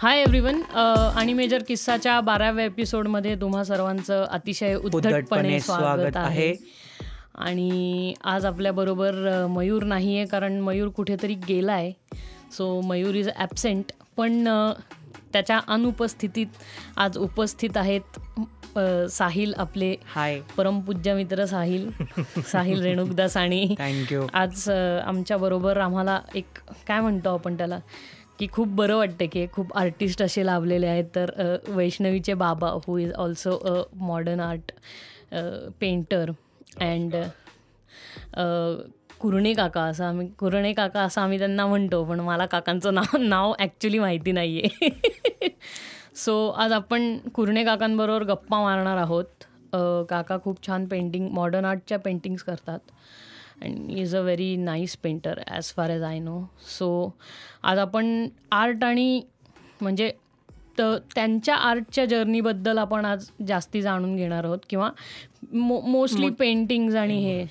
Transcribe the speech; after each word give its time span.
Hi 0.00 0.20
everyone 0.20 0.60
आणि 1.16 1.32
major 1.32 1.62
किस्साच्या 1.68 2.20
बाराव्या 2.20 2.64
एपिसोडमध्ये 2.64 3.34
तुम्हा 3.34 3.64
सर्वांचं 3.64 4.24
अतिशय 4.24 4.74
उद्धटपणे 4.74 5.58
स्वागत 5.60 6.16
आहे. 6.16 6.52
आणि 7.34 8.14
आज 8.24 8.46
आपल्याबरोबर 8.46 9.14
मयूर 9.46 9.84
नाही 9.84 10.16
आहे 10.16 10.26
कारण 10.26 10.58
मयूर 10.60 10.88
कुठेतरी 10.88 11.34
गेला 11.48 11.72
आहे 11.72 11.92
सो 12.52 12.80
मयूर 12.80 13.14
इज 13.14 13.28
ॲबसेंट 13.36 13.92
पण 14.16 14.48
त्याच्या 15.32 15.60
अनुपस्थितीत 15.68 16.46
आज 16.96 17.18
उपस्थित 17.18 17.76
आहेत 17.76 18.18
साहिल 19.10 19.52
आपले 19.56 19.94
हाय 20.06 20.40
परमपूज्य 20.56 21.14
मित्र 21.14 21.44
साहिल 21.44 21.90
साहिल 22.46 22.82
रेणुकदास 22.82 23.36
आणि 23.36 23.74
थँक्यू 23.78 24.26
आज 24.32 24.68
आमच्या 25.04 25.36
बरोबर 25.36 25.76
आम्हाला 25.76 26.20
एक 26.34 26.58
काय 26.88 27.00
म्हणतो 27.00 27.34
आपण 27.34 27.56
त्याला? 27.56 27.78
की 28.40 28.46
खूप 28.52 28.68
बरं 28.76 28.96
वाटतं 28.96 29.26
की 29.32 29.46
खूप 29.52 29.76
आर्टिस्ट 29.78 30.22
असे 30.22 30.44
लाभलेले 30.46 30.86
आहेत. 30.86 31.04
तर 31.14 31.56
वैष्णवीचे 31.68 32.34
बाबा 32.34 32.68
who 32.86 32.96
is 32.98 33.12
also 33.14 33.56
a 33.56 33.82
modern 34.00 34.40
art 34.40 34.72
painter 35.80 36.30
and 36.80 37.16
Kurane 39.20 39.52
काका 39.54 39.82
असं 39.84 40.04
आम्ही 40.04 40.26
कुरणे 40.38 40.72
काका 40.72 41.00
असं 41.02 41.20
आम्ही 41.20 41.38
त्यांना 41.38 41.66
म्हणतो 41.66 42.02
पण 42.04 42.20
मला 42.20 42.46
काकांचं 42.46 42.94
नाव 42.94 43.16
नाव 43.18 43.52
ॲक्च्युली 43.58 43.98
माहिती 43.98 44.32
नाही 44.32 44.60
आहे 44.60 45.48
सो 46.16 46.34
आज 46.58 46.72
आपण 46.72 47.16
कुरणे 47.34 47.64
काकांबरोबर 47.64 48.22
गप्पा 48.24 48.60
मारणार 48.62 48.96
आहोत. 48.96 49.24
काका 50.08 50.36
खूप 50.44 50.66
छान 50.66 50.86
पेंटिंग 50.86 51.28
मॉडर्न 51.32 51.64
आर्टच्या 51.64 51.98
पेंटिंग्स 51.98 52.42
करतात. 52.42 52.78
And 53.62 53.90
is 53.90 54.14
a 54.16 54.20
very 54.20 54.54
nice 54.56 54.96
painter 54.96 55.40
as 55.46 55.72
far 55.74 55.90
as 55.90 56.02
I 56.02 56.18
know 56.18 56.40
so 56.68 56.88
आज 57.62 57.78
आपण 57.78 58.26
आर्ट 58.52 58.84
आणि 58.84 59.20
म्हणजे 59.80 60.10
त 60.78 60.82
त्यांच्या 61.14 61.54
आर्टच्या 61.56 62.04
जर्नीबद्दल 62.04 62.78
आपण 62.78 63.04
आज 63.04 63.28
जास्ती 63.46 63.80
जाणून 63.82 64.14
घेणार 64.16 64.44
आहोत. 64.44 64.58
किंवा 64.68 64.90
मो 65.52 65.80
मोस्टली 65.80 66.28
पेंटिंग्ज 66.30 66.96
आणि 66.96 67.16
हे. 67.24 67.44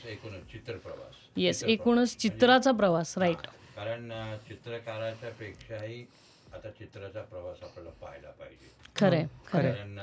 चित्रप्रवास. 0.51 1.15
येस 1.37 1.63
एकूणच 1.63 2.15
चित्राचा 2.17 2.71
प्रवास 2.71 3.17
राईट 3.17 3.47
कारण 3.75 4.11
चित्रकाराच्या 4.47 5.29
पेक्षाही 5.29 6.05
आता 6.53 6.69
चित्राचा 6.69 7.21
प्रवास 7.21 7.63
आपल्याला 7.63 7.89
पाहायला 8.01 8.29
पाहिजे. 8.29 8.71
खरंय 8.95 9.25
कारण 9.51 9.93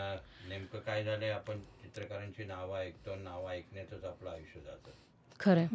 नेमकं 0.49 0.79
काय 0.79 1.05
झालंय 1.05 1.31
आपण 1.31 1.59
चित्रकारांची 1.83 2.45
नावं 2.45 2.79
ऐकतो 2.79 3.15
नावं 3.15 3.51
ऐकण्यातच 3.51 4.05
आपलं 4.05 4.31
आयुष्य 4.31 4.61
जातं. 4.61 4.91
खरंय. 5.41 5.67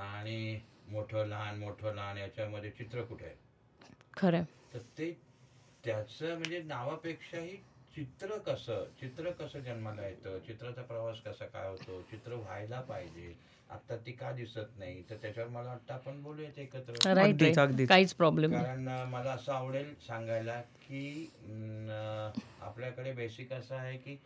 आणि 0.00 0.60
मोठं 0.88 1.26
लहान 1.26 1.58
मोठं 1.58 1.94
लहान 1.94 2.18
याच्यामध्ये 2.18 2.70
चित्र 2.70 3.02
कुठे 3.02 3.24
आहे? 3.24 3.34
खरंय. 4.16 4.42
तर 4.74 4.78
ते 4.98 5.10
त्याचं 5.84 6.38
म्हणजे 6.38 6.62
नावापेक्षाही 6.62 7.56
चित्र 7.96 8.36
कसं? 8.38 8.84
चित्र 9.00 9.30
कसं 9.30 9.60
जन्माला 9.60 10.06
येतं? 10.06 10.38
चित्राचा 10.38 10.82
प्रवास 10.82 11.20
कसा 11.20 11.46
काय 11.46 11.68
होतो? 11.68 12.00
चित्र 12.10 12.34
व्हायला 12.34 12.80
पाहिजे. 12.80 13.34
आता 13.70 13.96
ती 13.96 14.12
का 14.12 14.30
दिसत 14.32 14.78
नाही? 14.78 15.02
तर 15.10 15.16
त्याच्यावर 15.16 15.50
मला 15.50 15.68
वाटतं 15.68 15.94
आपण 15.94 16.22
बोलूयात 16.22 16.58
एकत्र. 16.58 17.84
काहीच 17.86 18.14
प्रॉब्लेम 18.14 18.52
कारण 18.54 18.88
मला 19.10 19.30
असं 19.30 19.52
आवडेल 19.52 19.94
सांगायला 20.06 20.60
की 20.60 21.30
आपल्याकडे 22.62 23.12
बेसिक 23.12 23.52
असं 23.52 23.74
आहे 23.74 23.96
की 23.96 24.16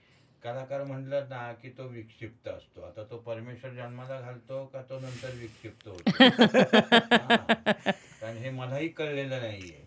कलाकार 0.45 0.85
म्हणलं 0.85 1.25
ना 1.31 1.53
की 1.53 1.69
तो 1.69 1.85
विक्षिप्त 1.85 2.49
असतो. 2.49 2.83
आता 2.83 3.05
तो 3.05 3.17
परमेश्वर 3.19 3.71
जन्माला 3.71 4.21
घालतो 4.21 4.67
का 4.67 4.83
तो 4.83 4.99
नंतर 4.99 5.31
विक्षिप्त 5.35 5.89
होतो. 5.89 6.11
कारण 8.21 8.37
हे 8.37 8.51
मलाही 8.51 8.89
कळलेलं 8.89 9.41
नाहीये. 9.41 9.84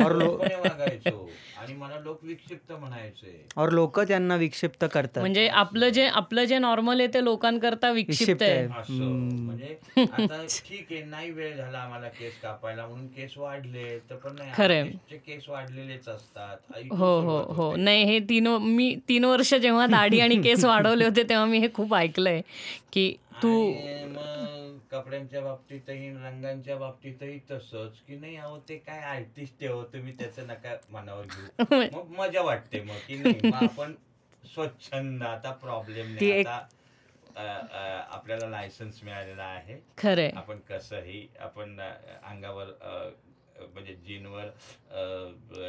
और 0.00 0.12
लो- 0.12 0.22
लोकपणे 0.22 0.54
वागायचो 0.54 1.30
आणि 1.58 1.72
मला 1.72 1.98
लोक 2.00 2.24
विक्षिप्त 2.24 2.72
म्हणायचे. 2.72 3.46
और 3.56 3.70
लोक 3.70 4.00
त्यांना 4.00 4.36
विक्षिप्त 4.36 4.84
करतात. 4.94 5.18
म्हणजे 5.20 5.48
आपलं 5.48 5.88
जे 5.88 6.06
आपलं 6.06 6.44
जे 6.44 6.58
नॉर्मल 6.58 7.00
आहे 7.00 7.08
ते 7.14 7.24
लोकांकरता 7.24 7.90
विक्षिप्त 7.90 8.20
विक्षिप्त 8.20 8.42
आहे. 8.42 8.52
आहे. 8.52 8.80
असं. 8.80 8.94
म्हणजे 9.44 9.76
आता 9.96 10.46
ठीक 10.68 10.86
आहे 10.90 11.02
नाही 11.02 11.30
वेळ 11.30 11.56
झाला 11.56 11.78
आम्हाला 11.78 12.08
केस 12.08 12.32
कापायला 12.42 12.86
म्हणून 12.86 13.06
केस 13.06 13.36
वाढले 13.36 13.98
तर 14.10 14.14
पण 14.14 14.36
नाही 14.38 14.50
खरंय. 14.54 14.82
केस 15.16 15.48
वाढलेलेच 15.48 16.08
असतात. 16.08 16.56
हो 16.76 16.96
हो 16.96 17.20
सुरुवात 17.20 17.46
हो. 17.46 17.62
होते. 17.62 17.80
नाही 17.82 18.04
हे 18.04 18.18
तीन 18.20 18.46
मी 18.46 18.94
तीन 19.08 19.24
वर्ष 19.24 19.54
जेव्हा 19.54 19.86
दाढी 19.86 20.20
आणि 20.20 20.36
केस 20.42 20.64
वाढवले 20.64 21.04
होते 21.04 21.22
तेव्हा 21.22 21.46
मी 21.46 21.58
हे 21.58 21.68
खूप 21.74 21.94
ऐकलंय 21.94 22.40
की 22.92 23.12
तू 23.42 23.72
आणि 23.72 24.04
मग 24.04 24.61
कपड्यांच्या 24.92 25.40
बाबतीतही 25.40 26.10
रंगांच्या 26.14 26.76
बाबतीतही 26.76 27.38
तसंच 27.50 28.00
की 28.06 28.16
नाही 28.16 28.36
अहो 28.36 28.58
ते 28.68 28.76
काय 28.78 29.00
आर्टिस्ट 29.00 29.54
आहे 29.60 29.70
हो 29.72 29.82
तुम्ही 29.84 30.12
त्याचं 30.12 30.46
नका 30.46 30.74
मनावर 30.90 31.24
घेऊ. 31.26 31.58
मग 31.94 32.10
मजा 32.18 32.42
वाटते 32.42 32.80
मग 32.82 32.98
की 33.06 33.16
नाही 33.16 33.50
मग 33.50 33.62
आपण 33.62 33.94
स्वच्छंद 34.44 35.22
आता 35.22 35.50
प्रॉब्लेम 35.58 36.14
ती 36.16 36.26
नाही 36.26 36.40
एक- 36.40 36.48
आता 36.48 36.66
अ, 37.34 37.42
अ, 37.42 38.04
आपल्याला 38.10 38.46
लायसन्स 38.46 39.02
मिळालेला 39.04 39.42
आहे. 39.44 39.78
खरंय. 39.98 40.30
आपण 40.36 40.58
कसंही 40.68 41.26
आपण 41.40 41.78
अ, 41.80 41.90
अंगावर 42.22 42.66
अ, 42.66 43.08
म्हणजे 43.74 43.92
जीनवर 43.92 44.44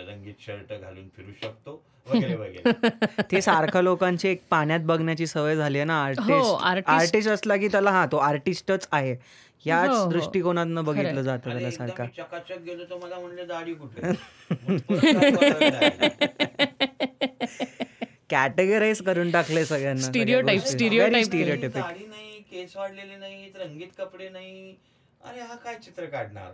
रंगीत 0.10 0.34
शर्ट 0.40 0.74
घालून 0.74 1.10
फिरू 1.18 1.32
शकतो. 1.42 1.84
वगैरे 2.14 2.36
वगैरे. 2.36 3.24
ते 3.32 3.42
सारखं 3.42 3.82
लोकांची 3.82 4.28
एक 4.28 4.42
पाण्यात 4.50 4.80
बघण्याची 4.80 5.28
सवय 5.28 5.56
झाली 5.56 5.78
आहे 5.78 5.86
ना 5.86 5.94
हो, 5.94 6.04
आर्टिस्ट. 6.04 6.66
artist- 6.66 6.88
आर्टिस्ट 6.88 7.30
असला 7.30 7.56
की 7.56 7.68
त्याला 7.68 7.92
हा 7.92 8.06
तो 8.06 8.18
आर्टिस्टच 8.18 8.88
आहे. 8.92 9.14
हो, 9.14 9.20
याच 9.66 9.90
हो. 9.90 10.12
दृष्टिकोनातनं 10.12 10.86
बघितलं. 10.86 11.22
जातं 11.22 11.52
त्याला 11.52 11.72
सारखा. 11.72 12.06
चकाचक 12.06 12.54
गेलो 12.54 12.84
तर 12.84 12.96
मला 12.96 13.20
म्हणले 13.20 13.46
दाढी 13.46 13.74
कुठे. 13.74 14.12
कॅटेगराईज 18.30 19.02
करून 19.02 19.32
टाकले 19.32 19.66
सगळ्यांना 19.66 20.08
Stereotype, 20.08 20.62
stereotype. 20.62 21.12
नाही, 21.12 21.26
स्टिरियोटाईप 21.26 21.74
दाढी 21.74 22.06
नाही 22.06 22.42
केस 22.42 22.78
वाढलेले 22.78 23.16
नाहीत 23.16 23.56
रंगीत 23.56 23.88
कपडे 23.98 24.30
नाही. 24.30 24.76
अरे 25.24 25.40
हा 25.40 25.56
काय 25.56 25.76
चित्र 25.76 26.06
काढणार? 26.06 26.52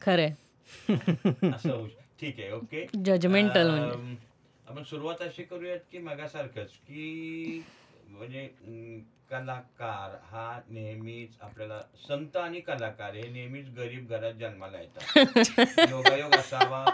खरंय. 0.00 0.34
असं 1.54 1.86
ठीक 2.20 2.40
आहे 2.40 2.50
ओके 2.52 2.86
म्हणजे. 2.94 3.90
अम, 3.90 4.14
आपण 4.68 4.82
सुरुवात 4.82 5.22
अशी 5.22 5.42
करूयात 5.42 5.78
की 5.92 5.98
मगासारखंच 5.98 6.70
की 6.78 7.62
म्हणजे 8.08 8.48
कलाकार 9.30 10.14
हा 10.30 10.60
नेहमीच 10.68 11.36
आपल्याला 11.40 11.80
संत 12.08 12.36
आणि 12.36 12.60
कलाकार 12.60 13.14
हे 13.14 13.28
नेहमीच 13.28 13.68
गरीब 13.68 14.08
घरात 14.08 14.34
जन्माला 14.34 14.80
येतात. 14.80 15.16
योगायोग 15.90 16.34
असावा 16.34 16.84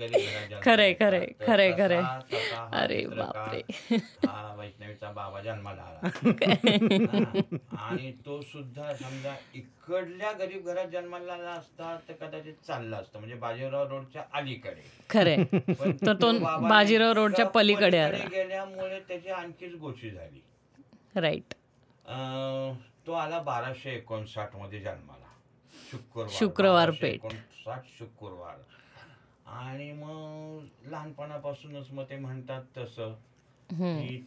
खरंय. 0.00 0.92
खरंय, 0.94 1.26
खरंय, 1.40 1.72
खरंय. 1.72 2.02
अरे 2.74 3.04
बापरे. 3.08 3.96
हा 4.26 4.54
वैष्णवीचा 4.54 5.10
बाबा 5.12 5.40
जन्माला 5.40 5.82
आला. 5.82 6.08
आणि 7.78 8.12
तो 8.26 8.40
सुद्धा 8.42 8.92
समजा 8.94 9.34
इकडल्या 9.54 10.32
गरीब 10.32 10.66
घरात 10.66 10.86
जन्माला 10.86 11.32
आला 11.32 11.50
असता 11.50 11.96
तर 12.08 12.12
कदाचित 12.20 12.54
चालला 12.66 12.96
असतं 12.96 13.18
म्हणजे 13.18 13.34
बाजीराव 13.36 13.86
रोडच्या 13.88 14.22
अलीकडे 14.32 14.82
खरंय 15.10 15.44
तर 16.02 16.12
तो 16.14 16.32
बाजीराव 16.60 17.12
रोडच्या 17.12 17.46
पलीकडे 17.48 17.98
आला. 17.98 18.24
गेल्यामुळे 18.30 19.00
त्याची 19.08 19.28
आणखीच 19.30 19.74
गोष्टी 19.76 20.10
झाली 20.10 20.40
राईट 21.16 21.54
तो 23.06 23.12
आला 23.14 23.38
बाराशे 23.42 23.90
एकोणसाठमध्ये 23.90 24.80
जन्माला 24.80 25.26
शुक्रवार 25.92 26.28
शुक्रवार 26.30 26.90
पेठ. 26.92 27.14
एकोणसाठ 27.14 27.84
शुक्रवार 27.98 28.56
आणि 29.48 29.90
मग 29.92 30.90
लहानपणापासूनच 30.90 31.90
मग 31.90 32.04
ते 32.10 32.16
म्हणतात 32.16 32.62
तसं 32.76 33.12
की 33.70 34.24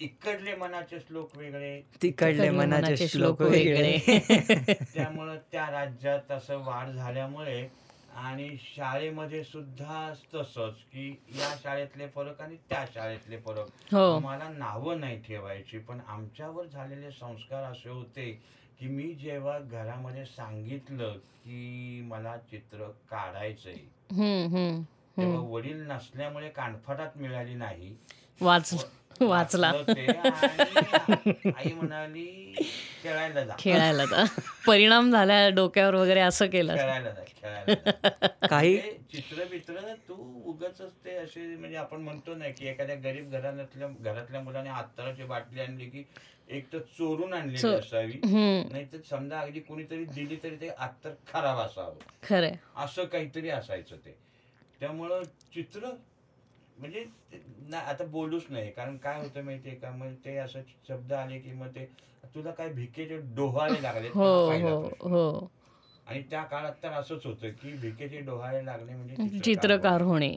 इकडले 0.00 0.54
मनाचे 0.54 0.98
श्लोक 1.00 1.36
वेगळे 1.36 1.80
तिकडले 2.02 2.50
मनाचे 2.50 3.08
श्लोक 3.08 3.42
वेगळे. 3.42 3.96
त्यामुळं 4.94 5.36
त्या 5.52 5.70
राज्यात 5.70 6.30
असं 6.32 6.64
वाढ 6.64 6.90
झाल्यामुळे 6.90 7.68
आणि 8.16 8.48
शाळेमध्ये 8.60 9.42
सुद्धा 9.44 10.12
तसंच 10.34 10.74
की 10.92 11.08
या 11.38 11.54
शाळेतले 11.62 12.06
फरक 12.08 12.40
आणि 12.40 12.56
त्या 12.70 12.84
शाळेतले 12.94 13.38
फरक. 13.38 13.68
हो. 13.92 14.18
मला 14.18 14.48
नावं 14.48 15.00
नाही 15.00 15.20
ठेवायची 15.22 15.78
पण 15.78 16.00
आमच्यावर 16.08 16.66
झालेले 16.66 17.10
संस्कार 17.10 17.62
असे 17.62 17.88
होते 17.88 18.30
की 18.80 18.86
मी 18.86 19.12
जेव्हा 19.14 19.58
घरामध्ये 19.58 20.24
सांगितलं 20.26 21.18
की 21.38 22.00
मला 22.06 22.36
चित्र 22.50 22.88
काढायचंय 23.10 23.74
हम्म 24.10 24.46
हम्म 24.46 24.82
तेव्हा 25.16 25.40
वडील 25.48 25.80
नसल्यामुळे 25.86 26.48
कानफटात 26.48 27.16
मिळाली 27.16 27.54
नाही. 27.54 27.94
वाच 28.40 28.72
वाचला 28.72 28.88
वाचलं. 29.22 29.66
आई 31.56 31.72
म्हणाली 31.72 32.54
खेळायला 33.02 33.44
जा. 33.44 33.54
खेळायला 33.58 34.04
जा. 34.04 34.24
परिणाम 34.66 35.10
झाला 35.10 35.48
डोक्यावर 35.48 35.94
वगैरे 35.94 36.20
असं 36.20 36.46
केलं. 36.46 36.76
खेळायला 36.76 37.10
जा. 37.10 37.24
काही 38.46 38.74
म्हणजे 38.76 38.98
चित्र 39.12 39.44
बित्र 39.44 39.94
तू 40.08 40.42
उगाच 40.44 40.80
ते 41.04 41.16
असे 41.16 41.56
म्हणजे 41.56 41.76
आपण 41.76 42.00
म्हणतो 42.00 42.34
ना 42.34 42.48
की 42.48 42.66
एखाद्या 42.68 42.96
गरीब 42.96 43.30
घरातल्या 43.30 43.88
घरातल्या 43.88 44.40
मुलाने 44.40 44.70
हाताची 44.70 45.24
बाटली 45.24 45.60
आणली 45.60 45.84
की 45.84 46.04
एक 46.48 46.72
तर 46.72 46.78
चोरून 46.78 47.32
आणलेली 47.32 47.58
चो- 47.58 47.78
असावी. 47.78 48.12
हम्म. 48.24 48.72
नाही 48.72 48.84
तर 48.84 48.98
समजा 49.10 49.40
अगदी 49.40 49.60
कोणीतरी 49.60 50.04
दिली 50.04 50.36
तरी 50.42 50.56
ते 50.56 50.68
अत्तर 50.68 51.10
खराब 51.32 51.58
असावं. 51.58 51.94
खरंय. 52.28 52.52
असं 52.76 53.04
काहीतरी 53.04 53.48
असायचं 53.48 53.96
ते. 53.96 54.16
त्यामुळं 54.80 55.22
चित्र 55.54 55.88
म्हणजे 56.78 57.04
ना 57.68 57.78
आता 57.78 58.04
बोलूच 58.04 58.44
नाही 58.50 58.70
कारण 58.70 58.96
काय 58.96 59.20
होतं 59.20 59.44
माहितीये 59.44 59.74
का? 59.74 59.90
मग 59.90 60.14
ते 60.24 60.36
असं 60.36 60.60
शब्द 60.88 61.12
आले 61.12 61.38
की 61.38 61.52
मग 61.52 61.68
ते 61.68 61.84
तुला 62.34 62.50
काय 62.50 62.68
भिकेचे 62.68 63.16
डोहाळे 63.36 63.82
लागले 63.82 64.08
हो 64.08 64.48
पहिला 64.48 64.70
हो 64.70 64.80
प्रश्न. 64.82 65.10
हो. 65.10 65.48
आणि 66.06 66.22
त्या 66.22 66.42
काळात 66.42 66.72
तर 66.82 66.92
असंच 66.92 67.26
होतं 67.26 67.50
की 67.50 67.72
भिकेचे 67.72 68.20
डोहाळे 68.20 68.64
लागणे 68.66 68.94
म्हणजे 68.94 69.38
चित्रकार 69.40 70.02
होणे. 70.02 70.36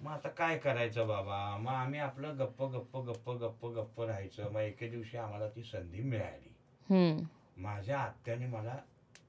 मग 0.00 0.10
आता 0.12 0.28
काय 0.28 0.58
करायचं 0.58 1.06
बाबा? 1.06 1.56
मग 1.56 1.72
आम्ही 1.72 2.00
आपलं 2.00 2.38
गप्प 2.38 2.62
गप्प 2.62 2.96
गप्प 2.96 3.30
गप्प 3.30 3.66
गप्प 3.66 4.00
राहायचं. 4.00 4.50
मग 4.52 4.60
एके 4.60 4.88
दिवशी 4.88 5.16
आम्हाला 5.16 5.48
ती 5.48 5.62
संधी 5.62 6.02
मिळाली. 6.02 6.48
हम्म. 6.88 7.24
माझ्या 7.62 7.98
आत्याने 7.98 8.46
मला 8.46 8.76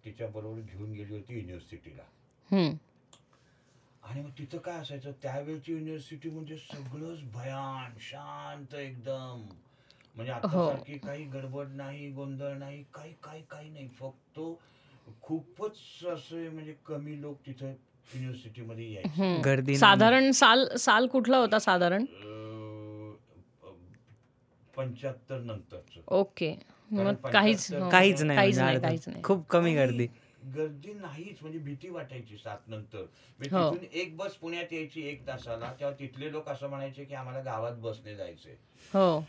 तिच्या 0.06 0.28
बरोबर 0.28 0.60
घेऊन 0.60 0.92
गेली 0.92 1.14
होती 1.14 1.40
युनिव्हर्सिटीला 1.40 2.04
हम्म. 2.50 2.74
आणि 4.04 4.22
मग 4.22 4.30
तिथं 4.40 4.58
काय 4.58 4.80
असायचं 4.80 5.12
त्यावेळची 5.22 5.72
युनिव्हर्सिटी 5.72 6.30
म्हणजे 6.30 6.58
सगळंच 6.60 7.22
भयान 7.34 7.94
शांत 8.02 8.74
एकदम 8.76 9.42
म्हणजे 10.16 10.32
हो. 10.32 10.38
आतासारखी 10.38 10.98
काही 10.98 11.24
गडबड 11.26 11.68
नाही 11.76 12.10
गोंधळ 12.12 12.54
नाही 12.58 12.84
काही 12.94 13.14
काही 13.24 13.42
काही 13.50 13.70
नाही 13.70 13.88
फक्त 14.00 14.40
खूपच 15.22 15.78
असे 16.08 16.48
म्हणजे 16.50 16.74
कमी 16.86 17.20
लोक 17.22 17.40
तिथं 17.46 17.74
युनिव्हर्सिटीमध्ये 18.08 18.92
यायचे. 18.94 19.40
गर्दी. 19.42 19.76
साधारण 19.78 20.32
साल 20.34 20.68
साल 20.78 21.08
कुठला 21.08 21.38
होता 21.38 21.60
साधारण 21.60 22.06
पंच्याहत्तर 24.74 25.40
नंतरच 25.40 25.98
ओके 26.10 26.54
मग 26.92 27.14
काहीच 27.24 27.72
हो. 27.72 27.90
काहीच 27.90 28.22
नाही 28.22 28.38
काहीच 28.38 28.60
म्हणजे. 28.60 28.80
काहीच 28.80 29.08
नाही 29.08 29.22
खूप 29.24 29.46
कमी 29.50 29.74
गर्दी 29.76 30.08
गर्दी 30.44 30.94
नाहीच 30.94 31.38
म्हणजे 31.42 31.60
भीती 31.60 31.90
वाटायची 31.90 32.38
सात 32.38 32.68
नंतर. 32.68 33.04
म्हणजे 33.40 33.56
हो. 33.56 33.70
तिथून 33.72 33.86
एक 33.94 34.16
बस 34.18 34.36
पुण्यात 34.36 34.74
यायची 34.74 35.08
एक 35.10 35.28
तासाला 35.28 35.72
तेव्हा 35.80 35.96
तिथले 36.00 36.32
लोक 36.32 36.50
असं 36.50 36.70
म्हणायचे 36.70 37.04
की 37.04 37.14
आम्हाला 37.16 37.42
गावात 37.42 37.76
बसने 37.82 38.16
जायचे 38.16 38.58
हो. 38.92 39.20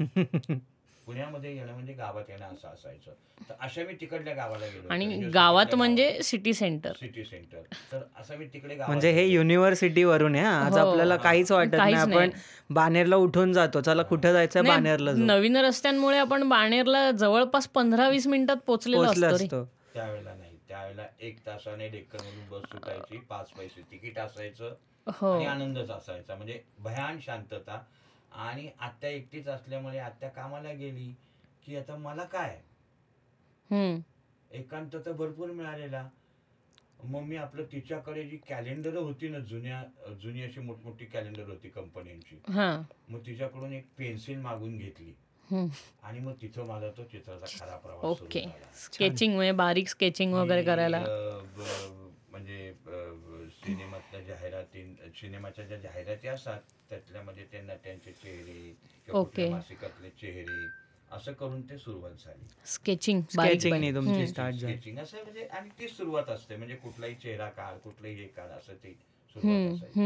पुण्यामध्ये 1.07 1.55
येणं 1.57 1.73
म्हणजे 1.73 1.93
गावात 1.93 2.31
येणं 2.31 2.45
असं 2.47 2.69
असायचं. 2.69 3.13
तर 3.49 3.55
अशा 3.61 3.83
मी 3.85 3.95
तिकडल्या 4.01 4.35
गावाला 4.35 4.67
गेलो 4.67 4.89
आणि 4.91 5.07
गावात 5.35 5.75
म्हणजे 5.75 6.23
सिटी 6.23 6.53
सेंटर 6.55 6.93
सिटी 7.01 7.25
सेंटर 7.25 7.61
तर 7.93 8.03
असं 8.21 8.37
मी 8.37 8.47
तिकडे 8.53 8.77
म्हणजे 8.77 9.11
हे. 9.13 9.25
युनिव्हर्सिटी 9.27 10.05
वरून 10.05 10.35
आहे. 10.37 10.45
आज 10.45 10.79
हो. 10.79 10.87
आपल्याला 10.87 11.17
काहीच 11.19 11.53
वाटत 11.53 11.75
नाही. 11.75 11.95
आपण 11.95 12.31
बानेरला 12.71 13.17
उठून 13.17 13.53
जातो. 13.53 13.81
चला 13.81 14.03
कुठं 14.03 14.33
जायचं 14.33 14.65
बानेरला 14.65 15.13
नवीन 15.17 15.57
रस्त्यांमुळे 15.59 16.19
आपण 16.19 16.49
बाणेरला 16.49 17.11
जवळपास 17.13 17.69
पंधरा 17.75 18.09
वीस 18.09 18.27
मिनिटात 18.27 18.57
पोहोचलेलो 18.67 19.05
पोचलं 19.05 19.35
असतो 19.35 19.65
त्यावेळेला 19.95 20.35
त्यावेळेला 20.75 21.07
एक 21.21 21.39
तासाने 21.47 21.89
डेक्कनवरून 21.89 22.49
बस 22.49 22.71
सुटायची 22.71 23.19
पाच 23.19 23.51
पैसे 23.51 23.83
तिकीट 23.91 24.19
असायचं 24.19 24.75
हो. 25.07 25.33
आणि 25.33 25.45
आनंदच 25.45 25.91
असायचा. 25.91 26.35
म्हणजे 26.35 26.63
भयान 26.79 27.21
शांतता. 27.21 27.79
आणि 28.33 28.69
आत्या 28.79 29.11
एकटीच 29.11 29.49
असल्यामुळे 29.49 29.99
आत्या 29.99 30.29
कामाला 30.29 30.73
गेली 30.73 31.15
की 31.67 31.77
आता 31.77 31.97
मला 31.97 32.25
काय? 32.25 32.61
हम्म. 33.71 34.01
एकांत 34.51 34.97
तर 35.07 35.13
भरपूर 35.13 35.51
मिळालेला. 35.51 36.09
मग 37.05 37.23
मी 37.23 37.37
आपलं 37.37 37.65
तिच्याकडे 37.73 38.25
जी 38.25 38.37
कॅलेंडर 38.37 38.97
होती 38.97 39.29
ना 39.29 39.39
जुन्या 39.39 39.83
जुनी 40.23 40.43
अशी 40.43 40.61
मोठमोठी 40.61 41.05
कॅलेंडर 41.05 41.49
होती 41.49 41.69
कंपन्यांची 41.69 42.37
हा. 42.49 42.83
मग 43.09 43.27
तिच्याकडून 43.27 43.73
एक 43.73 43.87
पेन्सिल 43.99 44.39
मागून 44.39 44.77
घेतली. 44.79 45.13
आणि 45.53 46.19
मग 46.21 46.33
तिथं 46.43 46.67
माझा 46.67 46.89
तो 46.89 47.05
चित्राचा 47.05 47.59
खरा 47.59 47.77
प्रवास 47.77 48.21
ओके. 48.23 48.45
स्केचिंग 48.77 49.35
म्हणजे 49.35 49.53
बारीक 49.53 49.89
स्केचिंग 49.89 50.35
वगैरे 50.35 50.63
करायला? 50.65 51.05
म्हणजे 52.31 52.73
सिनेमातल्या 53.57 54.21
जाहिराती 54.21 54.83
सिनेमाच्या 55.15 55.65
ज्या 55.65 55.79
जाहिराती 55.79 56.29
असतात 56.29 56.61
त्यातल्यामध्ये 56.91 57.45
ते 57.53 57.61
नट्यांचे 57.63 58.13
चेहरे 58.13 58.75
किंवा 59.07 59.21
ओके. 59.21 59.49
मासिकातले 59.49 60.11
चेहरे 60.11 60.67
असं 61.11 61.33
करून 61.33 61.61
ते 61.63 61.79
सुरुवात 61.79 62.25
झाली. 62.25 62.45
स्केचिंग 62.67 63.21
बारीक 63.37 63.61
स्केचिंग. 63.61 63.95
तुमची. 63.95 64.27
स्टार्ट 64.27 64.55
झाली. 64.55 64.73
स्केचिंग 64.73 64.99
असं 64.99 65.23
म्हणजे 65.23 65.45
आणि 65.49 65.69
ती 65.79 65.89
सुरुवात 65.89 66.29
असते. 66.29 66.57
म्हणजे 66.57 66.75
कुठलाही 66.77 67.15
चेहरा 67.15 67.49
काढ 67.51 67.79
कुठलंही 67.79 68.15
हे 68.15 68.27
काढ 68.29 68.51
असं 68.51 68.75
ते 68.85 68.97
सुरुवात 69.37 69.99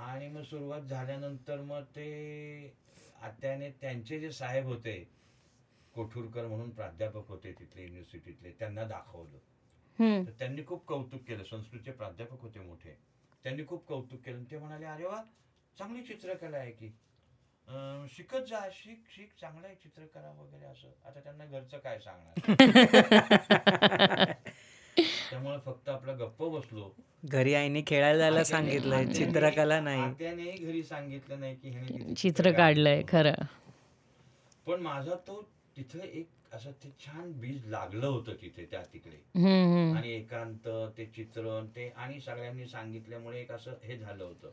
आणि 0.00 0.28
मग 0.28 0.42
सुरुवात 0.42 0.82
झाल्यानंतर 0.82 1.60
मग 1.62 1.82
ते 1.90 2.06
आत्याने 3.22 3.70
त्यांचे 3.70 4.20
जे 4.20 4.32
साहेब 4.32 4.66
होते 4.66 5.10
कोठूरकर 5.94 6.46
म्हणून 6.46 6.70
प्राध्यापक 6.70 7.28
होते 7.28 7.52
तिथले 7.52 7.82
युनिव्हर्सिटीतले 7.82 8.50
त्यांना 8.50 8.84
दाखवलं. 8.84 10.26
तर 10.26 10.30
त्यांनी 10.38 10.62
खूप 10.66 10.86
कौतुक 10.86 11.22
केलं. 11.22 11.42
संस्कृतचे 11.42 11.90
प्राध्यापक 11.90 12.40
होते 12.40 12.60
मोठे. 12.60 12.96
त्यांनी 13.44 13.66
खूप 13.66 13.86
कौतुक 13.86 14.20
केलं. 14.20 14.36
आणि 14.36 14.46
ते 14.50 14.58
म्हणाले 14.58 14.84
अरे 14.84 15.04
वा 15.04 15.22
चांगली 15.78 16.02
चित्रकला 16.02 16.56
आहे 16.56 16.70
की. 16.70 16.92
शिकत 18.08 18.48
जा 18.48 18.68
शिक 18.72 19.04
शिक 19.10 19.32
चांगलं 19.40 19.66
आहे 19.66 19.74
चित्रकला 19.74 20.30
वगैरे 20.30 20.64
असं. 20.64 20.88
आता 21.04 21.20
त्यांना 21.20 21.44
घरचं 21.44 21.78
काय 21.78 21.98
सांगणार? 21.98 22.36
त्यामुळे 25.36 25.58
फक्त 25.66 25.88
आपलं 25.88 26.18
गप्प 26.18 26.42
बसलो. 26.42 26.90
घरी 27.24 27.54
आईने 27.54 27.82
खेळायला 27.86 28.18
जायला 28.18 28.44
सांगितलंय 28.44 29.06
चित्रकला 29.06 29.80
नाही. 29.80 30.02
आत्यानेही 30.02 30.64
घरी 30.66 30.82
सांगितलं 30.82 31.40
नाही 31.40 31.56
की 31.56 31.70
ह्याने 31.70 32.14
चित्र 32.14 32.52
काढलंय 32.52 33.02
खरं. 33.08 33.34
पण 34.66 34.80
माझा 34.80 35.14
तो 35.14 35.48
तिथे 35.76 35.98
एक 35.98 36.28
असं 36.52 36.70
ते 36.70 36.92
छान 37.06 37.32
बीज 37.32 37.66
लागलं 37.66 38.06
होतं 38.06 38.32
तिथे 38.42 38.66
त्या 38.70 38.82
तिकडे. 38.92 39.16
हम्म, 39.34 39.74
हम्म. 39.74 39.96
आणि 39.96 40.12
एकांत 40.12 40.68
ते 40.98 41.06
चित्रण 41.06 41.66
ते 41.66 41.92
आणि 41.96 42.20
सगळ्यांनी 42.20 42.66
सांगितल्यामुळे 42.66 43.40
एक 43.40 43.52
असं 43.52 43.72
हे 43.84 43.98
झालं 43.98 44.24
होतं. 44.24 44.50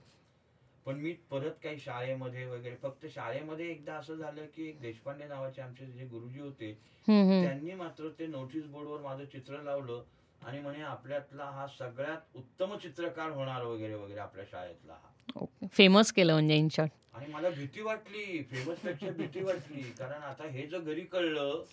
पण 0.86 0.96
मी 0.96 1.14
परत 1.14 1.52
काही 1.64 1.80
शाळेमध्ये 1.80 2.46
वगैरे 2.46 2.76
फक्त 2.76 3.06
शाळेमध्ये 3.06 3.72
एकदा 3.72 3.94
असं 3.94 4.16
झालं 4.16 4.46
की 4.46 4.70
एक 4.70 4.82
देशपांडे 4.82 5.26
नावाचे 5.26 5.62
आमचे 5.62 5.86
जे 5.86 6.06
गुरुजी 6.06 6.40
होते. 6.40 6.78
त्यांनी 7.08 7.74
मात्र 7.74 8.10
ते 8.20 8.28
नोटीस 8.28 8.66
बोर्डवर 8.66 9.00
माझं 9.02 9.26
चित्र 9.26 9.62
लावलं. 9.62 10.04
आणि 10.46 10.60
म्हणे 10.60 10.82
आपल्यातला 10.82 11.46
हा 11.46 11.68
सगळ्यात 11.68 12.36
उत्तम 12.38 12.76
चित्रकार 12.78 13.30
होणार 13.30 13.64
वगैरे 13.64 13.94
वगैरे 13.94 14.20
आपल्या 14.20 14.46
शाळेतला 14.52 14.94
हा. 14.94 15.46
फेमस 15.74 16.12
केलं 16.12 16.34
म्हणजे 16.34 16.56
इन 16.56 16.68
शॉर्ट 16.72 16.92
आणि 17.14 17.28
मला 17.28 17.50
भीती 17.50 17.82
वाटली 17.82 18.44
फेमसपेक्षा 18.44 19.12
भीती 19.18 19.42
वाटली 19.44 19.82
कारण 20.00 20.24
आता 20.24 20.48
हे 20.48 20.66
जर 20.68 20.80
घरी 20.80 21.02
कळलं 21.02 21.64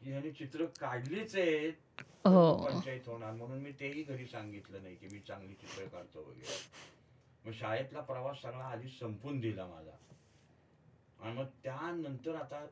की 0.00 0.10
ह्याने 0.10 0.30
चित्र 0.30 0.64
काढलीच 0.80 1.34
आहेत 1.36 2.02
हो. 2.26 2.52
पंचायत 2.64 3.08
होणार. 3.08 3.32
म्हणून 3.32 3.58
मी 3.58 3.72
तेही 3.72 4.02
घरी 4.02 4.26
सांगितलं 4.26 4.82
नाही 4.82 4.94
की 4.96 5.06
मी 5.12 5.18
चांगली 5.18 5.54
चित्र 5.54 5.86
काढतो 5.86 6.20
वगैरे. 6.20 6.56
मग 7.44 7.52
शाळेतला 7.52 8.00
प्रवास 8.00 8.40
सगळा 8.42 8.64
आधी 8.64 8.88
संपून 8.88 9.40
दिला 9.40 9.66
माझा. 9.66 9.96
आणि 11.20 11.32
मग 11.32 11.46
त्यानंतर 11.64 12.34
आता 12.34 12.64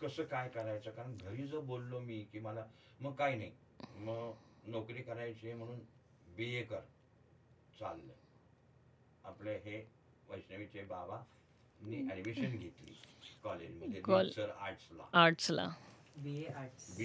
कसं 0.00 0.24
काय 0.24 0.48
करायचं? 0.48 0.90
कारण 0.90 1.16
घरी 1.16 1.46
जर 1.46 1.58
बोललो 1.58 2.00
मी 2.00 2.18
की 2.32 2.38
मला 2.38 2.64
मग 3.00 3.12
काय 3.14 3.36
नाही. 3.36 3.50
मग 3.96 4.32
नोकरी 4.70 5.02
करायची 5.02 5.52
म्हणून 5.52 5.78
बी 6.36 6.54
ए 6.54 6.62
कर. 6.62 6.80
चाललं. 7.80 8.12
आपले 9.24 9.54
हे 9.56 9.78
वैष्णवीचे 10.28 10.82
बाबा 10.84 11.22
मी 11.80 12.08
ऍडमिशन 12.12 12.56
घेतली 12.56 12.94
कॉलेजमध्ये. 13.44 14.00
कॉल- 14.00 14.30
सर 14.32 14.50
आर्ट्सला. 14.50 15.02
बी 16.16 16.42
ए 16.42 16.46
आर्ट्स 16.48 16.96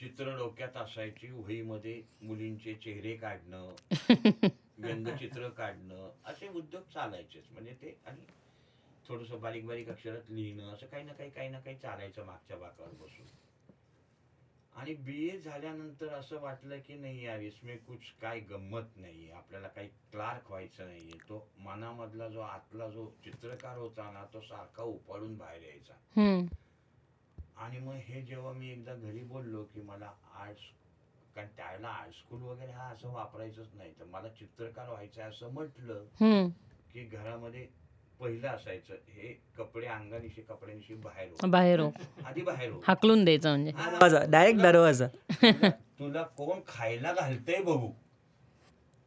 चित्र 0.00 0.36
डोक्यात 0.36 0.76
असायची 0.76 1.30
वहीमध्ये 1.30 2.02
मुलींचे 2.22 2.74
चेहरे 2.74 3.16
काढणं 3.16 3.74
व्यंगचित्र 4.78 5.48
काढणं 5.48 6.10
असे 6.24 6.48
उद्योग 6.48 6.82
चालायचेच. 6.94 7.44
म्हणजे 7.50 7.74
ते 7.82 7.96
आणि 8.06 8.24
थोडस 9.08 9.30
बारीक 9.40 9.66
बारीक 9.66 9.88
अक्षरात 9.88 10.30
लिहिणं 10.30 10.72
असं 10.74 10.86
काही 10.86 11.04
ना 11.04 11.12
काही 11.12 11.30
काही 11.30 11.48
ना 11.48 11.60
काही 11.60 11.76
चालायचं 11.76 12.24
मागच्या 12.26 12.56
बाकावर 12.56 12.90
बसून. 12.90 13.26
आणि 14.74 14.94
बी 14.94 15.28
ए 15.28 15.38
झाल्यानंतर 15.38 16.08
असं 16.08 16.40
वाटलं 16.40 16.78
की 16.78 16.94
नाही 16.94 17.24
यार 17.24 17.40
इसमें 17.40 17.76
कुछ 17.78 18.10
काय 18.22 18.40
गंमत 18.40 18.96
नाही 18.96 19.30
आपल्याला 19.30 19.68
काही 19.68 19.88
क्लार्क 20.12 20.50
व्हायचं 20.50 20.86
नाहीये 20.86 21.18
तो 21.28 21.46
मनामधला 21.58 22.28
जो 22.28 22.40
आतला 22.40 22.88
जो 22.88 23.06
चित्रकार 23.24 23.78
होता 23.78 24.10
ना 24.10 24.24
तो 24.24 24.40
सारखा 24.40 24.82
उपाडून 24.82 25.36
बाहेर 25.36 25.62
यायचा. 25.62 25.94
आणि 27.56 27.78
मग 27.78 27.94
हे 27.94 28.22
जेव्हा 28.22 28.52
मी 28.52 28.70
एकदा 28.70 28.94
घरी 28.94 29.22
बोललो 29.22 29.64
की 29.64 29.82
मला 29.82 30.12
आर्ट्स 30.34 30.62
कारण 31.34 31.48
त्यावेळेला 31.56 31.88
आर्ट 31.88 32.12
स्कूल 32.14 32.42
वगैरे 32.42 32.72
हा 32.72 32.88
असं 32.88 33.08
वापरायचंच 33.08 33.74
नाही 33.74 33.92
तर 34.00 34.04
मला 34.04 34.28
चित्रकार 34.28 34.88
व्हायचं 34.88 35.20
आहे 35.22 35.30
असं 35.30 35.52
म्हटलं. 35.52 36.04
की 36.92 37.04
घरामध्ये 37.04 37.66
पहिलं 38.20 38.48
असायचं 38.48 38.94
हे 38.94 39.40
कपडे 39.58 39.86
अंगानिशी 39.86 40.40
कपड्यानिशी 40.42 40.94
बाहेर 40.94 41.28
हो. 41.28 41.46
बाहेर 41.46 41.80
हो. 41.80 41.90
आधी 42.24 42.42
बाहेर 42.42 42.70
हो. 42.70 42.80
हाकलून 42.86 43.24
द्यायचं 43.24 43.50
म्हणजे. 43.50 43.72
दरवाजा 43.72 44.20
डायरेक्ट 44.28 44.60
दरवाजा 44.60 45.06
तुला- 45.06 45.70
तुला 45.70 46.22
कोण 46.22 46.58
खायला 46.68 47.12
घालतंय 47.12 47.62
बघू. 47.62 47.90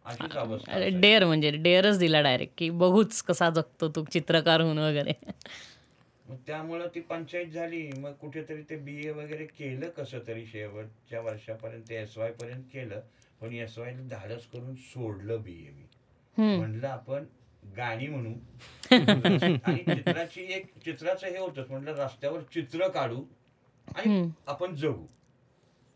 अशीच 0.06 0.32
अवस्था 0.32 0.72
असायची. 0.72 0.98
डेअर 0.98 1.26
म्हणजे 1.26 1.52
डेअरच 1.52 2.00
दिला 2.00 2.22
डायरेक्ट 2.22 2.54
की 2.58 2.70
बघूच 2.70 3.22
कसा 3.22 3.50
जगतो 3.50 3.90
तू 3.90 4.06
चित्रकार 4.06 4.62
होऊन 4.62 4.78
वगैरे. 4.78 5.14
मग 6.30 6.36
त्यामुळं 6.48 6.88
ती 6.96 7.00
पंचायत 7.00 7.48
झाली. 7.48 7.92
मग 7.98 8.12
कुठेतरी 8.12 8.62
ते 8.62 8.76
बी 8.76 9.08
ए 9.08 9.10
वगैरे 9.10 9.46
केलं 9.46 9.90
कसं 9.90 10.20
तरी 10.28 10.46
शेवटच्या 10.46 11.22
वर्षापर्यंत 11.22 11.92
एस 11.92 12.18
वाय 12.18 12.32
पर्यंत 12.32 12.64
केलं. 12.64 13.02
पण 13.42 13.54
एस 13.54 13.78
वाय 13.78 13.94
धाडस 13.94 14.46
करून 14.46 14.76
सोडलं 14.76 15.42
बी 15.42 15.52
ए 15.52 15.72
मी. 15.72 15.86
हम्म. 16.38 16.58
म्हणलं 16.58 16.88
आपण 16.88 17.24
गाणी 17.78 18.08
म्हणू. 18.08 18.34
आणि 18.92 19.96
चित्राची 19.96 20.42
एक 20.54 20.78
चित्राचं 20.86 21.28
हे 21.28 21.38
होतं 21.38 21.64
म्हणलं 21.70 21.96
रस्त्यावर 21.96 22.42
चित्र 22.42 22.88
काढू 22.88 23.24
आणि 23.96 24.30
आपण 24.48 24.76
जगू. 24.76 25.06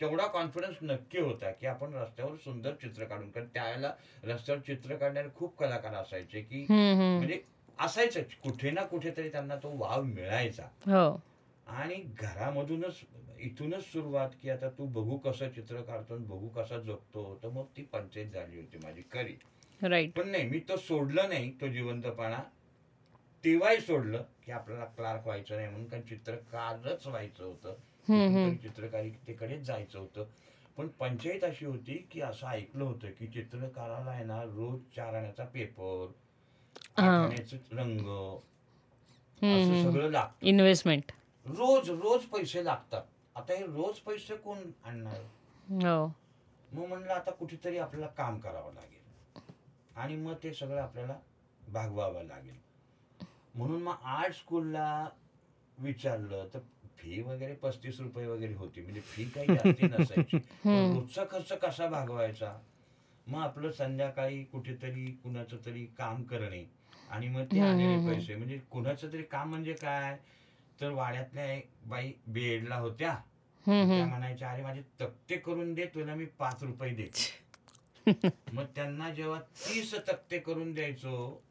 तेवढा 0.01 0.27
कॉन्फिडन्स 0.27 0.77
नक्की 0.81 1.19
होता 1.19 1.51
की 1.51 1.67
आपण 1.67 1.93
रस्त्यावर 1.93 2.35
सुंदर 2.35 2.71
चित्र 2.71 3.03
काढून 3.03 3.29
कारण 3.31 3.47
त्यावेळेला 3.47 3.93
रस्त्यावर 4.23 4.61
चित्र 4.61 4.95
काढणारे 4.95 5.27
खूप 5.35 5.57
कलाकार 5.57 5.93
असायचे 5.93 6.41
की. 6.41 6.65
म्हणजे 6.69 7.41
असायचंच 7.79 8.35
कुठे 8.43 8.71
ना 8.71 8.83
कुठेतरी 8.83 9.29
त्यांना 9.29 9.55
तो 9.55 9.77
वाव 9.77 10.03
मिळायचा. 10.03 10.63
हो. 10.63 11.21
आणि 11.67 11.95
घरामधूनच 11.95 12.99
इथूनच 13.39 13.83
सुरुवात 13.83 14.29
की 14.41 14.49
आता 14.49 14.69
तू 14.69 14.85
बघू 14.85 15.17
कसं 15.17 15.49
चित्र 15.49 15.81
काढतो 15.81 16.17
बघू 16.17 16.47
कसा 16.47 16.77
जगतो. 16.77 17.39
तर 17.43 17.49
मग 17.49 17.65
ती 17.77 17.81
पंचायत 17.81 18.27
झाली 18.27 18.57
होती 18.57 18.77
माझी 18.83 19.01
खरी 19.11 19.35
राईट 19.81 20.13
पण 20.15 20.29
नाही 20.29 20.47
मी 20.49 20.59
तो 20.69 20.77
सोडलं 20.77 21.29
नाही 21.29 21.51
तो 21.61 21.67
जिवंतपणा. 21.67 22.39
तेव्हाही 23.43 23.79
सोडलं 23.81 24.23
की 24.45 24.51
आपल्याला 24.51 24.85
क्लार्क 24.85 25.25
व्हायचं 25.25 25.55
नाही 25.55 25.67
म्हणून 25.67 25.87
कारण 25.87 26.01
चित्रकारच 26.01 27.07
व्हायचं 27.07 27.43
होतं. 27.43 28.55
चित्रकारितेकडेच 28.61 29.61
जायचं 29.61 29.99
होतं. 29.99 30.25
पण 30.77 30.87
पंचायत 30.99 31.43
अशी 31.43 31.65
होती 31.65 31.93
की 32.11 32.21
असं 32.21 32.47
ऐकलं 32.47 32.83
होतं 32.83 33.11
की 33.19 33.27
चित्रकाराला 33.27 34.11
आहे 34.11 34.23
ना 34.23 34.41
रोज 34.43 34.79
चार 34.95 35.13
आण्याचा 35.13 35.45
पेपर 35.45 36.11
रंग 36.99 37.99
असं 39.37 39.83
सगळं 39.83 40.09
लागतं. 40.11 40.45
इन्व्हेस्टमेंट 40.47 41.11
रोज 41.45 41.89
रोज 41.91 42.25
पैसे 42.25 42.63
लागतात. 42.65 43.03
आता 43.35 43.53
हे 43.53 43.65
रोज 43.65 43.99
पैसे 43.99 44.35
कोण 44.35 44.57
आणणार? 44.85 45.19
हो. 45.83 46.05
मग 46.73 46.87
म्हणलं 46.87 47.13
आता 47.13 47.31
कुठेतरी 47.31 47.77
आपल्याला 47.77 48.07
काम 48.07 48.39
करावं 48.39 48.73
लागेल. 48.73 48.96
आणि 49.97 50.15
मग 50.15 50.33
ते 50.43 50.53
सगळं 50.53 50.81
आपल्याला 50.81 51.17
भागवावं 51.67 52.23
लागेल. 52.23 52.55
म्हणून 53.55 53.83
मग 53.83 53.95
आर्ट 54.03 54.33
स्कूलला 54.33 55.09
विचारलं 55.77 56.47
तर 56.53 56.59
फी 56.97 57.21
वगैरे 57.21 57.53
पस्तीस 57.53 57.99
रुपये 57.99 58.27
वगैरे 58.27 58.53
होती. 58.53 58.81
म्हणजे 58.81 59.01
फी 59.01 59.23
काही 59.25 59.47
जास्ती 59.47 59.87
नसायची. 59.99 60.37
रोजचा 60.93 61.23
खर्च 61.31 61.51
कसा 61.51 61.87
भागवायचा? 61.87 62.53
मग 63.27 63.39
आपलं 63.41 63.71
संध्याकाळी 63.71 64.43
कुठेतरी 64.43 65.05
कुणाचं 65.23 65.57
तरी 65.65 65.85
काम 65.85 66.23
करणे 66.23 66.63
आणि 67.09 67.27
मग 67.27 67.43
ते 67.43 67.59
आलेले 67.59 67.97
पैसे. 68.07 68.35
म्हणजे 68.35 68.57
कुणाचं 68.71 69.13
तरी 69.13 69.23
काम 69.23 69.49
म्हणजे 69.49 69.73
काय? 69.73 70.17
तर 70.81 70.89
वाड्यातल्या 70.89 71.45
एक 71.53 71.69
बाई 71.85 72.11
बेडला 72.27 72.75
होत्या. 72.75 73.15
त्या 73.97 74.05
म्हणायच्या 74.05 74.51
अरे 74.51 74.61
माझे 74.61 74.81
तक्ते 75.01 75.37
करून 75.37 75.73
दे 75.73 75.85
तुला 75.85 76.15
मी 76.15 76.25
पाच 76.25 76.63
रुपये 76.63 76.93
देते. 76.95 77.46
मग 78.07 78.65
त्यांना 78.75 79.09
जेव्हा 79.13 79.39
तीस 79.39 79.93
तक्ते 80.07 80.39
करून 80.39 80.73
द्यायचो 80.73 81.43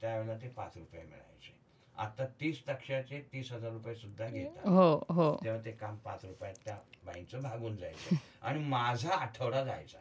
त्यावेळेला 0.00 0.36
ते 0.36 0.48
पाच 0.48 0.76
रुपये 0.76 1.02
मिळायचे. 1.02 1.52
आता 1.96 2.26
तीस 2.40 2.62
तक्षाचे 2.68 3.20
तीस 3.32 3.52
हजार 3.52 3.70
रुपये 3.72 3.94
सुद्धा 3.94 4.28
घेतात. 4.28 4.66
हो 4.66 4.94
हो. 5.08 5.34
तेव्हा 5.44 5.60
ते 5.64 5.72
काम 5.72 5.96
पाच 5.96 6.24
रुपयात 6.24 6.54
त्या 6.64 6.78
बाईंचं 7.04 7.42
भागून 7.42 7.76
जायचं. 7.76 8.16
आणि 8.42 8.64
माझा 8.64 9.14
आठवडा 9.14 9.64
जायचा 9.64 9.98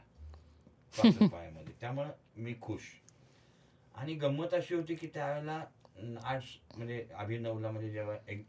पाच 0.94 1.18
रुपयामध्ये. 1.22 1.74
त्यामुळं 1.82 2.12
मी 2.38 2.54
खुश. 2.62 2.82
आणि 3.96 4.14
गंमत 4.14 4.54
अशी 4.54 4.76
होती 4.76 4.96
की 4.96 5.08
त्यावेळेला 5.08 5.64
आर्ट्स 6.24 6.48
म्हणजे 6.78 7.06
अभिनवला 7.14 7.72
म्हणजे 7.72 7.90
जेव्हा 7.92 8.16
एक 8.28 8.46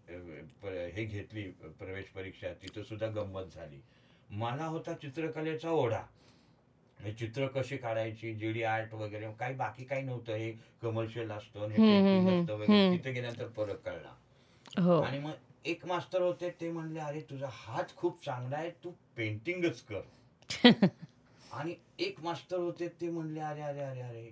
हे 0.94 1.04
घेतली 1.04 1.42
प्रवेश 1.78 2.04
परीक्षा 2.06 2.52
तिथं 2.62 2.82
सुद्धा 2.82 3.06
गंमत 3.06 3.54
झाली. 3.54 3.80
मला 4.30 4.66
होता 4.66 4.92
चित्रकलेचा 4.94 5.71
ओढा. 5.71 6.02
चित्र 7.11 7.47
कशी 7.47 7.76
काढायची 7.76 8.35
जीडी 8.35 8.62
आर्ट 8.62 8.94
वगैरे 8.94 9.32
काही 9.38 9.54
बाकी 9.54 9.85
काही 9.85 10.02
नव्हतं. 10.02 10.32
हे 10.32 10.52
कमर्शियल 10.82 11.30
असतं 11.30 11.61
हे 11.61 11.76
painting 11.76 12.42
असतं 12.42 12.54
वगैरे. 12.54 12.97
तिथे 12.97 13.12
गेल्यानंतर 13.12 13.49
फरक 13.49 13.80
कळला. 13.80 14.14
हो. 14.82 15.00
आणि 15.00 15.18
मग 15.18 15.32
एक 15.64 15.87
मास्टर 15.87 16.23
होते 16.23 16.50
ते 16.50 16.71
म्हणले 16.71 17.00
अरे 17.00 17.21
तुझा 17.21 17.49
हात 17.50 17.85
खूप 17.97 18.25
चांगला 18.25 18.56
आहे 18.56 18.71
तू 18.71 18.90
पेंटिंगच 19.16 19.82
कर. 19.82 20.00
आणि 21.52 21.75
एक 21.99 22.21
मास्टर 22.21 22.56
होते 22.56 22.88
ते 22.88 23.11
म्हणले 23.11 23.40
अरे 23.40 23.61
अरे 23.61 23.80
अरे 23.80 24.00
अरे 24.00 24.30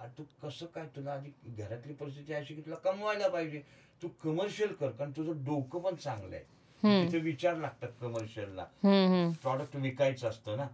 अरे 0.00 0.08
तू 0.18 0.22
कसं 0.42 0.66
काय 0.66 0.86
तुला 0.96 1.12
आधी 1.12 1.30
घरातली 1.58 1.92
परिस्थिती 1.92 2.32
अशी 2.32 2.54
की 2.54 2.60
तुला 2.60 2.76
कमवायला 2.76 3.28
पाहिजे? 3.28 3.62
तू 4.02 4.08
कमर्शियल 4.08 4.72
कर 4.72 4.90
कारण 4.90 5.10
तुझं 5.10 5.44
डोकं 5.44 5.80
पण 5.80 5.94
चांगलं 5.94 6.36
आहे. 6.36 6.44
तिथे 6.82 7.18
विचार 7.18 7.56
लागतात 7.56 7.88
कमर्शियलला 8.00 8.62
हम्म, 8.62 9.06
हम्म. 9.06 9.30
प्रॉडक्ट 9.32 9.76
विकायचं 9.76 10.28
असतं 10.28 10.56
ना. 10.56 10.66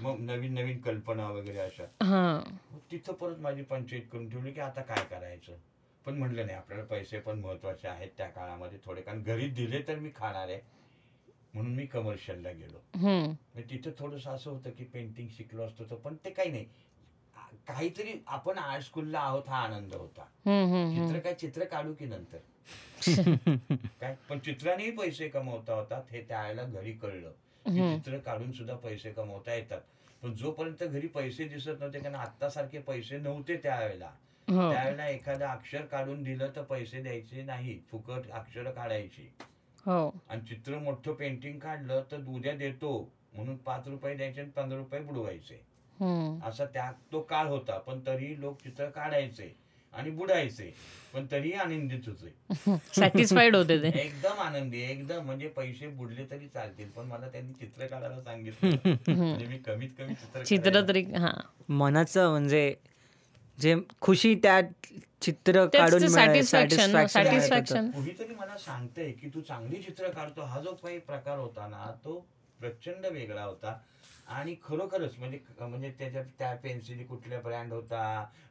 मग 0.00 0.20
नवीन 0.20 0.52
नवीन 0.54 0.80
कल्पना 0.80 1.28
वगैरे 1.28 1.58
अशा. 1.58 1.84
हा. 2.02 2.42
मग 2.72 2.78
तिथं 2.90 3.12
परत 3.12 3.38
माझी 3.38 3.62
पंचायत 3.62 4.02
करून 4.12 4.30
ठेवली 4.30 4.52
की 4.52 4.60
आता 4.60 4.82
काय 4.82 5.04
करायचं? 5.10 5.52
पण 6.06 6.14
म्हणलं 6.14 6.46
नाही 6.46 6.58
आपल्याला 6.58 6.84
पैसे 6.84 7.20
पण 7.20 7.38
महत्त्वाचे 7.38 7.88
आहेत 7.88 8.08
त्या 8.16 8.26
काळामध्ये 8.26 8.78
थोडे. 8.84 9.00
कारण 9.00 9.22
घरी 9.22 9.48
दिले 9.48 9.82
तर 9.88 9.98
मी 9.98 10.10
खाणार 10.16 10.48
आहे. 10.48 10.60
म्हणून 11.54 11.74
मी 11.74 11.86
कमर्शियलला 11.86 12.50
गेलो. 12.50 12.82
हम्म. 12.96 13.32
मग 13.54 13.60
तिथं 13.70 13.90
थोडंसं 13.98 14.30
असं 14.30 14.50
होतं 14.50 14.70
की 14.70 14.84
पेंटिंग 14.84 15.28
शिकलो 15.36 15.62
असतो 15.62 15.84
तर 15.84 15.94
पण 15.94 16.16
ते 16.24 16.30
काही 16.30 16.50
नाही. 16.50 16.66
आ- 17.36 17.72
काहीतरी 17.72 18.22
आपण 18.26 18.58
आर्ट 18.58 18.84
स्कूलला 18.84 19.20
आहोत 19.20 19.42
हा 19.48 19.56
आनंद 19.56 19.94
होता. 19.94 20.22
हम्म, 20.22 20.74
हम्म, 20.74 20.90
हम्म. 20.90 21.06
चित्र 21.06 21.20
काय 21.20 21.34
चित्र 21.34 21.64
काढू 21.64 21.94
की 21.94 22.04
नंतर? 22.04 22.38
काय? 24.00 24.16
पण 24.28 24.38
चित्रानेही 24.38 24.90
पैसे 24.90 25.28
कमवता 25.28 25.74
होतात 25.74 26.02
हे 26.10 26.22
त्यावेळेला 26.22 26.64
घरी 26.64 26.92
कळलं. 26.92 27.32
चित्र 27.66 28.18
काढून 28.18 28.52
सुद्धा 28.52 28.74
पैसे 28.74 29.12
कमवता 29.12 29.54
येतात. 29.54 29.80
पण 30.22 30.34
जोपर्यंत 30.34 30.84
घरी 30.84 31.06
पैसे 31.06 31.44
दिसत 31.44 31.68
नव्हते 31.68 31.98
कारण 32.00 32.14
आता 32.14 32.48
सारखे 32.48 32.78
पैसे 32.78 33.18
नव्हते 33.18 33.56
त्यावेळेला. 33.56 34.10
हो. 34.48 34.72
त्यावेळेला 34.72 35.08
एखादं 35.08 35.46
अक्षर 35.46 35.80
काढून 35.80 36.22
दिलं 36.22 36.48
तर 36.56 36.62
पैसे 36.62 37.02
द्यायचे 37.02 37.42
नाही 37.42 37.78
फुकट 37.90 38.30
अक्षर 38.30 38.70
काढायची. 38.70 39.28
हो. 39.86 40.14
आणि 40.28 40.40
चित्र 40.40 40.78
मोठं 40.78 41.12
पेंटिंग 41.12 41.58
काढलं 41.58 42.02
तर 42.10 42.16
उद्या 42.28 42.54
देतो 42.56 43.12
म्हणून 43.34 43.56
पाच 43.56 43.88
रुपये 43.88 44.14
द्यायचे 44.14 44.40
आणि 44.40 44.50
पंधरा 44.50 44.78
रुपये 44.78 45.00
बुडवायचे. 45.00 45.60
असा 46.48 46.64
त्या 46.64 46.92
तो 47.12 47.20
काळ 47.20 47.46
होता 47.46 47.78
पण 47.78 48.00
तरी 48.06 48.40
लोक 48.40 48.56
चित्र 48.62 48.90
काढायचे. 48.90 49.56
आणि 49.92 50.10
बुडायचे 50.10 50.72
पण 51.14 51.24
तरीही 51.30 51.52
आनंदित 51.54 52.08
होते 52.08 52.78
सॅटिस्फाईड 52.94 53.56
होते 53.56 53.76
ते. 53.82 53.88
एकदम 54.00 54.40
आनंदी 54.40 54.82
एकदम. 54.82 55.24
म्हणजे 55.26 55.48
पैसे 55.48 55.86
बुडले 55.90 56.24
तरी 56.30 56.46
चालतील 56.48 56.90
पण 56.90 57.06
मला 57.06 57.28
त्यांनी 57.28 57.52
चित्र 57.54 57.86
काढायला 57.86 58.20
सांगितलं 58.20 58.70
म्हणजे 59.08 59.46
मी 59.46 59.58
कमीत 59.58 59.88
कमी 59.98 60.14
चित्र 60.14 60.42
चित्र 60.44 60.80
तरी 60.88 61.02
हा. 61.14 61.32
मनाचं 61.70 62.30
म्हणजे 62.30 62.74
जे 63.58 63.74
खुशी 64.00 64.34
त्या 64.34 64.60
चित्र 65.22 65.64
काढून 65.68 66.04
satisfaction. 66.06 67.90
कुणीतरी 67.92 68.34
मला 68.34 68.56
सांगतंय 68.58 69.10
की 69.12 69.28
तू 69.34 69.40
चांगली 69.40 69.82
चित्र 69.82 70.08
काढतो. 70.10 70.42
हा 70.42 70.60
जो 70.60 70.72
काही 70.74 70.98
प्रकार 71.00 71.38
होता 71.38 71.66
ना 71.68 71.90
तो 72.04 72.18
प्रचंड 72.60 73.06
वेगळा 73.06 73.42
होता. 73.44 73.78
आणि 74.30 74.54
खरोखरच 74.64 75.16
म्हणजे 75.18 75.38
म्हणजे 75.60 75.90
त्याच्या 75.98 76.22
त्या 76.38 76.54
पेन्सिली 76.62 77.04
कुठल्या 77.04 77.40
ब्रँड 77.40 77.72
होता? 77.72 78.02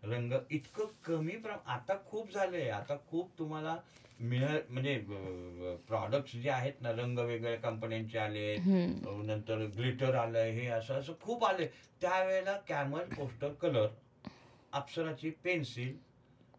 रंग 0.03 0.33
इतकं 0.51 0.85
कमी 1.05 1.35
प्र 1.37 1.51
आता 1.67 1.93
खूप 2.05 2.33
झालंय. 2.33 2.69
आता 2.69 2.95
खूप 3.07 3.37
तुम्हाला 3.39 3.75
मिळ 4.21 4.57
म्हणजे 4.69 4.97
प्रॉडक्ट्स 5.87 6.35
जे 6.35 6.49
आहेत 6.49 6.81
ना 6.81 6.91
रंग 6.91 7.19
वेगवेगळ्या 7.19 7.59
कंपन्यांचे 7.61 8.17
आले 8.19 8.55
नंतर 9.25 9.65
ग्लिटर 9.77 10.15
आलंय 10.15 10.51
हे 10.51 10.67
असं 10.67 10.99
असं 10.99 11.13
खूप 11.21 11.45
आले. 11.45 11.67
त्यावेळेला 12.01 12.57
कॅमल 12.67 13.03
पोस्टर 13.15 13.53
कलर 13.61 13.87
अप्सराची 14.73 15.29
पेन्सिल 15.43 15.97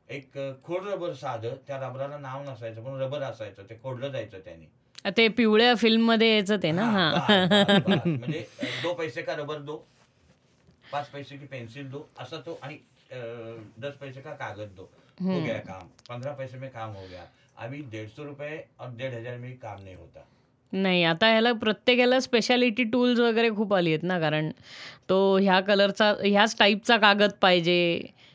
एक 0.09 0.39
खोड 0.65 0.87
रबर 0.87 1.12
साधं 1.15 1.57
त्या 1.67 1.77
रबराला 1.81 2.17
नाव 2.19 2.43
नसायचं 2.45 2.85
पण 2.85 3.00
रबर 3.00 3.23
असायचं 3.23 3.65
ते 3.65 3.79
खोडलं 3.83 4.09
जायचं 4.09 4.39
त्याने. 4.45 4.67
ते 5.04 5.26
पिवळ्या 5.28 5.75
फिल्ममध्ये 5.75 6.30
यायचं 6.30 6.57
ते 6.62 6.71
ना. 6.73 6.85
म्हणजे 8.07 8.45
दो 8.83 8.92
पैसे 8.95 9.23
का 9.23 9.35
रबर 9.37 9.59
दो 9.59 9.76
पाच 10.92 11.09
पैसे 11.11 11.37
की 11.37 11.47
पेन्सिल 11.47 11.90
दो 11.90 12.07
असा 12.21 12.40
तो 12.47 12.59
आणि 12.62 12.76
दस 13.83 13.95
पैसे 14.00 14.21
का 14.21 14.33
कागज 14.35 14.75
दो 14.76 14.90
हो 15.21 15.40
गया 15.45 15.59
काम. 15.61 15.87
पंद्रह 16.09 16.33
पैसे 16.33 16.59
में 16.59 16.69
काम 16.71 16.92
हो 16.95 17.07
गया. 17.07 17.25
अभी 17.57 17.78
डेढ़ 17.92 18.09
सौ 18.09 18.25
रुपए 18.25 18.57
और 18.80 18.90
डेढ़ 18.99 19.14
हजार 19.14 19.37
में 19.38 19.57
काम 19.62 19.83
नहीं 19.83 19.95
होता. 19.97 20.25
नाही 20.73 21.02
आता 21.04 21.26
ह्याला 21.26 21.52
प्रत्येकाला 21.61 22.19
स्पेशालिटी 22.21 22.85
टूल्स 22.92 23.19
वगैरे 23.21 23.50
खूप 23.57 23.75
आली 23.75 23.90
आहेत 23.90 24.02
ना 24.04 24.19
कारण 24.21 24.50
तो 25.09 25.16
ह्या 25.38 25.61
कलरचा 25.61 26.12
ह्याच 26.25 26.57
टाईपचा 26.59 26.97
कागद 26.97 27.33
पाहिजे. 27.42 27.80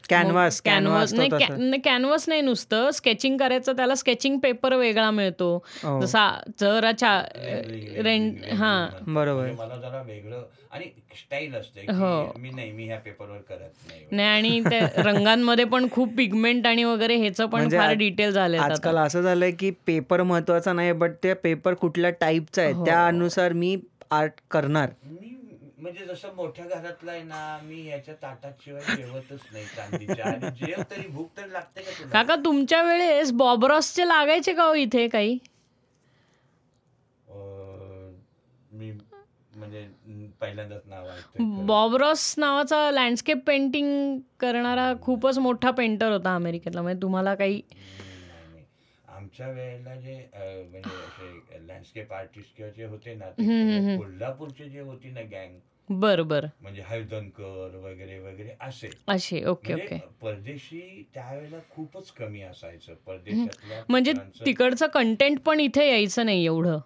कॅनव्हास 0.09 0.61
कॅनव्हास 0.61 1.13
नाही 1.13 1.79
कॅनव्हास 1.79 2.27
नाही 2.29 2.41
नुसतं 2.41 2.89
स्केचिंग 2.91 3.37
करायचं 3.37 3.73
त्याला 3.73 3.95
स्केचिंग 3.95 4.37
पेपर 4.39 4.73
वेगळा 4.75 5.09
मिळतो 5.11 5.53
हो. 5.75 5.99
जसा 6.01 6.29
जरा 6.59 6.91
चा 6.93 7.17
Rendering, 7.35 8.03
रेंट 8.03 8.43
हा. 8.53 8.87
बरोबर. 8.99 9.41
म्हणजे 9.41 9.55
मला 9.57 9.75
जरा 9.79 10.01
वेगळं 10.01 10.43
आणि 10.71 10.85
स्टाईल 11.15 11.55
असते 11.55 11.81
हो. 11.89 12.23
की 12.25 12.41
मी 12.41 12.49
नाही 12.51 12.71
मी 12.71 12.85
ह्या 12.85 12.97
पेपरवर 12.99 13.37
करत 13.39 13.87
नाही 13.87 14.05
नाही 14.11 14.29
आणि 14.29 14.59
त्या 14.69 15.03
रंगांमध्ये 15.03 15.65
पण 15.65 15.87
खूप 15.91 16.15
पिगमेंट 16.17 16.67
आणि 16.67 16.83
वगैरे 16.83 17.15
ह्याचं 17.17 17.45
पण 17.45 17.59
म्हणजे 17.59 17.77
फार 17.77 17.93
डिटेल 17.95 18.31
झाले 18.31 18.57
आजकाल 18.59 18.97
असं 18.97 19.21
झालंय 19.21 19.51
की 19.51 19.71
पेपर 19.87 20.23
महत्त्वाचा 20.23 20.73
नाही 20.73 20.91
बट 20.93 21.11
ते 21.23 21.33
पेपर 21.35 21.73
कुठल्या 21.75 22.09
टाईपचा 22.11 22.61
आहे 22.61 22.71
हो. 22.71 22.85
त्यानुसार 22.85 23.53
मी 23.53 23.75
आर्ट 24.11 24.33
करणार 24.51 24.89
मी 25.05 25.34
म्हणजे 25.85 26.05
जसं 26.05 26.33
मोठ्या 26.35 26.65
घरातला 26.67 27.11
आहे 27.11 27.23
ना 27.23 27.57
मी 27.63 27.83
याच्या 27.85 28.13
ताटात 28.21 28.61
शिवाय 28.65 28.95
जेवतच 28.95 29.41
नाही 29.53 29.65
चांदीच्या. 29.65 30.25
आणि 30.25 30.49
जेव 30.57 30.81
तरी 30.91 31.07
भूक 31.07 31.29
तर 31.37 31.47
लागते 31.47 31.81
का 31.81 31.91
तुला? 31.91 32.09
काका 32.13 32.35
तुमच्या 32.45 32.81
वेळेस 32.83 33.31
बॉबरॉसचे 33.33 34.07
लागायचे 34.07 34.53
का 34.53 34.63
हो 34.63 34.73
इथे 34.75 35.07
काही? 35.07 35.37
अं, 37.27 38.13
मी 38.71 38.91
म्हणजे 38.91 39.85
न- 40.07 40.29
पहिल्यांदाच 40.41 40.81
नाव 40.85 41.07
ऐकतोय 41.09 41.65
बॉबरॉस 41.65 42.33
नावाचा 42.37 42.89
लँडस्केप 42.91 43.43
पेंटिंग 43.47 44.17
करणारा 44.39 44.91
खूपच 45.01 45.37
मोठा 45.37 45.71
पेंटर 45.71 46.11
होता 46.11 46.35
अमेरिकेतला. 46.35 46.81
म्हणजे 46.81 47.01
तुम्हाला 47.01 47.35
काही 47.35 47.61
नाही, 47.69 48.51
नाही. 48.51 48.63
आमच्या 49.07 49.47
वेळेला 49.47 49.95
जे 49.95 50.15
अं, 50.33 50.69
म्हणजे 50.71 50.95
असे 50.97 51.67
लँडस्केप 51.67 52.13
आर्टिस्ट 52.13 52.55
किंवा 52.57 52.71
जे 52.71 52.85
होते 52.85 53.13
ना 53.13 53.29
ते 53.31 53.95
कोल्हापूरचे 53.97 54.69
जे 54.69 54.79
होती 54.79 55.11
ना 55.11 55.21
गँग 55.31 55.57
बरं 55.89 56.27
बरं 56.27 56.47
म्हणजे 56.61 56.81
हळदणकर 56.81 57.75
वगैरे 57.75 58.17
वगैरे 58.19 58.55
असे. 58.61 58.89
असे 59.07 59.43
ओके 59.45 59.73
म्हणजे 59.73 59.95
ओके. 59.95 59.99
परदेशी 60.21 61.03
त्यावेळेला 61.13 61.57
खूपच 61.69 62.11
कमी 62.11 62.41
असायचं. 62.41 62.93
परदेशातल्या 63.05 63.83
म्हणजे 63.89 64.13
तिकडचं 64.45 64.87
कंटेंट 64.87 65.39
पण 65.39 65.59
इथे 65.59 65.89
यायचं 65.89 66.25
नाही 66.25 66.45
एवढं. 66.45 66.79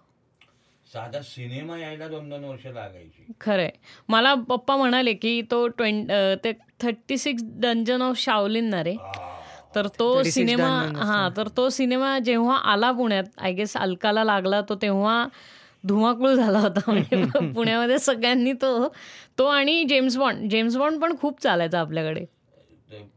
साधा 0.86 1.20
सिनेमा 1.22 1.78
यायला 1.78 2.08
दोन 2.08 2.28
दोन 2.30 2.44
वर्ष 2.44 2.66
लागायची. 2.66 3.32
खरंय. 3.40 3.70
मला 4.08 4.34
पप्पा 4.34 4.76
म्हणाले 4.76 5.12
की 5.12 5.42
तो 5.50 5.66
ट्वें 5.68 6.04
ते 6.44 6.52
thirty 6.80 7.18
six 7.18 7.42
dungeon 7.60 8.02
of 8.02 8.18
Shaolin 8.18 8.64
ना 8.64 8.82
रे. 8.84 8.96
तर 9.74 9.86
तो 9.98 10.22
36 10.22 10.34
सिनेमा 10.34 10.68
हा 10.96 11.28
तर 11.36 11.48
तो 11.56 11.68
सिनेमा 11.68 12.18
जेव्हा 12.18 12.56
आला 12.72 12.90
पुण्यात 12.92 13.24
आय 13.38 13.52
गेस 13.52 13.76
अलकाला 13.76 14.24
लागला 14.24 14.60
तो 14.60 14.74
तेव्हा 14.74 15.26
धुमाकूळ 15.84 16.34
झाला 16.34 16.58
होता 16.58 16.80
म्हणजे 16.92 17.50
पुण्यामध्ये 17.52 17.98
सगळ्यांनी 17.98 18.52
तो 18.52 18.88
तो 19.38 19.46
आणि 19.46 19.84
जेम्स 19.84 20.16
बॉन्ड. 20.16 20.50
जेम्स 20.50 20.76
बॉन्ड 20.76 21.02
पण 21.02 21.16
खूप 21.16 21.40
चालायचा 21.42 21.80
आपल्याकडे. 21.80 22.24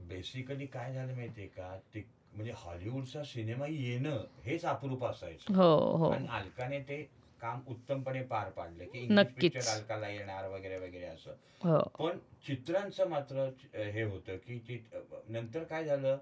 बेसिकली 0.08 0.66
काय 0.66 0.94
झालं 0.94 1.16
माहितीये 1.16 1.48
का? 1.48 1.78
ते 1.96 2.06
म्हणजे 2.34 2.52
हॉलिवूडचा 2.56 3.24
सिनेमा 3.24 3.66
येणं 3.70 4.24
हेच 4.46 4.66
अप्रूप 4.66 5.06
असायचं. 5.06 5.54
हो 5.56 5.76
हो. 5.98 6.12
आणि 6.12 6.28
अलकाने 6.28 6.80
ते 6.80 7.10
काम 7.42 7.60
उत्तमपणे 7.68 8.22
पार 8.22 8.50
पाडलं 8.50 8.84
की 8.84 9.08
नक्कीच. 9.10 9.54
पिक्चर 9.54 9.72
अलकाला 9.72 10.10
येणार 10.10 10.48
वगैरे 10.50 10.78
वगैरे 10.78 11.06
असं. 11.06 11.32
हो. 11.64 11.80
पण 12.00 12.18
चित्रांचं 12.48 13.10
मात्र 13.10 13.50
हे 13.76 14.04
होतं 14.04 14.38
की 14.38 14.84
नंतर 15.30 15.64
काय 15.64 15.86
झालं? 15.86 16.18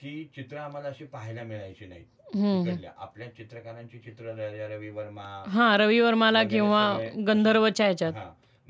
की 0.00 0.24
चित्र 0.36 0.56
आम्हाला 0.56 0.88
अशी 0.88 1.04
पाहायला 1.04 1.42
मिळायची 1.42 1.84
इकडल्या. 1.84 2.90
आपल्या 2.98 3.28
चित्रकारांची 3.36 3.98
चित्र 3.98 4.34
रवी 4.68 4.88
वर्मा 4.88 5.22
हा 5.48 5.76
रवी 5.76 6.00
वर्माला 6.00 6.42
किंवा 6.44 6.82
गंधर्वच्या 7.26 7.86
ह्याच्यात 7.86 8.12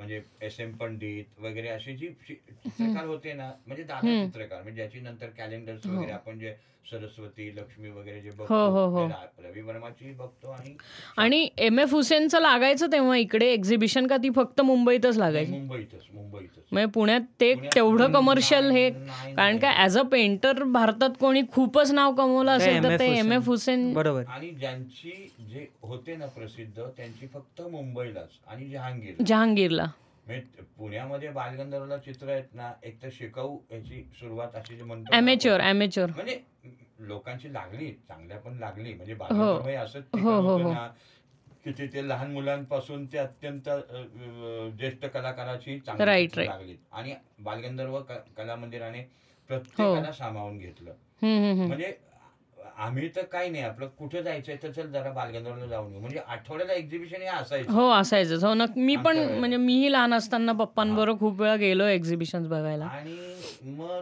म्हणजे 0.01 0.21
एस 0.41 0.59
एम 0.61 0.71
पंडित 0.73 1.41
वगैरे 1.41 1.69
असे 1.69 1.97
जी 1.97 2.09
चित्रकार 2.09 3.05
होते 3.05 3.33
ना 3.33 3.51
म्हणजे 3.67 3.83
दादा 3.83 4.25
चित्रकार 4.25 4.63
म्हणजे 4.63 4.83
ज्याची 4.83 5.01
नंतर 5.01 5.27
कॅलेंडर्स 5.27 5.87
वगैरे 5.87 6.13
आपण 6.13 6.39
जे 6.39 6.55
सरस्वती 6.91 7.49
लक्ष्मी 7.57 7.89
वगैरे 7.91 8.21
जे 8.21 8.31
हो, 8.31 8.45
हो, 8.47 8.87
हो. 8.87 9.07
बघतो 9.09 9.43
रवी 9.43 9.61
वर्माची 9.61 10.13
बघतो 10.13 10.51
आणि 10.51 10.75
आणि 11.17 11.49
एम 11.59 11.79
एफ 11.79 11.93
हुसेनचं 11.93 12.41
लागायचं 12.41 12.93
तेव्हा 12.93 13.17
इकडे 13.17 13.53
एक्झिबिशन 13.53 14.07
का 14.07 14.17
ती 14.17 14.31
फक्त 14.31 14.61
मुंबईतच 14.61 15.19
लागायची? 15.19 15.53
मुंबईतच 15.53 16.07
मुंबईतच. 16.15 16.65
म्हणजे 16.73 16.91
पुण्यात 16.91 17.21
ते 17.41 17.55
तेवढं 17.75 18.13
कमर्शियल 18.13 18.71
हे 18.71 18.89
कारण 18.91 19.59
का 19.59 19.73
ऍज 19.85 19.99
अ 19.99 20.03
पेंटर 20.03 20.63
भारतात 20.63 21.11
कोणी 21.21 21.43
खूपच 21.53 21.93
नाव 21.93 22.15
कमवलं 22.15 22.51
असेल 22.51 22.83
तर 22.83 22.99
ते 22.99 23.07
एम 23.19 23.33
एफ 23.33 23.49
हुसेन. 23.49 23.81
हुसेन 23.81 23.93
बरोबर. 23.93 24.25
आणि 24.25 24.51
ज्यांची 24.51 25.13
जे 25.51 25.67
होते 25.83 26.17
ना 26.17 26.27
प्रसिद्ध 26.27 26.83
त्यांची 26.97 27.27
फक्त 27.27 27.63
मुंबईलाच 27.63 28.39
आणि 28.47 28.69
जहांगीर 28.71 29.23
जहांगीरला. 29.23 29.90
म्हणजे 30.27 30.63
पुण्यामध्ये 30.79 31.29
बालगंधर्वला 31.31 31.97
चित्र 31.99 32.29
आहेत 32.29 32.55
ना 32.55 32.73
एक 32.83 33.03
तर 33.03 33.09
शिकाऊ 33.13 33.59
याची 33.71 34.03
सुरुवात 34.21 34.55
अशी 34.55 34.77
जी 34.77 34.83
म्हणतो 34.83 35.15
ॲमेच्युअर. 35.15 35.61
ॲमेच्युअर 35.61 36.11
म्हणजे 36.11 36.41
लोकांची 37.01 37.53
लागली 37.53 37.91
चांगल्या 38.09 38.39
पण 38.39 38.59
लागली 38.59 38.93
म्हणजे 38.95 39.15
बालगंधर्व 39.15 39.69
हे 39.69 39.75
असंच 39.75 40.05
ठिकाण 40.05 40.23
हो, 40.23 40.31
हो, 40.33 40.49
होतं 40.49 40.65
हो. 40.65 40.73
ना 40.73 40.87
की 41.65 41.73
तिथे 41.73 42.07
लहान 42.09 42.31
मुलांपासून 42.33 43.07
ते 43.07 43.19
अत्यंत 43.19 43.69
अ, 43.69 43.79
ज्येष्ठ 44.79 45.05
कलाकाराची 45.07 45.79
चांगली 45.81 46.05
Right, 46.05 46.29
चित्रं 46.29 46.43
right. 46.43 46.51
लागली 46.51 46.77
आणि 46.93 47.15
बालगंधर्व 47.41 47.99
क- 48.01 48.23
कला 48.37 48.57
मंदिराने 48.57 49.03
प्रत्येकाला 49.49 50.07
हो. 50.07 50.13
सामावून 50.13 50.59
घेतलं 50.59 50.91
हम्म, 51.23 51.37
हम्म, 51.37 51.51
हम्म. 51.51 51.67
म्हणजे 51.67 51.93
आम्ही 52.81 53.09
तर 53.17 53.25
काही 53.25 53.51
नाही. 53.51 53.63
आपलं 53.65 53.89
कुठे 53.99 54.23
जायचंय 54.23 54.57
तर 54.63 54.71
चल 54.71 54.91
जरा 54.93 55.11
बालगंधर्वला 55.13 55.67
जाऊन 55.67 55.91
येऊ. 55.93 56.01
म्हणजे 56.01 56.19
आठवड्याला 56.19 56.73
एक्झिबिशन 56.73 57.23
हे 57.23 57.27
असायचं. 57.27 57.73
हो 57.73 57.89
असायचंच 57.91 58.45
हो 58.45 58.53
नक्की 58.55 58.81
मी 58.81 58.97
पण 58.97 59.19
आमच्या. 59.19 59.39
म्हणजे 59.39 59.57
मीही 59.57 59.93
लहान 59.93 60.15
असताना 60.15 60.53
पप्पांबरोबर 60.53 61.19
खूप 61.21 61.41
वेळा 61.41 61.57
गेलो 61.57 61.85
एक्झिबिशन 61.85 62.49
बघायला. 62.49 62.85
आणि 62.85 63.35
मग 63.63 64.01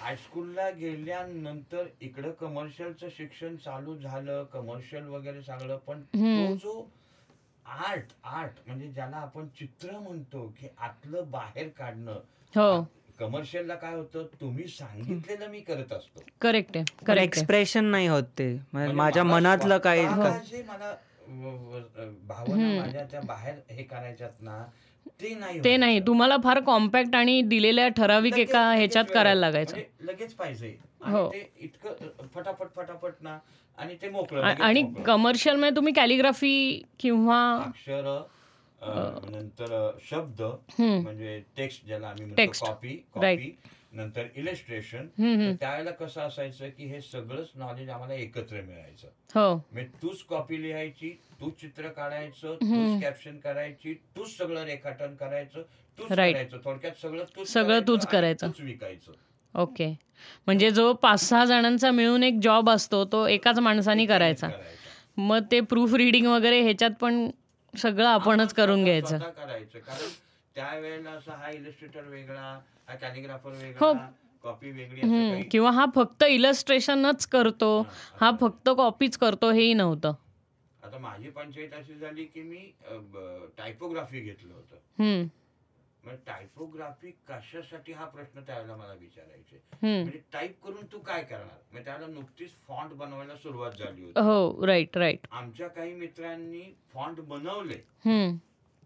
हायस्कूलला 0.00 0.68
गेल्यानंतर 0.70 1.86
इकडं 2.00 2.30
कमर्शियलचं 2.30 3.08
शिक्षण 3.16 3.56
चालू 3.56 3.96
झालं. 3.96 4.44
कमर्शियल 4.44 5.06
वगैरे 5.06 5.42
सगळं. 5.42 5.76
पण 5.76 6.02
तो 6.02 6.54
जो 6.56 6.88
आर्ट 7.66 8.12
आर्ट 8.24 8.52
म्हणजे 8.66 8.86
ज्याला 8.88 9.16
आपण 9.16 9.46
चित्र 9.58 9.98
म्हणतो 9.98 10.46
की 10.60 10.68
आतलं 10.78 11.30
बाहेर 11.30 11.68
काढणं. 11.68 12.18
हो. 12.54 12.84
कमर्शियलला 13.18 13.74
काय 13.74 13.94
होतं 13.94 14.26
तुम्ही 14.40 14.66
सांगितलेलं 14.68 15.48
मी 15.50 15.60
करत 15.60 15.92
असतो 15.92 16.22
करेक्ट 16.40 16.76
आहे 16.76 17.04
करेक्ट 17.06 17.22
एक्सप्रेशन 17.24 17.84
नाही 17.84 18.06
होत 18.08 18.22
ते 18.38 18.46
म्हणजे 18.46 18.68
म्हणजे 18.72 18.94
माझ्या 18.94 19.24
मला 19.24 19.34
मनातलं 19.34 19.78
काही 19.78 20.02
स्वतःला 20.04 20.38
जे 20.50 20.62
मला 20.62 20.94
व- 21.28 21.56
व- 21.66 22.08
भावना 22.28 22.68
माझ्या 22.76 23.04
त्या 23.10 23.20
बाहेर 23.20 23.54
हे 23.70 23.82
करायच्यात 23.82 24.40
ना 24.40 24.62
ते 25.20 25.34
नाही 25.34 25.58
ते 25.64 25.70
होत. 25.70 25.78
नाही 25.78 26.00
तुम्हाला 26.00 26.36
फार 26.44 26.60
कॉम्पॅक्ट 26.60 27.14
आणि 27.16 27.40
दिलेल्या 27.42 27.86
ठराविक 27.88 28.32
लगेच- 28.32 28.48
एका 28.48 28.60
लगेच 28.62 28.78
ह्याच्यात 28.78 29.04
करायला. 29.14 29.40
लागायचं 29.40 29.76
म्हणजे 29.76 30.12
लगेच 30.12 30.34
पाहिजे 30.34 30.76
हो. 31.02 31.16
आणि 31.18 31.38
ते 31.38 31.50
इतकं 31.60 32.26
फटाफट 32.34 32.74
फटाफट 32.76 33.12
ना 33.20 33.38
आणि 33.78 33.96
ते 34.02 34.08
मोकळं 34.08 34.42
आ- 34.42 34.48
लगेच 34.48 34.60
आणि 34.60 34.82
मोकळं. 34.82 35.02
कमर्शियलमध्ये 35.04 35.76
तुम्ही 35.76 35.92
कॅलिग्राफी 35.92 36.82
किंवा 36.98 37.40
अक्षर 37.56 38.06
नंतर 38.84 39.90
शब्द. 40.02 40.42
म्हणजे 40.78 41.40
टेक्स्ट 41.56 41.86
ज्याला 41.86 42.08
आम्ही 42.08 42.24
म्हणतो. 42.24 42.66
कॉपी. 42.66 42.96
कॉपी 43.14 43.50
नंतर 43.92 44.26
इलेस्ट्रेशन. 44.36 45.06
त्यावेळेला 45.54 45.90
कसं 45.90 46.20
असायचं 46.20 46.68
की 46.68 46.84
हे 46.84 47.00
सगळंच 47.00 47.50
नॉलेज 47.54 47.88
आम्हाला 47.88 48.14
एकत्र 48.14 48.60
मिळायचं 48.62 49.08
हो 49.34 49.54
म्हणजे 49.54 49.88
तूच 50.02 50.22
कॉपी 50.28 50.62
लिहायची 50.62 51.10
तूच 51.40 51.60
चित्र 51.60 51.88
काढायचं 51.88 52.54
तूच 52.54 53.00
कॅप्शन 53.02 53.38
करायची 53.38 53.94
तूच 54.16 54.36
सगळं 54.36 54.64
रेखाटन 54.64 55.14
करायचं 55.14 55.62
तूच. 55.98 56.08
करायचं 56.08 56.58
थोडक्यात 56.64 57.00
सगळं 57.02 57.24
तूच 57.36 57.48
सगळं 57.48 57.80
तूच 57.86 58.06
करायचं. 58.06 58.46
तूच 58.48 58.60
विकायचं 58.60 59.12
ओके 59.54 59.88
म्हणजे 60.46 60.70
जो 60.70 60.92
पाच 60.92 61.20
सहा 61.20 61.44
जणांचा 61.44 61.90
मिळून 61.90 62.22
एक 62.22 62.38
जॉब 62.42 62.70
असतो 62.70 63.04
तो 63.04 63.26
एकाच 63.26 63.58
माणसाने 63.58 64.06
करायचं. 64.06 64.50
मग 65.18 65.44
ते 65.50 65.60
प्रूफ 65.60 65.94
रिडिंग 65.94 66.26
वगैरे 66.26 66.60
ह्याच्यात 66.62 66.90
पण 67.00 67.28
सगळं 67.74 68.06
आपणच 68.06 68.40
आपण 68.40 68.56
करून 68.56 68.84
घ्यायचं. 68.84 69.18
करायचं. 69.18 69.78
कारण 69.78 70.08
त्यावेळेला 70.54 71.10
असं 71.10 71.32
हा 71.32 71.50
इलिस्ट्रेटर 71.50 72.04
वेगळा 72.04 72.58
हा 72.88 72.94
कॅलिग्राफर 72.94 73.50
हो. 73.50 73.56
वेगळा 73.56 74.08
कॉपी 74.42 74.70
वेगळी 74.70 75.42
किंवा 75.42 75.70
हा 75.70 75.84
फक्त 75.94 76.24
इलस्ट्रेशनच 76.24 77.26
करतो 77.26 77.70
हा 78.20 78.30
फक्त 78.40 78.68
कॉपीच 78.76 79.16
करतो 79.16 79.50
हेही 79.50 79.74
नव्हतं. 79.74 80.12
आता 80.82 80.98
माझी 80.98 81.30
पंचायत 81.30 81.74
अशी 81.74 81.94
झाली 81.94 82.24
की 82.24 82.42
मी 82.42 82.70
टायपोग्राफी 83.58 84.20
घेतलं 84.20 84.54
होतं. 84.54 85.26
मग 86.04 86.14
टायपोग्राफी 86.26 87.10
कशासाठी 87.28 87.92
हा 87.92 88.04
प्रश्न 88.04 88.40
त्यावेळेला 88.40 88.76
मला 88.76 88.92
विचारायचे. 88.92 89.60
म्हणजे 89.82 90.20
टाईप 90.32 90.62
करून 90.64 90.86
तू 90.92 90.98
काय 90.98 91.22
करणार? 91.24 91.58
मग 91.72 91.84
त्यावेळेला 91.84 92.12
नुकतीच 92.14 92.54
फॉन्ट 92.66 92.92
बनवायला 92.92 93.36
सुरुवात 93.36 93.72
झाली 93.72 94.02
होती. 94.02 94.20
हो 94.20 94.66
राईट 94.66 94.96
राईट 94.98 95.26
आमच्या 95.30 95.68
काही 95.68 95.94
मित्रांनी 95.94 96.62
फॉन्ट 96.92 97.20
बनवले. 97.20 97.80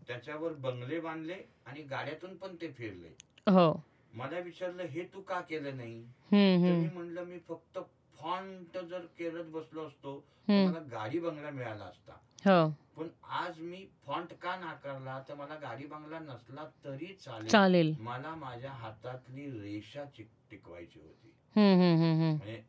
त्याच्यावर 0.08 0.52
बंगले 0.52 1.00
बांधले 1.00 1.36
आणि 1.66 1.82
गाड्यातून 1.82 2.36
पण 2.36 2.56
ते 2.60 2.70
फिरले. 2.72 3.08
हो. 3.46 3.72
मला 4.14 4.38
विचारलं 4.38 4.82
हे 4.82 5.02
तू 5.04 5.20
का 5.20 5.40
केलं 5.40 5.76
नाही? 5.76 6.02
मी 6.32 6.88
म्हणलं 6.88 7.24
मी 7.24 7.38
फक्त 7.48 7.78
फॉन्ट 8.18 8.78
जर 8.78 9.06
करत 9.18 9.44
बसलो 9.44 9.86
असतो 9.86 10.14
मला 10.48 10.78
गाडी 10.92 11.18
बंगला 11.18 11.50
मिळाला 11.50 11.84
असता. 11.84 12.12
हो. 12.48 12.68
पण 12.96 13.08
आज 13.28 13.58
मी 13.58 13.86
फॉन्ट 14.06 14.32
का 14.32 14.56
नाकारला 14.56 15.22
तर 15.28 15.34
मला 15.34 15.54
गाडी 15.54 15.86
बंगला 15.86 16.18
नसला 16.18 16.64
तरी 16.84 17.06
चालेल. 17.06 17.48
चालेल. 17.48 17.94
मला 18.00 18.34
माझ्या 18.34 18.70
हातातली 18.70 19.46
रेषा 19.60 20.04
चिक 20.04 20.28
टिकवायची 20.50 21.00
होती. 21.00 21.32
हम्म, 21.56 21.80
हम्म, 21.82 22.02
हम्म, 22.02 22.22
हम्म. 22.22 22.36
म्हणजे 22.36 22.62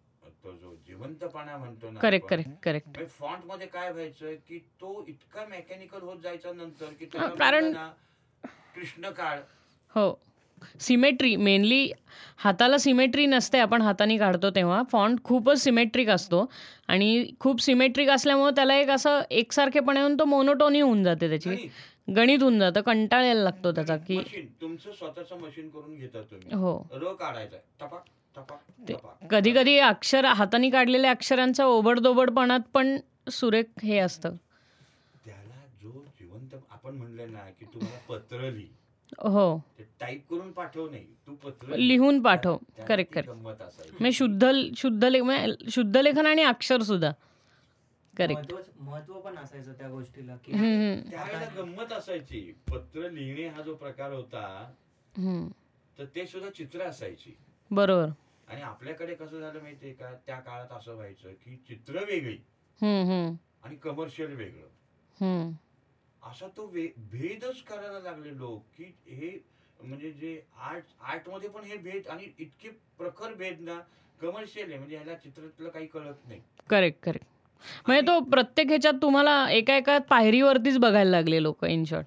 तो 0.43 0.51
जो 0.51 0.75
जिवंतपणा 0.87 1.57
म्हणतो 1.57 1.91
ना 1.91 1.99
करेक्ट 1.99 2.33
आपण, 2.33 2.41
करेक्ट 2.63 2.89
करेक्ट 2.95 3.11
फॉन्टमध्ये 3.11 3.67
काय 3.67 3.91
व्हायचं 3.91 4.33
की 4.33 4.59
तो 4.59 5.05
इतका 5.07 5.45
मेकॅनिकल 5.45 6.01
होत 6.01 6.19
जायचा 6.19 6.51
नंतर 6.51 6.85
की 6.85 7.05
त्याला 7.05 7.27
कारण- 7.27 7.73
ना, 7.73 7.91
कृष्ण 8.75 9.09
काळ 9.09 9.39
हो. 9.95 10.19
सिमेट्री 10.79 11.35
मेनली 11.35 11.91
हाताला 12.37 12.77
सिमेट्री 12.77 13.25
नसते 13.25 13.59
आपण 13.59 13.81
हाताने 13.81 14.17
काढतो 14.17 14.49
तेव्हा. 14.49 14.83
फॉन्ट 14.91 15.23
खूपच 15.23 15.59
सिमेट्रिक 15.59 16.09
असतो 16.09 16.51
आणि 16.87 17.31
खूप 17.39 17.61
सिमेट्रिक 17.61 18.09
असल्यामुळे 18.09 18.51
त्याला 18.51 18.75
एक 18.75 18.89
असं 18.89 19.21
एकसारखेपणे 19.31 19.99
येऊन 19.99 20.19
तो 20.19 20.25
मोनोटोनी 20.25 20.79
होऊन 20.79 21.03
जाते 21.03 21.29
त्याची. 21.29 21.69
गणित. 22.15 22.41
होऊन 22.41 22.59
जातं 22.59 22.81
कंटाळायला 22.81 23.43
लागतो 23.43 23.71
त्याचा 23.71 23.97
की 23.97 24.17
मशीन 24.17 24.47
तुमचं 24.61 24.91
स्वतःच 24.91 25.33
मशीन 25.33 25.69
करून 25.69 26.57
हो. 26.57 26.87
कधी 29.31 29.53
कधी 29.53 29.79
अक्षर 29.79 30.25
हाताने 30.25 30.69
काढलेल्या 30.69 31.11
अक्षरांचा 31.11 31.65
ओबडदोबडपणात 31.65 32.59
पण 32.73 32.97
सुरेख 33.29 33.63
हे 33.83 33.97
असतं. 33.97 34.29
त्याला 35.25 35.65
जो 35.81 36.05
जिवंत 36.19 36.55
आपण 36.71 36.95
म्हणलं 36.95 37.33
ना 37.33 37.39
की 37.59 37.65
तुम्हाला 37.65 37.97
पत्र 37.97 38.49
लिही. 38.51 38.76
हो. 39.19 39.57
ते 39.79 39.83
टाईप 39.99 40.29
करून 40.29 40.51
पाठव 40.51 40.89
नाही. 40.89 41.05
तू 41.27 41.35
पत्र 41.35 41.75
लिहून 41.75 42.21
पाठव. 42.23 42.57
गंमत 42.79 43.61
असायची. 43.61 43.91
म्हणजे 43.91 44.11
शुद्ध 44.11 44.51
शुद्ध 44.77 45.03
लेख 45.03 45.21
म्हणजे 45.21 45.69
शुद्ध 45.71 45.97
लेखन 45.97 46.25
आणि 46.25 46.43
अक्षर 46.43 46.81
सुद्धा. 46.81 47.11
करेक्ट 48.13 48.51
महत्त्व 48.53 48.83
महत्त्व 48.83 49.19
पण 49.19 49.37
असायचं 49.37 49.73
त्या 49.73 49.89
गोष्टीला 49.89 50.35
की 50.35 50.51
त्यावेळेला 50.51 51.49
गंमत 51.57 51.93
असायची. 51.93 52.39
पत्र 52.69 53.09
लिहिणे 53.09 53.47
हा 53.47 53.61
जो 53.61 53.75
प्रकार 53.75 54.11
होता 54.11 54.71
तर 55.99 56.05
ते 56.15 56.25
सुद्धा 56.27 56.49
चित्र 56.49 56.81
असायची. 56.81 57.35
बरोबर. 57.71 58.09
आणि 58.47 58.61
आपल्याकडे 58.61 59.15
कसं 59.15 59.39
झालं 59.39 59.61
माहितीये 59.61 59.93
का? 59.93 60.13
त्या 60.25 60.39
काळात 60.39 60.71
असं 60.71 60.95
व्हायचं 60.95 61.33
की 61.33 61.55
चित्र 61.67 62.03
वेगळी 62.07 62.37
आणि 63.63 63.75
कमर्शियल 63.75 64.35
वेगळं. 64.35 64.67
असा 66.29 66.47
तो 66.57 66.65
वे 66.67 66.87
भेदच 67.11 67.61
करायला 67.63 67.99
लागले 67.99 68.37
लोक 68.37 68.63
की 68.77 68.83
हे 69.07 69.37
म्हणजे 69.83 70.11
जे 70.11 70.41
आर्ट 70.59 70.83
आर्टमध्ये 71.01 71.49
पण 71.49 71.63
हे 71.63 71.77
भेद 71.77 72.07
आणि 72.07 72.27
इतके 72.39 72.69
प्रखर 72.97 73.33
भेद 73.33 73.59
ना 73.61 73.79
कमर्शियल 74.21 74.69
आहे. 74.69 74.77
म्हणजे 74.77 74.95
ह्याला 74.95 75.13
चित्रातलं 75.13 75.69
काही 75.69 75.87
कळत 75.87 76.27
नाही. 76.27 76.41
करेक्ट 76.69 77.03
करेक्ट 77.03 77.25
म्हणजे 77.87 78.01
तो 78.07 78.19
प्रत्येक 78.19 78.67
ह्याच्यात 78.67 78.93
तुम्हाला 79.01 79.49
एका 79.49 79.77
एका 79.77 79.97
पायरीवरतीच 79.99 80.77
बघायला 80.77 81.11
लागले 81.11 81.43
लोक 81.43 81.65
इन 81.65 81.83
शॉर्ट 81.85 82.05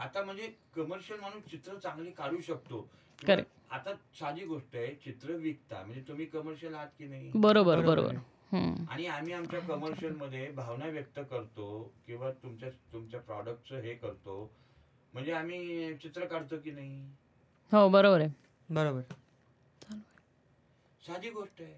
आता 0.00 0.22
म्हणजे 0.22 0.52
कमर्शियल 0.76 1.20
माणूस 1.20 1.50
चित्र 1.50 1.74
चांगली 1.74 2.10
काढू 2.10 2.40
शकतो. 2.40 2.88
Correct. 3.18 3.48
आता 3.70 3.92
साधी 4.20 4.44
गोष्ट 4.44 4.76
आहे 4.76 4.94
चित्र 4.94 5.32
विकता. 5.32 5.82
म्हणजे 5.82 6.02
तुम्ही 6.08 6.26
कमर्शियल 6.26 6.74
आहात 6.74 6.88
की 6.98 7.06
नाही? 7.06 7.30
बरोबर. 7.34 7.80
बरोबर. 7.80 8.16
आणि 8.54 9.06
आम्ही 9.06 9.32
आमच्या 9.32 9.60
कमर्शियलमध्ये 9.60 10.50
भावना 10.50 10.86
व्यक्त 10.86 11.20
करतो 11.30 11.92
किंवा 12.06 12.30
तुमच्या 12.30 12.70
तुमच्या 12.70 13.20
प्रॉडक्टचं 13.20 13.80
हे 13.80 13.94
करतो. 13.94 14.50
म्हणजे 15.14 15.32
आम्ही 15.32 15.94
चित्र 15.94 16.24
काढतो 16.24 16.56
की 16.56 16.70
नाही? 16.70 17.06
हो 17.72 17.88
बरोबर 17.88 18.20
आहे. 18.20 18.28
बरोबर. 18.68 19.00
साधी 21.06 21.30
गोष्ट 21.30 21.62
आहे. 21.62 21.74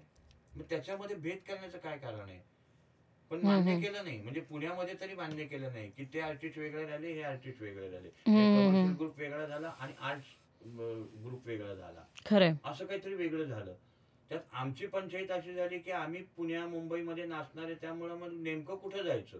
मग 0.55 0.61
त्याच्यामध्ये 0.69 1.15
भेद 1.15 1.37
करण्याचं 1.47 1.77
काय 1.77 1.97
कारण 1.97 2.29
आहे? 2.29 2.39
पण 3.29 3.39
मान्य. 3.41 3.79
केलं 3.81 4.03
नाही. 4.03 4.21
म्हणजे 4.21 4.41
पुण्यामध्ये 4.41 4.95
तरी 5.01 5.15
मान्य 5.15 5.45
केलं 5.45 5.73
नाही 5.73 5.89
की 5.89 6.05
ते 6.05 6.19
आर्टिस्ट 6.19 6.57
वेगळे 6.57 6.85
झाले 6.85 7.13
हे 7.13 7.21
आर्टिस्ट 7.21 7.61
वेगळे 7.61 7.91
झाले. 7.91 8.09
ग्रुप 8.97 9.19
वेगळा 9.19 9.45
झाला 9.45 9.67
आणि 9.79 9.93
आर्ट 9.99 10.21
ग्रुप 11.23 11.47
वेगळा 11.47 11.73
झाला. 11.73 12.03
असं 12.65 12.85
काहीतरी 12.85 13.13
वेगळं 13.13 13.43
झालं. 13.43 13.73
त्यात 14.29 14.41
आमची 14.53 14.85
पंचायत 14.85 15.31
अशी 15.31 15.53
झाली 15.53 15.79
की 15.79 15.91
आम्ही 15.91 16.21
पुण्या 16.37 16.67
मुंबईमध्ये 16.67 17.25
नाचणारे 17.25 17.73
त्यामुळे 17.73 18.13
मग 18.13 18.33
नेमकं 18.33 18.75
कुठं 18.75 19.01
जायचं. 19.01 19.37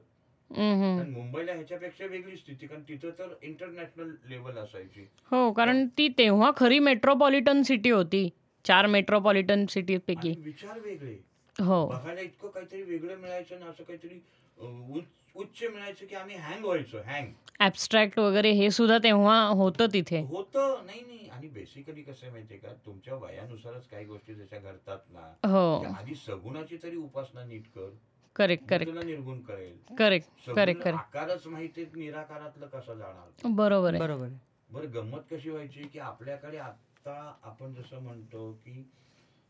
कारण 0.98 1.10
मुंबईला 1.10 1.54
ह्याच्यापेक्षा 1.54 2.06
वेगळी 2.06 2.38
स्थिती 2.38 2.68
कारण 2.68 2.82
तिथं 2.82 3.10
तर 3.10 3.34
इंटरनॅशनल 3.42 4.16
लेवल 4.30 4.58
असायची. 4.58 5.08
हो 5.32 5.52
कारण 5.54 5.88
ती 5.98 6.08
तेव्हा 6.18 6.52
खरी 6.58 6.80
मेट्रोपॉलिटन 6.80 7.62
सिटी 7.62 7.90
होती 7.90 8.30
चार 8.66 8.86
मेट्रोपॉलिटन 8.86 9.66
सिटी 9.66 9.98
पैकी. 9.98 10.34
विचार 10.38 10.80
वेगळे. 10.80 11.18
हो. 11.60 11.88
बघायला 11.88 12.22
इतकं 12.22 12.50
काहीतरी 12.50 12.82
वेगळं 12.82 13.18
मिळायचं 13.18 13.60
ना 13.60 13.66
असं 13.66 13.84
काहीतरी 13.84 14.16
अं, 14.58 15.00
उच्च- 15.36 15.70
मिळायचं 15.72 16.06
की 16.06 16.16
आम्ही 16.16 16.36
हँग 16.36 16.66
व्हायचो 16.66 16.98
हँग 17.06 17.32
ऍबस्ट्रॅक्ट 17.62 18.20
वगैरे 18.20 18.52
हे 18.52 18.70
सुद्धा 18.72 18.98
तेव्हा 18.98 19.38
होतं 19.48 19.86
तिथे. 19.94 20.20
होतं 20.22 20.86
नाही 20.86 21.02
नाही. 21.02 21.30
आणि 21.30 21.48
बेसिकली 21.48 22.02
कसं 22.02 22.24
आहे 22.24 22.32
माहितीये 22.32 22.60
का? 22.60 22.74
तुमच्या 22.86 23.16
वयानुसारच 23.16 23.88
काही 23.88 24.06
गोष्टी 24.06 24.34
जशा 24.36 24.58
घडतात 24.58 24.98
ना 25.10 25.48
हो. 25.50 25.84
आधी 25.94 26.16
सगुणाची 26.16 26.78
तरी 26.84 26.96
उपासना 26.96 27.44
नीट 27.44 27.68
कर. 27.76 27.90
करेक्ट 28.36 28.68
करेक्ट 28.70 28.94
निर्गुण 28.94 29.40
कळेल 29.40 29.96
करेक्ट 29.98 30.52
करेक्ट 30.56 30.82
करेक्ट 30.82 31.00
आकारच 31.00 31.48
माहिती 31.48 31.86
निराकारातलं 31.96 32.68
कसं 32.68 32.98
जाणार? 32.98 33.48
बरोबर 33.48 33.90
आहे. 33.90 34.00
बरोबर 34.00 34.26
आहे. 34.26 34.38
बरं 34.70 34.94
गंमत 34.94 35.22
कशी 35.32 35.50
व्हायची 35.50 35.88
की 35.88 36.00
आपल्याकडे 36.00 36.58
आता 36.58 37.36
आपण 37.44 37.74
जसं 37.74 38.00
म्हणतो 38.00 38.52
की 38.66 38.86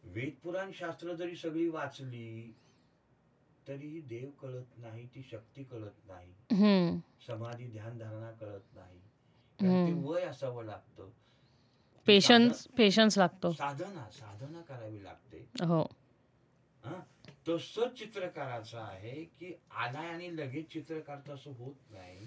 वेदपुराण 0.04 0.72
शास्त्र 0.74 1.14
जरी 1.14 1.36
सगळी 1.36 1.68
वाचली 1.70 2.54
तरीही 3.68 4.02
देव 4.02 4.30
कळत 4.42 4.78
नाही 4.78 5.08
ती 5.08 5.24
शक्ती 5.32 5.64
कळत 5.64 6.08
नाही. 6.08 6.34
समाधी 7.28 7.68
ध्यान 7.68 7.98
धारणा 7.98 8.32
कळत 8.32 8.76
नाही. 8.76 9.00
कारण 9.60 9.88
ते. 9.88 10.08
वय 10.08 10.22
असावं 10.22 10.64
लागतं. 10.64 11.10
पेशन्स 12.08 12.68
पेशन्स 12.68 13.18
लागतो. 13.18 13.52
साधना 13.52 14.10
साधना 14.12 14.62
करावी 14.62 15.04
लागते. 15.04 15.50
हो. 15.66 15.82
हा? 16.86 17.00
तसंच 17.50 18.00
चित्रकाराचं 18.00 18.80
आहे 18.80 19.24
की 19.24 19.54
आलाय 19.72 20.08
आणि 20.08 20.38
लगेच 20.38 20.74
चित्र 20.74 21.00
काढतं 21.00 21.34
असं 21.34 21.52
होत 21.52 21.76
नाही. 21.92 22.26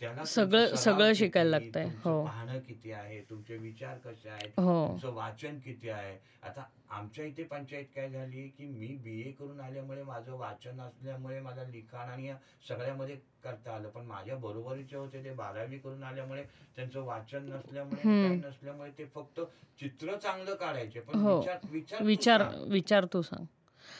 सगळं- 0.00 0.74
सगळं 0.76 1.12
शिकायला 1.12 1.50
लागतंय. 1.50 1.84
हो. 2.04 2.24
पाहणं 2.24 2.58
किती 2.58 2.92
आहे 2.92 3.20
तुमचे 3.30 3.56
विचार 3.56 3.98
कसे 3.98 4.28
आहेत 4.30 4.58
हो 4.58 4.86
तुमचं 4.88 5.12
वाचन 5.14 5.58
किती 5.58 5.88
आहे 5.88 6.16
आता 6.42 6.62
आमच्या 6.90 7.24
इथे 7.24 7.42
पंचायत 7.44 7.84
काय 7.94 8.08
झाली 8.10 8.42
की 8.48 8.66
मी 8.68 8.86
बी 9.04 9.20
ए 9.20 9.30
करून 9.30 9.60
आल्यामुळे 9.60 10.02
माझं 10.02 10.32
वाचन 10.32 10.80
असल्यामुळे 10.80 11.40
मला 11.40 11.64
लिखाण 11.64 12.08
आणि 12.10 12.32
सगळ्यामध्ये 12.68 13.16
करता 13.44 13.74
आलं 13.74 13.88
पण 13.88 14.06
माझ्या 14.06 14.36
बरोबरीचे 14.36 14.96
होते 14.96 15.22
ते 15.24 15.32
बारावी 15.34 15.78
करून 15.78 16.02
आल्यामुळे 16.02 16.42
त्यांचं 16.76 17.00
वाचन 17.02 17.44
नसल्यामुळे. 17.46 18.00
काही 18.02 18.36
नसल्यामुळे 18.38 18.90
ते 18.98 19.04
फक्त 19.04 19.40
चित्र 19.80 20.16
चांगलं 20.16 20.54
काढायचे 20.54 21.00
पण 21.00 21.18
हो. 21.18 21.38
विचार 21.38 21.58
विचार 21.70 22.02
विचार. 22.02 22.42
विचार 22.68 23.04
तू 23.12 23.22
सांग 23.22 23.44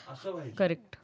असं 0.09 0.48
करेक्ट 0.50 0.96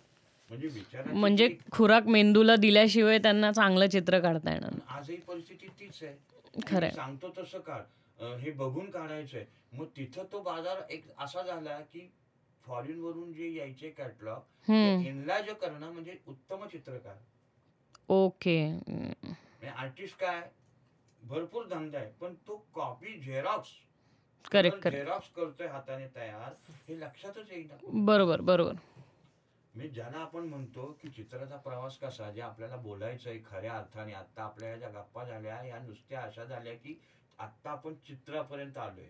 म्हणजे 0.51 1.03
म्हणजे 1.13 1.49
खुराक 1.73 2.07
मेंदूला 2.07 2.57
दिल्याशिवाय 2.57 3.19
त्यांना 3.19 3.51
चांगलं 3.53 3.87
चित्र 3.87 4.19
काढता 4.21 4.53
येणार. 4.53 4.79
आजही 4.89 5.17
परिस्थिती 5.17 5.67
तीच 5.81 6.03
आहे. 6.03 6.15
खरंय. 6.67 6.89
मी 6.89 6.95
सांगतो 6.95 7.33
तसं 7.39 7.59
काढ. 7.59 7.83
हे 8.41 8.51
बघून 8.51 8.91
काढायचंय. 8.91 9.45
मग 9.73 9.87
तिथं 9.97 10.25
तो 10.33 10.41
बाजार 10.41 10.83
एक 10.91 11.05
असा 11.19 11.43
झाला 11.43 11.79
की 11.93 12.11
फॉरेन 12.65 13.01
वरून 13.01 13.33
जे 13.33 13.53
यायचे 13.53 13.91
कॅटलॉग. 13.91 14.41
इनलाज 15.07 15.49
करणं 15.61 15.93
म्हणजे 15.93 16.17
उत्तम 16.27 16.67
चित्रकार 16.67 17.15
ओके. 18.09 18.59
आर्टिस्ट 19.77 20.19
काय? 20.21 20.41
भरपूर 21.23 21.67
धंदा 21.67 21.99
आहे 21.99 22.11
पण 22.21 22.35
तो 22.47 22.57
कॉपी 22.75 23.19
झेरॉक्स 23.21 23.69
करेक्ट 24.53 24.89
झेरॉक्स 24.89 25.29
करतोय 25.29 25.67
हाताने 25.67 26.07
तयार 26.17 26.53
हे 26.89 26.99
लक्षातच 27.01 27.51
येईना. 27.53 27.77
बरोबर 28.05 28.41
बरोबर. 28.41 28.75
मी 29.81 29.89
ज्याला 29.89 30.19
आपण 30.19 30.45
म्हणतो 30.45 30.99
की 31.03 31.09
चित्राचा 31.09 31.57
प्रवास 31.57 31.97
कसा 31.99 32.31
जे 32.31 32.41
आपल्याला 32.41 32.77
बोलायचंय 32.77 33.39
खऱ्या 33.47 33.77
अर्थाने 33.77 34.13
आता 34.13 34.43
आपल्या 34.43 34.77
ज्या 34.77 34.89
गप्पा 34.89 35.25
झाल्या 35.25 35.65
या 35.65 35.79
नुसत्या 35.79 36.21
अशा 36.21 36.45
झाल्या 36.45 36.75
की 36.75 37.01
आता 37.39 37.71
आपण 37.71 37.95
चित्रापर्यंत 37.95 38.79
आलोय. 38.79 39.07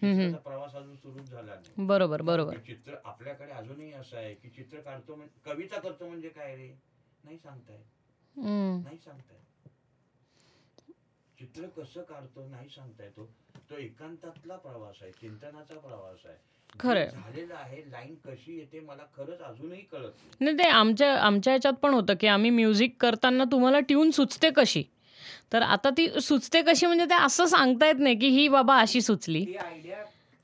चित्राचा 0.00 0.36
प्रवास 0.36 0.74
अजून 0.74 0.96
सुरूच 0.96 1.30
झाला 1.30 1.54
नाही. 1.54 1.84
बरोबर 1.86 2.22
बरोबर. 2.22 2.58
चित्र 2.58 2.94
आपल्याकडे 3.04 3.52
अजूनही 3.52 3.92
असं 3.92 4.16
आहे 4.16 4.34
की 4.34 4.50
चित्र 4.50 4.80
काढतो 4.80 5.14
म्हणजे 5.14 5.50
कविता 5.50 5.80
करतो 5.80 6.08
म्हणजे 6.08 6.28
काय 6.28 6.56
रे? 6.56 6.68
नाही 7.24 7.38
सांगताय. 7.38 7.82
नाही 8.82 8.98
सांगताय. 8.98 9.38
चित्र 11.38 11.68
कसं 11.68 12.02
काढतो 12.02 12.46
नाही 12.46 12.68
सांगताय 12.68 13.10
तो. 13.10 13.30
तो 13.70 13.76
एकांतातला 13.76 14.56
प्रवास 14.56 14.96
आहे 15.02 15.12
चिंतनाचा 15.12 15.78
प्रवास 15.78 16.26
आहे. 16.26 16.55
खरंय. 16.80 17.06
झालेलं 17.06 17.54
आहे 17.54 17.80
लाईन 17.90 18.14
कशी 18.24 18.56
येते 18.58 18.80
मला 18.80 19.02
खरंच 19.16 19.40
अजूनही 19.42 19.80
कळत 19.82 20.10
नाही 20.40 20.44
नाही 20.44 20.58
ते 20.58 20.68
आमच्या 20.70 21.12
आमच्या 21.16 21.52
ह्याच्यात 21.52 21.74
पण 21.74 21.94
होतं 21.94 22.14
की 22.20 22.26
आम्ही 22.26 22.50
म्युझिक 22.52 22.94
करताना 23.00 23.44
तुम्हाला 23.52 23.80
ट्यून 23.80 24.10
सुचते 24.10 24.50
कशी 24.56 24.82
तर 25.52 25.62
आता 25.62 25.90
ती 25.90 26.08
सुचते 26.20 26.62
कशी 26.62 26.86
म्हणजे 26.86 27.04
ते 27.04 27.14
असं 27.16 27.46
सांगता 27.46 27.86
येत 27.86 27.98
नाही 27.98 28.16
की 28.16 28.28
ही 28.28 28.46
बाबा 28.48 28.76
अशी 28.78 29.00
सुचली 29.00 29.44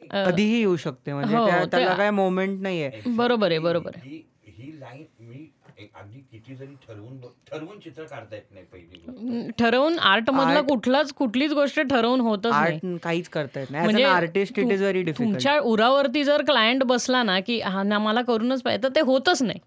कधीही 0.01 0.59
येऊ 0.59 0.77
शकते 0.77 1.13
म्हणजे 1.13 1.37
हो, 1.37 1.65
त्याला 1.67 1.95
काय 1.95 2.11
मोमेंट 2.11 2.61
नाहीये 2.63 2.91
बरोबर 3.09 3.51
आहे, 3.51 3.59
बरोबर 3.59 3.91
आहे. 3.97 4.09
ही 4.09 4.23
ही 4.49 4.79
लाईन 4.81 5.05
मी 5.21 5.47
एक 5.79 5.91
अगदी 5.95 6.21
किती 6.31 6.55
जरी 6.55 6.75
ठरवून 6.89 7.79
चित्र 7.79 8.05
काढता 8.05 8.37
येत 8.37 8.53
नाही 8.53 8.65
पहिली 8.73 9.51
ठरवून 9.59 9.99
आर्ट 9.99 10.31
मधला 10.31 10.61
कुठलाच 10.61 11.13
कुठलीच 11.13 11.53
गोष्ट 11.53 11.81
ठरवून 11.81 12.21
होतच 12.21 12.51
नाही. 12.51 12.75
आर्ट 12.75 13.03
काहीच 13.03 13.29
करता 13.29 13.61
येत 13.61 13.71
नाही. 13.71 13.85
म्हणजे 13.85 14.05
artist 14.05 14.59
it 14.59 14.73
is 14.73 14.81
very 14.81 15.03
difficult 15.03 15.29
तुमच्या 15.33 15.59
उरावरती 15.61 16.25
जर 16.25 16.43
क्लायंट 16.43 16.83
बसला 16.83 17.23
ना 17.23 17.39
की 17.41 17.61
हा 17.61 17.83
ना 17.83 17.99
मला 17.99 18.23
करूनच 18.23 18.63
पाहिजे 18.63 18.83
तर 18.83 18.89
ते 18.89 19.01
होतच 19.01 19.43
नाही. 19.43 19.61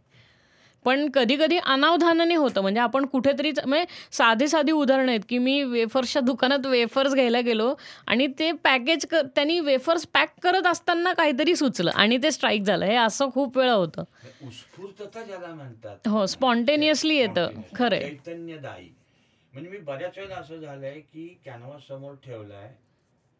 पण 0.85 1.09
कधी 1.09 1.35
कधी 1.35 1.57
अनावधानाने 1.57 2.35
होतं. 2.35 2.61
म्हणजे 2.61 2.79
आपण 2.79 3.05
कुठेतरी 3.05 3.51
म्हणजे 3.67 3.85
साधी 4.11 4.47
साधी 4.47 4.71
उदाहरणं 4.71 5.09
आहेत 5.09 5.21
की 5.29 5.37
मी 5.37 5.63
वेफर्सच्या 5.63 6.21
दुकानात 6.21 6.65
वेफर्स 6.65 7.13
घ्यायला 7.13 7.39
गेलो 7.39 7.73
आणि 8.07 8.27
ते 8.27 8.51
पॅकेज 8.51 9.05
क 9.05 9.15
त्यांनी 9.15 9.59
वेफर्स 9.59 10.05
पॅक 10.07 10.33
करत 10.43 10.67
असताना 10.67 11.13
काहीतरी 11.13 11.55
सुचलं 11.55 11.91
आणि 11.91 12.17
ते 12.17 12.31
स्ट्राईक 12.31 12.63
झालं. 12.63 12.85
हे 12.85 12.95
असं 12.95 13.29
खूप 13.33 13.57
वेळा 13.57 13.73
होतं. 13.73 14.03
म्हणतात. 15.55 16.07
हो 16.07 16.25
स्पॉन्टेनियसली 16.25 17.15
येतं. 17.15 17.61
खरंय. 17.75 17.99
चैतन्यदायी. 17.99 18.89
म्हणजे 19.53 19.69
मी 19.69 19.77
बऱ्याच 19.77 20.17
वेळेला 20.17 20.35
असं 20.35 20.57
झालंय 20.57 20.99
की 20.99 21.41
कॅनव्हास 21.45 21.87
समोर 21.87 22.13
ठेवलाय. 22.13 22.73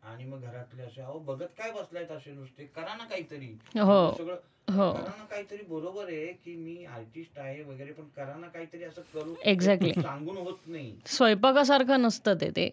आणि 0.05 0.25
मग 0.25 0.41
घरातले 0.41 0.83
असे 0.83 1.01
अहो 1.01 1.19
बघत 1.21 1.47
काय 1.57 1.71
बसलायत 1.71 2.11
असे 2.11 2.31
नुसते 2.31 2.65
करा 2.75 2.95
ना 2.95 3.03
काहीतरी 3.05 3.47
हो. 3.75 4.11
सगळं 4.17 4.35
हो. 4.67 4.91
करा 4.93 5.13
ना 5.17 5.23
काहीतरी 5.25 5.63
बरोबर 5.69 6.03
आहे 6.05 6.25
की 6.45 6.55
मी 6.55 6.83
आर्टिस्ट 6.87 7.39
आहे 7.39 7.61
वगैरे 7.63 7.91
पण 7.91 8.03
करा 8.15 8.35
ना 8.35 8.47
काहीतरी 8.47 8.83
असं 8.83 9.01
करू 9.13 9.33
Exactly. 9.45 9.95
ते 9.95 10.01
सांगून 10.01 10.37
होत 10.37 10.67
नाही 10.67 10.95
स्वयंपाकासारखं 11.07 12.01
नसतं 12.01 12.35
ते 12.41 12.49
ते 12.55 12.69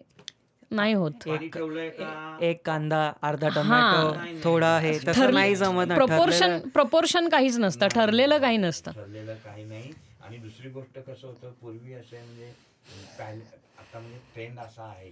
नाही 0.71 0.93
होत 0.93 1.27
एक 1.27 2.61
कांदा 2.65 3.01
अर्धा. 3.21 3.49
टोमॅटो 3.49 4.39
थोडा 4.43 4.77
हे 4.79 4.97
तसं 4.99 5.33
नाही 5.33 5.55
जमत. 5.55 5.91
प्रपोर्शन 5.95 6.57
प्रपोर्शन 6.73 7.29
काहीच 7.29 7.57
नसतं 7.59 7.87
ठरलेलं 7.89 8.39
काही 8.39 8.57
नसतं 8.59 8.91
ठरलेलं 8.91 9.35
काही 9.43 9.63
नाही 9.65 9.91
आणि 10.21 10.37
दुसरी 10.37 10.69
गोष्ट 10.69 10.97
कसं 10.99 11.27
होतं 11.27 11.51
पूर्वी 11.61 11.93
असं 11.93 12.17
म्हणजे 12.17 12.51
आता 13.19 13.99
म्हणजे 13.99 14.17
ट्रेंड 14.33 14.59
असा 14.59 14.83
आहे. 14.83 15.09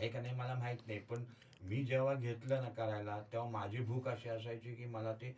आहे 0.00 0.08
का 0.08 0.20
नाही 0.20 0.34
मला 0.34 0.54
माहीत 0.54 0.86
नाही. 0.86 0.98
पण 1.00 1.22
मी 1.62 1.82
जेव्हा 1.84 2.14
घेतलं 2.14 2.62
ना 2.62 2.68
करायला 2.76 3.18
तेव्हा 3.32 3.48
माझी 3.50 3.78
भूक 3.78 4.08
अशी 4.08 4.28
असायची 4.28 4.74
की 4.74 4.84
मला 4.86 5.12
ते 5.12 5.34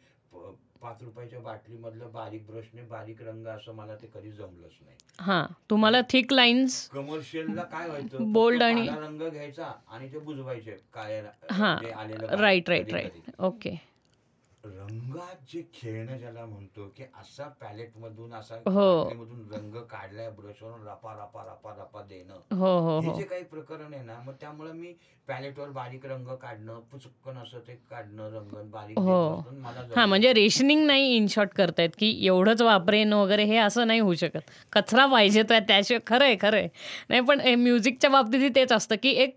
पाच 0.83 1.03
रुपयाच्या 1.03 1.40
बाटलीमधलं 1.40 2.11
बारीक 2.12 2.46
ब्रशने 2.46 2.83
बारीक 2.83 3.20
रंग 3.22 3.46
असं 3.46 3.75
मला 3.75 3.94
ते 3.96 4.07
कधी 4.14 4.31
जमलंच 4.31 4.77
नाही. 4.81 4.96
हा 5.18 5.44
तुम्हाला 5.70 6.01
थिक 6.11 6.33
लाईन्स 6.33 6.88
कमर्शियलला 6.88 7.62
काय 7.64 7.87
व्हायचं? 7.88 8.09
फक्त 8.09 8.62
आणि- 8.62 8.88
रंग 8.98 9.29
घ्यायचा 9.31 9.72
आणि 9.88 10.12
ते 10.12 10.18
बुजवायचे 10.18 10.77
काय 10.92 11.20
हा 11.51 11.72
आलेलं 11.96 12.27
राईट 12.37 12.68
राईट. 12.68 12.92
राईट 12.92 13.40
ओके 13.40 13.75
रंगात 14.64 15.37
जे 15.48 15.62
खेळणं 15.75 16.18
ज्याला 16.18 16.44
म्हणतो 16.46 16.87
की 16.96 17.05
असा 17.20 17.46
पॅलेट 17.61 17.96
मधून 17.96 18.33
असा 18.33 18.55
हो. 18.66 19.14
मधून 19.14 19.40
रंग 19.53 19.75
काढलाय 19.85 20.29
ब्रशवरून 20.31 20.87
रपा 20.87 21.12
रपा 21.14 21.42
रपा 21.44 21.72
रपा 21.72 22.03
देणं 22.03 22.57
हो 22.57 22.79
हो 22.81 22.98
हे 23.01 23.09
हो 23.09 23.14
जे 23.14 23.25
काही 23.25 23.42
प्रकरण 23.44 23.94
आहे 23.94 24.03
ना 24.03 24.20
मग 24.27 24.35
त्यामुळे 24.40 24.72
मी 24.72 24.92
पॅलेटवर 25.29 25.68
बारीक 25.70 26.07
रंग 26.07 26.29
काढणं 26.37 26.81
पुचक्कन 26.92 27.38
असं 27.38 27.61
ते 27.66 27.75
काढणं 27.90 28.31
रंग 28.31 28.70
बारीक 28.70 28.98
हो. 28.98 29.05
देत 29.05 29.42
बसणं 29.42 29.61
मला 29.61 29.72
हा 29.72 29.83
जमलं. 29.85 30.07
म्हणजे 30.07 30.33
रेशनिंग 30.33 30.87
नाही 30.87 31.14
इन 31.16 31.27
शॉर्ट 31.31 31.51
करतायत 31.53 31.90
की 31.98 32.14
एवढंच 32.27 32.62
वापरेन 32.62 33.12
वगैरे 33.12 33.44
हे 33.44 33.57
असं 33.59 33.87
नाही 33.87 34.01
होऊ 34.01 34.14
शकत 34.14 34.51
कचरा 34.72 35.07
पाहिजे 35.07 35.42
तर 35.51 35.59
त्याशिवाय 35.68 36.01
खरं 36.07 36.25
आहे 36.25 36.37
खरं 36.40 36.57
आहे 36.57 36.68
नाही 37.11 37.20
पण 37.22 37.40
म्युझिकच्या 37.57 38.11
बाबतीतही 38.11 38.48
तेच 38.55 38.72
असतं 38.72 38.96
की 39.03 39.11
एक 39.16 39.37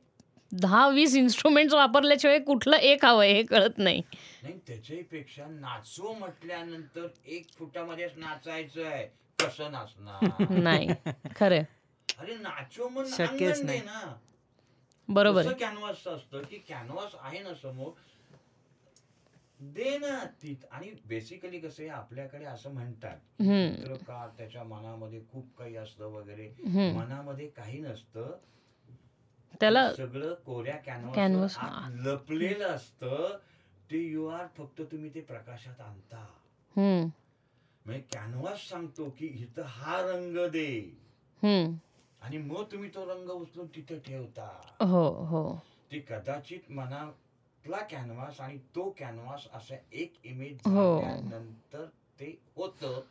दहा 0.51 0.87
वीस 0.89 1.15
इन्स्ट्रुमेंट्स 1.15 1.73
वापरल्याशिवाय 1.73 2.39
कुठलं 2.39 2.77
एक 2.77 3.05
हवं 3.05 3.23
हे 3.23 3.41
कळत 3.43 3.77
नाही 3.77 4.01
नाही 4.45 4.57
त्याच्याही 4.67 5.01
पेक्षा 5.03 5.45
नाचो 5.49 6.13
म्हटल्यानंतर 6.13 7.07
एक 7.27 7.47
फुटामध्येच 7.51 8.17
नाचायचं 8.17 8.85
आहे 8.85 9.05
कसं 9.39 9.71
नाचणार 9.71 10.49
नाही 10.59 10.87
खरं. 11.35 11.61
अरे 12.09 12.35
नाचो 12.35 12.89
मग 12.89 13.05
शक्यच 13.07 13.29
अंगण 13.29 13.55
दे 13.57 13.63
नाही. 13.65 13.79
ना 13.81 14.13
बरोबर. 15.09 15.51
कॅनव्हास 15.53 16.05
असतं 16.07 16.41
की 16.41 16.57
कॅनव्हास 16.67 17.15
आहे 17.19 17.39
ना 17.39 17.53
समोर 17.53 17.91
दे 19.59 19.97
ना 19.97 20.23
ती 20.41 20.55
आणि 20.71 20.91
बेसिकली 21.07 21.59
कसं 21.59 21.81
आहे 21.83 21.89
आपल्याकडे 21.91 22.45
असं 22.45 22.73
म्हणतात. 22.73 23.17
चित्रकार 23.39 24.27
त्याच्या 24.37 24.63
मनामध्ये 24.63 25.21
खूप 25.31 25.57
काही 25.57 25.75
असतं 25.75 26.11
वगैरे. 26.11 26.47
मनामध्ये 26.93 27.47
काही 27.47 27.79
नसतं 27.79 28.37
त्याला 29.61 29.91
सगळं 29.93 30.33
कोऱ्या 30.45 30.75
कॅनव्हास 30.77 31.57
लपलेलं 31.97 32.67
असतं 32.67 33.37
ते 33.91 33.97
यू 33.97 34.27
आर 34.27 34.47
फक्त 34.57 34.81
तुम्ही 34.81 35.09
ते 35.09 35.21
प्रकाशात 35.21 35.81
आणता. 35.81 36.25
म्हणजे 37.85 38.01
कॅनव्हास 38.13 38.69
सांगतो 38.69 39.09
की 39.09 39.27
इथं 39.27 39.61
हा 39.61 40.01
रंग 40.01 40.37
दे. 40.37 40.99
आणि 42.21 42.37
मग 42.37 42.63
तुम्ही 42.71 42.89
तो 42.89 43.05
रंग 43.05 43.29
उचलून 43.29 43.67
तिथे 43.67 43.99
ठेवता. 43.99 44.47
हो 44.81 45.09
हो. 45.25 45.59
ते 45.91 45.99
कदाचित 45.99 46.71
मनातला 46.71 47.77
कॅनव्हास 47.77 48.41
आणि 48.41 48.57
तो 48.75 48.89
कॅनव्हास 48.99 49.47
असा 49.53 49.75
एक 49.91 50.13
इमेज 50.23 50.67
हो. 50.67 51.01
नंतर 51.23 51.85
ते 52.19 52.41
होतं. 52.55 53.01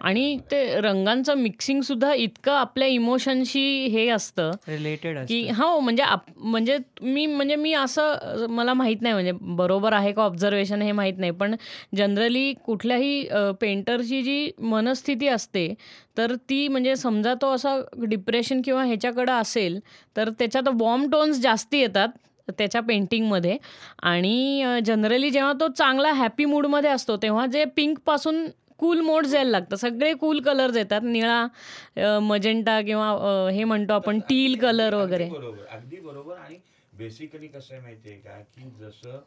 आणि 0.00 0.36
ते 0.50 0.80
रंगांचं 0.80 1.34
मिक्सिंग 1.34 1.80
सुद्धा 1.80 2.12
इतकं 2.14 2.52
आपल्या 2.52 2.88
इमोशनशी 2.88 3.86
हे 3.86 4.08
असतं 4.08 4.50
रिलेटेड 4.68 5.18
की 5.28 5.40
हो 5.48 5.78
म्हणजे 5.80 6.02
आप 6.02 6.30
म्हणजे 6.36 6.78
मी 7.02 7.26
म्हणजे 7.26 7.56
मी 7.56 7.72
असं 7.72 8.46
मला 8.50 8.74
माहीत 8.74 9.02
नाही 9.02 9.12
म्हणजे 9.12 9.32
बरोबर 9.40 9.92
आहे 9.92 10.12
का 10.12 10.22
ऑब्झर्वेशन 10.22 10.82
हे 10.82 10.92
माहीत 10.92 11.18
नाही 11.18 11.32
पण 11.32 11.54
जनरली 11.96 12.52
कुठल्याही 12.64 13.26
पेंटरची 13.60 14.22
जी 14.22 14.50
मनस्थिती 14.60 15.28
असते 15.28 15.72
तर 16.18 16.34
ती 16.50 16.66
म्हणजे 16.68 16.96
समजा 16.96 17.34
तो 17.34 17.54
असा 17.54 17.78
डिप्रेशन 18.00 18.60
किंवा 18.62 18.84
ह्याच्याकडं 18.84 19.32
असेल 19.32 19.78
तर 20.16 20.30
त्याच्यात 20.30 20.68
वॉर्म 20.72 21.08
टोन्स 21.10 21.40
जास्ती 21.40 21.78
येतात 21.78 22.08
त्याच्या 22.48 22.80
पेंटिंगमध्ये 22.80 23.56
आणि 24.02 24.64
जनरली 24.84 25.30
जेव्हा 25.30 25.52
तो 25.52 25.68
चांगला 25.68 26.12
हॅपी 26.12 26.44
मूडमध्ये 26.44 26.90
असतो 26.90 27.16
तेव्हा 27.16 27.46
जे 27.46 27.64
पिंकपासून 27.64 28.46
कूल 28.82 29.00
मोड 29.00 29.26
जायला 29.26 29.50
लागतं 29.50 29.76
सगळे 29.76 30.12
कूल 30.14 30.40
कलर्स 30.40 30.76
येतात. 30.76 31.00
निळा 31.04 32.18
मजेंटा 32.22 32.80
किंवा 32.82 33.10
हे 33.52 33.64
म्हणतो 33.64 33.92
आपण 33.92 34.18
टील 34.28 34.58
कलर 34.60 34.94
वगैरे. 34.94 35.28
बरोबर 35.30 35.64
अगदी 35.70 36.00
बरोबर. 36.00 36.36
आणि 36.36 36.58
बेसिकली 36.98 37.48
कसं 37.48 37.74
आहे 37.74 37.82
माहितीये 37.82 38.16
का 38.16 38.40
की 38.56 38.70
जसं 38.80 39.20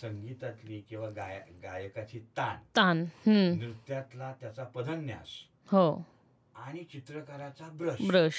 संगीतातली 0.00 0.80
किंवा 0.88 1.08
गाय 1.10 1.40
गायकाची 1.62 2.18
ताण 2.36 2.56
तान 2.76 3.04
हम्म, 3.26 3.54
नृत्यातला 3.60 4.32
त्याचा 4.40 4.64
पदन्यास 4.64 5.28
हो. 5.72 5.86
आणि 6.54 6.82
चित्रकाराचा 6.92 7.68
ब्रश. 7.72 8.06
ब्रश. 8.08 8.34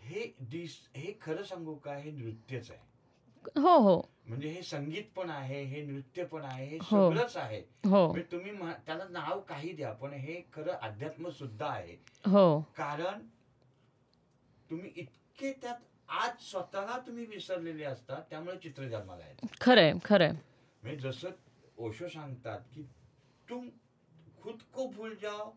हे 0.00 0.30
दिस 0.50 0.76
हे 0.96 1.12
खरं 1.22 1.42
सांगू 1.42 1.74
का 1.74 1.94
हे 1.94 2.10
नृत्यच 2.10 2.70
आहे. 2.70 2.88
हो 3.44 3.78
हो. 3.78 4.02
म्हणजे 4.26 4.48
हे 4.48 4.62
संगीत 4.62 5.04
पण 5.16 5.30
आहे 5.30 5.62
हे 5.62 5.82
नृत्य 5.82 6.24
पण 6.24 6.42
आहे 6.42 6.66
हे 6.66 6.78
हो. 6.82 7.12
सगळंच 7.12 7.36
आहे. 7.36 7.60
हो. 7.84 8.06
म्हणजे 8.06 8.32
तुम्ही 8.32 8.50
म्हा- 8.50 8.86
त्याला 8.86 9.04
नाव 9.04 9.40
काही 9.40 9.72
द्या 9.72 9.92
पण 9.92 10.12
हे 10.12 10.42
खरं 10.52 10.72
अध्यात्म 10.72 11.30
सुद्धा 11.30 11.66
आहे. 11.66 11.94
हो. 12.26 12.60
कारण 12.60 13.26
तुम्ही 14.70 14.92
इतके 14.96 15.52
त्यात 15.52 15.76
आज 16.08 16.30
स्वतःला 16.40 16.98
तुम्ही 17.06 17.24
विसरलेले 17.26 17.84
असतात 17.84 18.22
त्यामुळे 18.30 18.56
चित्र 18.56 18.88
जन्माला 18.88 19.26
येतात 19.26 19.48
खरंय 19.60 19.92
खरंय. 20.04 20.30
म्हणजे 20.82 20.96
जसं 20.96 21.28
ओशो 21.78 22.08
सांगतात 22.08 22.60
की 22.74 22.82
तुम 23.50 23.68
खुद 24.42 24.58
को 24.74 24.86
भूल 24.86 25.14
जाओ 25.22 25.50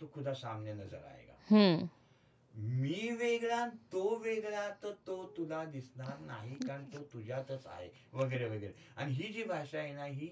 तो 0.00 0.10
खुदा 0.14 0.34
सामने 0.34 0.72
नजर 0.72 0.96
आएगा. 0.96 1.32
हम्म, 1.50 1.86
मी 2.58 3.10
वेगळा 3.18 3.68
तो 3.68 4.16
वेगळा 4.16 4.68
तर 4.82 4.92
तो 5.06 5.34
तुला 5.36 5.64
दिसणार 5.64 6.18
नाही 6.18 6.54
कारण 6.54 6.84
तो 6.84 7.02
तुझ्यातच 7.02 7.66
आहे 7.66 7.88
वगैरे 8.12 8.44
वगैरे. 8.44 8.72
आणि 8.96 9.12
ही 9.12 9.32
जी 9.32 9.44
भाषा 9.44 9.78
आहे 9.78 9.92
ना 9.92 10.04
ही 10.04 10.26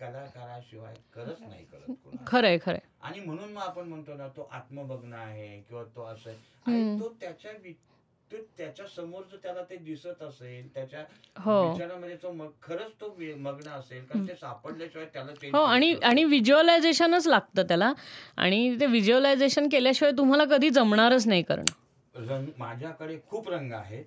कलाकाराशिवाय 0.00 0.94
करत 1.14 1.40
नाही 1.40 1.64
करत. 1.64 2.16
खरंय 2.26 2.58
खरंय. 2.58 2.80
आणि 3.02 3.20
म्हणून 3.20 3.52
मग 3.52 3.62
आपण 3.62 3.88
म्हणतो 3.88 4.14
ना 4.14 4.28
तो 4.28 4.48
आत्मभग्न 4.52 5.12
आहे 5.12 5.60
किंवा 5.60 5.84
तो 5.84 6.02
असं 6.02 6.30
आहे. 6.30 7.00
तो 7.00 7.08
त्याच्या 7.20 7.52
तो 8.30 8.36
त्याच्यासमोर 8.56 9.22
जर 9.30 9.36
त्याला 9.42 9.62
ते 9.70 9.76
दिसत 9.76 10.22
असेल 10.22 10.68
त्याच्या 10.74 11.00
हो. 11.36 11.72
विचारामध्ये 11.72 12.16
तो 12.16 12.30
मग 12.32 12.50
खरंच 12.62 12.92
तो 13.00 13.14
मग्न 13.38 13.68
असेल 13.68 14.04
कारण 14.04 14.26
ते 14.28 14.34
सापडल्याशिवाय 14.34 15.06
त्याला 15.12 15.32
ते 15.42 15.50
हो 15.50 15.62
आणि 15.64 15.92
आणि 16.04 16.24
व्हिज्युअलायझेशनच 16.24 17.26
लागतं 17.26 17.66
त्याला. 17.68 17.92
आणि 18.36 18.76
ते 18.80 18.86
व्हिज्युअलायझेशन 18.86 19.68
केल्याशिवाय 19.68 20.12
तुम्हाला 20.18 20.44
कधी 20.44 20.70
जमणारच 20.70 21.26
नाही 21.26 21.42
करणं. 21.42 21.72
रंग 22.14 22.46
माझ्याकडे 22.58 23.18
खूप 23.28 23.48
रंग 23.48 23.72
आहेत 23.72 24.04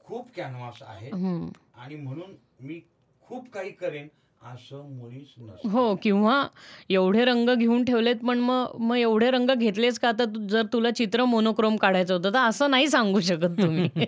खूप 0.00 0.28
कॅनव्हास 0.36 0.82
हम्म, 0.82 1.48
आणि 1.74 1.96
म्हणून 1.96 2.34
मी 2.60 2.80
खूप 3.22 3.48
काही 3.50 3.70
करेन 3.70 4.08
असं 4.46 4.82
मुळीच 4.90 5.32
नसतं. 5.38 5.68
हो 5.68 5.94
किंवा 5.94 6.42
एवढे 6.90 7.24
रंग 7.24 7.48
घेऊन 7.50 7.84
ठेवलेत 7.84 8.16
पण 8.26 8.38
मग 8.38 8.76
मग 8.80 8.96
एवढे 8.96 9.30
रंग 9.30 9.50
घेतलेच 9.50 9.98
का? 9.98 10.12
तर 10.12 10.24
तू- 10.24 10.46
जर 10.48 10.62
तुला 10.72 10.90
चित्र 10.90 11.24
मोनोक्रोम 11.24 11.76
काढायचं 11.76 12.14
होतं 12.14 12.32
तर 12.34 12.38
असं 12.38 12.70
नाही 12.70 12.88
सांगू 12.88 13.20
शकत 13.20 13.60
तुम्ही. 13.62 13.88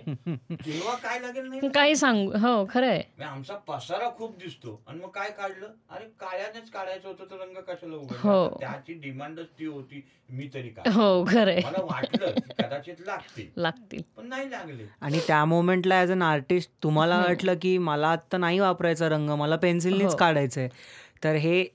तेव्हा 0.51 0.95
काय 0.95 1.19
लागेल 1.19 1.47
नाही? 1.49 1.69
काही 1.69 1.95
सांगू 1.95 2.31
हो 2.37 2.65
खरंय. 2.69 3.01
आमचा 3.23 3.55
पसारा 3.67 4.09
खूप 4.17 4.37
दिसतो. 4.37 4.79
आणि 4.87 4.99
मग 4.99 5.09
काय 5.09 5.29
काढलं? 5.29 5.67
अरे 5.89 6.05
काळ्यानेच 6.19 6.69
काढायचं 6.71 7.07
होतं 7.07 7.31
तर 7.31 7.35
रंग 7.35 7.61
कशाला 7.67 7.95
हो. 7.95 8.01
उघडला 8.01 8.57
त्याची 8.59 8.93
डिमांडच 8.93 9.47
ती 9.59 9.65
होती 9.65 10.01
मी 10.29 10.47
तरी 10.53 10.69
काय 10.69 10.91
हो 10.93 11.23
खरंय. 11.27 11.59
मला 11.65 11.81
वाटलं 11.83 12.31
की 12.31 12.63
कदाचित 12.63 12.95
लागतील. 13.05 13.45
लागतील. 13.57 14.01
पण 14.17 14.27
नाही 14.27 14.49
लागले. 14.51 14.83
आणि 15.01 15.19
त्या 15.27 15.43
मोमेंटला 15.45 15.95
ॲज 15.95 16.11
अन 16.11 16.21
आर्टिस्ट 16.21 16.71
तुम्हाला 16.83 17.17
वाटलं 17.17 17.53
की 17.61 17.77
मला 17.77 18.07
आत्ता 18.07 18.37
नाही 18.37 18.59
वापरायचा 18.59 19.09
रंग 19.09 19.29
मला 19.29 19.55
पेन्सिलनीच 19.55 20.15
हो. 20.29 20.33
काढायचंय 20.33 20.67
तर 21.23 21.35
हे 21.37 21.65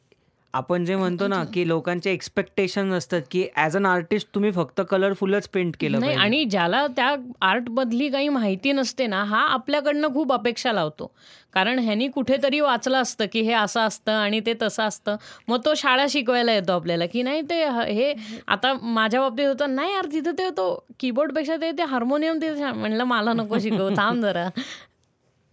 आपण 0.54 0.84
जे 0.84 0.96
म्हणतो 0.96 1.26
ना 1.28 1.42
की 1.44 1.66
लोकांचे 1.68 2.10
एक्सपेक्टेशन 2.12 2.92
असतात 2.92 3.20
की 3.30 3.46
ॲज 3.56 3.76
अन 3.76 3.86
आर्टिस्ट 3.86 4.28
तुम्ही 4.34 4.50
फक्त 4.52 4.80
कलरफुलच 4.80 5.48
पेंट 5.48 5.76
केलं 5.80 6.00
नाही 6.00 6.14
आणि 6.16 6.44
ज्याला 6.44 6.86
त्या 6.86 7.14
आर्ट 7.42 7.68
बदली 7.70 8.08
काही 8.08 8.28
माहिती 8.28 8.72
नसते 8.72 9.06
ना 9.06 9.22
हा 9.24 9.38
आपल्याकडनं 9.46 10.12
खूप 10.14 10.32
अपेक्षा 10.32 10.72
लावतो 10.72 11.10
कारण 11.54 11.78
ह्यानी 11.78 12.06
कुठेतरी 12.08 12.60
वाचलं 12.60 12.98
असतं 12.98 13.26
की 13.32 13.40
हे 13.40 13.52
असं 13.52 13.80
असतं 13.80 14.12
आणि 14.12 14.40
ते 14.46 14.54
तसं 14.62 14.82
असतं 14.82 15.16
मग 15.48 15.60
तो 15.64 15.74
शाळा 15.74 16.06
शिकवायला 16.10 16.52
येतो 16.52 16.72
आपल्याला 16.72 17.06
की 17.06 17.22
नाही 17.22 17.42
ते 17.50 17.62
ह- 17.64 18.12
आता 18.48 18.72
माझ्या 18.74 19.20
बाबतीत 19.20 19.46
होतं 19.46 19.74
नाही 19.74 19.92
यार 19.92 20.06
तिथं 20.12 20.38
ते 20.38 20.48
तो 20.50 20.72
कीबोर्डपेक्षा 21.00 21.56
ते 21.56 21.70
ते 21.72 21.82
हार्मोनियम 21.84 22.38
ते 22.42 22.54
छान." 22.58 22.74
म्हणलं 22.74 23.04
मला 23.06 23.32
नको 23.32 23.58
शिकव 23.58 23.88
थांब 23.96 24.22
जरा 24.22 24.48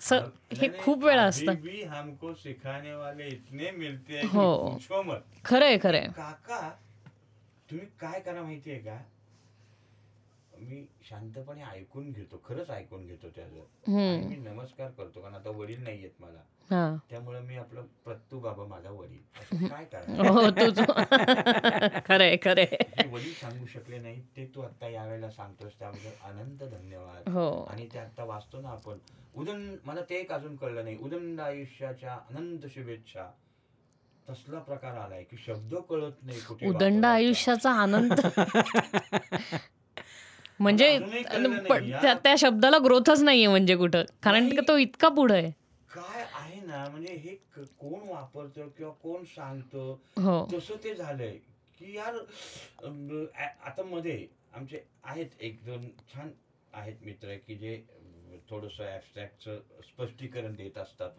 स 0.01 0.13
हे. 0.13 0.67
खूप 0.79 1.03
वेळा 1.03 1.23
असतं. 1.23 1.53
हमको 1.87 2.33
सिखाने 2.33 2.93
वाले 2.93 3.27
इतने 3.27 3.71
मिलते 3.71 4.17
हैं 4.17 5.19
खरंय 5.45 5.77
खरंय. 5.77 6.07
काका 6.15 6.69
तुम्ही 7.69 7.85
काय 7.99 8.19
करा 8.19 8.41
माहितीये 8.41 8.77
का? 8.77 8.97
मी 10.61 10.85
शांतपणे 11.09 11.61
ऐकून 11.61 12.11
घेतो 12.11 12.41
खरंच 12.45 12.69
ऐकून 12.69 13.05
घेतो 13.05 13.29
त्याचं. 13.29 13.59
आणि 13.97 14.27
मी 14.27 14.35
नमस्कार 14.35 14.91
करतो 14.91 15.21
कारण 15.21 15.35
आता 15.35 15.49
वडील 15.49 15.83
नाहीयेत 15.83 16.11
मला. 16.19 16.39
हा. 16.71 16.95
त्यामुळे 17.09 17.39
मी 17.39 17.57
आपलं 17.57 17.85
प्रत्तू 18.03 18.39
बाबा 18.39 18.65
माझा 18.65 18.89
वडील. 18.89 19.19
असं 19.39 19.67
काय 19.67 19.85
करा 19.85 20.29
हो 20.29 20.39
खरंय 22.07 22.37
खरंय. 22.43 22.65
जे 22.65 23.07
वडील 23.07 23.33
सांगू 23.33 23.65
शकले 23.65 23.97
नाही 23.97 24.21
ते 24.21 24.45
तू 24.55 24.61
आता 24.61 24.89
यावेळेला 24.89 25.29
सांगतोस 25.29 25.71
त्याबद्दल 25.79 26.09
अनंत 26.23 26.63
धन्यवाद. 26.63 27.29
हो. 27.29 27.63
आणि 27.63 27.87
ते 27.93 27.99
आता 27.99 28.23
वाचतो 28.23 28.61
ना 28.61 28.69
आपण. 28.69 28.97
उदन 29.35 29.75
मला 29.85 30.01
ते 30.01 30.15
एक 30.15 30.31
अजून 30.31 30.55
कळलं 30.55 30.83
नाही. 30.83 30.97
उदंड 30.97 31.39
आयुष्याच्या 31.39 32.13
अनंत 32.13 32.65
शुभेच्छा. 32.73 33.31
तसला 34.29 34.59
प्रकार 34.59 34.97
आलाय 34.97 35.23
की 35.23 35.37
शब्द 35.37 35.75
कळत 35.75 36.23
नाही 36.23 36.39
कुठे 36.39 36.67
उदंड 36.67 36.81
वापरायचा. 36.81 37.09
आयुष्याचा 37.09 37.71
आनंद. 37.71 38.13
म्हणजे. 40.61 40.97
त्या 42.01 42.13
त्या 42.13 42.35
शब्दाला 42.37 42.77
ग्रोथच 42.77 43.21
नाहीये 43.23 43.47
म्हणजे 43.47 43.75
कुठं. 43.75 44.03
कारण 44.23 44.49
तो 44.67 44.77
इतका 44.77 45.09
पुढे 45.09 45.33
आहे. 45.33 45.51
काय 45.89 46.25
आहे 46.33 46.59
ना 46.61 46.85
म्हणजे 46.89 47.13
हे 47.15 47.35
कोण 47.79 48.07
वापरतं 48.09 48.67
किंवा 48.67 48.91
कोण 48.93 49.23
सांगतं? 49.25 49.95
हो. 50.17 50.45
तसं 50.53 50.75
ते 50.83 50.95
झालंय 50.95 51.31
की 51.79 51.95
यार 51.95 52.15
आता 53.65 53.83
मध्ये 53.83 54.25
आमचे 54.53 54.83
आहेत 55.03 55.41
एक 55.41 55.63
दोन 55.65 55.87
छान 56.13 56.29
आहेत 56.73 56.95
मित्र 57.01 57.35
की 57.47 57.55
जे 57.55 57.81
थोडस 58.49 58.79
ऍबस्ट्रॅक्टचं 58.81 59.59
स्पष्टीकरण 59.81 60.53
देत 60.55 60.77
असतात. 60.77 61.09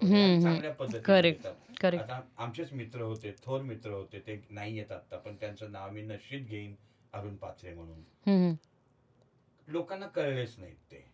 चांगल्या 0.42 0.72
पद्धतीने. 0.72 1.02
देतात. 1.22 1.54
आता 1.98 2.20
आमचेच 2.38 2.72
मित्र 2.72 3.00
होते 3.00 3.34
थोर 3.44 3.60
मित्र 3.60 3.90
होते 3.90 4.18
ते 4.18 4.40
नाही 4.50 4.76
येत 4.76 4.92
आता 4.92 5.16
पण 5.16 5.36
त्यांचं 5.36 5.72
नाव 5.72 5.90
मी 5.90 6.02
नशीब 6.02 6.46
घेईन 6.46 6.74
अरुण 7.12 7.36
पाथरे 7.36 7.74
म्हणून. 7.74 8.00
लोकांना 9.72 10.06
कळलेच 10.06 10.54
नाहीत 10.58 10.76
ते. 10.90 11.04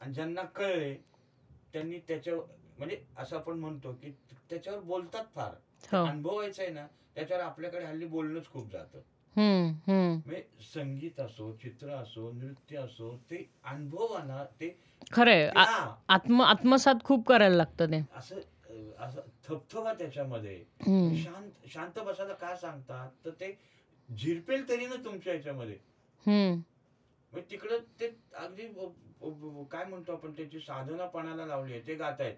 आणि 0.00 0.12
ज्यांना 0.14 0.42
कळले 0.56 0.94
त्यांनी 1.72 1.98
त्याच्यावर 2.08 2.44
म्हणजे 2.78 3.00
असं 3.18 3.36
आपण 3.36 3.58
म्हणतो 3.58 3.92
की 3.92 4.10
त्याच्यावर 4.50 4.80
बोलतात 4.80 5.24
फार. 5.34 5.50
हो. 5.92 6.04
अनुभवायचं 6.06 6.62
आहे 6.62 6.72
ना 6.72 6.86
त्याच्यावर 7.14 7.42
आपल्याकडे 7.42 7.84
हल्ली 7.84 8.06
बोलणंच 8.06 8.48
खूप 8.48 8.70
जातं. 8.72 9.00
म्हणजे 9.36 10.42
संगीत 10.64 11.20
असो 11.20 11.52
चित्र 11.62 11.88
असो 11.90 12.30
नृत्य 12.32 12.78
असो 12.78 13.16
ते 13.30 13.48
अनुभवाना 13.64 14.44
ते 14.60 14.76
खरंय. 15.12 15.48
आत्म 16.08 16.42
आत्मसात 16.42 17.04
खूप 17.04 17.26
करायला 17.26 17.56
लागतं 17.56 17.90
ते. 17.90 18.02
असं 18.16 18.40
असं 18.98 19.20
थपथपा 19.44 19.92
त्याच्यामध्ये. 19.92 20.56
शांत 21.16 21.66
शांत 21.72 21.98
बसायला 22.06 22.34
का 22.34 22.54
सांगतात? 22.56 23.10
तर 23.24 23.30
ते 23.30 23.56
झिरपेल 24.08 24.68
तरी 24.68 24.86
ना 24.86 24.96
तुमच्या 25.04 25.32
ह्याच्यामध्ये 25.32 25.76
मग 27.34 27.36
म्हणजे 27.36 27.50
तिकडं 27.50 27.78
ते 28.00 28.06
अगदी 28.36 28.66
काय 29.70 29.84
म्हणतो 29.84 30.12
आपण 30.12 30.32
त्याची 30.32 30.58
साधनापणाला 30.60 31.44
लावली 31.44 31.72
आहे 31.72 31.86
ते 31.86 31.94
गात 31.96 32.20
आहेत. 32.20 32.34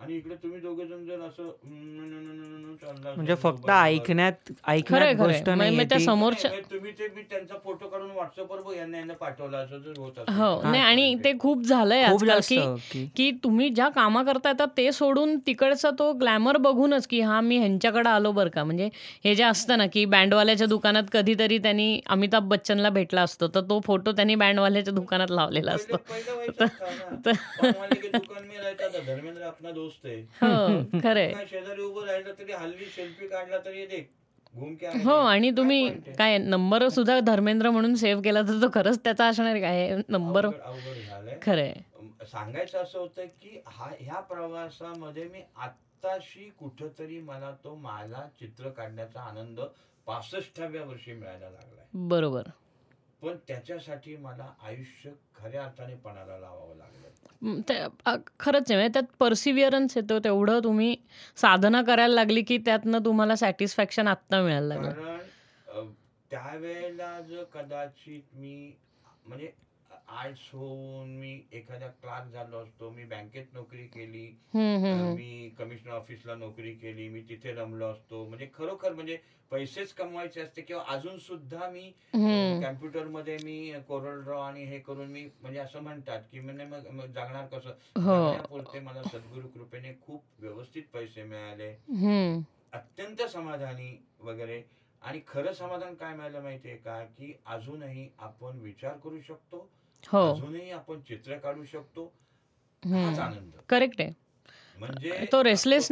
आणि 0.00 0.14
इकडे 0.14 0.34
तुम्ही 0.34 0.58
दोघे 0.60 0.84
जण 0.86 1.04
जण 1.04 1.20
असं 1.22 1.44
म्हणजे 3.16 3.34
फक्त. 3.34 3.68
ऐकण्यात 3.70 4.50
ऐकण्यात 4.66 5.14
गोष्ट 5.16 5.48
नाही 5.48 5.84
त्या 5.84 5.98
समोरच्या 6.00 6.50
तुम्ही 6.70 6.90
ते 6.92 7.06
मी 7.14 7.22
त्यांचा 7.22 7.54
फोटो 7.64 7.88
काढून 7.88 8.10
व्हॉट्सअपवर 8.10 8.60
बघ 8.60 8.74
यांना 8.74 8.98
यांना 8.98 9.12
पाठवला 9.14 9.58
असं 9.58 9.78
जर 9.78 9.98
होत 9.98 10.18
हो 10.18 10.60
तर. 10.62 10.68
नाही 10.68 10.82
आणि 10.82 11.14
ते 11.24 11.32
खूप 11.40 11.62
झालंय 11.62 12.02
आजकाल 12.02 12.40
की 12.90 13.04
की 13.16 13.30
तुम्ही 13.44 13.68
ज्या 13.70 13.88
कामा 13.88 14.22
करता 14.22 14.48
येतात 14.48 14.68
ते 14.76 14.90
सोडून 14.92 15.36
तिकडचा 15.46 15.90
तो 15.90 16.12
ग्लॅमर 16.12 16.56
बघूनच 16.58 17.06
की 17.06 17.20
हा 17.20 17.40
मी 17.40 17.58
ह्यांच्याकडे 17.58 18.08
आलो 18.08 18.32
बरं 18.32 18.50
का. 18.50 18.64
म्हणजे 18.64 18.88
हे 19.24 19.34
जे 19.34 19.42
असतं 19.44 19.78
ना 19.78 19.86
की 19.86 20.04
बँडवाल्याच्या 20.06 20.66
दुकानात 20.66 21.04
कधीतरी 21.12 21.58
त्यांनी 21.58 22.00
अमिताभ 22.08 22.48
बच्चनला 22.48 22.90
भेटला 22.90 23.22
असतो 23.22 23.48
तर 23.48 23.60
तो 23.60 23.80
फोटो 23.84 24.12
त्यांनी 24.12 24.34
बँडवाल्याच्या 24.34 24.94
दुकानात 24.94 25.30
लावलेला 25.30 25.72
असतो. 25.72 25.96
पहिले- 25.98 26.34
दोस्त 29.86 30.06
है 30.06 30.20
हो 30.42 31.00
खरंय 31.00 31.32
काय 31.32 31.46
शेजारी 31.46 31.82
उभं 31.82 32.06
राहिलं 32.06 32.32
तरी 32.34 32.52
हल्ली 32.54 32.84
सेल्फी 32.92 33.28
काढला 33.28 33.58
तरी 33.60 33.78
ये 33.78 33.86
देख 33.88 34.12
हो. 34.54 35.10
आणि 35.12 35.50
तुम्ही 35.50 35.82
आहे? 35.84 36.12
काय 36.12 36.36
नंबर 36.38 36.86
सुद्धा 36.88 37.18
धर्मेंद्र 37.22 37.70
म्हणून 37.70 37.94
सेव्ह 37.94 38.22
केला 38.22 38.42
तर 38.42 38.60
तो 38.62 38.68
खरंच 38.74 38.98
त्याचा 39.04 39.26
असणार 39.26 39.58
काय 39.60 39.96
नंबर 40.08 40.48
खरंय 41.42 41.72
सांगायचं 42.26 42.78
असं 42.78 42.98
होतं 42.98 43.26
की 43.42 43.60
हा 43.66 43.90
ह्या 44.00 44.20
प्रवासामध्ये 44.22 45.24
मी 45.24 45.42
आत्ताशी 45.56 46.48
कुठंतरी 46.58 47.18
मला 47.20 47.50
तो 47.64 47.74
मला 47.74 48.26
चित्र 48.40 48.70
काढण्याचा 48.70 49.20
आनंद 49.20 49.60
पासष्टाव्या 50.06 50.82
वर्षी 50.84 51.12
मिळायला 51.12 51.50
लागलाय. 51.50 51.84
बरोबर. 52.08 52.48
पण 53.22 53.36
त्याच्यासाठी 53.48 54.16
मला 54.16 54.52
आयुष्य 54.62 55.10
खऱ्या 55.34 55.64
अर्थाने 55.64 55.94
पणाला 55.94 56.38
लावावं 56.38 56.76
लागलं. 56.76 57.05
खरंच 57.42 58.70
आहे 58.70 58.76
म्हणजे 58.76 58.88
त्यात 58.88 59.16
परसिव्हिअरन्स 59.18 59.96
येतो 59.96 60.18
तेवढं 60.18 60.60
तुम्ही 60.64 60.96
साधना 61.36 61.82
करायला 61.82 62.14
लागली 62.14 62.42
की 62.42 62.58
त्यातनं 62.58 62.98
तुम्हाला 63.04 63.36
सॅटिस्फॅक्शन 63.36 64.08
आत्ता 64.08 64.42
मिळायला 64.42 64.74
लागलं. 64.74 65.18
त्यावेळेला 66.30 67.20
जर 67.20 67.42
कदाचित 67.54 68.22
मी 68.34 68.72
म्हणजे 69.26 69.52
आर्ट्स 70.08 70.50
होऊन 70.54 71.08
मी 71.10 71.40
एखाद्या 71.52 71.88
क्लास 72.02 72.28
झालो 72.32 72.58
असतो 72.58 72.90
मी 72.90 73.04
बँकेत 73.04 73.54
नोकरी 73.54 73.86
केली. 73.86 74.26
मी 74.54 75.48
कमिशनर 75.58 75.92
ऑफिसला 75.92 76.34
नोकरी 76.34 76.72
केली 76.74 77.08
मी 77.08 77.20
तिथे 77.28 77.52
रमलो 77.52 77.86
असतो 77.86 78.24
म्हणजे 78.24 78.48
खरोखर 78.54 78.92
म्हणजे 78.92 79.18
पैसेच 79.50 79.92
कमवायचे 79.92 80.40
असते 80.40 80.62
किंवा 80.62 80.82
अजून 80.88 81.18
सुद्धा 81.18 81.68
मी. 81.70 81.90
कॅम्प्युटरमध्ये 82.62 83.36
मी 83.44 83.72
कोरल 83.88 84.22
ड्रॉ 84.22 84.40
आणि 84.42 84.64
हे 84.64 84.78
करून 84.78 85.10
मी 85.10 85.24
म्हणजे 85.42 85.58
असं 85.58 85.82
म्हणतात 85.82 86.22
की 86.32 86.40
म्हणजे 86.40 86.64
मग 86.64 87.06
जगणार 87.06 87.46
कसं 87.46 87.68
हो. 87.68 88.02
जगण्यापुरते 88.02 88.80
मला 88.80 89.02
सद्गुरु 89.02 89.48
कृपेने 89.48 89.92
खूप 90.06 90.22
व्यवस्थित 90.38 90.82
पैसे 90.92 91.22
मिळाले. 91.22 91.70
अत्यंत 92.72 93.22
समाधानी 93.22 93.96
वगैरे 94.20 94.62
आणि 95.02 95.20
खरं 95.28 95.52
समाधान 95.52 95.94
काय 95.94 96.14
मिळालं 96.16 96.42
माहितीये 96.42 96.76
का 96.76 97.02
की 97.18 97.32
अजूनही 97.46 98.08
आपण 98.18 98.58
विचार 98.58 98.96
करू 99.04 99.20
शकतो 99.20 99.68
हो. 100.12 100.32
अजूनही 100.32 100.70
आपण 100.70 101.00
चित्र 101.00 101.36
काढू 101.36 101.64
शकतो. 101.64 102.12
हाच 102.82 103.18
आनंद. 103.18 103.50
करेक्ट 103.68 104.00
आहे. 104.00 104.12
म्हणजे 104.78 105.26
तो 105.32 105.42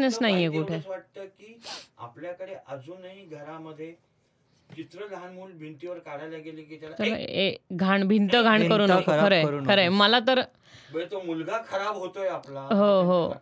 फक्त 0.07 0.23
नाहीये 0.23 0.49
कुठे. 0.49 0.79
वाटतं 0.89 1.25
की 1.25 1.61
आपल्याकडे 1.99 2.55
अजूनही 2.69 3.25
घरामध्ये 3.25 3.95
चित्र 4.77 5.01
लहान 5.11 5.33
मूल 5.35 5.53
भिंतीवर 5.53 5.99
काढायला 5.99 6.39
गेले 6.39 6.63
की 6.63 6.77
त्याला 6.77 6.95
तर 6.99 7.05
"ऐ, 7.05 7.25
ए 7.25 7.57
घाण 7.73 8.09
भिंत 8.09 8.37
घाण 8.37 8.69
करू 8.69 8.87
नको. 8.87 9.11
खरंय 9.11 9.45
खरंय. 9.67 9.89
मला 9.89 10.19
तर 10.19 10.41
तो 11.11 11.21
मुलगा 11.21 11.59
खराब 11.69 11.97
होतोय 11.97 12.29
आपला 12.29 12.61
हो, 12.61 13.03
हो. 13.03 13.33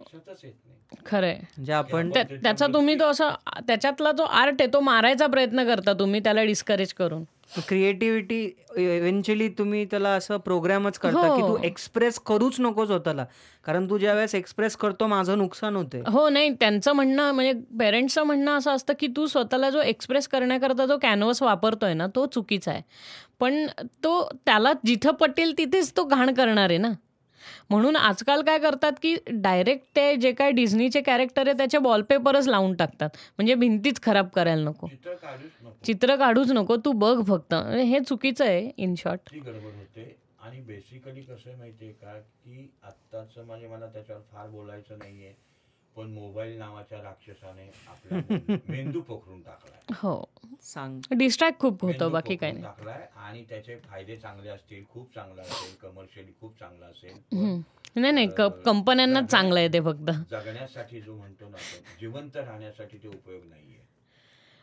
खरंय. 1.07 1.35
म्हणजे 1.35 1.73
आपण 1.73 2.11
त्याचा 2.11 2.67
तुम्ही 2.67 2.95
तो 2.95 3.05
असा 3.05 3.31
त्याच्यातला 3.67 4.13
जो 4.13 4.23
आर्ट 4.23 4.55
आहे 4.61 4.73
तो 4.73 4.81
मारायचा 4.81 5.27
प्रयत्न 5.27 5.65
करता 5.65 5.93
तुम्ही 5.93 6.21
त्याला 6.21 6.45
डिस्करेज 6.45 6.93
करून. 6.93 7.25
क्रिएटिव्हिटी 7.61 8.41
इव्हेंच्युअली 8.77 9.49
तुम्ही 9.49 9.85
त्याला 9.85 10.09
असं 10.09 10.37
प्रोग्रामच 10.37 10.99
करता 10.99 11.35
की 11.37 11.43
तू 11.43 11.47
हो. 11.47 11.57
एक्सप्रेस 11.65 12.19
करूच 12.19 12.61
नको 12.61 12.87
स्वतःला. 12.87 13.25
कारण 13.65 13.89
तू 13.91 13.99
ज्या 13.99 14.15
वेळेस 14.15 14.35
एक्सप्रेस 14.35 14.77
करतो 14.77 15.07
माझं 15.07 15.39
नुकसान 15.39 15.77
होते 15.77 16.03
हो 16.09 16.29
नाही 16.29 16.51
त्यांचं 16.51 16.93
म्हणणं 16.93 17.31
म्हणजे 17.33 17.53
पेरेंट्सचं 17.79 18.23
म्हणणं 18.23 18.59
असं 18.59 18.71
असतं 18.71 18.93
की 18.99 19.07
तू 19.07 19.27
स्वतःला 19.27 19.71
जो 19.71 19.81
एक्सप्रेस 19.81 20.29
करण्याकरता 20.29 20.87
जो 20.87 20.99
कॅनव्हस 21.03 21.43
वापरतोय 21.43 21.95
ना 21.95 22.07
तो 22.07 22.27
चुकीचा 22.27 22.71
आहे. 22.71 22.83
पण 23.41 23.67
तो 24.05 24.29
त्याला 24.47 24.73
जिथं 24.87 25.11
पटेल 25.11 25.59
तिथेच 25.59 25.93
तो 25.97 26.05
घाण 26.05 26.35
करणार 26.35 26.71
आहे 26.71 26.79
ना. 26.79 26.93
म्हणून 27.71 27.97
आजकाल 27.97 28.43
काय 28.43 28.59
करतात 28.59 28.93
की 29.03 29.17
डायरेक्ट 29.31 29.85
ते 29.97 30.17
जे 30.17 30.33
काय 30.33 30.51
डिझनीचे 30.51 31.01
कॅरेक्टर 31.01 31.49
आहे 31.49 31.57
त्याचे 31.59 31.79
वॉलपेपरच 31.79 32.49
लावून 32.49 32.75
टाकतात. 32.75 33.09
म्हणजे 33.39 33.55
भिंतीच 33.55 34.03
खराब 34.03 34.29
करायला 34.29 34.65
नको. 34.65 34.89
चित्र 35.85 36.17
काढूच 36.17 36.51
नको. 36.51 36.77
तू 36.77 36.93
बघ 36.93 37.29
फक्त. 37.29 37.55
हे 37.55 38.01
चुकीचं 38.01 38.45
आहे 38.45 38.71
इन 38.77 38.95
शॉर्ट 38.99 39.35
आणि 40.41 40.61
बेसिकली 40.61 41.21
कसं 41.21 41.59
माहितीये 41.59 41.93
का? 41.93 42.19
की 42.19 42.71
आत्ताच 42.83 43.39
म्हणजे 43.39 43.67
मला 43.67 43.87
त्याच्यावर 43.87 44.23
फार 44.33 44.49
बोलायचं 44.49 44.99
नाहीये. 44.99 45.33
पण 45.97 46.11
मोबाईल 46.13 46.57
नावाच्या 46.59 47.01
राक्षसाने 47.03 47.67
आपला 47.87 48.21
मेंदू- 48.69 49.03
पोखरून 49.09 49.41
टाकलाय 49.43 49.95
हो 49.97 50.15
सांग 50.65 51.01
डिस्ट्रॅक्ट 51.13 51.59
खूप 51.61 51.85
मेंदू 51.85 51.93
होतं 51.95 52.13
बाकी 52.13 52.37
काही 52.37 52.53
पोखरून 52.53 52.63
नाही 52.63 52.75
टाकलाय 52.77 53.07
आणि 53.25 53.45
त्याचे 53.49 53.77
फायदे 53.81 54.17
चांगले 54.17 54.49
असतील 54.49 54.85
खूप 54.91 55.15
चांगला 55.15 55.43
असेल 55.43 55.75
कमर्शियली 55.83 56.33
खूप 56.41 56.59
चांगला 56.59 56.87
असेल 56.87 57.13
पण 57.23 57.37
हम्म. 57.37 57.61
नाही 57.97 58.13
नाही 58.13 58.27
क- 58.29 58.63
कंपन्यांनाच 58.65 59.31
चांगलं 59.31 59.59
आहे 59.59 59.69
ते 59.69 59.81
फक्त 59.81 60.11
जगण्यासाठी 60.31 61.01
जो 61.01 61.17
म्हणतो 61.17 61.49
ना 61.49 61.57
आपण 61.59 61.99
जिवंत 62.01 62.37
राहण्यासाठी 62.39 62.99
ते 62.99 63.09
उपयोग 63.09 63.45
नाहीये 63.45 63.81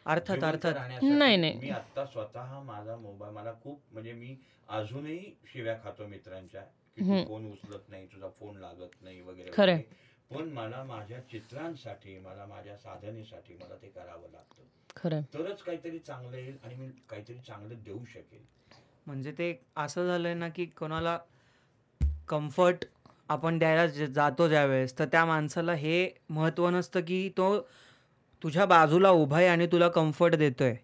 अर्थात 0.05 0.36
जिवंत 0.36 0.43
अर्थात 0.45 0.73
राहण्यासाठी 0.73 1.09
नाही, 1.09 1.38
नाही. 1.38 1.53
मी 1.55 1.69
आता 1.69 2.05
स्वतः 2.05 2.59
माझा 2.63 2.95
मोबाईल 2.97 3.34
मला 3.34 3.53
खूप 3.63 3.82
म्हणजे 3.91 4.13
मी 4.13 4.36
अजूनही 4.69 5.19
शिव्या 5.53 5.75
खातो 5.84 6.07
मित्रांच्या 6.07 6.61
की 6.61 7.01
तू 7.01 7.07
हम्म. 7.07 7.23
फोन 7.25 7.45
उचलत 7.45 7.89
नाही 7.89 8.05
तुझा 8.07 8.30
फोन 8.39 8.57
लागत 8.57 9.01
नाही 9.01 9.21
वगैरे 9.21 9.51
खरंय. 9.53 9.73
वगैरे. 9.73 10.07
पण 10.32 10.49
मला 10.49 10.84
माझ्या 10.84 11.19
चित्रांसाठी 11.32 12.17
मला 12.19 12.45
माझ्या 12.45 12.75
साधनेसाठी 12.77 13.53
मला 13.53 13.75
ते 13.75 13.88
करावं 13.88 14.32
लागतं. 14.32 14.63
खरं 14.95 15.21
तरच 15.34 15.61
काहीतरी 15.61 15.99
चांगलं 15.99 16.38
येईल 16.38 16.57
आणि 16.63 16.75
मी 16.75 16.88
काहीतरी 17.09 17.38
चांगलं 17.47 17.75
देऊ 17.84 18.03
शकेल. 18.05 18.41
म्हणजे 19.07 19.32
ते 19.32 19.53
असं 19.77 20.07
झालंय 20.07 20.34
ना 20.34 20.49
की 20.49 20.65
कोणाला 20.65 21.17
कम्फर्ट 22.27 22.86
आपण 23.30 23.57
द्यायला 23.59 24.05
जातो 24.05 24.47
ज्यावेळेस 24.47 24.97
तर 24.99 25.05
त्या 25.05 25.25
माणसाला 25.25 25.73
हे 25.73 26.09
महत्त्व 26.30 26.69
नसतं 26.69 27.01
की 27.01 27.27
तो 27.30 27.59
तुझ्या 28.41 28.65
बाजूला 28.65 29.09
उभा 29.09 29.38
आहे 29.38 29.47
आणि 29.47 29.67
तुला 29.67 29.88
कम्फर्ट 29.88 30.36
देतोय. 30.36 30.75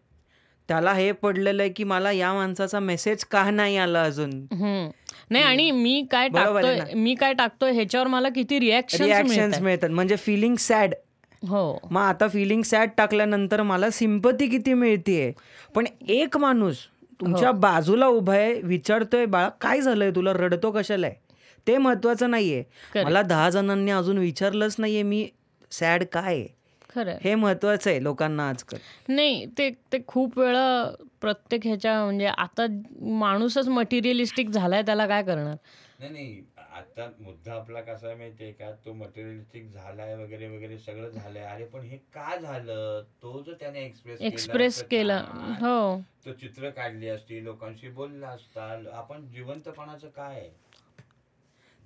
त्याला 0.70 0.94
हे 0.94 1.12
पडलेलं 1.12 1.62
आहे 1.64 1.72
की 1.72 1.84
मला 1.84 2.12
या 2.12 2.34
माणसाचा 2.34 2.80
मेसेज 2.80 3.24
का 3.24 3.50
नाही 3.52 3.78
आला 3.78 4.04
अजून. 4.04 4.30
नाही 5.30 5.44
आणि 5.44 5.70
मी 5.72 6.06
काय 6.12 6.28
टाकतोय 6.30 6.80
मी 6.96 7.14
काय 7.16 7.34
टाकतोय 7.34 7.72
ह्याच्यावर 7.72 8.08
मला 8.08 8.30
किती 8.30 8.60
रिॲक्शन 8.60 9.04
रिॲक्शन्स 9.04 9.60
मिळतात. 9.62 9.90
म्हणजे 9.90 10.16
फिलिंग 10.16 10.56
सॅड 10.60 10.94
हो. 11.44 11.78
मग 11.92 12.02
आता 12.02 12.28
फिलिंग 12.28 12.62
सॅड 12.64 12.90
टाकल्यानंतर 12.98 13.62
मला 13.62 13.90
सिम्पती 13.90 14.48
किती 14.48 14.74
मिळतीये? 14.74 15.32
पण 15.76 15.86
एक 16.10 16.38
माणूस 16.38 16.78
तुमच्या 17.22 17.50
हो. 17.50 17.56
बाजूला 17.56 18.08
उभा 18.08 18.34
आहे 18.34 18.54
विचारतोय 18.64 19.26
बाळा 19.26 19.50
काय 19.62 19.82
झालंय 19.82 20.12
तुला? 20.12 20.34
रडतो 20.34 20.72
कशाला 20.72 21.08
आहे? 21.08 21.16
ते 21.68 21.78
महत्वाचं 21.78 22.30
नाहीये. 22.32 22.64
मला 22.96 23.22
दहा 23.22 23.50
जणांनी 23.50 23.92
अजून 23.92 24.18
विचारलंच 24.18 24.76
नाहीये 24.80 25.04
मी 25.04 25.28
सॅड 25.72 26.04
काय 26.04 26.34
आहे. 26.34 26.48
खरं 26.96 27.18
हे 27.22 27.36
महत्वाचं 27.36 27.90
आहे 27.90 28.04
लोकांना 28.04 28.50
आजकाल. 28.50 28.80
नाही 29.10 29.46
ते 29.46 29.70
ते 29.70 29.98
खूप 30.08 30.40
वेळा 30.40 30.92
प्रत्येक 31.22 31.62
ह्याच्या 31.66 32.04
म्हणजे 32.04 32.26
आता 32.26 32.66
माणूसच 33.02 33.68
मटेरियलिस्टिक 33.68 34.50
झालाय 34.50 34.82
त्याला 34.82 35.08
काय 35.08 35.24
करणार? 35.24 35.56
नाही 36.00 36.12
नाही 36.12 36.44
आता 36.58 37.10
मुद्दा 37.20 37.54
आपला 37.54 37.82
कसा 37.82 38.08
आहे 38.08 38.16
माहितीये 38.16 38.52
का? 38.52 38.72
तो 38.72 38.94
मटेरियलिस्टिक 38.94 39.70
झालाय 39.70 40.16
वगैरे 40.16 40.48
वगैरे 40.48 40.78
सगळं 40.78 41.10
झालंय. 41.10 41.44
अरे 41.44 41.66
पण 41.66 41.82
हे 41.82 41.98
का 41.98 42.36
झालं? 42.36 43.04
तो 43.24 43.44
जो 43.44 43.54
त्याने 43.54 43.80
एक्सप्रेस 43.86 44.22
एक्सप्रेस 44.22 44.84
केला 44.84 45.18
हो. 45.62 46.02
तो 46.26 46.34
चित्र 46.34 46.70
काढली 46.70 47.08
असती 47.08 47.44
लोकांशी 47.44 47.90
बोलला 47.90 48.28
असता. 48.28 48.84
आपण 48.94 49.28
जिवंतपणाचं 49.28 50.08
काय 50.08 50.40
आहे? 50.40 50.50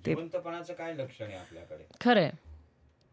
जिवंतपणाचं 0.05 0.74
काय 0.74 0.93
लक्षण 0.93 1.26
आहे 1.26 1.38
आपल्याकडे? 1.38 1.84
खरंय. 2.01 2.30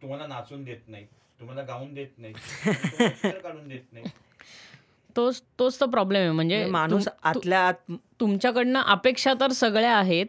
तुम्हाला 0.03 0.27
नाचून 0.27 0.65
देत 0.65 0.89
नाही. 0.89 1.07
तुम्हाला 1.41 1.63
गाऊन 1.63 1.95
देत 1.95 2.19
नाही. 2.19 2.33
काढून 3.43 3.69
देत 3.69 3.93
नाही. 3.93 4.05
तोच 5.17 5.43
तोच 5.59 5.81
तर 5.81 5.87
प्रॉब्लेम 5.87 6.23
आहे. 6.23 6.31
म्हणजे 6.31 6.65
माणूस 6.67 7.05
तुम- 7.05 7.35
तु- 7.35 7.39
आतल्या 7.39 7.61
आत 7.69 7.93
तुमच्याकडनं 8.21 8.81
अपेक्षा 8.81 9.33
तर 9.41 9.53
सगळ्या 9.53 9.95
आहेत 9.97 10.27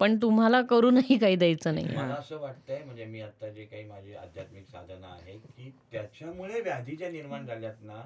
पण 0.00 0.16
तुम्हाला 0.22 0.60
करूनही 0.62 1.18
काही 1.18 1.36
द्यायचं 1.36 1.74
नाही. 1.74 1.86
मला 1.96 2.14
असं 2.14 2.38
वाटतंय 2.38 2.82
म्हणजे 2.84 3.04
मी 3.04 3.20
आता 3.20 3.48
जे 3.48 3.64
काही 3.64 3.84
माझी 3.84 4.14
आध्यात्मिक 4.14 4.66
साधना 4.66 5.06
आहे 5.06 5.36
की 5.38 5.70
त्याच्यामुळे 5.92 6.60
व्याधी 6.60 6.96
ज्या 6.96 7.10
निर्माण 7.10 7.46
झाल्यात 7.46 7.82
ना 7.82 8.02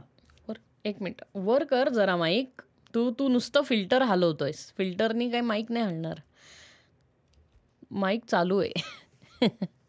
वर 0.49 0.57
एक 0.85 1.03
मिनिट. 1.03 1.23
वर 1.35 1.65
कर 1.65 1.89
जरा 1.89 2.17
माईक 2.17 2.63
तू 2.95 3.11
तू 3.11 3.29
नुसतं 3.29 3.63
फिल्टर 3.63 4.03
हलवतोयस. 4.03 4.73
फिल्टरनी 4.79 5.29
काही 5.31 5.43
माईक 5.43 5.71
नाही 5.73 5.85
हलणार. 5.87 6.21
माईक 7.91 8.25
चालू 8.25 8.59
आहे. 8.59 8.73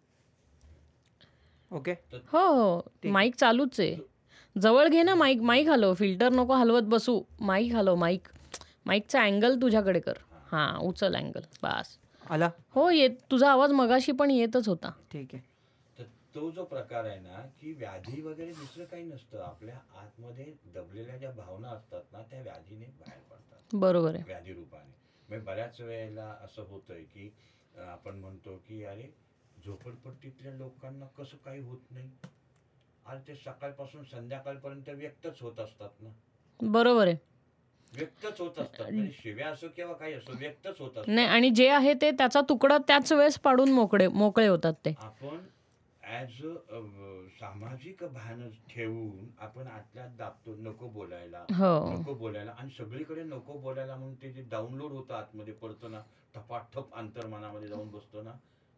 ओके? 1.71 1.91
हो 2.33 2.39
हो 2.53 3.09
माईक 3.11 3.35
चालूच 3.35 3.79
आहे. 3.79 3.95
जवळ 4.55 4.87
घे 4.87 5.03
ना 5.03 5.15
माईक 5.15 5.41
माईक 5.41 5.67
हलव 5.69 5.93
फिल्टर 5.93 6.31
नको 6.33 6.53
हलवत 6.53 6.83
बसू. 6.83 7.19
माईक 7.41 7.73
हलव 7.75 7.95
माईक. 7.95 8.27
माईकचा 8.85 9.21
अँगल 9.23 9.61
तुझ्याकडे 9.61 9.99
कर. 9.99 10.17
हां 10.51 10.77
उचल 10.79 11.15
अँगल 11.15 11.41
बस. 11.63 11.97
आला? 12.29 12.49
हो 12.69 12.89
येत 12.89 13.17
तुझा 13.31 13.51
आवाज 13.51 13.71
मगाशी 13.71 14.11
पण 14.11 14.31
येतच 14.31 14.67
होता. 14.67 14.91
ठीक 15.11 15.33
आहे. 15.33 15.53
तो 16.35 16.49
जो 16.51 16.63
प्रकार 16.63 17.05
आहे 17.05 17.19
ना 17.19 17.41
की 17.61 17.71
व्याधी 17.73 18.21
वगैरे 18.21 18.51
दुसरं 18.51 18.85
काही 18.85 19.03
नसतं. 19.03 19.39
आपल्या 19.39 19.75
आतमध्ये 19.99 20.45
दबलेल्या 20.75 21.17
ज्या 21.17 21.31
भावना 21.31 21.69
असतात 21.69 22.11
ना 22.13 22.21
त्या 22.31 22.41
व्याधीने 22.41 22.85
बाहेर 22.99 23.21
पडतात. 23.29 23.75
बरोबर 23.75 24.15
आहे. 24.15 24.23
व्याधी 24.27 24.53
रूपाने. 24.53 24.91
म्हणजे 25.29 25.45
बऱ्याच 25.45 25.79
वेळेला 25.81 26.25
असं 26.43 26.65
होतंय 26.69 27.03
की 27.03 27.29
आपण 27.77 28.15
म्हणतो 28.15 28.55
की 28.67 28.83
अरे 28.83 29.09
झोपडपट्टीतल्या 29.65 30.51
लोकांना 30.53 31.05
कसं 31.05 31.37
काही 31.37 31.61
होत 31.61 31.91
नाही. 31.91 32.09
अरे 33.05 33.19
ते 33.27 33.35
सकाळपासून 33.35 34.03
संध्याकाळपर्यंत 34.03 34.89
व्यक्तच 34.89 35.41
होत 35.41 35.59
असतात 35.59 35.89
ना. 36.01 36.09
बरोबर 36.59 37.07
आहे. 37.07 37.17
व्यक्तच 37.97 38.39
होत 38.41 38.59
असतात. 38.59 38.91
म्हणजे 38.91 39.11
शिव्या 39.23 39.49
असो 39.49 39.67
किंवा 39.75 39.93
काही 39.93 40.13
असो 40.13 40.33
व्यक्तच 40.37 40.79
होत 40.79 40.89
असतात. 40.89 41.07
नाही 41.07 41.27
आणि 41.27 41.49
जे 41.49 41.69
आहे 41.69 41.93
ते 41.93 42.11
त्याचा 42.11 42.41
तुकडा 42.41 42.77
त्याच 42.77 43.11
वेळेस 43.11 43.37
पाडून 43.39 43.71
मोकळे 43.71 44.07
मोकळे 44.07 44.47
होतात 44.47 44.73
ते. 44.85 44.93
आपण 44.97 45.45
ऍज 46.03 46.45
अ 46.45 46.79
सामाजिक 47.39 48.03
भान 48.03 48.49
ठेवून 48.69 49.27
आपण 49.39 49.67
आतल्यात 49.67 50.09
दाबतो 50.17 50.55
नको 50.55 50.87
बोलायला. 50.87 51.45
हो. 51.53 51.91
नको 51.91 52.13
बोलायला. 52.13 52.51
आणि 52.51 52.69
सगळीकडे 52.69 53.23
नको 53.23 53.57
बोलायला 53.59 53.95
म्हणून 53.95 54.15
ते 54.15 54.31
जे 54.31 54.41
डाउनलोड 54.41 54.91
होतं 54.91 55.13
आतमध्ये 55.13 55.53
पडतो 55.53 55.87
ना 55.87 56.01
टपाटप 56.33 56.95
अंतर्मनामध्ये 56.95 57.67
जाऊन 57.67 57.89
बसतो 57.89 58.21
ना 58.21 58.31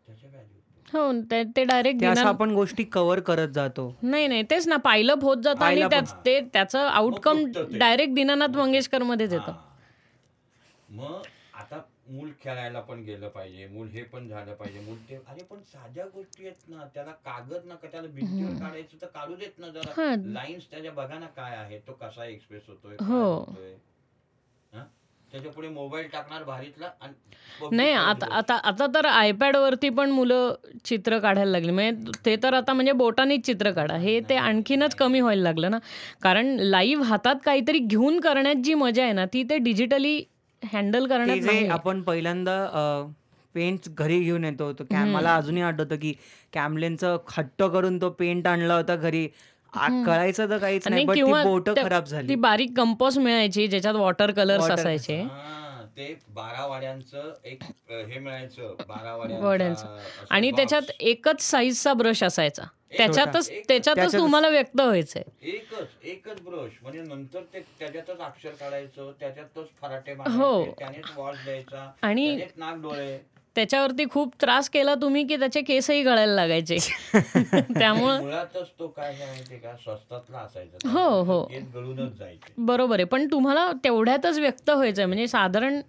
त्याच्या 0.06 0.30
व्हॅल्यू 0.30 0.62
हो 0.94 1.12
ते 1.32 1.44
ते 1.56 1.64
डायरेक्ट 1.64 2.04
आपण 2.20 2.54
गोष्टी 2.54 2.84
कव्हर 2.84 3.20
करत 3.20 3.48
जातो 3.48 3.94
नाही 4.02 4.28
नाही 4.28 4.44
तेच 4.44 4.68
ना 4.68 4.78
पायलप 4.78 5.24
होत 5.24 5.38
जातं 5.38 5.66
आणि 5.66 5.82
ते 6.26 6.40
त्याचं 6.54 6.80
आउटकम. 6.80 7.44
डायरेक्ट 7.80 8.14
दीनानाथ 8.14 8.56
मंगेशकर 8.56 9.04
मध्येच 9.04 9.34
येतं 9.34 9.52
मग 10.90 11.22
आता 11.54 11.80
मूल 12.10 12.30
खेळायला 12.42 12.80
पण 12.80 13.00
गेलं 13.00 13.28
पाहिजे 13.28 13.68
मूल 13.68 13.88
हे 13.88 14.04
पण 14.04 14.28
झालं 14.28 14.54
पाहिजे 14.54 14.80
मूल 14.80 14.98
ते 15.10 15.16
अरे 15.28 15.44
पण 15.44 15.62
साध्या 15.64 16.06
गोष्टी 16.06 16.46
आहेत 16.46 16.70
ना 16.70 16.86
त्याला 16.94 17.12
कागद 17.26 17.66
नका 17.66 17.88
त्याला 17.92 18.08
भिंतीवर 18.08 18.54
काढायचं 18.60 19.02
तर 19.02 19.08
काढू 19.08 19.36
देत 19.36 19.60
ना 19.60 19.68
जरा. 19.68 20.14
लाईन्स 20.26 20.70
त्याच्या 20.72 20.92
बघा 20.92 21.18
ना 21.20 21.26
काय 21.26 21.56
आहे 21.56 21.80
तो 21.80 21.94
कसा 22.02 22.26
एक्सप्रेस. 22.26 22.62
होतोय. 22.68 22.96
हा? 23.02 23.24
त्याच्या 25.32 25.52
पुढे 25.52 25.68
मोबाईल 25.70 26.08
टाकणार 26.14 26.44
भारीतला 26.44 26.90
नाही 27.72 27.92
आता. 27.92 28.26
आता 28.32 28.56
आता 28.64 28.86
तर 28.96 29.06
आयपॅड 29.06 29.56
वरती 29.56 29.90
पण 29.90 30.10
मुलं 30.12 30.54
चित्र 30.86 31.18
काढायला 31.20 31.52
लागली. 31.52 31.72
म्हणजे 31.72 32.12
ते 32.26 32.36
तर 32.44 32.54
आता 32.54 32.74
म्हणजे 32.74 32.92
बोटानीच 32.92 33.46
चित्र 33.46 33.72
काढा. 33.72 33.96
हे 33.98 34.20
ते 34.30 34.36
आणखीनच 34.36 34.96
कमी 34.96 35.22
व्हायला 35.22 35.44
लागलं 35.44 35.72
ना. 35.72 35.78
कारण 36.22 36.56
लाईव्ह 36.60 37.06
हातात 37.06 37.36
काहीतरी 37.46 37.80
घेऊन 37.80 38.20
करण्यात 38.20 38.64
जी 38.64 38.74
मजा 38.74 39.04
आहे 39.04 39.14
ना 39.14 39.26
ती 39.26 39.44
ते 39.44 39.58
डिजिटली 39.58 40.22
हँडल 40.62 41.08
करण्यात 41.08 41.72
आपण 41.72 42.02
पहिल्यांदा 42.02 42.58
पेंट 43.56 43.90
घरी 43.98 44.20
घेऊन 44.20 44.44
येतो 44.44 44.72
मला 44.92 45.36
अजूनही 45.36 45.62
आठवतं 45.64 45.96
की 45.96 46.14
कॅमलेनचं 46.54 47.18
हट्ट 47.38 47.64
करून 47.64 48.02
तो 48.02 48.10
पेंट 48.10 48.48
आणला 48.48 48.76
होता 48.76 48.96
घरी. 48.96 49.28
कळायचं 50.06 50.50
तर 50.50 50.58
काहीच 50.58 50.88
नाही 50.88 51.06
ती 51.16 51.24
बोट 51.24 51.70
त्या- 51.70 51.86
खराब 51.86 52.04
ती 52.06 52.10
झाली 52.10 52.36
बारीक 52.36 52.78
कंपोस्ट 52.78 53.20
मिळायची 53.20 53.68
ज्याच्यात 53.68 53.96
वॉटर 53.96 54.32
कलर्स 54.32 54.70
असायचे. 54.72 55.22
हा, 55.22 55.82
ते 55.98 56.20
बारा 56.30 56.66
वाड्यांचं 56.66 57.34
एक 57.46 57.64
हे 57.90 58.20
मिळायचं 58.20 58.76
आणि. 60.30 60.52
त्याच्यात 60.52 60.82
एकच 61.00 61.42
साईजचा 61.42 61.94
ब्रश 61.94 62.24
असायचा. 62.24 62.64
त्याच्यातच. 62.98 63.50
त्याच्यातच 63.68 64.14
तुम्हाला 64.14 64.50
व्यक्त 64.50 64.82
व्हायचंय. 64.82 65.24
एकच 65.42 65.88
एकच 66.04 66.42
ब्रश 66.42 66.72
म्हणजे 66.82 67.02
नंतर 67.02 67.40
ते 67.54 67.60
त्याच्यातच 67.80 68.20
अक्षर 68.20 68.50
काढायचं 68.50 69.12
त्याच्यातच 69.20 69.68
फराटे 69.82 70.12
हो. 70.12 70.18
मारायचे 70.18 70.72
त्यानेच 70.80 71.06
वॉश 71.18 71.36
द्यायचा 71.46 71.92
आणि- 72.02 72.40
नाक 72.58 72.76
डोळे. 72.76 73.18
त्याच्यावरती 73.58 74.06
खूप 74.12 74.34
त्रास 74.42 74.70
केला 74.70 74.96
तुम्ही 74.96 75.24
की 75.28 75.36
त्याचे 75.36 75.62
केसही 75.62 76.04
गळायला 76.04 76.34
लागायचे. 76.36 76.78
त्यामुळं 77.80 78.22
मुळातच 78.22 78.68
तो 78.80 78.88
काय 78.88 79.08
आहे 79.08 79.26
माहितीये 79.26 79.60
का? 79.60 79.72
स्वस्तातला 79.84 80.38
असायचा. 80.38 80.90
हो, 80.90 81.24
हो. 81.24 81.44
केस 81.44 81.64
गळूनच 81.76 82.18
जायचे. 82.20 82.54
बरोबर 82.58 82.96
आहे. 82.96 83.04
पण 83.04 83.28
तुम्हाला 83.32 83.72
तेवढ्यातच 83.84 84.40
व्यक्त 84.40 84.70
व्हायचं 84.70 85.02
आहे 85.02 85.06
म्हणजे 85.08 85.28
साधारण 85.28 85.82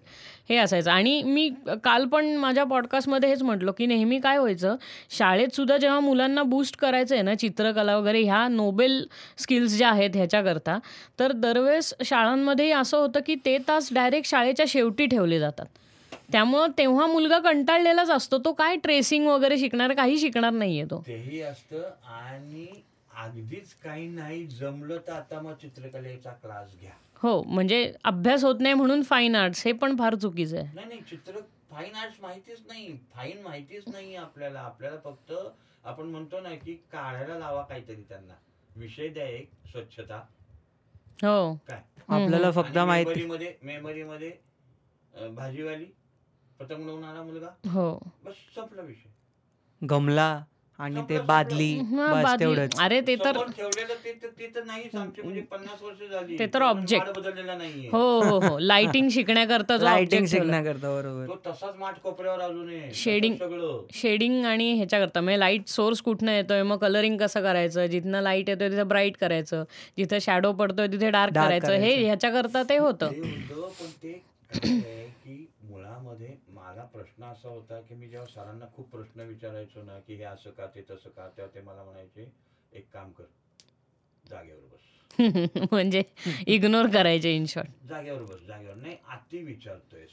हे 0.50 0.56
असायचं. 0.56 0.90
आणि 0.90 1.22
मी 1.22 1.50
काल 1.84 2.04
पण 2.04 2.36
माझ्या 2.36 2.64
पॉडकास्टमध्ये 2.64 3.28
हेच 3.28 3.42
म्हटलो 3.42 3.72
की 3.72 3.86
नेहमी 3.86 4.18
काय 4.18 4.38
व्हायचं? 4.38 4.76
शाळेत 5.10 5.48
सुद्धा 5.56 5.76
जेव्हा 5.76 6.00
मुलांना 6.00 6.42
बूस्ट 6.42 6.76
करायचं 6.76 7.14
आहे 7.14 7.22
ना 7.22 7.34
चित्रकला 7.34 7.96
वगैरे 7.96 8.22
ह्या 8.22 8.48
नोबेल 8.48 9.06
स्किल्स 9.38 9.76
ज्या 9.76 9.88
आहेत 9.88 10.10
ह्याच्याकरता 10.14 10.78
तर 11.20 11.32
दरवेळेस 11.32 11.94
शाळांमध्येही 12.04 12.72
असं 12.72 12.98
होतं 12.98 13.20
की 13.26 13.34
ते 13.34 13.58
तास 13.58 13.88
डायरेक्ट 13.92 14.28
शाळेच्या 14.28 14.66
शेवटी 14.68 15.06
ठेवले 15.06 15.38
जातात. 15.38 15.66
त्यामुळं 16.32 16.66
तेव्हा 16.78 17.06
मुलगा 17.06 17.38
कंटाळलेलाच 17.38 18.10
असतो. 18.10 18.38
तो 18.38 18.52
काय 18.52 18.76
ट्रेसिंग 18.76 19.26
वगैरे 19.26 19.58
शिकणार 19.58 19.94
काही 19.94 20.18
शिकणार 20.18 20.52
नाहीये 20.52 20.84
तो. 20.84 21.02
तेही 21.06 21.40
असतं 21.40 21.90
आणि 22.04 22.66
अगदीच 23.16 23.74
काही 23.74 24.08
नाही 24.08 24.46
जमलं 24.46 24.98
तर 25.06 25.12
आता 25.12 25.40
मग 25.40 25.52
चित्रकलेचा 25.52 26.30
क्लास 26.30 26.76
घ्या. 26.80 26.90
हो 27.22 27.42
म्हणजे 27.42 27.92
अभ्यास 28.04 28.44
होत 28.44 28.54
नाही 28.60 28.74
म्हणून 28.74 29.02
फाईन 29.02 29.34
आर्ट्स 29.34 29.66
हे 29.66 29.72
पण 29.72 29.96
फार 29.96 30.14
चुकीचं 30.14 30.56
आहे. 30.56 30.68
नाही 30.74 30.88
नाही 30.88 31.00
चित्र 31.00 31.32
फाईन 31.70 31.94
आर्ट्स 31.94 32.16
माहितीच 32.22 32.58
नाही. 32.68 32.96
फाईन 33.14 33.42
माहितीच 33.42 33.88
नाही 33.88 34.16
आपल्याला. 34.16 34.60
आपल्याला 34.60 34.96
फक्त 35.04 35.32
आपण 35.84 36.06
म्हणतो 36.06 36.40
ना 36.40 36.48
की 36.48 36.74
काढायला 36.74 37.38
लावा 37.38 37.62
काहीतरी 37.62 38.02
त्यांना. 38.08 38.34
विषय 38.76 39.08
द्या 39.08 39.24
एक 39.24 39.50
स्वच्छता. 39.70 40.16
हो. 41.22 41.54
काय? 41.68 41.82
आपल्याला 42.08 42.50
फक्त 42.50 42.78
माहिती 42.78 43.10
मेमरीमध्ये 43.10 43.54
मेमरीमध्ये 43.62 44.32
अं, 45.14 45.34
भाजीवाली. 45.34 45.84
पतंग 46.60 46.82
उडवणारा 46.84 47.22
मुलगा? 47.22 47.48
हो. 47.72 47.98
बस 48.24 48.32
संपला 48.54 48.82
विषय. 48.82 49.08
गमला 49.86 50.44
आणि 50.78 51.02
ते 51.08 51.18
बादली. 51.18 51.78
हा, 51.78 52.14
बस 52.14 52.22
बादली. 52.22 52.44
तेवढंच. 52.44 52.80
अरे 52.80 53.00
ते 53.00 53.16
तर 53.16 53.32
समोर 53.32 53.46
ठेवलेलं 53.46 53.94
ते 54.04 54.12
तर 54.22 54.26
ते 54.38 54.52
तर 54.54 54.64
नाहीच 54.64 54.94
आमची 54.94 55.22
म्हणजे 55.22 55.40
पन्नास 55.40 55.82
वर्ष 55.82 56.10
झाली. 56.10 56.38
ते 56.38 56.46
तर 56.46 56.58
पण 56.58 56.66
object. 56.66 57.06
माड 57.06 57.16
बदललेला 57.16 57.54
नाहीये. 57.54 57.88
हो 57.92 58.20
हो 58.20 58.38
हो. 58.38 58.58
लाइटिंग 58.58 59.08
शिकण्याकरता 59.08 59.76
जो 59.76 59.84
लाइटिंग 59.84 60.24
object 60.24 60.32
ठेवला. 60.32 60.52
शिकण्याकरता 60.52 60.94
बरोबर. 60.94 61.26
तो 61.26 61.50
तसाच 61.50 61.76
माठ 61.76 62.00
कोपऱ्यावर 62.00 62.40
अजून 62.40 62.68
आहे. 62.68 62.90
Shading. 62.90 63.36
तसंच 63.36 63.48
सगळं. 63.48 63.82
शेडिंग 63.92 64.44
आणि 64.44 64.72
ह्याच्याकरता. 64.74 65.20
म्हणजे 65.20 65.38
लाइट 65.38 65.68
सोर्स 65.68 66.00
कुठनं 66.02 66.32
येतोय? 66.32 66.62
मग 66.62 66.76
कलरिंग 66.76 67.18
कसं 67.18 67.42
करायचं? 67.42 67.86
जिथनं 67.86 68.20
लाइट 68.22 68.48
येतोय 68.48 68.70
तिथं 68.70 68.88
ब्राईट 68.88 69.16
करायचं. 69.16 69.64
जिथं 69.98 70.18
शॅडो 70.18 70.52
पडतोय 70.52 70.86
तिथे 70.86 71.10
डार्क 71.10 71.34
Dark 71.34 71.44
करायचं. 71.44 71.72
हे 71.72 71.78
करायचं. 71.80 72.04
ह्याच्याकरता 72.04 72.62
ते 72.62 72.76
होतं. 72.76 73.12
ते 73.12 73.20
होतं 73.20 73.68
पण 73.80 73.90
ते 74.02 74.12
काय 74.52 74.70
आहे 74.80 75.06
की 75.06 75.46
मुळामध्ये 75.62 76.26
प्रश्न 76.92 77.24
असा 77.24 77.48
होता 77.48 77.80
की 77.80 77.94
मी 77.94 78.08
जेव्हा 78.08 78.26
सरांना 78.26 78.66
खूप 78.76 78.90
प्रश्न 78.90 79.20
विचारायचो 79.20 79.82
ना 79.82 79.98
की 80.06 80.14
हे 80.14 80.24
असं 80.24 80.50
का 80.50 80.66
ते 80.66 80.82
तसं 80.90 81.10
का 81.10 81.28
तेव्हा 81.28 81.54
ते 81.54 81.60
मला 81.60 81.84
म्हणायचे 81.84 82.30
एक 82.72 82.86
काम 82.92 83.10
कर 83.10 83.24
जागेवर 84.24 84.66
बस. 84.66 84.84
म्हणजे 85.72 86.02
इग्नोर 86.46 86.86
करायचे 86.86 87.34
इन 87.36 87.44
शॉर्ट 87.48 87.68
जागेवर 87.88 88.22
बस 88.22 88.46
जागेवर. 88.46 88.74
नाही 88.74 88.96
अति 89.12 89.42
विचारतोयस. 89.42 90.10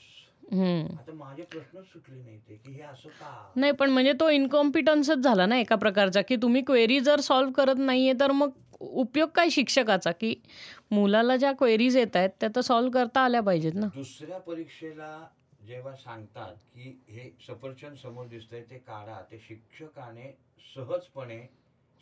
आता 0.53 1.13
माझे 1.13 1.43
सुटले 1.43 2.15
नाही 2.15 2.37
ते 2.49 2.55
की 2.55 2.71
हे 2.71 2.81
असं 2.81 3.09
का? 3.09 3.51
नाही 3.55 3.71
पण 3.71 3.89
म्हणजे 3.89 4.11
तो 4.19 4.29
इनकॉम्पिटन्सच 4.29 5.17
झाला 5.17 5.45
ना 5.45 5.57
एका 5.57 5.75
प्रकारचा 5.75 6.21
की 6.21 6.35
तुम्ही 6.35 6.61
क्वेरी 6.61 6.99
जर 6.99 7.19
सॉल्व्ह 7.19 7.53
करत 7.53 7.77
नाहीये 7.77 8.13
तर 8.19 8.31
मग 8.31 8.51
उपयोग 8.81 9.29
काय 9.35 9.49
शिक्षकाचा? 9.49 10.11
की 10.11 10.33
मुलाला 10.91 11.35
ज्या 11.37 11.51
क्वेरीज 11.51 11.97
येत 11.97 12.15
आहेत 12.15 12.29
त्या 12.39 12.49
तर 12.55 12.61
सॉल्व्ह 12.61 12.91
करता 12.93 13.21
आल्या 13.21 13.41
पाहिजेत 13.41 13.73
ना? 13.73 13.87
दुसऱ्या 13.95 14.37
परीक्षेला 14.37 15.17
जेव्हा 15.67 15.93
सांगतात 15.97 16.55
की 16.73 16.89
हे 17.07 17.29
सफरचंद 17.39 17.97
समोर 17.97 18.27
दिसतंय 18.27 18.61
ते 18.63 18.77
काढा. 18.81 19.21
ते 19.21 19.39
शिक्षकाने 19.39 20.31
सहजपणे 20.65 21.39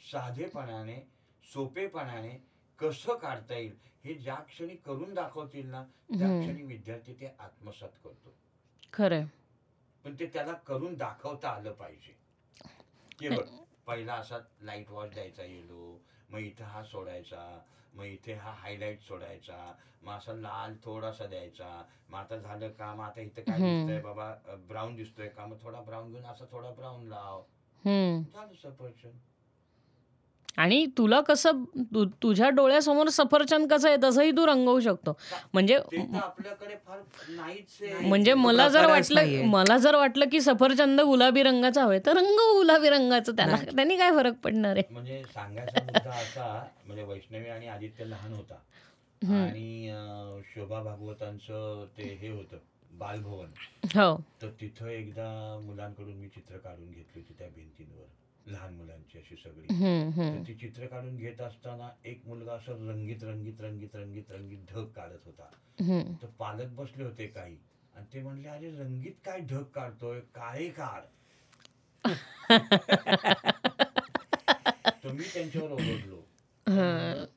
साधेपणाने 0.02 1.00
सोपेपणाने 1.44 2.38
कसं 2.80 3.18
काढता 3.18 3.56
येईल 3.56 3.76
हे 4.04 4.14
ज्या 4.16 4.36
क्षणी 4.48 4.76
करून 4.86 5.14
दाखवतील 5.14 5.68
ना 5.68 5.84
त्या. 6.10 6.30
क्षणी 6.30 6.64
विद्यार्थी 6.64 7.14
ते 7.14 7.36
आत्मसात 7.40 7.98
करतो. 8.04 8.34
खरंय 8.94 9.26
पण 10.06 10.16
ते 10.16 10.26
त्याला 10.28 10.54
करून 10.66 10.96
दाखवता 10.96 11.50
आलं 11.50 11.72
पाहिजे. 11.74 12.16
बघ 13.28 13.44
पहिला 13.88 14.14
असा 14.16 14.38
लाइट 14.62 14.90
वॉश 14.90 15.10
द्यायचा 15.10 15.44
येलो 15.44 16.00
मग 16.30 16.40
इथं 16.40 16.64
हा 16.66 16.84
सोडायचा 16.84 17.44
मग 17.96 18.06
इथे 18.06 18.34
हा 18.34 18.52
हायलाईट 18.52 19.02
सोडायचा. 19.02 19.76
मग 20.02 20.14
असा 20.14 20.34
लाल 20.34 20.76
थोडासा 20.84 21.26
द्यायचा. 21.26 21.86
मग 22.10 22.20
आता 22.20 22.38
झालं 22.38 22.70
का 22.70 22.94
मग 22.94 23.04
आता 23.04 23.22
इथं 23.22 23.42
काय. 23.42 23.60
दिसतंय? 23.60 24.00
बाबा 24.00 24.56
ब्राऊन 24.68 24.96
दिसतोय 24.96 25.28
का? 25.28 25.46
मग 25.46 25.64
थोडा 25.64 25.82
ब्राऊन 25.82 26.12
घेऊन 26.12 26.26
असा 26.26 26.46
थोडा 26.52 26.70
ब्राऊन 26.70 27.08
लाव. 27.08 27.44
झालं 28.34 28.54
सफरचंद. 28.54 29.20
आणि 30.58 30.86
तुला 30.98 31.22
कसं 31.22 31.64
तु- 31.78 32.08
तुझ्या 32.24 32.50
डोळ्यासमोर 32.50 33.08
सफरचंद 33.08 33.74
कसं 33.74 33.88
आहे 33.88 33.98
तसंही 34.04 34.32
तू 34.32 34.46
रंगवू 34.46 34.80
शकतो. 34.80 35.18
म्हणजे. 35.54 35.80
म्हणजे 38.02 38.34
मला 38.34 38.68
जर 38.68 38.86
वाटलं. 38.86 39.46
मला 39.46 39.78
जर 39.78 39.96
वाटलं 39.96 40.26
की 40.32 40.42
सफरचंद 40.42 41.02
गुलाबी 41.02 41.44
रंगाचा 41.44 41.84
हवे 41.84 42.00
तर 42.06 42.18
रंग 42.18 42.26
गुलाबी 42.26 42.90
रंगाचं 42.90 43.36
त्याला 43.36 43.56
त्यांनी 43.56 43.98
काय 43.98 44.12
फरक 44.12 44.34
पडणार 44.34 44.76
आहे? 44.76 44.84
म्हणजे 44.92 45.24
सांगायचा 45.34 46.10
असा 46.10 46.68
म्हणजे 46.86 47.04
वैष्णवी 47.04 47.50
आणि 47.50 47.68
आदित्य 47.68 48.06
लहान 48.06 48.34
होता. 48.34 48.56
आणि 49.44 49.94
शोभा 50.46 50.84
भागवतांचं 50.84 51.86
ते 51.98 52.04
हे 52.22 52.30
होतं 52.30 52.58
बालभवन. 52.92 53.48
हो. 54.00 54.24
तर 54.42 54.48
तिथं 54.62 54.88
एकदा 54.88 55.60
मुलांकडून 55.66 56.14
मी 56.14 56.28
चित्र 56.28 56.58
काढून 56.58 56.86
घेतली 56.86 57.22
होती 57.22 57.34
त्या 57.40 57.48
भिंतींवर. 57.48 58.06
लहान 58.48 58.74
मुलांची 58.74 59.18
अशी 59.18 59.36
सगळी. 59.36 59.68
तर 60.38 60.48
ती 60.48 60.54
चित्र 60.54 60.86
काढून 60.86 61.16
घेत 61.16 61.42
असताना 61.42 61.90
एक 62.06 62.26
मुलगा 62.26 62.54
असं 62.54 62.88
रंगीत 62.90 63.24
रंगीत 63.24 63.62
रंगीत 63.62 63.96
रंगीत 63.96 64.32
रंगीत 64.32 64.60
ढग 64.72 64.86
काढत 64.86 65.26
होता. 65.26 65.50
तर 66.22 66.28
पालक 66.40 66.74
बसले 66.74 67.04
होते 67.04 67.28
काही. 67.28 67.58
आणि 67.96 68.06
ते 68.14 68.22
म्हणले 68.22 68.48
अरे 68.48 68.72
रंगीत 68.72 69.14
काय 69.26 69.40
ढग 69.40 69.64
काढतोय? 69.64 70.20
काळे 70.36 70.70
काढ 70.70 71.02
तर 75.04 75.12
मी 75.12 75.24
त्यांच्यावर 75.34 75.72
ओरडलो. 75.72 76.22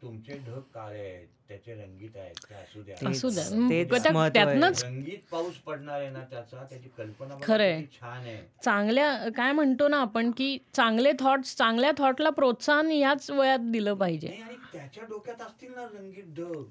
तुमचे 0.02 0.38
ढग 0.38 0.60
काळे 0.74 1.00
आहेत. 1.10 1.28
त्याचे 1.48 1.74
रंगीत 1.74 2.16
आहेत 2.16 2.34
ते 2.50 2.54
असू 2.54 2.82
द्या. 2.82 2.94
असू 3.10 3.28
तेच 3.70 4.06
आहे. 4.06 4.28
त्यातनंच 4.30 4.82
रंगीत 4.84 5.18
पाऊस 5.30 5.54
पडणार 5.56 6.00
आहे 6.00 6.10
ना 6.10 6.22
त्याचा 6.30 6.64
त्याची 6.64 6.88
कल्पना 6.88 7.34
बघा 7.34 7.46
खरंय. 7.46 7.80
किती 7.80 7.98
छान 8.00 8.26
आहे. 8.26 8.40
चांगल्या 8.64 9.12
काय 9.36 9.52
म्हणतो 9.52 9.88
ना 9.88 10.00
आपण 10.00 10.30
की 10.30 10.56
चांगले 10.74 11.12
थॉट्स 11.20 11.56
चांगल्या 11.56 11.92
थॉटला 11.98 12.30
प्रोत्साहन 12.30 12.90
याच 12.90 13.30
वयात 13.30 13.70
दिलं 13.72 13.94
पाहिजे. 13.94 14.28
नाही 14.28 14.40
आणि 14.40 14.56
त्याच्या 14.72 15.04
डोक्यात 15.04 15.42
असतील 15.42 15.74
ना 15.74 15.84
रंगीत 15.84 16.34
ढग. 16.36 16.62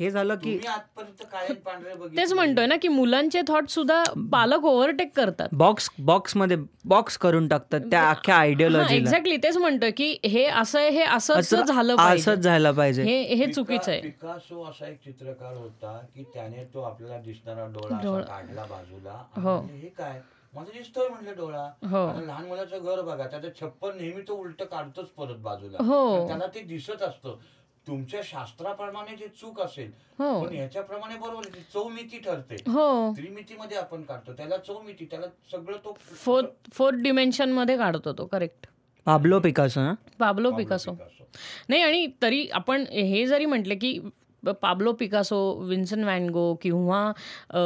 हे 0.00 0.10
झालं 0.10 0.34
की 0.34 0.58
तेच 2.16 2.32
म्हणतोय 2.32 2.66
ना 2.66 2.76
की 2.82 2.88
मुलांचे 2.88 3.40
थॉट 3.48 3.68
सुद्धा 3.68 4.02
पालक 4.32 4.64
ओव्हरटेक 4.64 5.16
करतात. 5.16 5.48
बॉक्स 5.52 5.90
बॉक्समध्ये 5.98 6.56
बॉक्स 6.84 7.16
करून 7.18 7.48
टाकतात 7.48 7.80
त्या 7.80 8.08
अख्ख्या 8.10 8.36
आयडियोलॉजीला 8.36 8.94
एक्झॅक्टली 8.96 9.36
तेच 9.36 9.56
म्हणतोय 9.56 9.90
की 9.90 10.18
हे 10.24 10.44
असं 10.44 10.78
आहे 10.78 10.90
हे 10.90 11.02
असं 11.02 11.34
असं 11.34 11.62
झालं 11.64 11.96
पाहिजे. 11.96 12.20
असंच 12.20 12.44
झालं 12.44 12.72
पाहिजे. 12.72 13.02
हे 13.02 13.22
हे 13.34 13.52
चुकीचं 13.52 13.90
आहे. 13.92 14.00
पिकासो 14.00 14.64
असा 14.64 14.88
एक 14.88 15.00
चित्रकार 15.04 15.56
होता 15.56 15.98
की 16.14 16.24
त्याने 16.34 16.64
तो 16.74 16.82
आपल्याला 16.82 17.16
दिसणारा 17.16 17.66
डोळा. 17.66 18.20
काढला 18.20 18.64
बाजूला. 18.64 19.22
हो. 19.42 19.58
हे 19.66 19.88
काय? 19.88 20.20
मला 20.54 20.78
दिसतोय 20.78 21.08
म्हणलं 21.08 21.32
डोळा. 21.36 21.64
हो. 21.82 22.26
लहान 22.26 22.46
मुलाचं 22.46 22.84
घर 22.84 23.00
बघा 23.00 23.26
त्याचं 23.26 23.48
छप्पर 23.60 23.94
नेहमी 23.94 24.22
तो 24.22 24.34
उलट 24.34 24.62
काढतोच 24.62 25.08
परत 25.08 25.36
बाजूला. 25.36 25.82
हो. 25.84 26.26
त्याला 26.26 26.46
ते 26.46 26.60
दिसत 26.60 27.02
असतं. 27.02 27.36
तुमच्या 27.86 28.20
शास्त्राप्रमाणे 28.24 29.16
जे 29.16 29.26
चूक 29.40 29.60
असेल 29.60 29.90
हो. 30.18 30.28
पण 30.44 30.54
ह्याच्याप्रमाणे 30.54 31.16
बरोबर 31.16 31.46
आहे, 31.46 31.54
ती 31.54 31.62
चौमिती 31.72 32.18
ठरते. 32.18 32.56
हो. 32.66 33.12
त्रिमितीमध्ये 33.16 33.76
आपण 33.78 34.02
काढतो 34.02 34.32
त्याला 34.32 34.56
चौमिती 34.66 35.04
त्याला 35.10 35.26
सगळं 35.52 35.76
तो 35.84 35.96
फोर्थ 36.14 36.70
फोर्थ 36.74 36.98
डिमेन्शनमध्ये 37.02 37.76
काढतो 37.76 38.12
तो 38.18 38.26
करेक्ट 38.26 38.66
पाब्लो 39.06 39.38
पिकासो 39.40 39.80
ना 39.80 39.92
पाब्लो 40.18 40.48
Pablo 40.50 40.56
पिकासो. 40.56 40.90
Picasso. 40.92 41.24
नाही 41.68 41.82
आणि 41.82 42.06
तरी 42.22 42.46
आपण 42.54 42.84
हे 42.92 43.26
जरी 43.26 43.46
म्हटले 43.46 43.74
की 43.74 43.98
पाब्लो 44.62 44.92
पिकासो 44.92 45.38
विन्सन 45.68 46.04
वॅनगो 46.04 46.52
किंवा 46.62 47.00
अ, 47.50 47.58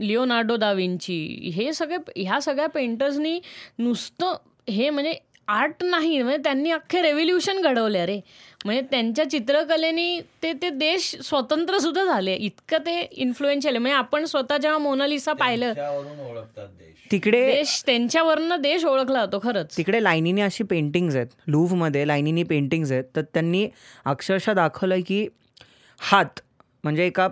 लिओनार्डो 0.00 0.56
दा 0.56 0.72
विंची 0.72 1.50
हे 1.54 1.72
सगळे 1.72 1.96
ह्या 2.16 2.40
सगळ्या 2.40 2.66
पेंटर्सनी 2.74 3.38
नुसतं 3.78 4.34
हे 4.68 4.90
म्हणजे 4.90 5.18
आर्ट 5.48 5.82
नाही 5.84 6.20
म्हणजे 6.22 6.42
त्यांनी 6.42 6.70
अख्खे 6.70 7.00
रेव्होल्युशन 7.02 7.60
घडवले 7.62 8.04
रे 8.06 8.20
म्हणजे 8.64 8.82
त्यांच्या 8.90 9.28
चित्रकलेने 9.30 10.20
ते 10.42 10.52
ते 10.52 10.68
देश 10.70 11.14
स्वतंत्र 11.22 11.78
सुद्धा 11.78 12.04
झाले. 12.04 12.34
इतकं 12.34 12.78
ते 12.78 13.00
इन्फ्लुएन्शियल 13.12 13.74
आहे. 13.74 13.78
म्हणजे 13.78 13.96
आपण 13.96 14.24
स्वतः 14.24 14.56
जेव्हा 14.56 14.78
मोनालिसा 14.78 15.32
पाहिलं 15.32 15.74
त्याच्यावरून 15.74 16.20
ओळखतात 16.20 16.68
देश. 16.68 17.10
तिकडे 17.10 17.44
देश 17.46 17.82
त्यांच्यावरनं 17.86 18.60
देश 18.60 18.84
ओळखला 18.84 19.24
जातो 19.24 19.40
खरंच. 19.42 19.76
तिकडे 19.76 20.02
लाईनीने 20.02 20.42
अशी 20.42 20.64
पेंटिंग्ज 20.64 21.16
आहेत. 21.16 21.26
लूव्हमध्ये 21.46 22.06
लाईनीनी 22.08 22.42
पेंटिंग्ज 22.42 22.92
आहेत. 22.92 23.04
तर 23.16 23.22
त्यांनी 23.22 23.68
अक्षरशः 24.04 24.52
दाखवलं 24.52 25.00
की 25.06 25.26
हात 26.00 26.40
म्हणजे 26.84 27.06
एका 27.06 27.28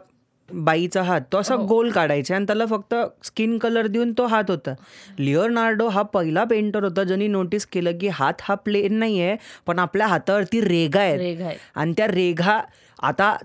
बाईचा 0.55 1.03
हात 1.03 1.20
तो 1.32 1.38
असा 1.38 1.57
गोल 1.68 1.90
काढायचा 1.90 2.34
आणि 2.36 2.46
त्याला 2.46 2.66
फक्त 2.66 2.94
स्किन 3.24 3.57
कलर 3.59 3.86
देऊन 3.86 4.12
तो 4.18 4.26
हात 4.26 4.50
होता. 4.50 4.74
लिओनार्डो 5.18 5.88
हा 5.88 6.03
पहिला 6.03 6.44
पेंटर 6.44 6.84
होता 6.84 7.05
ज्यांनी 7.05 7.26
नोटीस 7.28 7.66
केलं 7.66 7.98
की 7.98 8.09
हात 8.09 8.42
हा 8.42 8.55
प्लेन 8.55 8.98
नाही 8.98 9.20
आहे 9.20 9.36
पण 9.66 9.78
आपल्या 9.78 10.07
हातावरती 10.07 10.61
रेगा 10.61 11.00
आहेत. 11.00 11.42
आहे 11.42 11.57
आणि 11.74 11.92
त्या 11.96 12.07
रेघा 12.07 12.61
आता 13.03 13.36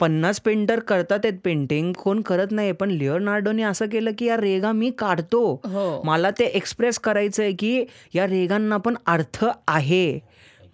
पन्नास 0.00 0.40
पेंटर 0.40 0.80
करतात 0.80 1.18
आहेत 1.24 1.38
पेंटिंग 1.44 1.92
कोण 1.92 2.20
करत 2.20 2.50
नाही 2.50 2.72
पण 2.72 2.90
लिओनार्डोने 2.90 3.62
असं 3.62 3.86
केलं 3.86 4.10
की 4.18 4.26
या 4.26 4.36
रेगा 4.36 4.72
मी 4.72 4.90
काढतो. 4.90 5.42
हो. 5.64 6.02
मला 6.04 6.30
ते 6.30 6.44
एक्सप्रेस 6.44 6.98
करायचं 6.98 7.42
आहे 7.42 7.52
की 7.52 7.84
या 8.14 8.26
रेगांना 8.26 8.76
पण 8.76 8.96
अर्थ 9.06 9.44
आहे. 9.68 10.18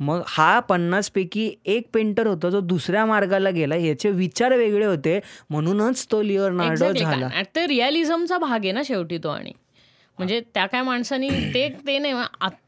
मग 0.02 0.22
हा 0.26 0.58
पन्नासपैकी 0.60 1.50
एक 1.64 1.88
पेंटर 1.94 2.26
होता 2.26 2.50
जो 2.50 2.60
दुसऱ्या 2.60 3.04
मार्गाला 3.06 3.50
गेला. 3.50 3.76
याचे 3.76 4.10
विचार 4.10 4.56
वेगळे 4.56 4.84
होते. 4.86 5.18
म्हणूनच 5.50 6.06
तो 6.10 6.22
लिओनार्डो. 6.22 6.92
झाला. 6.92 7.28
कारण 7.28 7.44
ते 7.54 7.66
रिअलिझमचा 7.66 8.38
भाग 8.38 8.64
आहे 8.64 8.72
ना 8.72 8.82
शेवटी 8.84 9.18
तो 9.18 9.28
आणि. 9.28 9.52
म्हणजे 10.18 10.40
त्या 10.54 10.64
काय 10.66 10.82
माणसानी 10.82 11.28
ते 11.54 11.68
ते 11.86 11.98
नाही 11.98 12.14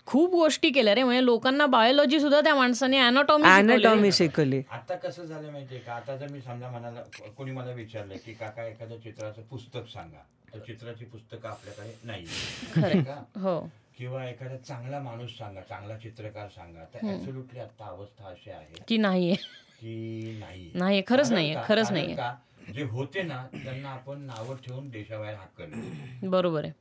खूप 0.07 0.30
गोष्टी 0.30 0.70
केल्या 0.70 0.95
रे. 0.95 1.03
म्हणजे 1.03 1.24
लोकांना 1.24 1.66
बायोलॉजी 1.66 2.20
सुद्धा 2.20 2.41
त्या 2.41 2.55
माणसाने 2.55 2.99
अॅनाटॉमी 2.99 3.49
अॅनाटॉमी 3.49 4.12
शिकवली. 4.12 4.61
आता 4.70 4.95
कसं 4.95 5.24
झालं 5.24 5.51
माहितीये 5.53 5.80
का? 5.80 5.93
आता 5.93 6.16
जर 6.16 6.28
मी 6.28 6.41
समजा 6.41 6.70
म्हणाला 6.70 7.01
कोणी 7.37 7.53
मला 7.53 7.72
विचारलं 7.72 8.14
की 8.26 8.32
काका 8.32 8.66
एखाद्या 8.66 8.99
चित्राचं 8.99 9.43
पुस्तक 9.43 9.89
सांगा. 9.95 10.22
तर 10.55 10.59
चित्राची 10.59 11.05
पुस्तकं 11.05 11.49
आपल्याकडे 11.49 11.97
नाही 12.05 13.03
का? 13.03 13.22
हो. 13.41 13.59
किंवा 13.99 14.25
एखादा 14.25 14.57
चांगला 14.57 15.01
माणूस 15.01 15.39
सांगा 15.39 15.61
चांगला 15.61 15.99
चित्रकार 15.99 16.49
सांगा 16.49 16.85
तर 16.85 16.99
ऍब्सोल्युटली 17.15 17.61
आता 17.61 17.87
अवस्था 17.87 18.29
अशी 18.29 18.51
आहे. 18.51 18.83
की 18.89 18.99
नाहीये. 18.99 19.35
की 19.81 20.39
नाही 20.75 21.03
खरंच 21.03 21.33
का- 21.55 21.65
खरंच 21.69 21.91
का? 22.17 22.73
जे 22.73 22.83
होते 22.83 23.23
ना 23.23 23.47
त्यांना 23.55 23.89
आपण 23.91 24.21
नावं 24.21 24.57
ठेवून 24.57 24.89
देशाबाहेर 24.89 25.35
हाकलले 25.35 26.29
बरोबर 26.29 26.65
आहे. 26.65 26.73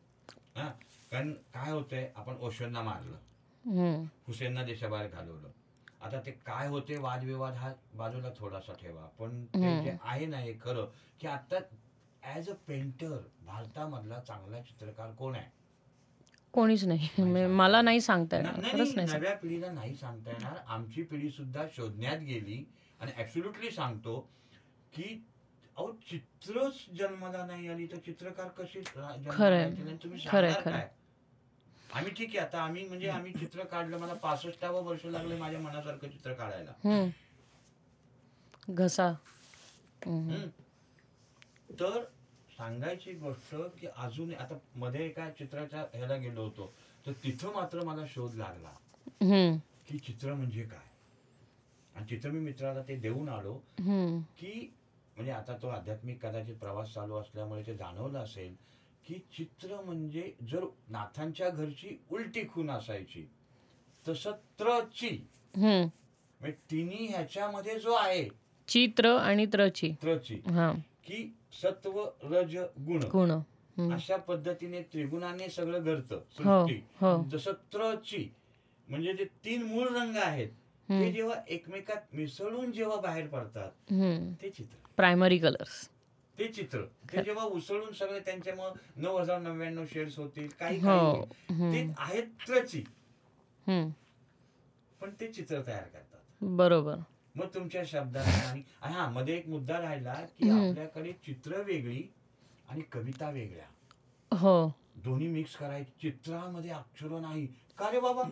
हा? 0.58 0.68
कारण 1.12 1.32
काय 1.32 1.72
होतंय? 1.72 2.12
आपण 2.16 2.36
ओशोंना 2.40 2.82
मारलं. 2.82 3.18
हुसेनना 4.28 4.64
देशाबाहेर 4.64 5.08
घालवलं. 5.08 5.50
आता 6.02 6.20
ते 6.20 6.32
काय 6.32 6.68
होते? 6.68 6.98
वादविवाद 6.98 7.54
हा 7.54 7.74
बाजूला 7.96 8.30
थोडासा 8.40 8.74
ठेवा. 8.74 9.06
पण 9.20 9.46
ते 9.46 9.60
जे 9.84 9.98
आहे 10.04 10.26
ना 10.26 10.38
हे 10.38 10.54
खरं 10.54 10.86
की 11.20 11.28
आता 11.28 11.60
ऍज 12.36 12.50
अ 12.50 12.54
पेंटर 12.68 13.18
भारतामधला 13.46 14.20
चांगला 14.20 14.62
चित्रकार 14.62 15.12
कोण 15.12 15.36
आहे? 15.36 15.63
कोणीच 16.54 16.84
नाही. 16.84 17.08
म्हणजे 17.18 17.46
मला 17.48 17.82
नाही 17.82 18.02
सांगता 18.02 18.38
येणार. 18.38 18.58
नाही, 18.58 18.72
खरंच 18.72 18.94
नाही 18.96 19.08
नाही, 19.08 19.20
नव्या 19.20 19.36
पिढीला 19.36 19.72
नाही 19.72 19.96
सांगता 19.96 20.32
येणार. 20.32 20.58
आमची 20.68 21.04
पिढी 21.04 21.30
सुद्धा 21.30 21.66
शोधण्यात 21.76 22.20
गेली 22.20 22.64
आणि 23.00 23.12
ऍब्सोल्युटली 23.18 23.72
सांगतो 23.72 24.20
की 24.94 25.04
अहो 25.78 25.92
चित्रच 26.10 26.86
जन्माला 26.98 27.46
नाही 27.46 27.68
आली 27.68 27.86
तर 27.86 27.98
चित्रकार 27.98 28.48
कशी 28.58 28.82
खरंय. 28.82 29.70
खरंय, 30.26 30.88
आम्ही 31.90 32.12
ठीक 32.14 32.30
आहे 32.30 32.38
आता 32.38 32.62
आम्ही 32.62 32.88
म्हणजे 32.88 33.10
आम्ही 33.10 33.32
चित्र 33.34 33.64
काढलं 33.64 33.98
मला 33.98 34.14
पासष्टावं 34.14 34.84
वर्ष 34.84 35.06
लागलं 35.06 35.38
माझ्या 35.38 35.60
मनासारखं 35.60 36.08
चित्र 36.08 36.34
काढायला. 36.34 37.10
घसा. 38.70 39.12
तर 41.80 42.04
सांगायची 42.58 43.14
गोष्ट 43.14 43.56
की 43.82 43.88
अजून 43.98 44.34
आता 44.34 44.58
मध्ये 44.76 45.06
एका 45.06 45.30
चित्राच्या 45.30 45.86
ह्याला 45.94 46.16
गेलो 46.16 46.44
होतो. 46.44 46.74
तर 47.06 47.12
तिथं 47.24 47.54
मात्र 47.54 47.84
मला 47.84 48.06
शोध 48.08 48.36
लागला. 48.36 48.74
की 49.88 49.98
चित्र 49.98 50.34
म्हणजे 50.34 50.64
काय? 50.64 50.88
आणि 51.96 52.06
चित्र 52.06 52.30
मी 52.30 52.40
मित्राला 52.40 52.82
ते 52.82 52.96
देऊन 52.96 53.30
आलो. 53.30 53.54
की 54.40 54.74
म्हणजे 55.16 55.32
आता 55.32 55.58
तो 55.62 55.68
आध्यात्मिक 55.68 56.26
कदाचित 56.26 56.56
प्रवास 56.56 56.94
चालू 56.94 57.16
असल्यामुळे 57.16 57.64
ते 57.68 57.74
जाणवलं 57.76 58.20
असेल 58.20 58.56
की 59.08 59.14
चित्र 59.38 59.82
म्हणजे 59.82 60.32
जर 60.52 60.66
नाथांच्या 60.90 61.50
घरची 61.50 61.98
उलटी 62.12 62.48
खून 62.48 62.70
असायची 62.72 63.26
तसं 64.08 64.32
त्रची. 64.60 65.18
म्हणजे 65.56 66.52
तिन्ही 66.72 67.06
ह्याच्यामध्ये 67.08 67.80
जो 67.80 67.94
आहे 67.94 68.28
चित्र 68.68 69.16
आणि 69.18 69.46
त्रची. 69.46 69.92
त्रची. 70.02 70.36
की 71.06 71.34
सत्व 71.62 72.04
रज 72.24 72.58
गुण. 72.88 73.04
अशा 73.94 74.18
पद्धतीने 74.18 74.82
त्रिगुणाने 74.82 75.50
सगळं 75.50 75.84
घडतं 75.84 76.16
हो, 76.16 76.22
सृष्टी. 76.32 76.82
हो. 77.02 77.24
जसं 77.30 77.54
त्रची 77.74 78.28
म्हणजे 78.88 79.14
जे 79.14 79.26
तीन 79.46 79.64
मूळ 79.64 79.88
रंग 79.88 80.16
आहेत 80.16 80.50
ते 80.90 81.12
जेव्हा 81.12 81.36
एकमेकात 81.48 82.16
मिसळून 82.16 82.72
जेव्हा 82.72 83.00
बाहेर 83.02 83.28
पडतात. 83.28 83.72
ते 84.42 84.50
चित्र. 84.50 84.78
प्रायमरी 84.98 85.38
कलर्स 85.38 85.88
ते 86.38 86.48
चित्र. 86.48 86.82
ते 87.14 87.24
जेव्हा 87.24 87.46
उसळून 87.46 87.94
सगळे 87.94 88.20
त्यांच्या 88.20 88.56
मग 88.56 88.78
नऊ 88.96 89.18
हजार 89.18 89.40
नव्याण्णव 89.42 89.86
शेअर्स 89.86 90.18
होतील 90.20 90.48
काही 90.60 90.80
हो. 90.80 91.26
ते 91.50 91.88
आहेत 91.98 92.28
त्रची. 92.48 92.84
पण 95.02 95.10
ते 95.20 95.28
चित्र 95.28 95.62
तयार 95.68 95.84
करतात. 95.84 96.20
बरोबर. 96.42 97.00
मग 97.36 97.46
तुमच्या 97.54 97.84
शब्दाने 97.86 98.62
आणि 98.82 98.94
हा 98.94 99.10
मध्ये 99.10 99.38
एक 99.38 99.48
मुद्दा 99.48 99.80
राहिला 99.80 100.14
की 100.14 100.50
आपल्याकडे 100.50 101.12
चित्र 101.12 101.62
वेगळी 101.62 102.04
आणि 102.70 102.82
कविता 102.82 103.30
वेगळ्या. 103.30 103.66
हो. 104.38 104.72
दोन्ही 104.96 105.28
मिक्स 105.28 105.56
करायची. 105.56 105.92
चित्रामध्ये 106.02 106.72
अक्षर 106.72 107.08
नाही. 107.08 107.48
का 107.78 107.92
रे 107.92 108.00
बाबा? 108.00 108.24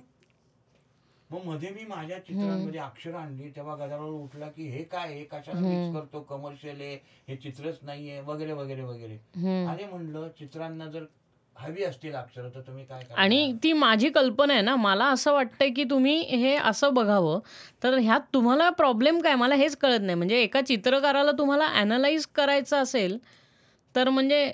मग 1.30 1.44
मध्ये 1.46 1.70
मी 1.70 1.86
माझ्या 1.86 2.20
चित्रांमध्ये 2.20 2.80
अक्षर 2.80 3.14
आणली 3.16 3.50
तेव्हा 3.50 3.76
गदारोळ 3.76 4.10
उठला 4.10 4.50
की 4.50 4.70
हे 4.70 4.84
काय 4.84 5.14
हे 5.14 5.24
कशाला 5.24 5.60
मिक्स 5.60 5.96
करतो? 5.96 6.22
कमर्शियल 6.22 6.82
आहे. 6.82 6.96
हे 7.28 7.36
चित्रच 7.36 7.80
नाहीये. 7.82 8.22
वगैरे 8.22 8.54
वगैरे 8.54 8.82
वगैरे. 8.82 9.16
अरे 9.66 9.86
म्हणलं 9.86 10.28
चित्रांना 10.40 10.86
जर 10.86 11.04
हवी 11.56 11.84
असतील 11.84 12.16
अक्षर 12.16 12.48
तर 12.50 12.62
तुम्ही 12.62 12.86
काय? 12.86 13.04
आणि 13.16 13.54
ती 13.64 13.72
माझी 13.74 14.10
कल्पना 14.10 14.54
आहे 14.54 14.62
ना 14.62 14.76
मला 14.76 15.06
असं 15.06 15.34
वाटतंय 15.34 15.70
की 15.70 15.84
तुम्ही 15.84 16.20
हे 16.22 16.56
असं 16.56 16.94
बघावं. 16.94 17.40
तर 17.84 17.98
ह्यात 17.98 18.22
तुम्हाला 18.34 18.70
प्रॉब्लेम 18.70 19.20
काय? 19.22 19.36
मला 19.36 19.56
हेच 19.56 19.76
कळत 19.78 20.00
नाही. 20.02 20.16
म्हणजे 20.16 20.42
एका 20.42 20.62
चित्रकाराला 20.62 21.32
तुम्हाला 21.32 21.66
अॅनलाइज 21.68 22.26
करायचं 22.36 22.78
असेल 22.78 23.18
तर 23.96 24.10
म्हणजे 24.10 24.52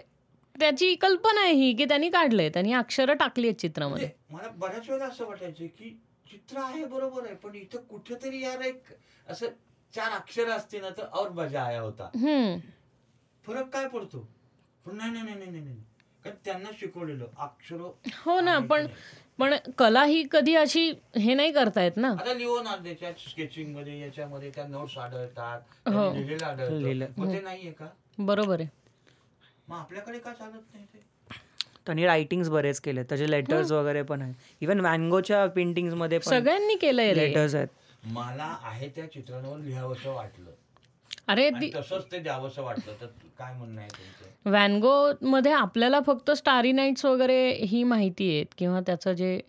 त्याची 0.56 0.94
कल्पना 0.96 1.42
आहे 1.42 1.54
ही 1.54 1.74
की 1.74 1.86
त्यांनी 1.86 2.10
काढलंय. 2.10 2.50
त्यांनी 2.50 2.74
अक्षरं 2.74 3.14
टाकली 3.14 3.48
आहेत 3.48 3.60
चित्रामध्ये. 3.60 4.10
म्हणजे 4.30 4.36
मला 4.38 4.52
बऱ्याच 4.58 4.90
वेळेला 4.90 5.06
असं 5.06 5.26
वाटायचं 5.26 5.66
की 5.68 5.98
चित्र 6.32 6.60
आहे 6.60 6.84
बरोबर 6.86 7.26
आहे 7.26 7.36
पण 7.36 7.56
इथं 7.56 7.82
कुठेतरी 7.82 8.42
यार 8.42 8.62
एक 8.62 8.82
असं 9.28 9.48
चार 9.94 10.12
अक्षर 10.12 10.50
असते 10.50 10.80
ना 10.80 10.90
तर 10.90 11.06
और 11.14 11.30
मजा 11.30 11.64
आया 11.64 11.82
होता. 11.82 12.10
फरक 13.46 13.70
काय 13.70 13.88
पडतो? 13.88 14.28
पण 14.86 14.96
नाही 14.96 15.12
नाही 15.12 15.24
नाही 15.26 15.50
नाही. 15.52 15.78
त्यांना 16.46 16.70
शिकवलेलं 16.80 17.26
अक्षर 17.38 17.76
हो 18.26 18.40
ना 18.42 18.60
पण 18.60 18.88
पण 19.40 19.54
कला 19.78 20.04
ही 20.04 20.24
कधी 20.32 20.56
अशी 20.56 20.94
हे 21.18 21.34
नाही 21.34 21.52
करतायत 21.52 21.92
ना? 21.96 22.08
आता 22.08 22.34
लिओनार्दोच्या 22.34 23.12
स्केचिंगमध्ये 23.12 24.00
याच्यामध्ये 24.00 24.52
त्या 24.56 24.68
नोट्स 24.68 24.98
आढळतात 24.98 25.88
हो. 25.88 26.14
लिहिलं. 26.14 27.06
मग 27.18 27.34
ते 27.34 27.42
नाहीये 27.42 27.72
का? 27.72 27.86
बरोबर 28.18 28.60
आहे. 28.60 28.70
मग 29.68 29.78
आपल्याकडे 29.78 30.20
का 30.20 30.34
चालत 30.34 30.62
नाही 30.74 30.86
ते? 30.86 31.00
त्यांनी 31.86 32.06
रायटिंग्स 32.06 32.50
बरेच 32.50 32.80
केले 32.80 33.04
त्याचे 33.04 33.32
लेटर्स 33.32 33.72
वगैरे 33.72 34.02
पण 34.02 34.22
आहेत. 34.22 34.34
इवन 34.62 34.80
वॅनगोच्या 34.80 35.46
पेंटिंगमध्ये 35.48 36.18
पण 36.18 36.30
सगळ्यांनी 36.32 36.76
केलंय 36.76 37.14
रे. 37.14 37.28
लेटर्स 37.28 37.56
आहेत. 37.56 37.68
मला 38.04 38.58
आहे 38.64 38.90
त्या 38.90 39.12
चित्रांवर 39.12 39.58
लिहावंसं 39.58 40.14
वाटलं. 40.14 40.52
अरे 41.28 41.48
आणि 41.48 41.70
तसंच 41.76 42.04
ते 42.12 42.20
द्यावंसं 42.20 42.72
तर 43.02 43.06
काय 43.40 43.54
म्हणणं 43.54 43.82
आहे 43.82 43.90
तुमचं? 43.90 44.52
वॅनगो 44.52 45.12
मध्ये 45.22 45.52
आपल्याला 45.52 46.00
फक्त 46.08 46.32
स्टारी 46.32 46.72
नाईट्स 46.72 47.06
वगैरे 47.06 47.50
ही 47.62 47.84
माहिती 47.84 48.30
आहेत 48.32 48.46
किंवा 48.58 48.80
त्याचं 48.82 49.14
जे 49.14 49.40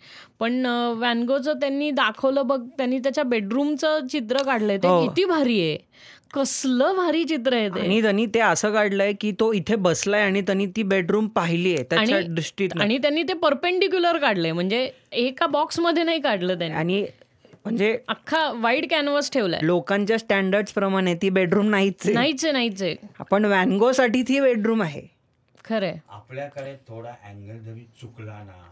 पण 0.41 0.66
वॅनगोचं 0.99 1.59
त्यांनी 1.61 1.91
दाखवलं 1.91 2.47
बघ 2.47 2.61
त्यांनी 2.79 2.99
त्याच्या 2.99 3.24
बेडरूमचं 3.24 4.07
चित्र 4.07 4.43
काढलंय. 4.43 4.76
ते 4.76 4.89
हो. 4.89 5.07
किती 5.07 5.24
भारी 5.24 5.61
आहे. 5.61 5.76
कसलं 6.35 6.97
भारी 6.97 7.24
चित्र 7.24 7.55
आहे 7.55 7.68
ते. 7.68 7.81
आणि 7.81 8.01
त्यांनी 8.03 8.26
ते 8.26 8.41
असं 8.41 8.72
काढलंय 8.72 9.12
की 9.12 9.33
तो 9.41 9.53
इथे 9.53 9.76
बसलाय 9.76 10.22
आणि 10.22 10.41
त्यांनी 10.41 10.66
ती 10.66 10.83
बेडरूम 10.83 11.29
पाहिली 11.29 11.74
आहे 11.74 11.85
त्याच्या 11.85 12.16
आणि 12.16 12.26
दृष्टीत 12.26 12.76
आणि 12.81 12.99
त्यांनी 12.99 13.22
ते 13.22 13.33
परपेंडिक्युलर 13.33 14.18
काढलंय. 14.18 14.53
म्हणजे 14.53 14.91
एका 15.12 15.47
बॉक्समध्ये 15.47 16.03
नाही 16.03 16.20
काढलं 16.20 16.59
त्यांनी. 16.59 16.76
आणि 16.76 17.05
म्हणजे 17.64 17.96
अख्खा 18.09 18.50
वाईड 18.52 18.86
कॅनव्हास 18.90 19.30
ठेवलाय. 19.32 19.61
लोकांच्या 19.62 20.18
स्टँडर्ड 20.18 20.68
प्रमाणे 20.74 21.14
ती 21.14 21.30
बेडरूम 21.30 21.68
नाहीच 21.70 21.94
आहे. 22.04 22.14
नाहीच 22.14 22.44
आहे 22.44 22.52
नाहीच 22.52 22.82
आहे 22.82 22.94
आपण 23.20 23.44
वॅनगो 23.44 23.92
साठी 23.92 24.22
ती 24.22 24.40
बेडरूम 24.40 24.82
आहे. 24.82 25.02
खरंय. 25.64 25.96
आपल्याकडे 26.09 26.74
थोडा 26.88 27.11
अँगल 27.24 27.59
जरी 27.59 27.84
चुकला 28.00 28.42
ना 28.44 28.64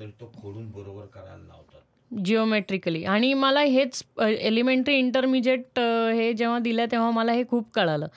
तर 0.00 0.08
तो 0.20 0.32
खोडून 0.42 0.70
बरोबर 0.70 1.04
करायला 1.04 1.36
लावतात. 1.36 1.80
जिओमेट्रिकली 2.10 3.04
आणि 3.04 3.32
मला 3.34 3.60
हेच 3.60 4.02
एलिमेंटरी 4.20 4.96
इंटरमिजिएट 4.96 5.78
हे 5.78 6.32
जेव्हा 6.32 6.58
दिलं 6.58 6.84
तेव्हा 6.92 7.10
मला 7.10 7.32
हे 7.32 7.44
खूप 7.50 7.70
कळालं 7.74 8.08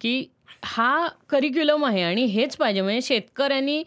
की 0.00 0.24
हा 0.62 1.06
करिक्युलम 1.30 1.84
आहे 1.84 2.02
आणि 2.02 2.24
हेच 2.26 2.56
पाहिजे 2.56 2.80
म्हणजे 2.80 3.00
शेतकऱ्यांनी 3.02 3.82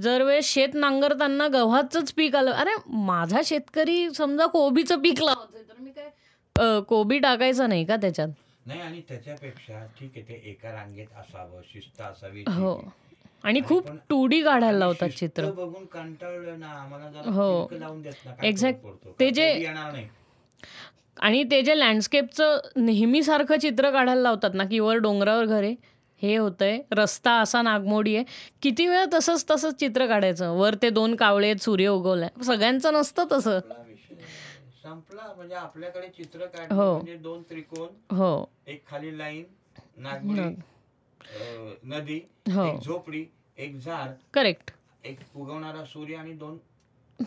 जर 0.00 0.22
वेळेस 0.22 0.46
शेत 0.46 0.74
नांगरताना 0.74 1.48
गव्हाचंच 1.48 2.12
पीक 2.12 2.36
आलं 2.36 2.50
अरे 2.52 2.74
माझा 3.04 3.40
शेतकरी 3.44 4.08
समजा 4.10 4.46
कोबीचं 4.46 5.00
पीक 5.00 5.22
लावतोय 5.22 5.62
तर 5.62 5.80
मी 5.80 5.90
काय 5.90 6.80
कोबी 6.88 7.18
टाकायचं 7.18 7.68
नाही 7.68 7.84
का 7.84 7.96
त्याच्यात 7.96 8.28
नाही 8.66 8.80
आणि 8.80 9.00
त्याच्यापेक्षा 9.08 9.84
ठीक 9.98 10.10
आहे 10.16 10.22
ते 10.28 10.40
एका 10.50 10.72
रांगेत 10.72 11.06
असावं 11.16 11.60
शिस्त 11.72 12.00
असावी 12.02 12.44
हो. 12.48 12.78
आणि 13.44 13.60
खूप 13.60 13.86
पण- 13.88 13.96
टू 14.10 14.26
डी 14.26 14.40
काढायला 14.42 14.78
लावतात 14.78 15.08
चित्र 15.08 15.50
बघून 15.50 15.84
कंटाळलं 15.84 16.60
ना 16.60 16.66
आम्हाला 16.72 17.30
हो. 17.30 17.64
पडतो? 17.64 19.14
ते 19.20 19.30
जे- 19.30 20.06
आणि 21.20 21.42
ते 21.50 21.60
जे 21.62 21.78
लँडस्केपचं 21.78 22.58
नेहमीसारखं 22.76 23.58
चित्र 23.58 23.90
काढायला 23.90 24.20
लावतात 24.20 24.54
ना 24.54 24.64
की 24.64 24.78
वर 24.78 24.96
डोंगरावर 24.98 25.44
घरे 25.46 25.74
हे 26.24 26.36
होतंय. 26.36 26.78
रस्ता 26.92 27.32
असा 27.32 27.62
नागमोडी 27.62 28.16
आहे. 28.16 28.24
किती 28.62 28.86
वेळा 28.86 29.04
तसंच 29.14 29.44
तसंच 29.50 29.74
चित्र 29.80 30.06
काढायचं. 30.06 30.50
वर 30.50 30.74
ते 30.74 30.90
दोन 30.90 31.14
कावळे 31.16 31.46
आहेत 31.46 31.62
सूर्य 31.62 31.88
उगवलाय. 31.88 32.44
सगळ्यांचं 32.44 32.92
नसतं 32.92 33.24
तसं. 33.32 33.60
संपला 34.82 35.32
म्हणजे 35.36 35.54
आपल्याकडे 35.54 36.08
चित्र 36.08 36.46
काढणे 36.46 36.74
हो. 36.74 36.92
म्हणजे 36.94 37.16
दोन 37.16 37.42
त्रिकोण. 37.42 38.16
हो. 38.16 38.50
एक 38.66 38.86
खाली 38.86 39.18
लाईन 39.18 39.44
नागमोडी 39.96 40.40
अं, 40.40 41.74
नदी 41.84 42.20
हो. 42.50 42.64
एक 42.64 42.80
झोपडी 42.80 43.24
एक 43.58 43.76
झाड 43.76 44.10
करेक्ट 44.34 44.70
एक 45.04 45.18
उगवणारा 45.36 45.84
सूर्य 45.84 46.14
आणि 46.14 46.32
दोन 46.32 46.58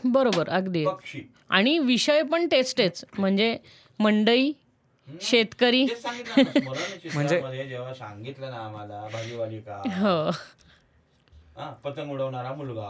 बरोबर 0.06 0.50
अगदी. 0.50 0.86
पक्षी. 0.86 1.22
आणि 1.50 1.78
विषय 1.80 2.22
पण 2.24 2.48
तेच 2.52 2.78
तेच. 2.78 3.06
म्हणजे 3.20 3.58
मंडई 4.00 4.52
शेतकरी. 5.08 5.86
तेच 5.88 6.02
सांगितलं 6.02 6.44
ना, 6.44 6.60
स्मरण 6.60 6.98
चित्रामध्ये 7.00 7.68
जेव्हा 7.70 7.94
सांगितलं 7.94 8.50
ना 8.52 8.58
आम्हाला 8.58 9.08
भाजीवाली 9.14 9.60
का? 9.60 9.82
हो. 10.02 10.30
हा, 11.58 11.70
पतंग 11.84 12.12
उडवणारा 12.12 12.54
मुलगा 12.54 12.90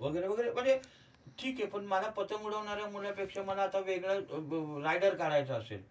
वगैरे 0.00 0.26
वगैरे. 0.26 0.50
म्हणजे 0.50 0.78
ठीक 1.38 1.60
आहे 1.60 1.66
पण 1.66 1.84
मला 1.84 2.08
पतंग 2.08 2.46
उडवणाऱ्या 2.46 2.86
मुलापेक्षा 2.86 3.42
मला 3.42 3.62
आता 3.62 3.78
वेगळं 3.78 4.82
रायडर 4.82 5.14
काढायचं 5.14 5.54
असेल. 5.54 5.82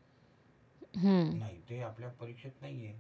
हम्म. 0.98 1.38
नाही 1.38 1.60
ते 1.70 1.82
आपल्या 1.82 2.10
परीक्षेत 2.10 2.52
नाहीये. 2.62 2.94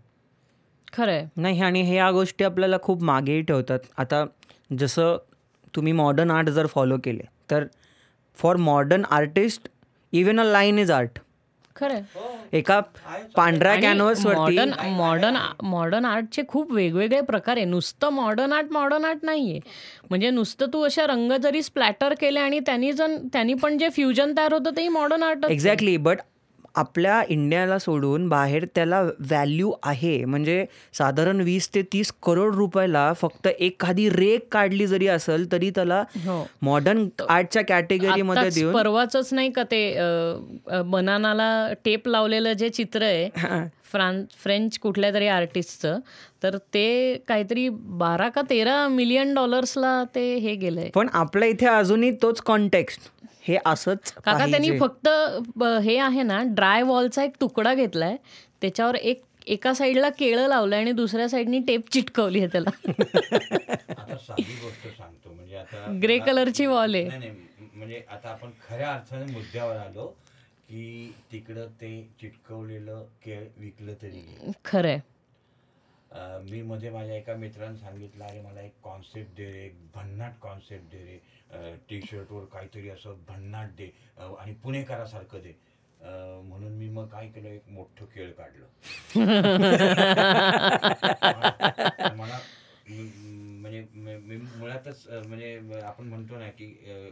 खरंय. 0.93 1.25
नाही 1.37 1.61
आणि 1.61 1.81
ह्या 1.81 2.11
गोष्टी 2.11 2.43
आपल्याला 2.43 2.77
खूप 2.81 3.03
मागेही 3.03 3.41
ठेवतात. 3.41 3.79
आता 3.97 4.23
जसं 4.77 5.17
तुम्ही 5.75 5.93
मॉडर्न 5.93 6.31
आर्ट 6.31 6.49
जर 6.49 6.67
फॉलो 6.67 6.97
केले 7.03 7.23
तर 7.51 7.65
for 8.37 8.55
modern 8.55 9.03
artist 9.09 9.67
even 10.11 10.39
a 10.39 10.43
line 10.43 10.79
is 10.79 10.91
art 10.91 11.19
खरंय. 11.75 12.01
एका 12.53 12.79
पांढऱ्या 13.35 13.75
कॅनव्हसवरती 13.81 14.37
मॉडर्न 14.37 14.71
मॉडर्न 14.95 15.37
मॉडर्न 15.63 16.05
आर्टचे 16.05 16.41
खूप 16.47 16.71
वेगवेगळे 16.73 17.21
प्रकार 17.21 17.57
आहे. 17.57 17.65
नुसतं 17.65 18.09
मॉडर्न 18.09 18.53
आर्ट 18.53 18.71
मॉडर्न 18.71 19.05
आर्ट 19.05 19.23
नाहीये. 19.23 19.59
म्हणजे 20.09 20.29
नुसतं 20.29 20.65
तू 20.73 20.81
अशा 20.85 21.05
रंग 21.07 21.31
जरी 21.43 21.61
स्प्लॅटर 21.63 22.13
केले 22.21 22.39
आणि 22.39 22.59
त्यांनी 22.59 22.91
जण 22.93 23.17
त्यांनी 23.33 23.53
पण 23.53 23.77
जे 23.77 23.89
फ्युजन 23.89 24.33
तयार 24.37 24.53
होतं 24.53 24.77
तेही 24.77 24.87
मॉडर्न 24.89 25.23
आर्ट 25.23 25.45
एक्झॅक्टली 25.49 25.97
बट 25.97 26.19
आपल्या 26.77 27.21
इंडियाला 27.29 27.77
सोडून 27.79 28.27
बाहेर 28.29 28.65
त्याला 28.75 29.01
व्हॅल्यू 29.01 29.71
आहे. 29.83 30.23
म्हणजे 30.25 30.65
साधारण 30.93 31.41
वीस 31.41 31.69
ते 31.75 31.81
तीस 31.93 32.11
करोड 32.23 32.55
रुपयाला 32.55 33.11
फक्त 33.13 33.47
एखादी 33.49 34.09
रेक 34.09 34.47
काढली 34.51 34.87
जरी 34.87 35.07
असेल 35.07 35.51
तरी 35.51 35.69
त्याला 35.75 36.03
मॉडर्न 36.61 37.07
आर्टच्या 37.29 37.63
कॅटेगरीमध्ये 37.67 38.49
देऊन 38.49 38.73
परवाच 38.73 39.33
नाही 39.33 39.51
का 39.51 39.63
ते 39.71 39.81
बनानाला 40.85 41.49
टेप 41.85 42.07
लावलेलं 42.07 42.53
जे 42.53 42.69
चित्र 42.69 43.03
आहे 43.03 43.65
फ्रान्स 43.91 44.35
फ्रेंच 44.37 44.77
कुठल्या 44.79 45.13
तरी 45.13 45.27
आर्टिस्टचं 45.27 45.99
तर 46.43 46.57
ते 46.73 47.17
काहीतरी 47.27 47.67
बारा 47.99 48.27
का 48.29 48.41
तेरा 48.49 48.87
मिलियन 48.87 49.33
डॉलर्सला 49.33 50.03
ते 50.15 50.33
हे 50.35 50.55
गेलंय. 50.55 50.89
पण 50.95 51.07
आपल्या 51.13 51.47
इथे 51.49 51.65
अजूनही 51.67 52.11
तोच 52.21 52.41
कॉन्टेक्स्ट 52.41 53.09
हे 53.47 53.57
असंच 53.65 54.11
काका 54.13 54.45
त्यांनी. 54.45 54.77
फक्त 54.79 55.07
हे 55.83 55.97
आहे 55.99 56.23
ना 56.23 56.41
ड्राय 56.47 56.81
वॉलचा 56.83 57.23
एक 57.23 57.35
तुकडा 57.41 57.73
घेतलाय. 57.73 58.15
त्याच्यावर 58.61 58.95
एक 58.95 59.21
एका 59.47 59.73
साईडला 59.73 60.09
केळं 60.09 60.47
लावलंय 60.47 60.79
आणि 60.79 60.91
दुसऱ्या 60.91 61.27
साईडनी 61.29 61.59
टेप 61.67 61.89
चिटकवली 61.91 62.39
आहे 62.39 62.47
त्याला. 62.51 62.69
आता 63.89 64.17
साधी 64.17 64.53
गोष्ट 64.63 64.87
सांगतो 64.97 65.33
म्हणजे 65.33 65.57
आता 65.57 65.85
ग्रे 66.03 66.17
कलरची 66.19 66.65
वॉल 66.65 66.95
आहे. 66.95 67.03
नाही 67.07 67.19
नाही 67.19 67.69
म्हणजे 67.73 68.01
आता 68.09 68.29
आपण 68.29 68.49
खऱ्या 68.69 68.91
अर्थाने 68.93 69.31
मुद्द्यावर 69.31 69.75
आलो 69.75 70.07
की 70.69 71.11
तिकडं 71.31 71.67
ते 71.81 71.91
चिटकवलेलं 72.21 73.03
केळ 73.25 73.45
विकलं 73.57 73.93
तरी 74.01 74.21
खरंय. 74.65 74.99
मी 76.51 76.61
मध्ये 76.61 76.89
माझ्या 76.89 77.15
एका 77.15 77.33
मित्राने 77.35 77.77
सांगितलं 77.77 78.25
अरे 78.25 78.41
मला 78.41 78.61
एक 78.61 78.73
कॉन्सेप्ट 78.83 79.35
दे 79.37 79.51
रे 79.51 79.65
एक 79.65 79.75
भन्नाट 79.95 80.37
कॉन्सेप्ट 80.41 80.91
दे 80.91 80.97
रे. 80.97 81.19
टी 81.89 82.01
शर्टवर 82.01 82.45
काहीतरी 82.45 82.89
असं 82.89 83.13
भन्नाट 83.27 83.69
दे 83.77 83.91
आणि 84.17 84.53
पुणेकरासारखं 84.53 85.41
दे 85.41 85.53
म्हणून 86.01 86.71
मी 86.71 86.89
मग 86.89 87.07
काय 87.07 87.29
केलं 87.29 87.49
एक 87.49 87.61
मोठं 87.67 88.05
केळ 88.05 88.31
काढलं 88.31 88.65
मला 92.15 92.39
म्हणजे 92.89 94.37
मुळातच 94.37 95.07
म्हणजे 95.07 95.81
आपण 95.81 96.07
म्हणतो 96.07 96.39
ना 96.39 96.49
की 96.49 96.65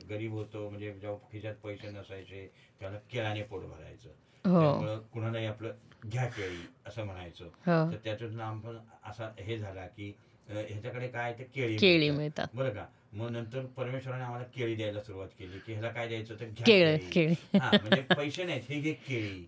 गरीब 0.10 0.34
होतो 0.34 0.70
म्हणजे 0.70 0.94
जेव्हा 0.94 1.32
खिशात 1.32 1.56
पैसे 1.64 1.92
नसायचे 1.92 2.52
त्याला 2.80 3.00
केळाने 3.12 3.44
पोट 3.44 3.64
भरायचं 3.64 4.10
हो. 4.46 4.62
त्यामुळं 4.62 5.00
कुणालाही 5.14 5.46
आपलं 5.46 5.74
घ्या 6.06 6.28
केळी 6.28 6.66
असं 6.88 7.06
म्हणायचं 7.06 7.46
हो. 7.46 7.92
तर 7.92 7.98
त्याच्यातून 8.04 8.42
आपण 8.42 8.78
असा 9.06 9.32
हे 9.40 9.58
झाला 9.58 9.88
की 9.88 10.14
ह्याच्याकडे 10.48 11.08
काय 11.08 11.34
ते 11.34 11.46
केळी 11.46 11.78
केळी. 11.78 12.10
मिळतात. 12.10 12.48
बरं 12.54 12.70
का 12.70 12.86
मग 13.16 13.30
नंतर 13.32 13.66
परमेश्वराने 13.66 14.24
आम्हाला 14.24 14.46
केळी 14.56 14.76
द्यायला 14.76 15.02
सुरुवात 15.02 15.28
केली 15.40 15.60
की 15.60 15.72
ह्याला 15.74 15.90
काय 15.90 16.08
द्यायचं 16.08 16.36
तर 16.40 16.46
घ्या 16.46 16.66
केळं, 16.66 16.98
केळी. 17.14 17.34
हा, 17.60 17.70
म्हणजे 17.74 18.02
पैसे 18.16 18.44
नाहीत 18.44 18.62
हे 18.70 18.80
घे 18.80 18.94
केळी. 18.94 19.46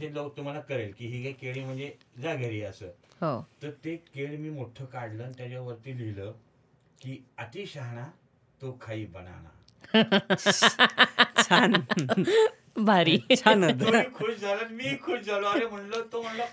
ते 0.00 0.14
लोक 0.14 0.36
तुम्हाला 0.36 0.60
कळेल 0.60 0.92
की 0.98 1.06
ही 1.06 1.22
घे 1.22 1.32
केळी 1.32 1.60
म्हणजे 1.60 1.92
जा 2.22 2.34
घरी 2.34 2.62
असं. 2.62 2.86
हो. 3.20 3.46
तर 3.62 3.70
ते 3.70 3.96
केळ 3.96 4.36
मी 4.36 4.50
मोठं 4.50 4.84
काढलं 4.84 5.24
आणि 5.24 5.32
त्याच्यावरती 5.38 5.98
लिहिलं 5.98 6.32
की 7.02 7.24
अति 7.38 7.66
शहाणा 7.66 8.06
तो 8.62 8.78
खाई 8.80 9.04
बनाना. 9.04 9.48
छान. 11.42 11.72
भारी. 12.76 13.18
छान. 13.36 13.78
खुश 14.14 14.34
झाला 14.36 14.60
आणि 14.64 14.74
मी 14.74 14.96
खुश 15.02 15.20
झालो. 15.20 15.46
अरे 15.46 15.66
म्हणलं 15.66 16.02
तो 16.12 16.22
म्हणलं 16.22 16.44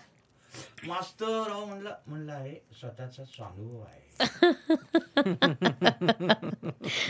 मास्तर 0.87 1.51
अहो 1.51 1.65
म्हणलं 1.65 1.95
म्हणलं 2.07 2.33
अरे 2.33 2.61
स्वतःचा 2.79 3.25
स्वानुभव 3.25 3.81
आहे. 3.81 4.15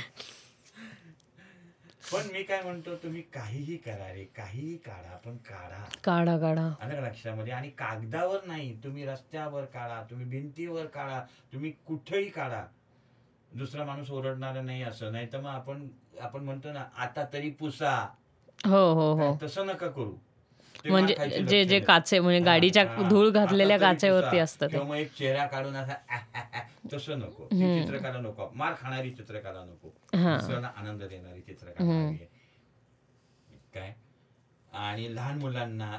पण 2.11 2.21
मी 2.31 2.43
काय 2.43 2.61
म्हणतो 2.61 2.95
तुम्ही 2.95 3.21
काहीही 3.21 3.77
करा 3.77 4.13
रे 4.13 4.23
काहीही 4.23 4.77
काढा 4.77 5.15
पण 5.15 5.37
काढा. 5.37 5.85
काढा 6.03 6.37
काढा. 6.37 6.73
आलं 6.81 6.95
का 6.95 7.07
लक्षामध्ये 7.07 7.53
आणि 7.53 7.69
कागदावर 7.69 8.39
नाही 8.45 8.83
तुम्ही 8.83 9.05
रस्त्यावर 9.05 9.65
काढा 9.65 10.03
तुम्ही 10.03 10.25
भिंतीवर 10.25 10.85
काढा 10.85 11.25
तुम्ही 11.53 11.73
कुठेही 11.85 12.29
काढा. 12.29 12.65
दुसरा 13.51 13.85
माणूस 13.85 14.11
ओरडणार 14.11 14.61
नाही 14.61 14.83
असं 14.83 15.11
नाही 15.11 15.33
तर 15.33 15.39
मग 15.39 15.49
आपण 15.49 15.87
आपण 16.21 16.43
म्हणतो 16.43 16.71
ना 16.71 16.85
आता 16.97 17.25
तरी 17.33 17.49
पुसा. 17.49 18.07
हो 18.65 18.93
हो 18.93 19.13
हो. 19.13 19.37
तसं 19.43 19.67
नका 19.67 19.87
करू. 19.87 20.17
म्हणजे 20.85 21.15
जे 21.41 21.63
जे. 21.65 21.79
काचे 21.79 22.19
म्हणजे 22.19 22.39
गाडीच्या. 22.39 22.83
धूळ 23.09 23.29
घातलेल्या 23.29 23.77
काचेवरती 23.79 24.27
पुसा. 24.27 24.43
असतं 24.43 24.65
ते 24.65 24.71
किंवा 24.71 24.85
मग 24.85 24.95
एक 24.95 25.13
चेहरा 25.13 25.45
काढून 25.45 25.75
असा 25.75 25.93
तसं 26.93 27.19
नको 27.19 27.47
चित्रकला 27.49 28.19
नको 28.19 28.49
मार 28.53 28.73
खाणारी 28.79 29.11
चित्रकला 29.11 29.63
नको 29.65 29.93
हा. 30.15 30.35
आनंद 30.75 31.03
देणारी 31.03 31.41
चित्रकला. 31.41 32.25
काय 33.73 33.93
आणि 34.71 35.13
लहान 35.15 35.37
मुलांना 35.39 35.97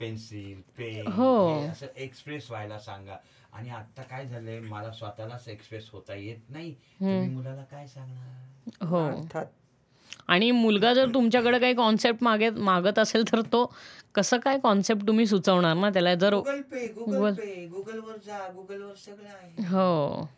पेन्सिल 0.00 0.60
पेन 0.78 1.06
हो. 1.06 1.30
असं 1.70 1.86
एक्सप्रेस 1.96 2.50
व्हायला 2.50 2.78
सांगा 2.78 3.16
आणि 3.52 3.70
आता 3.70 4.02
काय 4.02 4.26
झालंय 4.26 4.60
मला 4.60 4.90
स्वतःलाच 4.92 5.48
एक्सप्रेस 5.48 5.88
होता 5.92 6.14
येत 6.14 6.50
नाही 6.50 6.72
तुम्ही 6.74 7.28
मुलाला 7.28 7.64
काय 7.64 7.86
सांगणार 7.86 8.86
हो 8.86 8.96
अर्थात. 8.98 9.46
आणि 10.26 10.50
मुलगा 10.50 10.92
जर 10.94 11.08
तुमच्याकडे 11.14 11.58
काही 11.58 11.74
कॉन्सेप्ट 11.74 12.22
मागे 12.24 12.50
मागत 12.50 12.98
असेल 12.98 13.24
तर 13.32 13.40
तो 13.52 13.64
कसं 14.14 14.38
काय 14.38 14.58
कॉन्सेप्ट 14.58 15.06
तुम्ही 15.06 15.26
सुचवणार 15.26 15.74
ना? 15.76 15.90
त्याला 15.90 16.14
जर 16.14 16.34
Google 16.34 16.60
Pay 16.60 16.86
Google 16.88 17.32
Pay 17.32 17.66
Google 17.66 17.98
वर 17.98 18.16
जा 18.26 18.38
गुगल 18.54 18.82
वर 18.82 18.94
सगळं 18.96 19.28
आहे. 19.28 19.66
हो. 19.66 20.28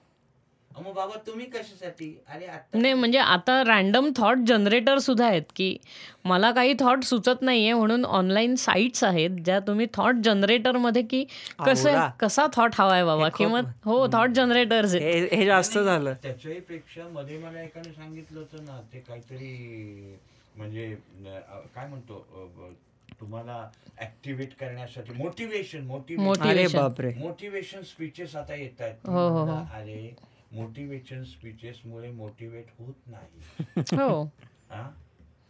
मग 0.77 0.93
बाबा 0.95 1.17
तुम्ही 1.27 1.45
कशासाठी? 1.47 2.07
अरे 2.29 2.47
नाही 2.75 2.93
म्हणजे 2.95 3.19
आता 3.19 3.63
रॅन्डम 3.65 4.11
थॉट 4.17 4.39
जनरेटर 4.47 4.99
सुद्धा 4.99 5.27
आहेत 5.27 5.43
की 5.57 5.77
मला 6.25 6.51
काही 6.51 6.75
थॉट 6.81 7.05
सुचत 7.05 7.43
नाहीये 7.43 7.73
म्हणून 7.73 8.05
ऑनलाईन 8.05 8.55
साईट्स 8.57 9.05
आहेत 9.05 9.31
ज्या 9.45 9.59
तुम्ही 9.61 9.87
थॉट 9.95 10.15
जनरेटरमध्ये 10.25 11.03
की 11.03 11.25
कसं. 11.67 12.07
कसा 12.21 12.47
थॉट 12.57 12.75
हवाय 12.79 13.05
बाबा? 13.05 13.29
किंवा 13.29 13.61
हो 13.85 14.07
थॉट 14.13 14.31
जनरेटर्स 14.31 14.95
आहेत. 14.95 15.29
हे 15.33 15.45
जास्त 15.47 15.79
झालं. 15.79 16.13
त्याच्याही 16.23 16.61
पेक्षा 16.61 17.09
मध्ये 17.13 17.39
मला 17.39 17.63
एकाने 17.63 17.93
सांगितलं 17.93 18.39
होतं 18.41 18.65
ना 18.65 18.81
ते 18.93 18.99
काहीतरी 19.09 20.17
म्हणजे 20.57 20.95
काय 21.75 21.87
म्हणतो 21.87 22.25
तुम्हाला 23.21 23.65
ऍक्टिव्हेट 24.03 24.53
करण्यासाठी 24.61 25.13
मोटिवेशन 25.15 25.85
मोटिवेशन 25.87 26.79
मोटिवेशन 27.19 27.83
स्पीचेस 27.83 28.35
आता 28.37 28.55
येत 28.55 28.81
आहेत 28.81 29.07
हो, 29.09 29.29
हो, 29.29 29.45
हो. 29.45 29.57
अरे 29.75 30.15
मोटिवेशन 30.57 31.23
स्पीचेस 31.23 31.77
मुळे 31.85 32.11
मोटिवेट 32.11 32.67
होत 32.79 32.95
नाही. 33.07 33.81
हो. 33.97 34.23
हा? 34.71 34.91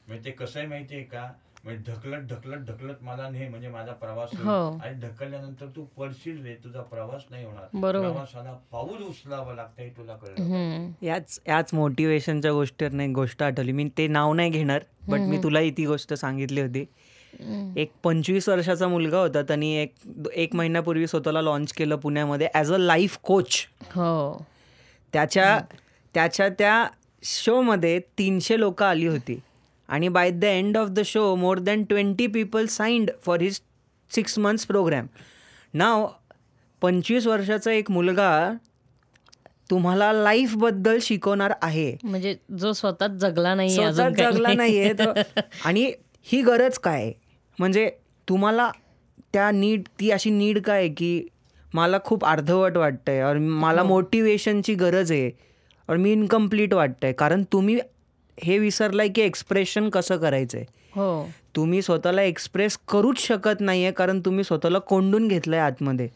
म्हणजे 0.07 0.24
ते 0.24 0.30
कसं 0.30 0.59
आहे 0.59 0.68
माहितीये 0.68 1.02
का? 1.02 1.32
म्हणजे 1.64 1.92
ढकलत 1.92 2.26
ढकलत 2.30 2.66
ढकलत 2.66 3.02
मला 3.02 3.28
नाही 3.28 3.48
म्हणजे 3.48 3.68
माझा 3.68 3.92
प्रवास. 3.92 4.30
हो. 4.34 4.78
आणि 4.82 5.00
ढकलल्यानंतर 5.00 5.66
तू 5.66 5.84
पडशील 5.84 6.42
रे 6.44 6.54
तुझा 6.54 6.80
प्रवास 6.80 7.22
नाही 7.30 7.44
होणार. 7.44 7.64
प्रवासाला 7.80 8.52
पाऊल 8.72 9.02
उचलावं 9.02 9.54
लागतं 9.54 9.82
हे 9.82 9.88
तुला 9.88 10.16
कळलं. 10.16 10.90
याच 11.02 11.40
याच 11.48 11.74
मोटिवेशनच्या 11.74 12.52
गोष्टीवर 12.52 13.00
एक 13.00 13.11
गोष्ट 13.11 13.42
आठवली. 13.42 13.72
मी 13.72 13.88
ते 13.98 14.07
नाव 14.07 14.32
नाही 14.32 14.50
घेणार 14.50 14.84
बट 15.09 15.20
मी 15.20 15.38
तुलाही 15.42 15.70
ती 15.70 15.86
गोष्ट 15.86 16.14
सांगितली 16.14 16.61
होती. 16.61 16.84
एक 17.76 17.92
पंचवीस 18.02 18.48
वर्षाचा 18.48 18.88
मुलगा 18.88 19.18
होता 19.18 19.42
त्यांनी 19.42 19.74
एक 19.76 19.94
एक 20.32 20.54
महिन्यापूर्वी 20.54 21.07
स्वतःला 21.07 21.42
लॉन्च 21.42 21.72
केलं 21.72 21.96
पुण्यामध्ये 21.96 22.48
ॲज 22.54 22.72
अ 22.72 22.76
लाईफ 22.76 23.18
कोच 23.22 23.66
हो. 23.82 24.46
त्याच्या 25.12 25.59
त्याच्या 26.14 26.48
त्या 26.48 26.86
शोमध्ये 27.22 27.98
तीनशे 28.18 28.59
लोक 28.61 28.82
आली 28.82 29.07
होती. 29.07 29.38
आणि 29.88 30.09
by 30.09 30.30
the 30.30 30.44
end 30.44 30.76
of 30.76 30.88
the 30.88 31.00
show 31.04 31.34
more 31.34 31.59
than 31.59 31.82
twenty 31.84 32.26
people 32.26 32.66
signed 32.66 33.11
for 33.24 33.40
his 33.40 33.61
six 34.11 34.38
months 34.38 34.66
programme 34.66 35.07
नाव 35.74 36.07
पंचवीस 36.82 37.26
वर्षाचा 37.26 37.72
एक 37.72 37.90
मुलगा 37.90 38.30
तुम्हाला 39.70 40.12
लाईफबद्दल 40.12 40.98
शिकवणार 41.02 41.52
आहे. 41.62 41.96
म्हणजे 42.02 42.34
जो 42.59 42.72
स्वतःच 42.72 43.11
जगला 43.11 43.54
नाही 43.54 43.74
स्वतः. 43.74 44.09
जगला 44.11 44.52
नाहीये 44.52 44.92
आणि 45.64 45.90
ही 46.26 46.42
गरज 46.42 46.78
काय? 46.78 47.12
म्हणजे 47.59 47.90
तुम्हाला 48.28 48.70
त्या 49.32 49.50
नीड 49.50 49.82
ती 50.00 50.11
अशी 50.11 50.30
नीड 50.30 50.61
काय 50.62 50.88
की 50.88 51.26
मला 51.76 51.98
खूप 52.04 52.24
अर्धवट 52.24 52.76
वाटतंय 52.76 53.22
और 53.22 53.36
मला 53.36 53.82
मोटिवेशनची 53.82 54.74
गरज 54.74 55.12
आहे. 55.12 55.30
और 55.88 55.96
मी 55.96 56.12
इनकम्प्लीट 56.12 56.74
वाटतंय. 56.74 57.12
कारण 57.12 57.42
तुम्ही 57.42 57.78
हे 58.40 58.58
विसरलाय 58.58 59.08
की 59.08 59.22
एक्सप्रेशन 59.22 59.88
कसं 59.88 60.16
करायचंय. 60.16 60.64
हो. 60.96 61.30
तुम्ही 61.56 61.82
स्वतःला 61.82 62.22
एक्सप्रेस 62.22 62.78
करूच 62.88 63.18
शकत 63.18 63.60
नाहीये 63.60 63.90
कारण 63.90 64.20
तुम्ही 64.20 64.44
स्वतःला 64.44 64.78
कोंडून 64.78 65.28
घेतलंय 65.28 65.58
आतमध्ये. 65.58 66.08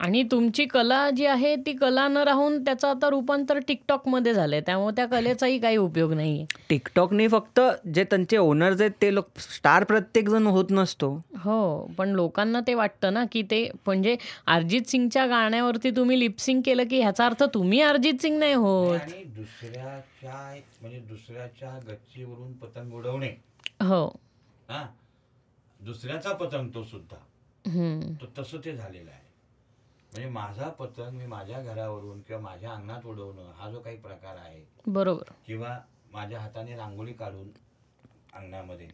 आणि 0.00 0.22
तुमची 0.30 0.64
कला 0.64 1.08
जी 1.10 1.24
आहे 1.26 1.54
ती 1.56 1.72
कला 1.72 2.06
न 2.08 2.16
राहून 2.16 2.62
त्याचं 2.64 2.88
आता 2.88 3.08
रूपांतर 3.10 3.58
टिकटॉकमध्ये 3.58 4.32
झालंय. 4.34 4.60
त्यामुळे 4.60 4.94
त्या 4.96 5.06
कलेचाही 5.06 5.58
काही 5.58 5.76
उपयोग 5.76 6.12
नाहीये 6.12 6.44
टिकटॉकने 6.68 7.26
फक्त 7.28 7.60
जे 7.94 8.04
त्यांचे 8.04 8.36
ओनर्स 8.36 8.80
आहेत 8.80 8.92
ते 9.02 9.14
लोक 9.14 9.38
स्टार 9.38 9.84
प्रत्येक 9.84 10.28
जण 10.28 10.46
होत 10.46 10.70
नसतो. 10.70 11.10
हो 11.38 11.86
पण 11.98 12.08
लोकांना 12.08 12.60
ते 12.66 12.74
वाटतं 12.74 13.12
ना 13.14 13.24
की 13.32 13.42
ते 13.42 13.62
म्हणजे 13.86 14.16
अरिजित 14.46 14.88
सिंगच्या 14.88 15.26
गाण्यावरती 15.26 15.90
तुम्ही 15.90 16.18
लिपसिंग 16.20 16.60
केलं 16.64 16.88
की 16.88 17.00
ह्याचा 17.00 17.26
अर्थ 17.26 17.42
तुम्ही 17.54 17.80
अरिजित 17.80 18.22
सिंग 18.22 18.38
नाही 18.38 18.52
होत. 18.52 18.98
आणि 19.00 19.24
दुसऱ्याच्या 19.24 20.60
म्हणजे 20.80 20.98
दुसऱ्याच्या 20.98 21.78
गच्चीवरून 21.88 22.52
पतंग 22.52 22.92
उडवणे. 22.92 23.30
हो. 23.80 24.06
हा? 24.68 24.86
दुसऱ्याचा 25.80 26.32
पतंग 26.32 26.68
तो 26.74 26.84
सुद्धा. 26.84 27.16
तसं 28.38 28.58
ते 28.64 28.76
झालेलं 28.76 29.10
आहे. 29.10 29.19
म्हणजे 30.12 30.28
माझा 30.28 30.68
पतंग 30.68 31.16
मी 31.16 31.26
माझ्या 31.26 31.60
घरावरून 31.62 32.20
किंवा 32.20 32.40
माझ्या 32.42 32.70
अंगणात 32.70 33.06
उडवणं 33.06 33.50
हा 33.56 33.70
जो 33.70 33.80
काही 33.80 33.96
प्रकार 33.96 34.36
आहे 34.36 34.64
बरोबर. 34.86 35.32
किंवा 35.46 35.76
माझ्या 36.12 36.40
हाताने 36.40 36.76
रांगोळी 36.76 37.12
काढून 37.12 37.48
अंगणामध्ये. 38.34 38.86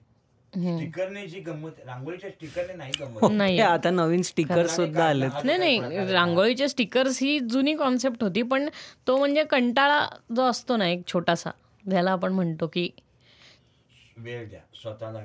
स्टिकरने 0.53 1.27
जी 1.27 1.41
गंमत 1.41 1.81
रांगोळीच्या 1.87 2.31
स्टिकरने 2.31 2.75
नाही 2.75 2.93
गंमत. 3.01 3.31
नाही. 3.33 3.57
हे 3.57 3.63
आता 3.63 3.91
नवीन 3.91 4.23
स्टिकर 4.23 4.67
सुद्धा 4.67 5.05
आले 5.05 5.27
नाही 5.45 5.57
नाही 5.79 6.13
रांगोळीचे 6.13 6.69
स्टिकर्स 6.69 7.19
ही 7.23 7.39
जुनी 7.51 7.75
कॉन्सेप्ट 7.75 8.23
होती 8.23 8.43
पण 8.43 8.69
तो 9.07 9.17
म्हणजे 9.17 9.45
कंटाळा 9.45 10.07
जो 10.37 10.43
असतो 10.43 10.77
ना 10.77 10.89
एक 10.89 11.07
छोटासा 11.09 11.51
ज्याला 11.85 12.11
आपण 12.11 12.33
म्हणतो 12.33 12.67
की 12.67 12.89
वेळ 14.17 14.49
द्या. 14.49 14.61
स्वतःला 14.83 15.25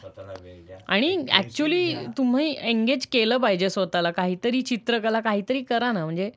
स्वतःला 0.00 0.32
वेळ 0.42 0.66
द्या. 0.66 0.78
आणि 0.88 1.26
ऍक्च्युली. 1.32 2.06
तुम्ही 2.06 2.54
एंगेज 2.58 3.06
केलं 3.06 3.36
पाहिजे 3.36 3.70
स्वतःला. 3.70 4.10
काहीतरी 4.10 4.62
चित्रकला 4.62 5.20
काहीतरी 5.20 5.62
करा 5.62 5.92
ना. 5.92 6.04
म्हणजे 6.04 6.30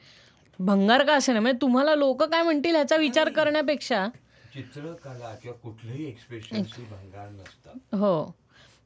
भंगार 0.60 1.04
का 1.04 1.14
असे 1.14 1.34
ना 1.34 1.40
म्हणजे 1.40 1.62
तुम्हाला 1.62 1.96
लोक 1.96 2.24
काय 2.24 2.42
म्हणतील 2.42 2.76
ह्याचा 2.76 2.96
विचार 2.96 3.30
करण्यापेक्षा? 3.30 4.08
चित्रकला 4.54 5.36
किंवा 5.36 5.58
कुठलंही 5.58 6.08
एक्सप्रेशन 6.08 6.62
भंगार 6.78 7.30
नसतं. 7.30 7.98
हो. 7.98 8.36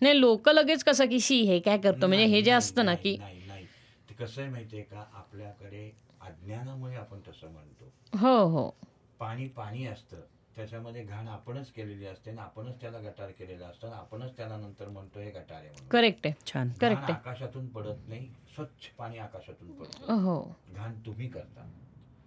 नाही 0.02 0.20
लोक 0.22 0.50
लगेच 0.50 0.84
कसं 0.84 1.06
की 1.06 1.20
शी 1.20 1.42
हे 1.42 1.60
काय 1.60 1.78
करतो? 1.78 2.08
म्हणजे 2.08 2.26
हे 2.26 2.42
जे 2.42 2.52
असतं 2.52 2.86
ना 2.86 2.96
की 2.96 3.18
कसं 4.20 4.42
आहे 4.42 4.52
माहितीये 4.52 4.84
का? 4.84 5.04
आपल्याकडे 5.14 5.92
अज्ञानामुळे 6.22 6.96
आपण 6.96 7.20
तसं 7.20 7.52
म्हणतो. 7.52 7.92
हो 8.18 8.48
हो. 8.48 8.70
पाणी 9.20 9.48
पाणी 9.48 9.86
असतं. 9.86 10.18
त्याच्यामध्ये 10.56 11.04
घाण 11.04 11.28
आपणच 11.28 11.72
केलेली 11.72 12.06
असते 12.06 12.30
आणि 12.30 12.40
आपणच 12.40 12.82
त्याला 12.82 13.00
गटार 13.00 13.30
केलेलं 13.30 13.66
असतं 13.66 13.88
आणि 13.88 13.96
आपणच 13.96 14.38
त्याला 14.38 14.58
नंतर 14.58 14.88
म्हणतो 14.88 15.20
हे 15.20 15.30
गटार 15.30 15.58
आहे 15.58 15.88
करेक्ट 15.92 16.28
आहे. 16.28 16.34
छान. 16.48 16.70
आहे. 16.82 17.14
आकाशातून 17.14 17.68
पडत 17.68 18.08
नाही 18.08 18.30
स्वच्छ 18.56 18.88
पाणी 18.98 19.18
आकाशातून 19.18 19.72
पडतं 19.72 20.14
हो. 20.14 20.56
घाण 20.76 20.94
तुम्ही 21.06 21.28
करता. 21.28 21.70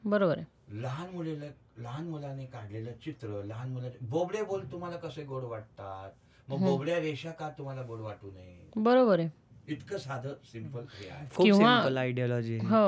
बरोबर 0.05 0.39
आहे. 0.39 0.81
लहान 0.83 1.11
मुलीला 1.11 1.47
लहान 1.79 2.09
मुलाने 2.09 2.45
काढलेलं 2.47 2.93
चित्र 3.05 3.43
लहान 3.45 3.69
मुलाचे 3.71 4.07
बोबडे 4.07 4.43
बोल 4.43 4.73
तुम्हाला 4.73 4.97
कसे 4.97 5.25
गोड 5.25 5.45
वाटतात? 5.45 6.11
मग 6.49 6.59
बोबड्या 6.59 6.99
रेषा 6.99 7.31
का 7.31 7.51
तुम्हाला 7.51 7.83
गोड 7.83 8.01
वाटू 8.01 8.31
नये? 8.31 8.71
बरोबर 8.77 9.19
आहे. 9.19 9.29
इतकं 9.69 9.99
साधं 9.99 10.33
सिंपल 10.45 10.85
हे 10.93 11.09
आहे. 11.09 11.27
खूप 11.35 11.45
किंवा- 11.45 11.97
आयडियोलॉजी 11.99 12.57
हो 12.61 12.83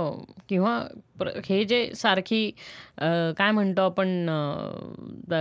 किंवा 0.49 0.79
प्र- 1.19 1.33
हे 1.47 1.65
जे 1.65 1.85
सारखी 1.95 2.51
काय 2.99 3.51
म्हणतो 3.51 3.83
आपण 3.83 4.27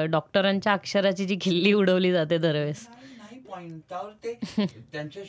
डॉक्टरांच्या 0.10 0.74
अक्षराची 0.74 1.26
जी 1.26 1.38
खिल्ली 1.42 1.74
उडवली 1.74 2.12
जाते 2.12 2.38
दरवेळेस. 2.38 2.88
नाही 2.90 3.16
नाही 3.18 3.40
पॉइंट 3.42 3.82
त्यावर 3.90 4.12
ते 4.24 4.34
त्यांच्या 4.94 5.24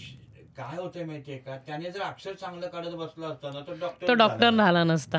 काय 0.57 0.77
होतंय 0.77 1.05
माहितीये 1.05 1.37
का? 1.39 1.57
त्याने 1.67 1.91
जर 1.91 2.01
अक्षर 2.03 2.33
चांगलं 2.33 2.69
काढत 2.69 2.95
बसला 2.95 3.27
असता 3.27 3.51
ना 3.51 3.61
तो 3.61 3.75
डॉक्टर 3.81 4.09
तो 4.09 4.15
डॉक्टर 4.15 4.51
झाला 4.57 4.85
नसता. 4.85 5.19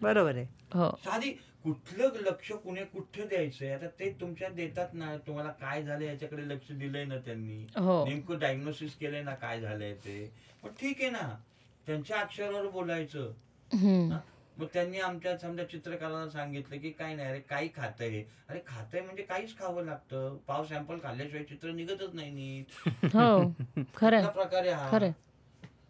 बरोबर 0.00 0.34
आहे. 0.36 0.46
हो. 0.74 0.90
साधी 1.04 1.34
कुठलं 1.64 2.10
लक्ष 2.22 2.52
कुणे 2.52 2.84
कुठं 2.84 3.26
द्यायचंय? 3.28 3.72
आता 3.72 3.86
ते 3.86 4.10
तुमच्या 4.20 4.48
देतात 4.48 4.88
ना 4.92 5.16
तुम्हाला 5.16 5.50
काय 5.50 5.82
झालंय 5.82 6.06
याच्याकडे 6.06 6.48
लक्ष 6.48 6.72
दिलंय 6.72 7.04
ना 7.04 7.16
त्यांनी. 7.18 7.62
हो. 7.76 8.04
नेमकं 8.04 8.38
डायग्नोसिस 8.38 8.96
केलंय 8.96 9.22
ना 9.22 9.34
काय 9.34 9.60
झालंय 9.60 9.94
ते. 9.94 10.32
पण 10.62 10.70
ठीक 10.80 11.00
आहे 11.00 11.10
ना. 11.10 11.38
त्यांच्या 11.86 12.20
अक्षरावर 12.20 12.66
बोलायचं. 12.66 13.32
हम्म. 13.72 14.16
मग 14.58 14.66
त्यांनी 14.72 15.00
आमच्या 15.00 15.36
समजा 15.38 15.64
चित्रकाराला 15.64 16.28
सांगितलं 16.30 16.78
की 16.78 16.90
काय 16.90 17.14
नाही 17.14 17.28
अरे 17.28 17.40
काही 17.40 17.68
खातंय 17.76 18.08
हे. 18.08 18.24
अरे 18.48 18.60
खातंय 18.66 19.00
म्हणजे 19.00 19.22
काहीच 19.22 19.58
खावं 19.58 19.84
लागतं. 19.84 20.36
पाव 20.46 20.64
सॅम्पल 20.64 20.98
खाल्ल्याशिवाय 21.02 21.44
चित्र 21.44 21.70
निघतच 21.70 22.14
नाही 22.14 22.30
नीट. 22.30 22.88
हो 23.16 23.48
कुठला 23.76 24.28
प्रकार 24.28 24.68
हा. 24.68 24.98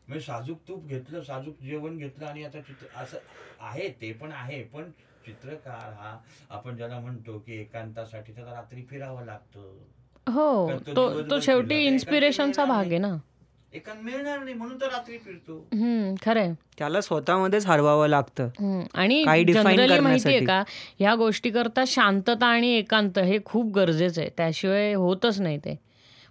म्हणजे 0.09 0.21
साजूक 0.21 0.59
तूप 0.69 0.87
घेतलं 0.87 1.23
साजूक 1.23 1.61
जेवण 1.63 1.97
घेतलं 1.99 2.27
आणि 2.27 2.45
आता 2.45 2.61
चित्र 2.61 2.87
असं 2.95 3.19
आहे 3.61 3.89
ते 3.89 4.13
पण 4.13 4.33
आहे 4.33 4.63
पण 4.63 4.91
चित्रकार 5.27 5.93
हा. 5.93 6.17
आपण 6.51 6.77
ज्याला 6.77 6.99
म्हणतो 6.99 7.39
की 7.39 7.61
एकांतासाठी 7.61 8.33
त्याला 8.33 8.51
रात्री 8.51 8.83
फिरावं 8.91 9.25
लागतं. 9.25 9.73
हो 10.33 10.71
तो 10.97 11.23
तो 11.23 11.41
शेवटी 11.41 11.87
इन्स्पिरेशनचा 11.87 12.63
एकांत 12.63 12.77
भाग 12.77 12.87
आहे 12.87 12.99
ना. 12.99 13.17
एकांत 13.73 14.03
मिळणार 14.03 14.39
नाही 14.39 14.55
म्हणून 14.55 14.81
तर 14.81 14.87
रात्री 14.87 15.19
फिरतो. 15.19 15.69
हम्म 15.73 16.15
खरंय. 16.27 16.53
त्याला 16.79 17.01
स्वतःमध्येच 17.01 17.67
हरवावं 17.67 18.09
लागतं. 18.09 18.45
हम्म. 18.45 18.83
आणि 18.95 19.25
जनरली 19.53 19.99
माहितीये. 19.99 20.45
का 20.45 20.63
ह्या 20.99 21.15
गोष्टी 21.15 21.51
करता 21.51 21.85
शांतता 21.87 22.47
आणि 22.47 22.69
एकांत 22.69 23.19
हे 23.19 23.39
खूप 23.45 23.75
गरजेचं 23.75 24.21
आहे. 24.21 24.31
त्याशिवाय 24.37 24.95
होतच 24.95 25.41
नाही 25.41 25.59
ते. 25.59 25.77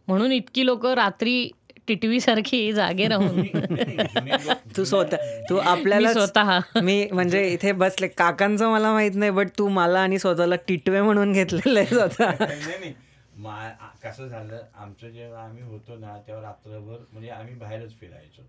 म्हणून 0.08 0.32
इतकी 0.32 0.66
लोक 0.66 0.86
रात्री 0.86 1.50
टिटवीसारखी 1.88 2.74
जागे 2.74 3.08
राहून. 3.08 3.44
तू 4.78 4.84
स्वतः 4.84 5.18
तू 5.50 5.56
मी 5.56 5.62
आपल्याला 5.62 6.14
स्वतः. 6.14 6.60
मी 6.84 7.08
म्हणजे 7.12 7.48
इथे 7.48 7.72
बसले. 7.72 8.08
काकांचं 8.08 8.70
मला 8.72 8.92
माहीत 8.94 9.16
नाही 9.16 9.32
बट 9.32 9.50
तू 9.58 9.68
मला 9.68 10.00
आणि 10.00 10.20
स्वतःला 10.20 10.56
टिटवे 10.68 11.02
म्हणून 11.02 11.32
घेतलेलं 11.34 11.80
आहे 11.80 11.88
स्वतः. 11.88 12.32
नाही 12.40 12.60
नाही 12.80 12.94
मा 13.38 13.54
आ- 13.54 13.88
कसं 14.04 14.28
झालं 14.28 14.62
आमचं 14.76 15.10
जेव्हा 15.10 15.44
आम्ही 15.44 15.64
होतो 15.64 15.98
ना 15.98 16.18
तेव्हा 16.28 16.44
रात्रभर 16.44 16.98
म्हणजे 17.12 17.30
आम्ही 17.30 17.56
बाहेरच 17.56 18.00
फिरायचो. 18.00 18.42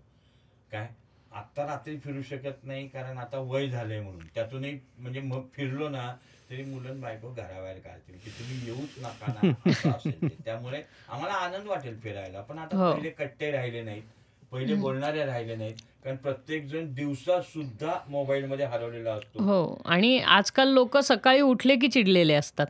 काय? 0.71 0.87
आत्ता 1.31 1.65
रात्री 1.65 1.97
फिरू 1.97 2.21
शकत 2.21 2.63
नाही 2.63 2.87
कारण 2.87 3.17
आता 3.17 3.37
वय 3.39 3.67
झालंय 3.67 3.99
म्हणून. 3.99 4.27
त्यातूनही 4.35 4.79
म्हणजे 4.97 5.19
मग 5.19 5.41
फिरलो 5.53 5.89
ना 5.89 6.13
तरी 6.49 6.63
मुलं 6.63 6.99
बायको 7.01 7.29
घराबाहेर 7.29 7.77
काढतील 7.79 8.17
की 8.17 8.29
तुम्ही 8.29 8.65
येऊच 8.65 8.97
नका 8.97 9.31
ना 9.33 9.69
असं 9.71 9.89
असेल 9.89 10.21
ते. 10.21 10.35
त्यामुळे 10.45 10.81
आम्हाला 11.09 11.33
आनंद 11.33 11.67
वाटेल 11.67 11.99
फिरायला. 11.99 12.41
पण 12.41 12.57
आता 12.57 12.77
हो. 12.77 12.91
पहिले 12.93 13.09
कट्टे 13.09 13.51
राहिले 13.51 13.81
नाहीत 13.81 14.03
पहिले 14.51 14.73
बोलणारे 14.73 15.23
राहिले 15.25 15.55
नाहीत 15.55 15.75
कारण 16.03 16.15
प्रत्येक 16.15 16.67
जण 16.67 16.93
दिवसा 16.93 17.41
सुद्धा 17.41 17.93
मोबाईल 18.09 18.45
मध्ये 18.45 18.65
हरवलेला 18.65 19.13
असतो. 19.13 19.43
हो 19.43 19.77
आणि 19.85 20.17
आजकाल 20.19 20.67
लोक 20.67 20.97
सकाळी 20.97 21.41
उठले 21.41 21.75
की 21.75 21.87
चिडलेले 21.87 22.33
असतात. 22.33 22.67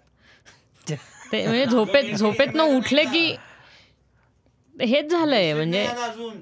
ते 1.32 1.46
म्हणजे 1.48 1.66
झोपेत 1.72 2.16
झोपेतनं 2.16 2.78
उठले 2.78 3.04
की 3.04 3.36
हेच 4.76 5.12
झालंय 5.12 5.54
म्हणजे 5.54 5.78
नाही 5.78 5.90
आला 5.90 6.06
अजून. 6.06 6.42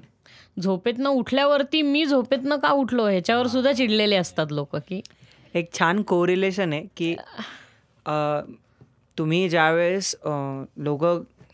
झोपेतनं 0.62 1.10
उठल्यावरती 1.10 1.82
मी 1.82 2.06
झोपेतनं 2.06 2.58
का 2.58 2.72
उठलो? 2.72 3.08
ह्याच्यावर 3.08 3.48
सुद्धा 3.48 3.72
चिडलेले 3.74 4.16
असतात 4.16 4.52
लोक 4.52 4.76
की 4.78 5.02
एक 5.54 5.70
छान 5.74 6.02
कोरिलेशन 6.02 6.74
आहे 6.74 6.86
की 6.98 7.16
तुम्ही 9.18 9.48
ज्यावेळेस 9.50 10.16
लोक 10.26 11.06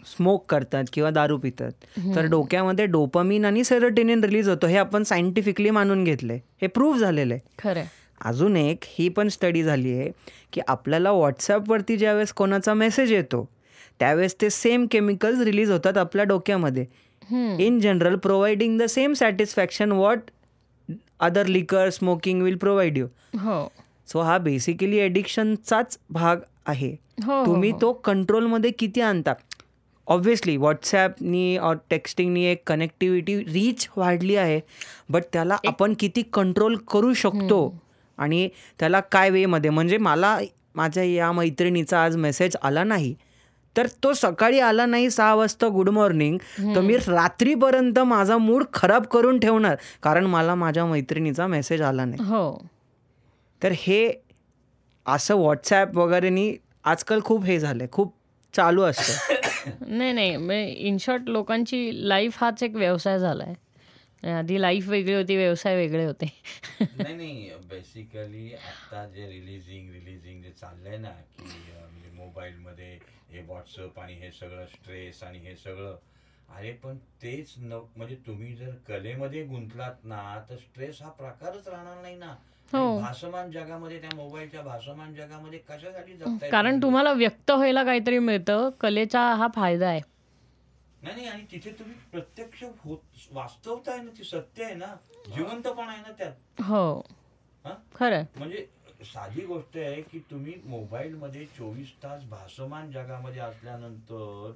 स्मोक 0.08 0.46
करतात 0.50 0.84
किंवा 0.94 1.10
दारू 1.10 1.38
पितात 1.38 1.72
तर 2.16 2.26
डोक्यामध्ये 2.26 2.86
डोपामीन 2.86 3.46
आणि 3.46 3.64
सेरोटेनिन 3.64 4.24
रिलीज 4.24 4.50
होतो 4.50 4.68
हे 4.68 4.78
आपण 4.78 5.04
सायंटिफिकली 5.04 5.70
मानून 5.70 6.04
घेतलंय. 6.04 6.40
हे 6.62 6.68
प्रूव्ह 6.68 7.00
झालेलं 7.00 7.34
आहे. 7.34 7.42
खरंय 7.60 7.86
अजून 8.22 8.56
एक 8.58 8.84
ही 8.90 9.08
पण 9.10 9.28
स्टडी 9.30 9.64
झाली 9.64 9.94
आहे 9.94 10.10
की 10.54 10.62
आपल्याला 10.68 11.12
व्हॉट्सॲपवरती 11.12 11.98
ज्यावेळेस 11.98 12.34
कोणाचा 12.34 12.74
मेसेज 12.74 13.12
येतो 13.12 13.48
त्यावेळेस 14.00 14.36
ते 14.42 14.50
सेम 14.50 14.86
केमिकल्स 14.92 15.42
रिलीज 15.42 15.72
होतात 15.72 15.98
आपल्या 15.98 16.26
डोक्यामध्ये. 16.26 16.86
In 17.60 17.80
general 17.80 18.16
providing 18.18 18.78
the 18.80 18.84
same 18.90 19.14
satisfaction 19.14 19.92
what 19.92 20.20
other 21.20 21.46
liquor 21.48 21.90
smoking 21.90 22.42
will 22.42 22.56
provide 22.58 22.98
you 22.98 23.06
हो. 23.38 23.62
सो 24.10 24.22
हा 24.22 24.38
बेसिकली 24.38 25.00
ॲडिक्शनचाच 25.02 25.98
भाग 26.10 26.40
आहे. 26.68 26.96
हो 27.26 27.46
तुम्ही 27.46 27.72
तो 27.82 27.92
कंट्रोलमध्ये 28.04 28.72
किती 28.72 29.02
आणता? 29.02 29.34
ऑब्व्हियसली 30.08 30.56
व्हॉट्सॲपनी 30.58 31.58
और 31.58 31.76
टेक्स्टिंगनी 31.90 32.44
एक 32.46 32.62
कनेक्टिव्हिटी 32.68 33.38
रीच 33.44 33.88
वाढली 33.98 34.36
आहे 34.36 34.60
बट 35.10 35.24
त्याला 35.34 35.58
आपण 35.68 35.94
किती 36.00 36.22
कंट्रोल 36.34 36.76
करू 36.92 37.14
शकतो? 37.14 37.74
आणि 38.18 38.48
त्याला 38.80 39.00
काय 39.12 39.30
वेमध्ये? 39.30 39.70
म्हणजे 39.70 39.98
मला 39.98 40.38
माझ्या 40.76 41.04
या 41.04 41.32
मैत्रिणीचा 41.32 42.04
आज 42.04 42.16
मेसेज 42.18 42.56
आला 42.62 42.84
नाही. 42.84 43.14
तर 43.76 43.88
तो 44.04 44.12
सकाळी 44.14 44.60
आला 44.60 44.86
नाही 44.86 45.10
सहा 45.10 45.34
वाजता 45.36 45.68
गुड 45.68 45.90
मॉर्निंग 45.90 46.38
तर 46.76 46.82
मी 46.82 46.96
रात्रीपर्यंत 46.98 48.00
माझा 48.00 48.38
मूड 48.38 48.64
खराब 48.74 49.06
करून 49.06 49.40
ठेवणार 49.40 49.76
कारण 50.04 50.26
मला 50.26 50.56
माझ्या 50.56 50.86
मैत्रिणीचा 50.86 51.48
मेसेज 51.48 51.82
आला 51.82 52.06
नाही. 52.06 52.24
हो. 52.24 52.62
तर 53.62 53.72
हे 53.78 54.00
असं 55.06 55.36
व्हॉट्सॲप 55.36 55.98
वगैरेनी 55.98 56.54
आजकाल 56.84 57.20
खूप 57.26 57.46
हे 57.46 57.60
झालंय 57.60 57.88
खूप 57.92 58.14
चालू 58.54 58.82
असतं 58.84 59.70
नाही 59.88 60.14
नाही 60.14 60.72
इन 60.88 60.98
शॉर्ट 60.98 61.30
लोकांची 61.30 61.90
लाईफ 62.10 62.38
हाच 62.40 62.64
एक 62.64 62.76
व्यवसाय 62.76 63.20
झालाय. 63.20 63.54
आधी 64.24 64.62
लाईफ 64.62 64.88
वेगळी 64.88 65.14
होती 65.14 65.36
व्यवसाय 65.36 65.76
वेगळे 65.76 66.06
होते. 66.06 66.26
नाही 66.82 67.16
नाही 67.16 67.50
बेसिकली 67.70 68.54
आता 68.54 69.06
जे 69.08 69.28
रिलीजिंग 69.28 69.90
रिलीजिंग 69.92 70.42
जे 70.44 70.52
चाललंय 70.52 70.98
ना 70.98 71.10
की 71.10 71.44
म्हणजे 71.44 72.10
मोबाईलमध्ये 72.18 72.98
हे 73.32 73.42
व्हॉट्सअप 73.42 74.00
आणि 74.00 74.14
हे 74.14 74.32
सगळं 74.32 74.66
स्ट्रेस 74.66 75.24
आणि 75.24 75.40
हे 75.40 75.56
सगळं 75.56 75.96
अरे 76.50 76.72
पण 76.74 76.98
तेच 77.22 77.54
न 77.58 77.80
म्हणजे 77.96 78.16
तुम्ही 78.28 78.56
जर 78.56 78.72
कलेमध्ये 78.88 79.44
गुंतलात 79.46 80.06
ना 80.06 80.22
तर 80.50 80.56
स्ट्रेस 80.58 81.02
हा 81.02 81.10
प्रकारच 81.10 81.68
राहणार 81.68 82.02
नाही 82.02 82.16
ना. 82.16 82.36
भासमान 82.74 83.52
जगामध्ये 83.52 84.00
त्या 84.02 84.10
मोबाईलच्या 84.16 84.62
भासमान 84.62 85.14
जगामध्ये 85.14 85.60
कशासाठी 85.60 86.14
जगताय 86.14 86.50
कारण 86.50 86.66
तुम्ही? 86.66 86.82
तुम्हाला 86.82 87.12
व्यक्त 87.14 87.52
व्हायला 87.52 87.84
काहीतरी 87.84 88.20
मिळतं. 88.20 88.70
कलेचा 88.80 89.22
हा 89.36 89.48
फायदा 89.56 89.88
आहे. 89.88 90.02
नाही 91.02 91.16
नाही 91.16 91.28
आणि 91.28 91.44
तिथे 91.52 91.72
तुम्ही 91.72 91.96
प्रत्यक्ष 92.12 92.64
होत 92.80 93.28
वास्तवता 93.32 93.92
आहे 93.92 94.02
ना 94.02 94.12
ती 94.18 94.24
सत्य 94.24 94.64
आहे 94.64 94.74
ना. 94.76 94.94
जिवंतपणा 95.36 95.92
आहे 95.92 96.02
ना 96.02 96.12
त्यात. 96.18 96.62
हो. 96.62 97.00
हा? 97.66 97.74
खरंय 97.96 98.24
म्हणजे 98.38 98.68
साधी 99.06 99.46
गोष्ट 99.46 99.78
आहे 99.78 100.02
की 100.02 100.20
तुम्ही 100.32 100.54
मोबाईल 100.66 101.14
मध्ये 101.16 101.46
चोवीस 101.58 101.92
तास 102.04 102.24
भासमान 102.24 102.92
जगामध्ये 102.92 103.42
असल्यानंतर 103.42 104.52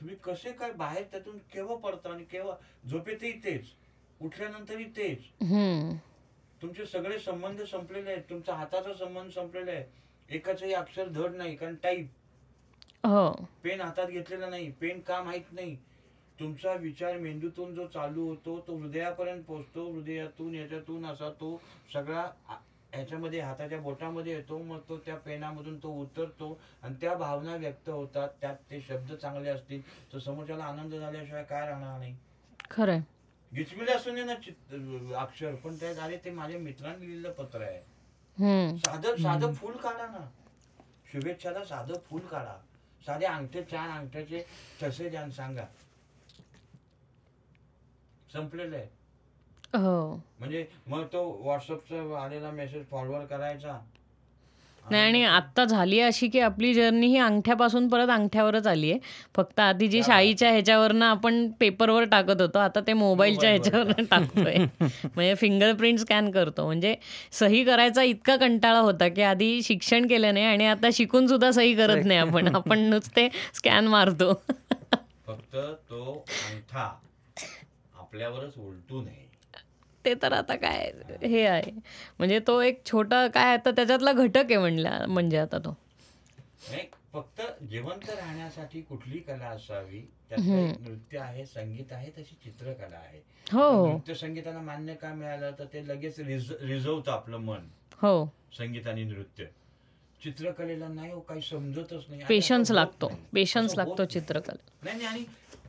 तुम्ही 0.00 0.16
कसे 0.24 0.52
काय 0.52 0.72
बाहेर 0.72 1.02
त्यातून 1.02 1.38
केव्हा 1.52 1.76
पडता 1.76 2.12
आणि 2.12 2.24
केव्हा 2.24 2.54
झोपेतही 2.88 3.32
तेच. 3.32 3.66
उठल्यानंतरही 4.24 4.84
तेच. 4.96 5.24
तुमचे 6.62 6.86
सगळे 6.86 7.18
संबंध 7.18 7.62
संपलेले 7.62 8.10
आहेत. 8.10 8.22
तुमचा 8.30 8.54
हाताचा 8.54 8.92
संबंध 8.94 9.30
संपलेला 9.30 9.70
आहे. 9.70 9.84
एकाचंही 10.28 10.72
अक्षर 10.72 11.08
धड 11.08 11.34
नाही 11.36 11.56
कारण 11.56 11.74
टाईप 11.82 12.08
हो. 13.04 13.30
पेन 13.62 13.80
हातात 13.80 14.06
घेतलेला 14.06 14.48
नाही. 14.48 14.70
पेन 14.70 15.00
का 15.00 15.22
माहीत 15.22 15.52
नाही. 15.52 15.76
तुमचा 16.40 16.72
विचार 16.72 17.16
मेंदूतून 17.18 17.74
जो 17.74 17.86
चालू 17.86 18.26
होतो 18.28 18.58
तो 18.66 18.76
हृदयापर्यंत 18.76 19.42
पोहोचतो. 19.44 19.90
हृदयातून 19.92 20.54
याच्यातून 20.54 21.06
असा 21.06 21.30
तो 21.30 21.60
सगळा 21.92 22.22
ह्याच्यामध्ये 22.92 23.40
हाताच्या 23.40 23.78
बोटामध्ये 23.80 24.32
येतो. 24.34 24.58
मग 24.58 24.78
तो 24.88 24.96
त्या 24.96 25.16
पेनामधून 25.16 25.78
तो 25.78 25.92
उतरतो 26.00 26.58
आणि 26.82 26.94
त्या 27.00 27.14
भावना 27.14 27.56
व्यक्त 27.56 27.88
होतात. 27.88 28.28
त्यात 28.40 28.56
ते 28.70 28.80
शब्द 28.80 29.12
चांगले 29.12 29.50
असतील. 29.50 29.82
तर 30.12 30.18
समोरच्याला 30.18 30.64
आनंद 30.64 30.94
झाल्याशिवाय 30.94 31.44
काय 31.44 31.66
राहणार 31.68 31.98
नाही. 31.98 32.14
खरंय. 32.70 33.00
गिचमिले 33.56 33.92
असून 33.92 34.26
ना 34.26 34.34
चित- 34.34 35.14
अक्षर 35.14 35.54
पण 35.54 35.76
त्यात 35.76 35.96
अरे 35.96 36.16
ते 36.16 36.30
माझ्या 36.30 36.58
मित्रांनी 36.58 37.06
लिहिलेलं 37.06 37.32
पत्र 37.32 37.60
आहे. 37.60 37.78
हम्म. 38.38 38.76
साधं 38.76 39.16
साधं 39.16 39.54
फुल 39.54 39.76
काढा 39.76 40.06
ना. 40.06 40.30
शुभेच्छाला 41.12 41.64
साधं 41.64 41.94
फुल 41.94 42.20
काढा. 42.20 42.56
साधे 43.06 43.26
अंगठे 43.26 43.62
चार 43.62 43.90
अंगठ्याचे 43.90 44.44
तसे 44.82 45.08
द्या 45.08 45.22
आणि 45.22 45.32
सांगा. 45.32 45.64
संपलेलं 48.32 48.76
आहे. 48.76 48.86
हो. 49.74 50.14
म्हणजे 50.38 50.68
मग 50.86 51.04
तो 51.04 51.42
व्हॉट्सअपचा 51.42 52.24
आलेला 52.24 52.50
मेसेज 52.50 52.86
फॉरवर्ड 52.86 53.26
करायचा. 53.28 53.80
नाही 54.90 55.02
आणि 55.02 55.24
आत्ता 55.24 55.64
झाली 55.64 56.00
अशी 56.00 56.28
की 56.28 56.40
आपली 56.40 56.74
जर्नी 56.74 57.06
ही 57.06 57.18
अंगठ्यापासून 57.18 57.88
परत 57.88 58.08
अंगठ्यावरच 58.10 58.66
आली 58.66 58.90
आहे. 58.90 58.98
फक्त 59.36 59.60
आधी 59.60 59.88
जी 59.88 60.02
शाईच्या 60.02 60.50
ह्याच्यावरनं 60.50 61.04
आपण 61.06 61.50
पेपरवर 61.50 62.04
टाकत 62.04 62.40
होतो 62.40 62.58
आता 62.58 62.80
ते 62.80 62.92
मोबाईलच्या 62.92 63.50
ह्याच्यावरनं 63.50 64.04
टाकतोय. 64.04 64.54
म्हणजे 65.04 65.34
फिंगरप्रिंट 65.34 65.98
स्कॅन 65.98 66.30
करतो. 66.30 66.66
म्हणजे 66.66 66.94
सही 67.32 67.64
करायचा 67.64 68.02
इतका 68.02 68.36
कंटाळा 68.36 68.78
होता 68.78 69.08
की 69.08 69.22
आधी 69.22 69.62
शिक्षण 69.62 70.06
केलं 70.06 70.34
नाही 70.34 70.46
आणि 70.46 70.66
आता 70.66 70.88
शिकून 70.92 71.26
सुद्धा 71.26 71.50
सही 71.50 71.74
करत 71.74 72.04
नाही 72.04 72.18
आपण. 72.18 72.54
आपण 72.54 72.78
नुसते 72.78 73.28
स्कॅन 73.54 73.86
मारतो. 73.86 74.32
फक्त 75.26 75.56
तो 75.90 76.24
अंगठा 76.50 76.90
आपल्यावरच 77.98 78.52
उलटू 78.58 79.02
नये. 79.02 79.31
ते 80.04 80.14
तर 80.14 80.32
आता 80.32 80.56
काय 80.56 80.92
हे 81.22 81.46
आहे. 81.46 81.70
म्हणजे 82.18 82.38
तो 82.46 82.60
एक 82.60 82.84
छोटा 82.86 83.26
काय 83.26 83.52
आता 83.52 83.70
त्याच्यातला 83.70 84.12
घटक 84.12 84.38
आहे 84.38 84.56
म्हणला 84.56 85.04
म्हणजे 85.08 85.38
आता 85.38 85.58
तो. 85.58 85.70
नाही 86.70 86.86
फक्त 87.12 87.42
जिवंत 87.70 88.10
राहण्यासाठी 88.10 88.80
कुठली 88.80 89.18
कला 89.18 89.46
असावी 89.46 90.00
त्यात 90.28 90.40
एक 90.40 90.80
नृत्य 90.80 91.18
आहे 91.18 91.46
संगीत 91.46 91.92
आहे 91.92 92.10
तशी 92.10 92.36
चित्रकला 92.44 92.96
आहे. 92.96 93.18
हो. 93.52 93.86
नृत्य 93.86 94.14
संगीताला 94.14 94.60
मान्य 94.60 94.94
का 94.94 95.12
मिळालं 95.14 95.50
तर 95.58 95.64
ते 95.64 95.88
लगेच 95.88 96.20
रिझ 96.20 96.52
रिझवतं 96.60 97.12
आपलं 97.12 97.36
मन. 97.36 97.68
हो. 98.02 98.26
संगीत 98.58 98.86
आणि 98.86 99.04
नृत्य. 99.04 99.44
चित्रकलेला 100.24 100.88
नाही 100.88 101.12
हो 101.12 101.20
काही 101.20 101.40
समजतच 101.40 102.04
नाही. 102.08 102.22
पेशन्स 102.28 102.70
लागतो. 102.70 103.10
पेशन्स 103.32 103.76
लागतो. 103.76 104.04
चित्रकला 104.04 104.84
नाही 104.84 104.96
नाही 104.96 105.08
आणि 105.08 105.24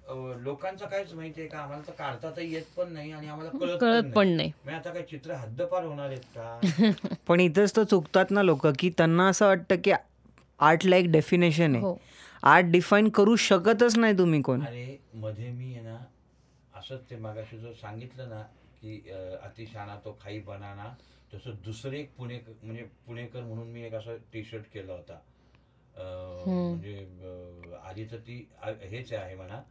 अं, 0.07 0.39
लोकांचं 0.43 0.85
कायच 0.85 1.13
माहितीये 1.13 1.47
का? 1.47 1.59
आम्हाला 1.59 1.81
तर 1.87 1.91
काढता 1.91 2.29
तर 2.31 2.41
येत 2.41 2.63
पण 2.77 2.91
नाही 2.93 3.11
आणि 3.11 3.27
आम्हाला 3.27 3.49
कळत 3.51 3.77
कळत 3.79 4.11
पण 4.15 4.27
नाही. 4.27 4.51
मी 4.65 4.73
आता 4.73 4.93
काय 4.93 5.03
चित्र 5.03 5.33
हद्दपार 5.33 5.83
होणार 5.83 6.09
आहेत 6.09 6.25
का? 6.35 6.59
पण 7.27 7.39
इथंच 7.39 7.75
तर 7.75 7.83
चुकतात 7.83 8.31
ना 8.31 8.41
लोक 8.43 8.67
की 8.79 8.89
त्यांना 8.89 9.27
असं 9.27 9.45
वाटतं 9.45 9.75
की 9.83 9.91
आर्टला 10.59 10.95
एक 10.95 11.11
डेफिनेशन 11.11 11.75
आहे. 11.75 11.83
हो. 11.83 11.97
आर्ट 12.43 12.65
डिफाईन 12.65 13.09
करू 13.09 13.35
शकतच 13.35 13.97
नाही 13.97 14.17
तुम्ही 14.17 14.41
कोण. 14.41 14.65
अरे 14.65 14.97
मध्ये 15.15 15.51
मी 15.51 15.73
आहे 15.73 15.81
ना 15.81 15.97
असंच 16.79 17.09
ते 17.09 17.15
मागाशी 17.15 17.57
जो 17.57 17.73
सांगितलं 17.73 18.29
ना 18.29 18.41
की 18.81 18.99
अं, 19.09 19.35
अतिशाणा 19.41 19.95
तो 20.05 20.17
खाई 20.21 20.39
बनाना 20.39 20.93
तसं 21.33 21.51
दुसरं 21.65 21.93
एक 21.93 22.11
पुणे 22.17 22.39
म्हणजे 22.63 22.83
पुणेकर 23.07 23.41
म्हणून 23.41 23.67
मी 23.67 23.83
एक 23.83 23.93
असं 23.93 24.17
टी 24.33 24.43
शर्ट 24.43 24.65
केला 24.73 24.93
होता. 24.93 25.13
अं, 25.95 26.43
म्हणजे 26.47 26.97
अं, 26.97 27.73
आधी 27.87 28.05
तर 28.05 28.17
ती 28.17 28.45
आ- 28.61 28.71
हेच 28.81 29.13
आहे 29.13 29.35
म्हणा. 29.35 29.61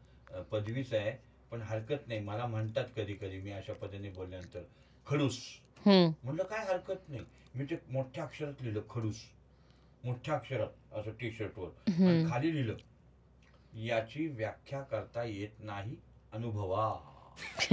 पदवीच 0.53 0.93
आहे 0.95 1.11
पण 1.51 1.63
हरकत 1.63 2.09
नाही. 2.09 2.21
मला 2.21 2.47
म्हणतात 2.47 2.85
कधी 2.97 3.15
कधी 3.15 3.41
मी 3.41 3.53
अशा 3.53 3.73
पद्धतीने 3.73 4.11
बोलल्यानंतर 4.11 4.63
खडूस. 5.07 5.39
म्हणलं 5.87 6.43
काय 6.43 6.65
हरकत 6.67 7.09
नाही. 7.09 7.25
मी 7.55 7.65
ते 7.65 7.77
मोठ्या 7.89 8.25
अक्षरात 8.25 8.63
लिहिलं 8.63 8.81
खडूस. 8.91 9.21
मोठ्या 10.05 10.35
अक्षरात 10.35 10.95
असं 10.95 11.11
टी 11.21 11.31
शर्टवर 11.31 12.29
खाली 12.31 12.53
लिहिलं 12.55 12.77
याची 13.79 14.27
व्याख्या 14.29 14.81
करता 14.83 15.23
येत 15.25 15.61
नाही 15.61 15.97
अनुभवा? 16.33 16.89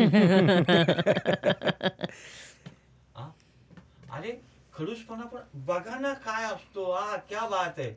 अरे 4.11 4.31
खडूसपणा 4.73 5.25
पण 5.25 5.41
बघा 5.65 5.97
ना 5.99 6.13
काय 6.25 6.45
असतो 6.45 6.83
आ 6.91 7.15
क्या 7.29 7.47
बात 7.47 7.79
आहे. 7.79 7.89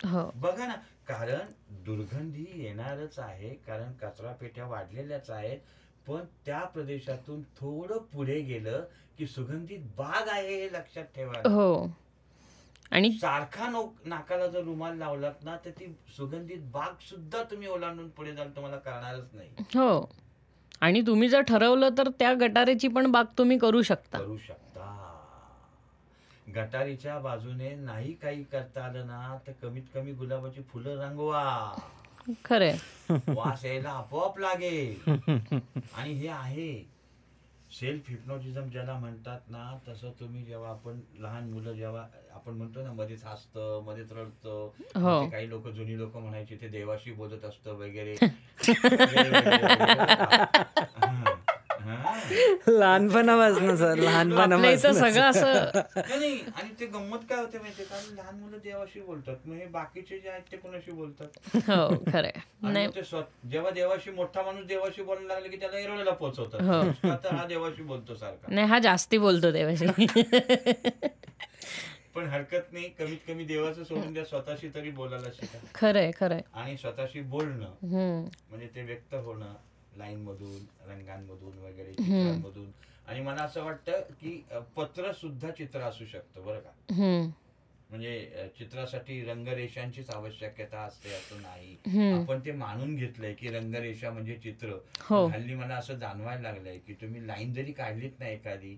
हो. 0.00 0.30
बघा 0.34 0.66
ना 0.66 0.74
कारण 1.08 1.46
दुर्गंधी 1.88 2.46
येणारच 2.54 3.18
आहे 3.18 3.48
कारण 3.48 3.92
कचरा 3.92 4.32
पेट्या 4.32 4.66
वाढलेल्याच 4.66 5.30
आहेत. 5.30 5.58
पण 6.08 6.20
त्या 6.46 6.58
प्रदेशातून 6.58 7.42
थोडं 7.42 7.98
पुढे 7.98 8.40
गेलं 8.40 8.84
की 9.18 9.26
सुगंधित 9.26 9.78
बाग 9.96 10.28
आहे 10.28 10.62
हे 10.62 10.72
लक्षात 10.72 11.04
ठेवा. 11.04 11.48
हो. 11.48 11.90
आणि 12.90 13.12
सारखा 13.12 13.68
नो 13.70 13.82
नाकाला 14.04 14.46
जर 14.46 14.62
रुमाल 14.62 14.96
लावलात 14.96 15.44
ना 15.44 15.56
तर 15.64 15.70
ती 15.70 15.86
सुगंधित 16.16 16.58
बाग 16.72 17.00
सुद्धा 17.00 17.42
तुम्ही 17.42 17.68
ओलांडून 17.68 18.08
पुढे 18.08 18.32
जाल 18.34 18.50
तुम्हाला 18.50 18.76
कळणारच 18.76 19.34
नाही. 19.34 19.48
हो. 19.60 20.08
आणि 20.80 21.00
तुम्ही 21.06 21.28
जर 21.28 21.40
ठरवलं 21.40 21.88
तर 21.98 22.08
त्या 22.08 22.34
गटारेची 22.40 22.88
पण 22.88 23.10
बाग 23.10 23.24
तुम्ही 23.38 23.58
करू 23.58 23.82
शकता. 23.82 24.18
करू 24.18 24.36
शकता. 24.36 24.67
गटारीच्या 26.48 27.18
बाजूने 27.18 27.76
नाही 27.76 28.14
काही 28.14 28.42
करता 28.42 28.84
आलं 28.84 29.06
ना 29.06 29.38
तर 29.46 29.52
कमीत 29.62 29.82
कमी 29.94 30.12
गुलाबाची 30.12 30.62
फुलं 30.68 31.00
रंगवा 31.00 31.74
खरंय 32.44 32.76
वास 33.28 33.64
यायला 33.64 33.90
आपोआप 33.90 34.38
लागेल 34.38 35.10
आणि 35.94 36.12
हे 36.12 36.28
आहे 36.28 36.98
सेल्फ 37.70 38.08
हिप्नोटिझम 38.08 38.70
ज्याला 38.70 38.94
म्हणतात 38.94 39.40
ना 39.50 39.78
तसं 39.88 40.10
तुम्ही 40.20 40.44
जेव्हा 40.44 40.70
आपण 40.70 41.00
लहान 41.18 41.50
मुलं 41.50 41.72
जेव्हा 41.72 42.04
आपण 42.34 42.52
म्हणतो 42.52 42.82
ना 42.82 42.92
मध्येच 42.92 43.24
हसतं 43.24 43.82
मध्येच 43.86 44.12
रडतं 44.12 44.48
हो. 44.48 45.00
म्हणजे 45.00 45.30
काही 45.30 45.50
लोक 45.50 45.68
जुनी 45.68 45.98
लोक 45.98 46.16
म्हणायचे 46.16 46.58
ते 46.60 46.68
देवाशी 46.68 47.12
बोलत 47.12 47.44
असतं 47.44 47.74
वगैरे. 47.74 48.14
लहानपणापासून 52.68 53.76
सर 53.76 53.84
आपल्या 53.84 53.94
इथं 53.94 54.02
लहानपणापासून 54.02 54.92
सगळं 54.92 55.22
असं 55.22 55.52
नाही, 55.74 56.18
नाही 56.18 56.40
आणि 56.54 56.68
ते 56.80 56.86
गंमत 56.86 57.18
काय 57.28 57.38
होते 57.38 57.58
माहितीये 57.58 57.86
का? 57.88 58.00
लहान 58.14 58.38
मुलं 58.40 58.56
देवाशी 58.64 59.00
बोलतात 59.00 59.46
मग 59.46 59.54
हे 59.54 59.66
बाकीचे 59.68 60.18
जे 60.18 60.28
आहेत 60.28 60.42
ते 60.52 60.56
कोणाशी 60.56 60.92
बोलतात? 60.92 61.38
हो 61.68 61.88
खरंय. 62.12 62.32
आणि 62.64 62.72
नाही 62.72 62.88
ते 62.88 63.02
जेव्हा 63.50 63.70
देवाशी 63.70 64.10
मोठा 64.10 64.42
माणूस 64.42 64.66
देवाशी 64.66 65.02
बोलायला 65.02 65.34
लागले 65.34 65.48
की 65.48 65.56
त्याला 65.56 65.78
एरोळ्याला 65.78 66.10
हो. 66.10 66.16
पोहोचवतात 66.16 67.24
तर 67.24 67.34
हा 67.34 67.44
देवाशी 67.46 67.82
बोलतो 67.82 68.14
सारखा. 68.14 68.54
नाही 68.54 68.66
हा 68.66 68.78
जास्ती 68.78 69.18
बोलतो 69.18 69.50
देवाशी. 69.50 69.86
पण 72.14 72.26
हरकत 72.26 72.72
नाही 72.72 72.88
कमीत 72.88 73.18
कमी 73.28 73.44
देवाचं 73.44 73.84
सोडून 73.84 74.12
द्या 74.12 74.24
स्वतःशी 74.24 74.68
तरी 74.74 74.90
बोलायला 74.90 75.28
शिका. 75.34 75.58
खरंय 75.74 76.10
खरंय. 76.20 76.40
आणि 76.54 76.76
स्वतःशी 76.76 77.20
बोलणं 77.20 77.66
हम्म. 77.82 78.24
म्हणजे 78.50 78.68
ते 78.74 78.82
व्यक्त 78.82 79.14
होणं 79.14 79.52
लाईन 79.98 80.22
मधून 80.22 80.64
रंगांमधून 80.88 81.58
वगैरे 81.58 81.92
चित्रांमधून. 81.92 82.70
आणि 83.06 83.20
मला 83.20 83.42
असं 83.42 83.64
वाटतं 83.64 84.00
की 84.20 84.42
पत्र 84.76 85.12
सुद्धा 85.12 85.50
चित्र 85.50 85.80
असू 85.80 86.04
शकतं 86.04 86.44
बरं 86.44 86.60
का? 86.60 87.30
म्हणजे 87.90 88.48
चित्रासाठी 88.58 89.20
रंगरेषांचीच 89.24 90.10
आवश्यकता 90.10 90.80
असते 90.80 91.12
असं 91.14 91.40
नाही. 91.42 91.76
आपण 92.12 92.40
ते 92.44 92.52
मानून 92.52 92.94
घेतलंय 92.96 93.32
की 93.34 93.50
रंगरेषा 93.50 94.10
म्हणजे 94.10 94.36
चित्र. 94.36 94.72
हो. 95.00 95.24
हल्ली 95.26 95.54
मला 95.54 95.74
असं 95.74 95.98
जाणवायला 95.98 96.42
लागलंय 96.42 96.78
की 96.78 96.94
तुम्ही 96.94 97.26
लाईन 97.26 97.52
जरी 97.52 97.72
काढलीत 97.72 98.20
ना 98.20 98.28
एखादी 98.28 98.72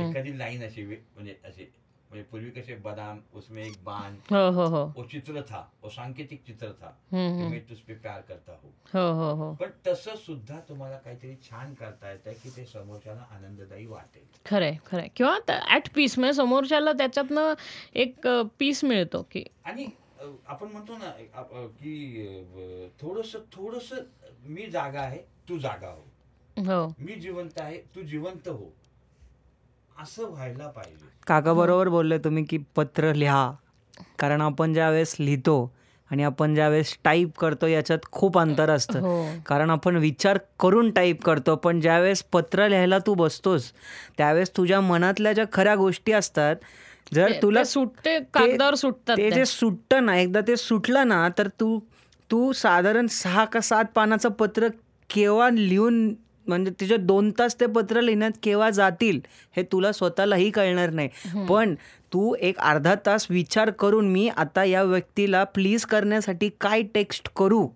एखादी 0.00 0.38
लाईन 0.38 0.64
अशी 0.64 0.84
म्हणजे 0.86 1.36
अशी 1.44 1.70
म्हणजे 2.12 2.28
पूर्वी 2.30 2.50
कसे 2.50 2.74
बदाम 2.76 3.20
उसमें 3.34 3.62
एक 3.62 3.76
बाण 3.84 4.16
हो 4.30 4.48
हो 4.52 4.66
हो. 4.68 4.82
वो 4.96 5.04
चित्र 5.04 5.42
था 5.42 5.60
वो 5.82 5.90
सांकेतिक 5.90 6.42
चित्र 6.46 6.66
था 6.80 6.88
कि. 7.10 7.44
मैं 7.44 7.60
तुझ 7.68 7.78
पे 7.78 7.94
प्यार 7.94 8.20
करता 8.20 8.52
हूँ। 8.52 8.72
हो 8.94 9.04
हो 9.12 9.32
हो. 9.34 9.52
पण 9.54 9.70
तसं 9.86 10.16
सुद्धा 10.16 10.58
तुम्हाला 10.68 10.96
काहीतरी 10.96 11.34
छान 11.42 11.72
करता 11.74 12.10
येतं 12.10 12.32
की 12.42 12.50
ते 12.56 12.64
समोरच्याला 12.64 13.26
आनंददायी 13.30 13.86
वाटेल. 13.86 14.26
खरंय 14.46 14.76
खरंय. 14.86 15.08
किंवा 15.16 15.36
ऍट 15.76 15.88
पीस 15.94 16.18
म्हणजे 16.18 16.34
समोरच्याला 16.34 16.92
त्याच्यातनं 16.92 17.54
एक 17.94 18.28
पीस 18.58 18.84
मिळतो 18.84 19.22
की 19.30 19.44
आणि 19.64 19.86
आपण 20.46 20.68
म्हणतो 20.68 20.96
ना 20.96 21.10
की 21.80 21.94
थोडस 23.00 23.36
थोडस 23.52 23.92
मी 24.44 24.66
जागा 24.66 25.00
आहे 25.00 25.22
तू 25.48 25.58
जागा 25.58 25.88
हो. 25.88 26.04
हो. 26.56 26.86
मी 26.98 27.14
जिवंत 27.14 27.60
आहे 27.60 27.80
तू 27.94 28.02
जिवंत 28.02 28.48
हो. 28.48 28.70
असं 29.98 30.28
व्हायला 30.30 30.66
पाहिजे. 30.66 31.06
काका 31.26 31.52
बरोबर 31.52 31.88
बोलले 31.88 32.18
तुम्ही 32.18 32.44
की 32.44 32.58
पत्र 32.76 33.12
लिहा. 33.14 33.50
कारण 34.18 34.40
आपण 34.40 34.72
ज्यावेळेस 34.74 35.14
लिहितो 35.18 35.72
आणि 36.10 36.22
आपण 36.22 36.54
ज्यावेळेस 36.54 36.96
टाईप 37.04 37.38
करतो 37.38 37.66
याच्यात 37.66 37.98
खूप 38.12 38.38
अंतर 38.38 38.70
असतं. 38.70 38.98
हो. 39.00 39.24
कारण 39.46 39.70
आपण 39.70 39.96
विचार 39.96 40.38
करून 40.60 40.90
टाईप 40.90 41.22
करतो 41.22 41.54
पण 41.56 41.80
ज्यावेळेस 41.80 42.22
पत्र 42.22 42.68
लिहायला 42.68 42.98
तू 42.98 43.14
बसतोस 43.14 43.70
त्यावेळेस 44.18 44.50
तुझ्या 44.56 44.80
मनातल्या 44.80 45.32
ज्या 45.32 45.44
खऱ्या 45.52 45.74
गोष्टी 45.74 46.12
असतात 46.12 46.56
जर 47.12 47.32
तुला 47.42 47.64
सुटते 47.64 48.18
कागदावर 48.34 48.74
सुटतात 48.74 49.16
ते. 49.16 49.30
जे 49.30 49.44
सुटतं 49.46 50.04
ना 50.06 50.16
एकदा 50.16 50.40
ते 50.40 50.56
सुटलं 50.56 51.08
ना 51.08 51.28
तर 51.38 51.48
तू 51.60 51.78
तू 52.30 52.52
साधारण 52.52 53.06
सहा 53.06 53.44
का 53.44 53.60
सात 53.60 53.84
पानाचं 53.94 54.28
पत्र 54.28 54.68
केव्हा 55.10 55.48
लिहून 55.50 56.08
म्हणजे 56.46 56.70
तुझे 56.70 56.96
दोन 56.96 57.30
तास 57.30 57.54
ते 57.60 57.66
पत्र 57.66 58.00
लिहिण्यात 58.00 58.38
केव्हा 58.42 58.70
जातील 58.70 59.20
हे 59.56 59.62
तुला 59.62 59.92
स्वतःलाही 59.92 60.50
कळणार 60.50 60.90
नाही. 60.90 61.08
पण 61.48 61.74
तू 62.12 62.34
एक 62.40 62.58
अर्धा 62.58 62.94
तास 63.06 63.26
विचार 63.30 63.70
करून 63.70 64.08
मी 64.08 64.28
आता 64.28 64.64
या 64.64 64.82
व्यक्तीला 64.82 65.44
प्लीज 65.44 65.84
करण्यासाठी 65.84 66.50
काय 66.60 66.82
टेक्स्ट 66.94 67.28
करू. 67.36 67.66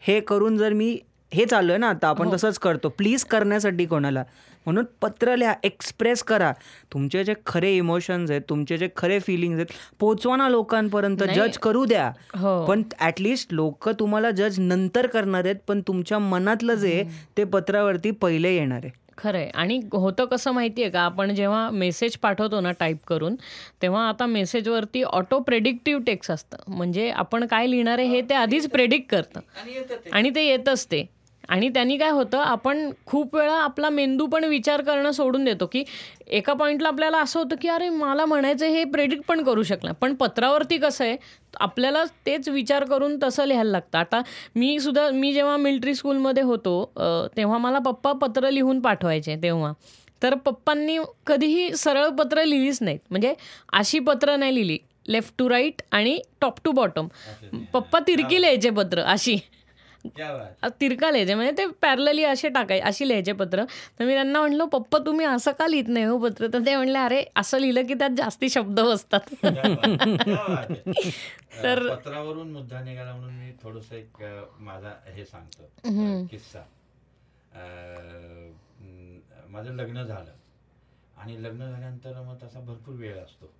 हे 0.00 0.20
करून 0.20 0.56
जर 0.56 0.72
मी 0.72 0.96
हे 1.34 1.44
चालू 1.46 1.72
आहे 1.72 1.78
ना 1.78 1.88
आता 1.88 2.08
आपण 2.08 2.32
तसंच 2.32 2.58
करतो. 2.58 2.88
प्लीज 2.88 3.24
करण्यासाठी 3.24 3.86
कोणाला? 3.86 4.24
म्हणून 4.66 4.84
पत्र 5.02 5.36
लिहा 5.36 5.54
एक्सप्रेस 5.64 6.22
करा. 6.22 6.52
तुमचे 6.92 7.24
जे 7.24 7.34
खरे 7.46 7.76
इमोशन्स 7.76 8.30
आहेत 8.30 8.42
तुमचे 8.48 8.78
जे 8.78 8.88
खरे 8.96 9.18
फिलिंग्स 9.18 9.58
आहेत 9.58 9.72
पोचवा 10.00 10.36
ना 10.36 10.48
लोकांपर्यंत. 10.48 11.22
जज 11.22 11.58
करू 11.58 11.84
द्या. 11.84 12.10
हो. 12.36 12.64
पण 12.66 12.82
ऍटलिस्ट 13.00 13.52
लोक 13.52 13.88
तुम्हाला 13.88 14.30
जज 14.30 14.60
नंतर 14.60 15.06
करणार 15.06 15.44
आहेत 15.44 15.56
पण 15.68 15.80
तुमच्या 15.80 16.18
मनातलं 16.18 16.74
जे 16.74 16.92
आहे, 16.92 17.04
ते 17.36 17.44
पत्रावरती 17.44 18.10
पहिले 18.10 18.54
येणार 18.54 18.80
आहे. 18.84 19.04
खरंय. 19.18 19.48
आणि 19.54 19.80
होतं 19.92 20.24
कसं 20.24 20.50
माहितीये 20.50 20.90
का 20.90 21.00
आपण 21.00 21.34
जेव्हा 21.34 21.70
मेसेज 21.70 22.16
पाठवतो 22.16 22.60
ना 22.60 22.70
टाईप 22.70 22.96
करून 23.06 23.34
तेव्हा 23.82 24.08
आता 24.08 24.26
मेसेजवरती 24.26 25.02
ऑटो 25.02 25.38
प्रेडिक्टिव्ह 25.38 26.02
टेक्स्ट 26.06 26.30
असतं. 26.30 26.56
म्हणजे 26.68 27.10
आपण 27.10 27.46
काय 27.46 27.70
लिहिणार 27.70 27.98
आहे 27.98 28.08
हे 28.08 28.20
ते 28.20 28.34
आधीच 28.34 28.70
प्रेडिक्ट 28.70 29.10
करतं. 29.10 29.40
आणि 29.62 29.72
येतं 29.74 29.94
ते. 29.94 30.10
आणि 30.10 30.30
ते 30.30 30.46
येतच 30.46 30.86
ते. 30.86 31.06
आणि 31.48 31.68
त्यांनी 31.68 31.96
काय 31.96 32.10
होतं 32.10 32.38
आपण 32.38 32.90
खूप 33.06 33.34
वेळा 33.34 33.54
आपला 33.54 33.88
मेंदू 33.88 34.26
पण 34.26 34.44
विचार 34.44 34.82
करणं 34.82 35.10
सोडून 35.10 35.44
देतो 35.44 35.66
की 35.66 35.82
एका 36.26 36.52
पॉईंटला 36.52 36.88
आपल्याला 36.88 37.18
असं 37.18 37.40
होतं 37.40 37.56
की 37.62 37.68
अरे 37.68 37.88
मला 37.88 38.24
म्हणायचं 38.24 38.66
हे 38.66 38.84
प्रेडिक्ट 38.84 39.24
पण 39.28 39.42
करू 39.44 39.62
शकणार 39.62 39.92
पण 39.92 40.14
पत्रावरती 40.14 40.78
कसं 40.78 41.04
आहे 41.04 41.16
आपल्याला 41.60 42.04
तेच 42.26 42.48
विचार 42.48 42.84
करून 42.84 43.18
तसं 43.22 43.46
लिहायला 43.46 43.70
लागतं. 43.70 43.98
आता 43.98 44.20
मी 44.56 44.78
सुद्धा 44.80 45.08
मी 45.10 45.32
जेव्हा 45.32 45.56
मिलिटरी 45.56 45.94
स्कूलमध्ये 45.94 46.42
होतो 46.42 46.92
तेव्हा 47.36 47.58
मला 47.58 47.78
पप्पा 47.78 48.12
पत्र 48.12 48.50
लिहून 48.50 48.80
पाठवायचे 48.80 49.36
तेव्हा. 49.42 49.72
तर 50.22 50.34
पप्पांनी 50.34 50.98
कधीही 51.26 51.74
सरळ 51.76 52.08
पत्र 52.18 52.44
लिहिलीच 52.44 52.78
नाहीत. 52.82 52.98
म्हणजे 53.10 53.34
अशी 53.72 53.98
पत्र 53.98 54.36
नाही 54.36 54.54
लिहिली. 54.54 54.78
लेफ्ट 55.08 55.34
टू 55.38 55.48
राईट 55.50 55.82
आणि 55.92 56.18
टॉप 56.40 56.58
टू 56.64 56.70
बॉटम 56.72 57.08
पप्पा 57.72 57.98
तिरकी 58.06 58.40
लिहायचे 58.40 58.70
पत्र 58.70 59.02
अशी. 59.02 59.36
तिरका 60.80 61.10
लिहायचे 61.10 61.34
म्हणजे 61.34 61.52
ते 61.58 61.66
पॅरलली 61.66 62.24
असे 62.24 62.48
टाकाय 62.48 62.80
अशी 62.80 63.08
लिहायचे 63.08 63.32
पत्र. 63.32 63.64
तर 63.98 64.04
मी 64.04 64.14
त्यांना 64.14 64.40
म्हटलं 64.40 64.64
पप्पा 64.64 64.98
तुम्ही 64.98 65.26
असं 65.26 65.52
का 65.52 65.66
लिहित 65.66 65.84
नाही 65.88 66.04
हो 66.04 66.18
पत्र? 66.18 66.46
तर 66.46 66.58
ते 66.66 66.76
म्हणले 66.76 66.98
अरे 66.98 67.24
असं 67.36 67.58
लिहिलं 67.58 67.86
की 67.86 67.94
त्यात 67.94 68.10
जास्ती 68.16 68.48
शब्द 68.48 68.80
बसतात. 68.80 69.20
तर- 71.62 71.94
पत्रावरून 71.94 72.52
मुद्दा 72.52 72.80
निघाला 72.80 73.14
म्हणून 73.14 73.34
मी 73.34 73.52
थोडस 73.62 73.92
एक 73.92 74.24
माझा 74.60 74.92
हे 75.14 75.24
सांगतो 75.24 75.62
किस्सा. 76.26 76.62
माझं 79.48 79.72
लग्न 79.72 80.02
झालं. 80.02 80.32
आणि 81.16 81.42
लग्न 81.42 81.70
झाल्यानंतर 81.70 82.20
मग 82.20 82.36
तसा 82.42 82.60
भरपूर 82.60 82.94
वेळ 82.94 83.16
असतो. 83.16 83.52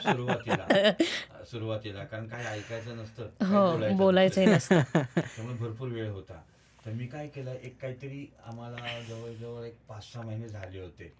सुरुवातीला. 0.00 0.66
सुरुवातीला 1.50 2.04
कारण 2.04 2.26
काय 2.28 2.44
ऐकायचं 2.46 2.96
नसतं 2.96 3.44
हो 3.46 3.96
बोलायचं 3.96 4.48
नसतं. 4.48 4.80
त्यामुळे 4.94 5.56
भरपूर 5.56 5.88
वेळ 5.88 6.08
होता. 6.10 6.40
तर 6.86 6.90
मी 6.90 7.06
काय 7.06 7.28
केलं 7.28 7.50
एक 7.52 7.80
काहीतरी 7.80 8.26
आम्हाला 8.44 9.00
जवळजवळ 9.08 9.64
एक 9.64 9.76
पाच 9.88 10.12
सहा 10.12 10.22
महिने 10.22 10.48
झाले 10.48 10.80
होते. 10.80 11.12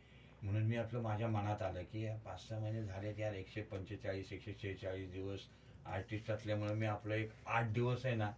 म्हणून 0.43 0.63
मी 0.63 0.77
आपलं 0.77 1.01
माझ्या 1.01 1.29
मनात 1.29 1.63
आलं 1.63 1.83
की 1.93 2.03
या 2.05 2.15
पाच 2.25 2.41
सहा 2.49 2.59
महिने 2.59 2.83
झालेत 2.83 3.19
यार 3.19 3.35
एकशे 3.35 3.63
पंचेचाळीस 3.63 4.33
एकशे 4.33 4.53
शेहेचाळीस 4.63 5.11
दिवस 5.13 5.41
आर्टिस्ट 5.87 6.31
असल्यामुळे 6.31 6.75
मी 6.75 6.87
आपलं 6.87 7.15
एक 7.15 7.31
आठ 7.47 7.71
दिवस 7.73 8.05
आहे 8.07 8.15
ना 8.15 8.31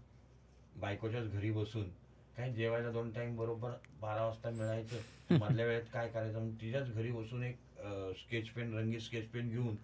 बायकोच्याच 0.77 1.33
घरी 1.33 1.51
बसून 1.51 1.89
काय 2.37 2.53
जेवायला 2.53 2.91
दोन 2.91 3.11
टाइम 3.11 3.37
बरोबर 3.37 3.71
बारा 4.01 4.25
वाजता 4.25 4.51
मिळायचं 4.51 5.37
मधल्या 5.39 5.67
वेळेत 5.67 5.85
काय 5.93 6.09
करायचं 6.09 6.39
म्हणून 6.39 6.55
तिच्याच 6.55 6.91
घरी 6.93 7.11
बसून 7.13 7.43
एक 7.43 7.57
स्केच 7.91 8.49
पेन 8.49 8.79
रंगीत 8.79 9.01
स्केच 9.01 9.29
पेन 9.29 9.49
घेऊन. 9.49 9.77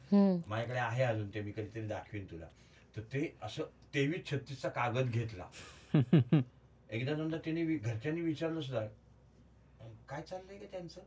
माझ्याकडे 0.48 0.78
आहे 0.78 1.02
अजून 1.02 1.28
ते 1.34 1.40
मी 1.40 1.52
कधीतरी 1.52 1.86
दाखवीन 1.86 2.24
तुला. 2.24 2.46
तर 2.96 3.00
ते 3.00 3.36
असं 3.42 3.62
तेवीस 3.94 4.30
छत्तीसचा 4.30 4.68
कागद 4.68 5.10
घेतला. 5.10 5.48
एकदा 6.90 7.36
त्यांनी 7.38 7.62
वि- 7.62 7.82
घरच्यांनी 7.82 8.20
विचारलं 8.20 8.60
सुद्धा 8.60 8.86
काय 10.08 10.22
चाललंय 10.22 10.58
का 10.58 10.66
त्यांचं? 10.70 11.00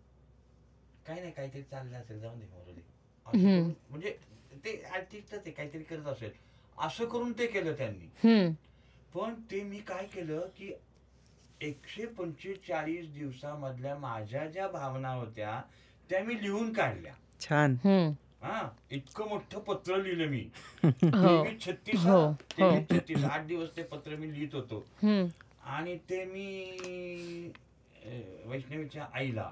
काय 1.07 1.19
नाही 1.19 1.31
काहीतरी 1.31 1.61
चाललं 1.61 1.97
असेल 1.97 2.19
जाऊन 2.19 2.39
दे 2.39 3.61
म्हणजे 3.89 4.17
ते 4.65 4.83
आर्टिस्टच 4.83 5.33
आहे 5.33 5.51
काहीतरी 5.51 5.83
करत 5.83 6.07
असेल. 6.07 6.31
असं 6.77 7.05
करून 7.05 7.31
ते 7.31 7.47
केलं 7.47 7.73
त्यांनी. 7.73 8.07
पण 9.15 9.33
ते 9.51 9.63
मी 9.63 9.77
काय 9.77 10.05
केलं 10.05 10.47
की 10.57 10.73
एकशे 11.61 12.05
पंचेचाळीस 12.05 13.13
दिवसामधल्या 13.13 13.97
माझ्या 13.97 14.45
ज्या 14.47 14.67
भावना 14.67 15.09
होत्या 15.09 15.61
त्या 16.09 16.23
मी 16.23 16.41
लिहून 16.41 16.71
काढल्या 16.73 17.13
छान 17.41 17.75
हम्म. 17.83 18.11
हा 18.41 18.67
इतकं 18.91 19.27
मोठं 19.29 19.59
पत्र 19.59 19.97
लिहिलं 19.97 20.27
मी 20.29 20.39
हो 20.83 21.45
छत्तीस 21.65 22.05
हो, 22.05 22.19
हा. 22.59 22.79
छत्तीस 22.91 23.23
आठ 23.25 23.45
दिवस 23.45 23.75
ते 23.77 23.83
पत्र 23.83 24.15
मी 24.15 24.31
लिहित 24.33 24.53
होतो 24.53 24.85
हम्म. 25.03 25.27
आणि 25.67 25.97
ते 26.09 26.23
मी 26.25 27.51
वैष्णवीच्या 28.45 29.05
आईला 29.13 29.49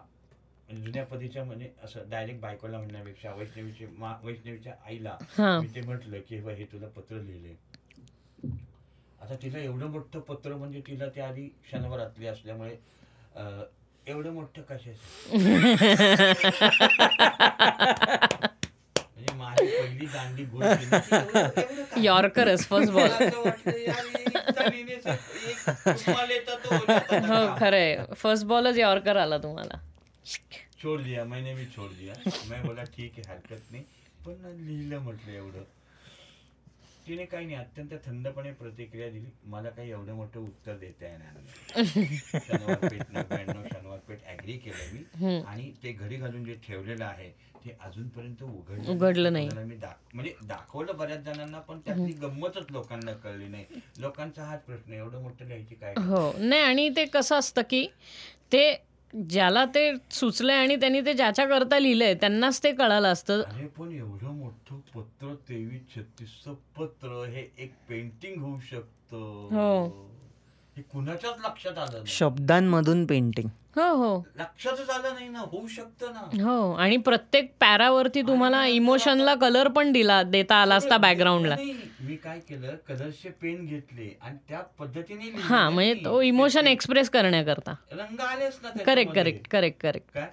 जुन्या 0.74 1.04
पदीच्या 1.06 1.44
म्हणजे 1.44 1.70
असं 1.84 2.10
डायरेक्ट 2.10 2.40
बायकोला 2.42 2.78
म्हणण्यापेक्षा 2.78 3.34
वैष्णवीची 3.34 3.86
वैष्णवीच्या 4.24 4.74
आईला. 4.86 5.18
मी 5.40 5.68
ते 5.76 5.82
म्हटलं 5.82 6.20
की 6.20 6.38
"हे 6.38 6.54
हे 6.54 6.66
तुला 6.66 6.88
पत्र 6.88 7.16
लिहिले 7.16 7.56
आता 9.22 9.36
तिला 9.36 9.60
एवढं 9.60 9.88
मोठं 9.88 10.20
पत्र 10.20 10.56
म्हणजे 10.56 10.82
तिला 10.88 11.08
त्या 11.10 11.28
आधी 11.28 11.50
शनिवारातली 11.72 12.28
असल्यामुळे 12.28 12.76
अं, 13.36 13.62
एवढं 14.08 14.32
मोठं 14.32 14.62
कशाचं 14.62 15.38
म्हणजे 18.98 19.34
माझी 19.34 19.66
पहिली 19.68 20.06
दांडी 20.06 20.44
गोल 20.44 20.64
केली. 20.64 20.86
की 20.86 21.16
एवढं- 21.16 21.36
एवढं 21.36 21.84
काय? 21.84 22.04
यॉर्करच 22.06 22.68
फ़र्स्ट 22.68 22.92
बॉल 22.92 23.04
मला 23.04 23.16
असं 23.16 23.42
वाटलं, 23.42 23.78
यार, 23.78 24.06
हे 24.06 24.22
एक 24.82 26.30
येतं 26.32 26.56
तो 26.56 26.76
हो 26.76 27.36
हो. 27.36 27.56
खरंय. 27.60 28.06
फ़र्स्ट 28.16 28.46
बॉलच 28.46 28.78
यॉर्कर 28.78 29.18
आला 29.18 29.38
तुम्हाला. 29.38 29.78
छोड़ 30.84 31.02
दिया 31.02 31.24
मैंने 31.24 31.54
भी 31.54 31.66
छोड़ 31.66 31.92
दिया. 31.92 32.14
मैं 32.50 32.66
बोला 32.66 32.84
ठीक 32.84 33.14
आहे 33.18 33.32
हरकत 33.32 33.72
नाही. 33.72 33.84
पण 34.26 34.34
लिहिलं 34.58 35.00
म्हटलं 35.00 35.32
एवढं. 35.32 35.64
तिने 37.08 37.26
काही 37.26 37.46
नाही 37.46 37.58
अत्यंत 37.58 37.94
थंडपणे 38.06 38.52
प्रतिक्रिया 38.54 39.10
दिली. 39.10 39.30
मला 39.46 39.70
काही 39.70 39.90
एवढं 39.92 40.14
मोठं 40.16 40.40
उत्तर 40.40 40.78
देता 40.78 41.06
येणार 41.06 41.34
नाही. 41.34 42.18
शनिवार 42.18 42.76
पेठ 42.82 43.12
नव्याण्णव 43.12 43.64
शनिवार 43.72 43.98
पेठ 44.08 44.20
ऍग्री 44.32 44.58
केलं 44.58 44.94
मी. 44.94 45.40
आणि 45.42 45.72
ते 45.84 45.92
घडी 45.92 46.18
घालून 46.18 46.44
जे 46.46 46.56
ठेवलेलं 46.68 47.06
आहे 47.06 47.30
ते 47.66 47.76
अजूनपर्यंत 47.82 48.42
उघडलं 48.44 48.92
उघडलं 48.92 49.34
नाही. 49.34 49.50
मी 49.66 49.76
दाख 49.76 50.14
म्हणजे 50.14 50.34
दाखवलं 50.48 50.98
बऱ्याच 50.98 51.24
जणांना 51.26 51.60
पण 51.60 51.80
त्यातली 51.86 52.12
गंमतच 52.22 52.72
लोकांना 52.72 53.14
कळली 53.14 53.48
नाही. 53.48 53.66
लोकांचा 54.00 54.44
हाच 54.44 54.64
प्रश्न 54.64 54.94
एवढं 54.94 55.22
मोठं 55.22 55.46
लिहायची 55.46 55.76
काय 55.76 55.94
हो. 56.00 56.32
नाही 56.40 56.62
आणि 56.62 56.90
ते 56.96 57.06
कसं 57.06 57.40
असतं 57.40 57.62
की 57.70 57.86
ते 58.52 58.64
ज्याला 59.14 59.64
ते 59.66 59.92
सुचलंय 60.12 60.56
आणि 60.56 60.76
त्यांनी 60.76 61.02
ते 61.02 61.14
ज्याच्या 61.14 61.46
करता 61.46 61.80
लिहिलंय 61.80 62.14
त्यांनाच 62.14 62.64
ते 62.64 62.72
कळालं 62.72 63.08
असतं 63.08 63.42
अरे 63.42 63.68
पण 63.68 63.92
एवढं 63.92 64.32
मोठं 64.32 64.80
पत्र 64.96 65.34
तेवीस 65.50 65.96
छत्तीस 65.96 66.30
पत्र 66.78 67.24
हे 67.26 67.48
एक 67.58 67.74
पेंटिंग 67.90 68.42
होऊ 68.42 68.60
शकतं 68.60 69.50
हो. 69.52 70.10
हे 70.78 70.82
कुणाच्याच 70.84 71.40
लक्षात 71.40 71.78
आलं 71.78 71.94
नाही. 71.94 72.06
शब्दांमधून 72.08 73.06
पेंटिंग 73.06 73.48
हो 73.76 73.84
हो. 73.96 74.24
लक्षातच 74.36 74.90
आलं 74.90 75.14
नाही 75.14 75.28
ना 75.30 75.40
होऊ 75.42 75.68
शकतं 75.68 76.12
ना. 76.14 76.20
हो 76.44 76.72
आणि 76.74 76.98
प्रत्येक 76.98 77.52
पॅरावरती 77.62 78.22
तुम्हाला 78.22 78.66
इमोशनला 78.68 79.34
कलर 79.36 79.68
पण 79.68 79.92
दिला 79.92 80.22
देता 80.24 80.56
आला 80.56 80.76
असता 80.76 80.98
बॅकग्राऊंडला 80.98 81.56
नाही, 81.56 81.74
मी 82.00 82.16
काय 82.16 82.40
केलं 82.40 82.76
कलरचे 82.88 83.30
पेन 83.42 83.66
घेतले 83.66 84.10
आणि 84.22 84.38
त्या 84.50 84.62
पद्धतीने 84.80 85.26
लिहिलं 85.26 85.42
हा 85.44 85.70
म्हणजे. 85.70 86.04
तो 86.06 86.22
इमोशन 86.22 86.68
एक्सप्रेस 86.68 87.10
करण्याकरता. 87.10 87.74
रंग 87.92 88.20
आलेच 88.20 88.60
ना 88.64 88.70
करेक्ट. 88.86 89.14
करेक्ट 89.16 89.48
करेक्ट 89.48 89.82
करेक्ट 89.82 90.14
काय? 90.14 90.30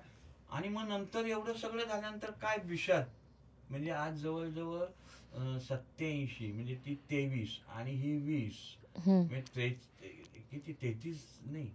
आणि 0.50 0.68
मग 0.68 0.88
नंतर 0.88 1.26
एवढं 1.26 1.52
सगळं 1.52 1.84
झाल्यानंतर 1.84 2.30
काय 2.42 2.56
विषाद? 2.64 3.04
म्हणजे 3.70 3.90
आज 3.90 4.22
जवळजवळ 4.22 5.58
सत्याऐंशी 5.60 6.50
म्हणजे 6.52 6.74
ती 6.86 6.94
तेवीस 7.10 7.58
आणि 7.76 7.90
ही 7.92 8.16
वीस 8.18 8.54
म्हणजे 9.06 9.40
त्रे- 9.54 9.72
किती? 10.52 10.72
तेहतीस 10.72 11.24
नाही. 11.46 11.68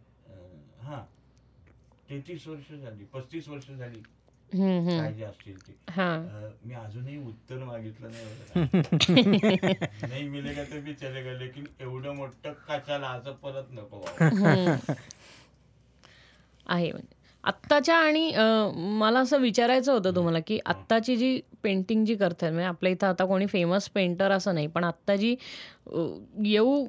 हा. 0.82 1.02
तेहतीस 2.10 2.48
वर्ष 2.48 2.72
झाली. 2.74 3.04
पस्तीस 3.14 3.48
वर्ष 3.50 3.70
झाली. 3.72 4.02
काय 4.52 5.14
जे 5.14 5.24
असतील 5.24 5.58
ते. 5.58 5.74
हा. 5.92 6.12
अं, 6.14 6.50
मी 6.64 6.74
अजूनही 6.74 7.18
उत्तर 7.20 7.64
मागितलं 7.64 8.10
नाही 8.10 8.56
नाही 10.02 10.28
मिळेगा 10.30 10.64
तर 10.64 10.80
मी 10.80 10.94
चले 10.94 11.22
गेले 11.24 11.40
लेकिन 11.40 11.66
एवढं 11.80 12.16
मोठं 12.16 12.54
कशाला 12.70 13.08
असं 13.10 13.34
परत 13.34 13.72
नको 13.72 14.00
बाबा. 14.00 14.76
आहे 16.68 16.92
म्हणजे 16.92 17.14
आत्ताच्या 17.44 17.96
आणि 17.98 18.30
अं, 18.32 18.72
मला 19.00 19.20
असं 19.20 19.40
विचारायचं 19.42 19.92
होतं 19.94 20.16
तुम्हाला 20.16 20.40
की 20.40 20.60
आत्ताची 20.66 21.16
जी 21.16 21.40
पेंटिंग 21.64 22.06
जी 22.06 22.16
करतात 22.16 22.52
म्हणजे 22.52 22.66
आपल्या 22.66 22.92
इथं 22.92 23.08
आता 23.08 23.26
कोणी 23.26 23.46
फेमस 23.48 23.90
पेंटर 23.90 24.32
असं 24.32 24.54
नाही 24.56 24.68
पण 24.68 24.84
आत्ता 24.84 25.16
जी 25.16 25.36
अं, 25.88 26.20
येऊ 26.44 26.86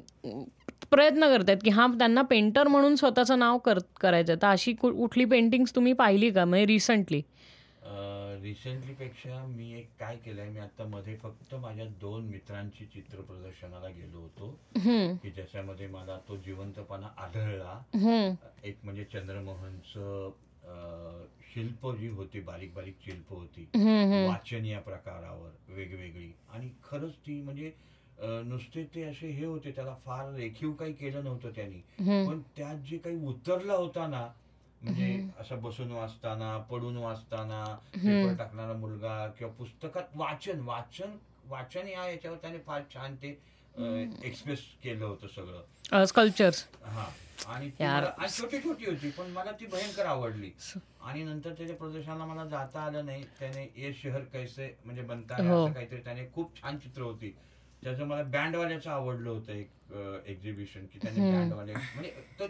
प्रयत्न 0.90 1.28
करतात 1.28 1.56
की 1.64 1.70
हा 1.70 1.86
त्यांना 1.98 2.22
पेंटर 2.22 2.68
म्हणून 2.68 2.96
स्वतःचं 2.96 3.38
नाव 3.38 3.58
कर 3.58 3.78
करायचं 4.00 4.34
तर 4.42 4.46
अशी 4.46 4.72
कुठली 4.72 5.24
पेंटिंग्स 5.24 5.74
तुम्ही 5.74 5.92
पाहिली 5.92 6.30
का? 6.30 6.44
म्हणजे 6.44 6.66
रिसंटली 6.66 7.22
रिसेंटली 8.42 8.92
पेक्षा 8.94 9.44
मी 9.46 9.72
एक 9.78 9.88
काय 10.00 10.16
केलंय 10.16 10.48
मी 10.48 10.58
आता 10.58 10.84
मध्ये 10.84 11.16
फक्त 11.16 11.54
माझ्या 11.54 11.84
दोन 12.00 12.24
मित्रांची 12.26 12.84
चित्र 12.84 13.20
प्रदर्शनाला 13.20 13.88
गेलो 13.88 14.18
होतो. 14.18 14.50
की 15.22 15.30
ज्याच्यामध्ये 15.30 15.86
मला 15.86 16.18
तो 16.28 16.36
जिवंतपणा 16.36 17.08
आढळला. 17.18 17.78
एक 18.64 18.78
म्हणजे 18.84 19.04
चंद्रमोहनचं 19.04 20.30
शिल्प 21.54 21.86
जी 21.92 22.08
होती 22.08 22.40
बारीक 22.40 22.74
बारीक 22.74 22.96
शिल्प 23.04 23.32
होती. 23.32 23.68
वाचन 24.28 24.64
या 24.64 24.80
प्रकारावर 24.80 25.74
वेगवेगळी. 25.74 26.30
आणि 26.52 26.68
खरंच 26.84 27.14
ती 27.26 27.40
म्हणजे 27.42 27.72
नुसते 28.20 28.84
ते 28.94 29.02
असे 29.02 29.28
हे 29.28 29.44
होते 29.44 29.70
त्याला 29.70 29.94
फार 30.06 30.32
रेखीव 30.34 30.72
काही 30.72 30.92
केलं 30.92 31.24
नव्हतं 31.24 31.50
त्यांनी. 31.50 31.78
पण 32.26 32.40
त्यात 32.56 32.76
जे 32.76 32.98
काही 32.98 33.16
उतरला 33.26 33.74
होता 33.74 34.06
ना 34.06 34.26
म्हणजे 34.82 35.28
असं 35.38 35.60
बसून 35.62 35.92
वाचताना 35.92 36.56
पडून 36.58 36.96
वाचताना 36.96 37.64
पेपर 37.94 38.34
टाकणारा 38.34 38.72
मुलगा 38.72 39.26
किंवा 39.28 39.52
पुस्तकात 39.52 40.16
वाचन 40.16 40.60
वाचन 40.60 41.16
वाचन 41.48 41.88
या 41.88 42.08
याच्यावर 42.08 42.36
त्याने 42.36 42.58
फार 42.58 42.82
छान 42.94 43.14
ते 43.16 43.28
एक्सप्रेस 44.24 44.58
केलं 44.82 45.04
होतं 45.04 45.26
सगळं. 45.26 46.04
स्कल्पचर्स 46.04 46.64
हा. 46.84 47.08
आणि 47.46 47.70
छोटी 48.28 48.58
छोटी 48.58 48.86
होती 48.86 49.10
पण 49.10 49.30
मला 49.30 49.50
ती 49.50 49.66
भयंकर 49.66 50.06
आवडली. 50.06 50.50
आणि 51.00 51.22
नंतर 51.22 51.52
त्याच्या 51.52 51.76
प्रदर्शनाला 51.76 52.24
मला 52.24 52.44
जाता 52.44 52.80
आलं 52.80 53.06
नाही. 53.06 53.22
त्याने 53.40 53.68
ये 53.76 53.92
शहर 53.92 54.20
कैसे 54.20 54.74
म्हणजे 54.84 55.02
बनता 55.02 55.34
है 55.36 55.72
काहीतरी 55.74 56.00
त्याने 56.00 56.26
खूप 56.34 56.56
छान 56.62 56.78
चित्र 56.78 57.02
होती. 57.02 57.34
त्याचं 57.86 58.06
मला 58.06 58.22
बँडवाल्याचं 58.22 58.90
आवडलं 58.90 59.28
होतं 59.30 59.52
एक 59.52 59.92
एक्झिबिशन 60.26 60.86
की 60.86 60.98
त्याने 60.98 61.30
बँडवाले 61.32 61.72
म्हणजे 61.72 62.10
तो 62.38 62.46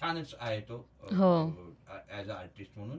छानच 0.00 0.34
आहे 0.38 0.60
तो. 0.60 0.78
ऍज 2.10 2.30
अ 2.30 2.34
आर्टिस्ट 2.34 2.78
म्हणून. 2.78 2.98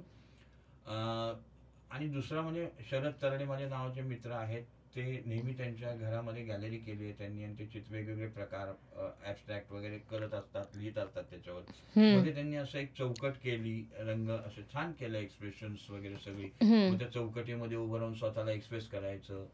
आणि 1.92 2.08
दुसरा 2.08 2.42
म्हणजे 2.42 2.70
शरद 2.90 3.14
तरडे 3.22 3.46
माझे 3.46 3.66
नावाचे 3.66 4.02
मित्र 4.02 4.32
आहेत. 4.32 4.64
ते 4.96 5.04
नेहमी 5.26 5.54
त्यांच्या 5.54 5.94
घरामध्ये 5.96 6.44
गॅलरी 6.44 6.78
केली 6.78 7.04
आहे 7.04 7.14
त्यांनी 7.14 7.44
आणि 7.44 7.58
ते 7.60 7.66
चित्र 7.66 7.94
वेगवेगळे 7.96 8.28
प्रकार 8.28 8.68
ऍबस्ट्रॅक्ट 9.28 9.72
वगैरे 9.72 9.98
करत 10.12 10.34
असतात 10.34 10.76
लिहित 10.76 10.98
असतात 10.98 11.24
त्याच्यावर. 11.24 11.62
मध्ये 11.96 12.34
त्यांनी 12.34 12.56
असं 12.56 12.80
एक 12.80 12.94
चौकट 12.98 13.34
केली 13.44 13.80
रंग 14.00 14.30
असं 14.30 14.74
छान 14.74 14.92
केलं 14.92 15.18
एक्सप्रेशन्स 15.18 15.90
वगैरे 15.90 16.18
सगळी. 16.18 16.50
त्या 16.98 17.12
चौकटीमध्ये 17.12 17.78
उभं 17.78 18.00
राहून 18.00 18.14
स्वतःला 18.14 18.52
एक्सप्रेस 18.52 18.88
करायचं. 18.90 19.46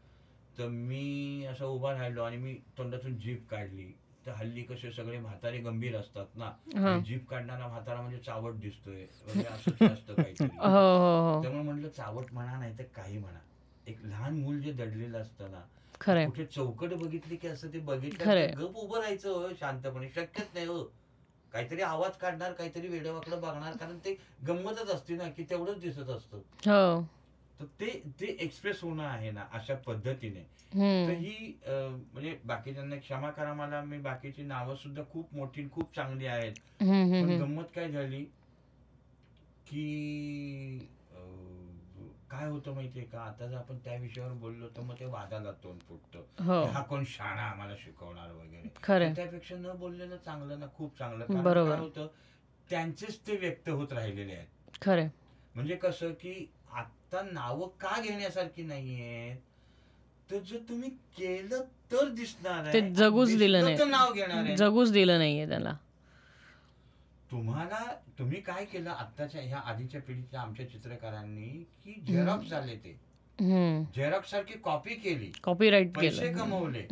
तर 0.58 0.68
मी 0.68 1.44
असं 1.44 1.64
उभा 1.66 1.92
राहिलो 1.92 2.22
आणि 2.22 2.36
मी 2.36 2.54
तोंडातून 2.78 3.18
जीभ 3.18 3.44
काढली. 3.50 3.92
तर 4.26 4.30
हल्ली 4.30 4.62
कसे 4.62 4.90
सगळे 4.92 5.18
म्हातारे 5.18 5.58
गंभीर 5.58 5.96
असतात 5.96 6.36
ना 6.36 6.50
जीभ 6.98 7.24
काढणारा 7.24 7.66
म्हातारा 7.68 8.00
म्हणजे 8.00 8.18
चावट 8.18 8.54
दिसतोय 8.54 9.04
म्हणजे 9.26 9.44
असंच 9.44 9.82
असतं 9.82 10.14
काहीतरी. 10.14 10.56
हो 10.56 10.68
हो 10.68 11.34
हो. 11.34 11.42
त्यामुळे 11.42 11.62
म्हटलं 11.62 11.88
चावट 11.88 12.32
म्हणा 12.32 12.58
नाही 12.58 12.78
तर 12.78 12.84
काही 12.96 13.18
म्हणा. 13.18 13.38
एक 13.86 13.98
लहान 14.04 14.38
मूल 14.40 14.60
जे 14.60 14.72
दडलेलं 14.72 15.18
असतं 15.18 15.50
ना 15.50 15.60
कुठे 16.26 16.44
चौकट 16.44 16.92
बघितली 16.94 17.36
की 17.36 17.48
असं 17.48 17.72
ते 17.72 17.78
बघितलं 17.78 18.24
गप 18.58 18.76
उभं 18.76 18.98
राहायचं 18.98 19.52
शांतपणे. 19.60 20.08
शक्यच 20.08 20.48
नाही 20.54 20.66
हो. 20.66 20.82
काहीतरी 21.52 21.82
आवाज 21.82 22.16
काढणार 22.16 22.52
काहीतरी 22.52 22.88
वेडवाकडं 22.88 23.40
बघणार 23.40 23.76
कारण 23.76 23.98
ते 23.98 24.16
गंमतच 24.46 24.90
असते 24.90 25.16
ना 25.16 25.28
की 25.28 25.44
तेवढंच 25.50 25.80
दिसत 25.80 26.08
असतं. 26.10 26.40
तर 27.60 27.64
ते 27.80 28.02
ते 28.20 28.26
एक्सप्रेस 28.40 28.80
होणं 28.82 29.04
आहे 29.04 29.30
ना 29.30 29.46
अशा 29.52 29.74
पद्धतीने. 29.74 30.40
तर 31.06 31.12
ही 31.12 31.60
अं, 31.66 32.00
म्हणजे 32.12 32.38
बाकीच्यांना 32.44 32.96
क्षमा 32.96 33.30
करा 33.30 33.54
मला 33.54 33.82
मी 33.82 33.98
बाकीची 33.98 34.42
नावं 34.42 34.76
सुद्धा 34.76 35.02
खूप 35.12 35.34
मोठी 35.34 35.68
खूप 35.70 35.94
चांगली 35.96 36.26
आहेत. 36.26 36.52
पण. 36.80 37.38
गंमत 37.40 37.64
काय 37.74 37.90
झाली? 37.90 38.24
की 39.66 40.88
अं, 41.12 42.08
काय 42.30 42.48
होतं 42.48 42.74
माहितीये 42.74 43.04
का? 43.06 43.20
आता 43.20 43.46
जर 43.46 43.56
आपण 43.56 43.78
त्या 43.78 43.94
विषयावर 43.96 44.32
बोललो 44.32 44.68
तर 44.68 44.80
मग 44.80 44.94
ते 44.98 45.04
वादाला 45.04 45.52
तोंड 45.52 45.80
फुटतं. 45.80 46.44
हो. 46.44 46.64
हा 46.64 46.82
कोण 46.82 47.04
शाणा 47.04 47.42
आम्हाला 47.42 47.74
शिकवणार 47.76 48.30
वगैरे. 48.30 48.68
तर 49.10 49.14
त्यापेक्षा 49.16 49.56
न 49.56 49.76
बोललेलं 49.76 50.16
चांगलं 50.16 50.60
ना 50.60 50.66
खूप 50.74 50.98
चांगलं. 50.98 51.24
कारण 51.26 51.42
बरोबर. 51.42 51.70
काय 51.70 51.80
होतं? 51.80 52.06
त्यांचेच 52.70 53.20
ते 53.26 53.36
व्यक्त 53.36 53.68
होत 53.68 53.92
राहिलेले 53.92 54.32
आहेत. 54.32 54.46
खरंय 54.82 55.08
म्हणजे 55.54 55.76
कसं 55.76 56.12
की 56.12 56.50
आता 56.74 57.22
नावं 57.22 57.68
का 57.80 58.00
घेण्यासारखी 58.00 58.62
नाहीये 58.62 59.34
तर 60.30 60.38
जर 60.40 60.58
तुम्ही 60.68 60.88
केलं 61.16 61.62
तर 61.92 62.08
दिसणार 62.08 62.72
ते 62.72 62.80
जगूच 62.94 63.36
दिलं 63.38 63.76
तर 63.78 63.84
नाव 63.84 64.12
घेणार 64.12 64.34
नाही 64.34 64.46
आहे. 64.46 64.56
जगूच 64.56 64.92
दिलं 64.92 65.18
नाहीये 65.18 65.48
त्याला. 65.48 65.72
तुम्हाला 67.30 67.80
तुम्ही 68.18 68.40
काय 68.40 68.64
केलं 68.64 68.90
आत्ताच्या 68.90 69.42
ह्या 69.42 69.58
आधीच्या 69.58 70.00
पिढीतल्या 70.00 70.40
आमच्या 70.40 70.68
चित्रकारांनी 70.70 71.48
की 71.84 72.00
झेरॉक्स 72.06 72.48
झाले 72.48 72.76
ते. 72.76 72.96
झेरॉक्स 73.96 74.30
सारखी 74.30 74.58
कॉपी 74.58 74.94
केली. 74.94 75.30
कॉपीराईट 75.42 75.94
पैसे 75.96 76.26
केलं. 76.28 76.38
कमवले. 76.38 76.86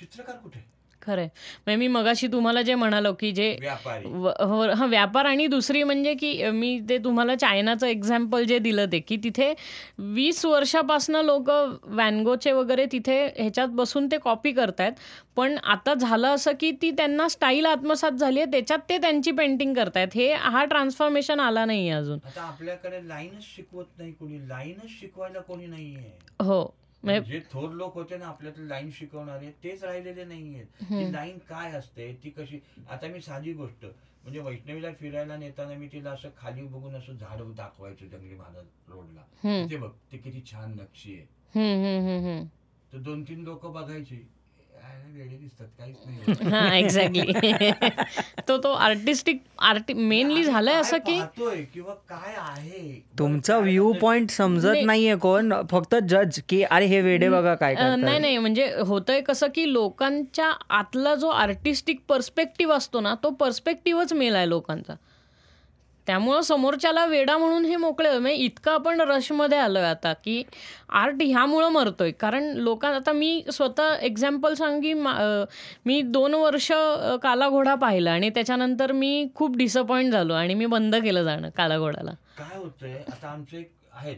चित्रकार 0.00 0.36
कुठे? 0.36 0.71
खरंय. 1.02 1.24
म्हणजे 1.24 1.76
मी 1.76 1.88
मगाशी 1.88 2.26
तुम्हाला 2.26 2.62
जे 2.62 2.74
म्हणालो 2.74 3.12
की 3.12 3.32
जे 3.32 3.56
हो- 4.02 4.70
हा 4.70 4.86
व्यापार 4.86 5.24
आणि 5.24 5.46
दुसरी 5.46 5.82
म्हणजे 5.82 6.14
की 6.14 6.50
मी 6.50 6.80
ते 6.88 6.98
तुम्हाला 6.98 7.34
चायनाचं 7.34 7.86
एक्झाम्पल 7.86 8.44
जे 8.44 8.58
दिलं 8.58 8.86
ते 8.92 9.00
की 9.00 9.16
तिथे 9.16 9.54
वीस 9.98 10.44
वर्षापासनं 10.44 11.22
लोक 11.22 11.50
वॅनगोचे 11.84 12.52
वगैरे 12.52 12.86
तिथे 12.92 13.26
ह्याच्यात 13.26 13.68
बसून 13.68 14.06
ते 14.06 14.18
कॉपी 14.18 14.52
करतायत. 14.52 14.92
पण 15.36 15.58
आता 15.64 15.94
झालं 15.94 16.28
असं 16.28 16.52
की 16.60 16.70
ती 16.82 16.90
त्यांना 16.90 17.28
स्टाईल 17.28 17.66
आत्मसात 17.66 18.12
झाली 18.12 18.40
आहे 18.40 18.50
त्याच्यात 18.52 18.78
ते 18.88 18.98
त्यांची 18.98 19.30
पेंटिंग 19.30 19.74
करतायत. 19.74 20.08
हे 20.14 20.32
हा 20.32 20.64
ट्रान्सफॉर्मेशन 20.64 21.40
आला 21.40 21.64
नाही 21.64 21.90
अजून. 21.90 22.18
आता 22.24 22.42
आपल्याकडे 22.42 23.08
लाईनच 23.08 23.42
शिकवत 23.56 23.84
नाही 23.98 24.12
कोणी. 24.12 24.38
लाईनच 24.38 24.90
शिकवायला 25.00 25.40
कोणी 25.40 25.66
नाहीये. 25.66 26.18
हो. 26.40 26.81
जे 27.06 27.40
थोर 27.52 27.70
लोक 27.70 27.94
होते 27.94 28.16
ना 28.16 28.26
आपल्याला 28.26 28.66
लाईन 28.66 28.90
शिकवणारे 28.90 29.50
तेच 29.64 29.84
राहिलेले 29.84 30.24
नाहीये 30.24 30.64
ती 30.64 31.12
लाईन 31.12 31.38
काय 31.38 31.72
असते 31.72 32.20
ती 32.24 32.30
कशी 32.30 32.60
आता 32.90 33.06
मी 33.06 33.20
साधी 33.20 33.52
गोष्ट 33.52 33.84
म्हणजे 34.22 34.40
वैष्णवीला 34.40 34.92
फिरायला 34.92 35.36
नेताना 35.36 35.74
मी 35.74 35.86
तिला 35.86 36.10
असं 36.10 36.28
खाली 36.36 36.62
बघून 36.62 36.94
असं 36.94 37.12
झाड 37.12 37.40
दाखवायचो 37.56 38.06
जंगली 38.06 38.34
महाराज 38.34 38.64
रोडला. 38.88 39.22
ते 39.70 39.76
बघ 39.76 39.90
ते 40.12 40.16
किती 40.16 40.42
छान 40.52 40.72
नक्षी 40.72 41.14
आहे. 41.14 41.26
तर 42.92 42.98
दोन 42.98 43.22
तीन 43.22 43.42
लोक 43.42 43.66
बघायचे. 43.66 44.28
हा 46.44 46.76
एक्झॅक्टली 46.76 47.70
तो 48.48 48.56
तो 48.58 48.72
आर्टिस्टिक 48.72 49.40
आर्टि 49.58 49.92
मेनली 49.92 50.44
झालंय 50.44 50.74
असं 50.74 50.98
की 50.98 51.18
किंवा 51.74 51.94
काय 52.08 52.34
आहे? 52.38 53.00
तुमचा 53.18 53.58
व्ह्यू 53.58 53.92
पॉइंट 53.92 54.30
समजत 54.30 54.66
नाही. 54.66 54.84
नाहीये 54.84 55.16
कोण 55.16 55.52
फक्त 55.70 55.94
जज 56.08 56.40
की 56.48 56.62
अरे 56.62 56.86
हे 56.86 57.00
वेडे 57.00 57.28
बघा 57.28 57.54
काय 57.54 57.74
नाही 57.74 58.18
नाही 58.18 58.38
म्हणजे 58.38 58.66
होतंय 58.86 59.20
कसं 59.20 59.46
की 59.54 59.72
लोकांच्या 59.72 60.50
आतला 60.70 61.14
जो 61.14 61.28
आर्टिस्टिक 61.28 62.00
पर्स्पेक्टिव्ह 62.08 62.74
असतो 62.74 63.00
ना 63.00 63.14
तो 63.22 63.30
पर्स्पेक्टिव्हच 63.30 64.12
मेल 64.12 64.34
आहे 64.34 64.48
लोकांचा. 64.48 64.94
त्यामुळं 66.06 66.40
समोरच्याला 66.40 67.06
वेडा 67.06 67.38
म्हणून 67.38 67.64
हे 67.64 67.76
मोकळे. 67.76 68.18
म्हणजे 68.18 68.36
इतकं 68.36 68.72
आपण 68.72 69.00
रशमध्ये 69.00 69.58
आलोय 69.58 69.82
आता 69.82 70.12
की 70.12 70.42
आर्ट 70.88 71.14
ह्यामुळं 71.20 71.68
मरतोय. 71.68 72.10
कारण 72.10 72.44
लोकां 72.44 72.94
आता 72.94 73.12
मी 73.12 73.42
स्वतः 73.52 73.94
एक्झाम्पल 73.94 74.54
सांग 74.54 74.80
की 74.80 74.92
मा- 74.94 76.02
दोन 76.02 76.34
वर्ष 76.34 76.72
अ, 76.72 77.16
काला 77.16 77.48
घोडा 77.48 77.74
पाहिला 77.74 78.12
आणि 78.12 78.30
त्याच्यानंतर 78.30 78.92
मी 78.92 79.26
खूप 79.34 79.56
डिसअपॉइंट 79.56 80.12
झालो 80.12 80.34
आणि 80.34 80.54
मी 80.54 80.66
बंद 80.66 80.96
केलं 80.96 81.22
जाणं 81.24 81.50
काला 81.50 81.78
घोडाला 81.78 82.10
काय 82.38 82.58
होतंय 82.58 82.98
आता 83.12 83.28
आमचे 83.28 83.70
आहेत. 83.92 84.16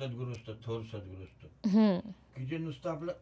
सद्गुरुस्त 0.00 0.50
थोर 0.66 0.80
सद्गुरुस्त. 0.82 1.46
की 2.36 2.44
जे 2.44 2.58
नुसतं 2.58 2.90
आपलं. 2.90 3.12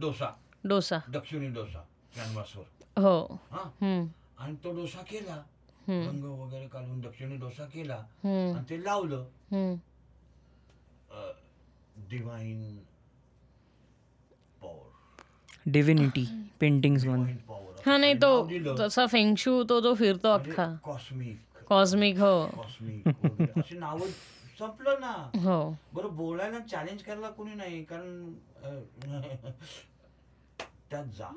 डोसा. 0.00 0.26
डोसा. 0.64 0.98
दक्षिणी 1.08 1.48
डोसा 1.48 1.78
कॅनव्हासवर 2.16 3.00
हो. 3.00 3.40
हा? 3.50 3.70
आणि 4.38 4.54
तो 4.64 4.72
डोसा 4.76 5.02
केला. 5.10 5.36
रंग 5.88 6.24
वगैरे 6.24 6.66
काढून 6.68 7.00
दक्षिणी 7.00 7.36
डोसा 7.36 7.64
केला. 7.64 7.94
आणि 8.24 8.64
ते 8.70 8.82
लावलं. 8.84 9.24
Divine 12.10 12.76
power 14.62 15.70
divinity 15.70 16.24
paintings 16.60 17.04
power 17.04 17.80
हा 17.86 17.96
नाही 17.96 18.14
तो 18.22 18.30
तसा 18.78 19.06
फेंगशू 19.06 19.62
तो 19.68 19.80
जो 19.80 19.94
फिरतो 19.94 20.28
अख्खा. 20.28 20.66
कॉस्मिक 20.84 21.38
कॉस्मिक 21.68 22.18
हो. 22.18 22.34
कॉस्मिक 22.56 23.58
अशी 23.58 23.78
नावं 23.78 24.10
संपलं 24.58 25.00
ना. 25.00 25.12
हो. 25.44 25.58
बरं 25.94 26.16
बोलायला 26.16 26.58
चॅलेंज 26.60 27.02
करायला 27.02 27.28
कोणी 27.30 27.54
नाही 27.54 27.82
कारण 27.84 28.32
त्यात 30.90 31.04
जा. 31.18 31.28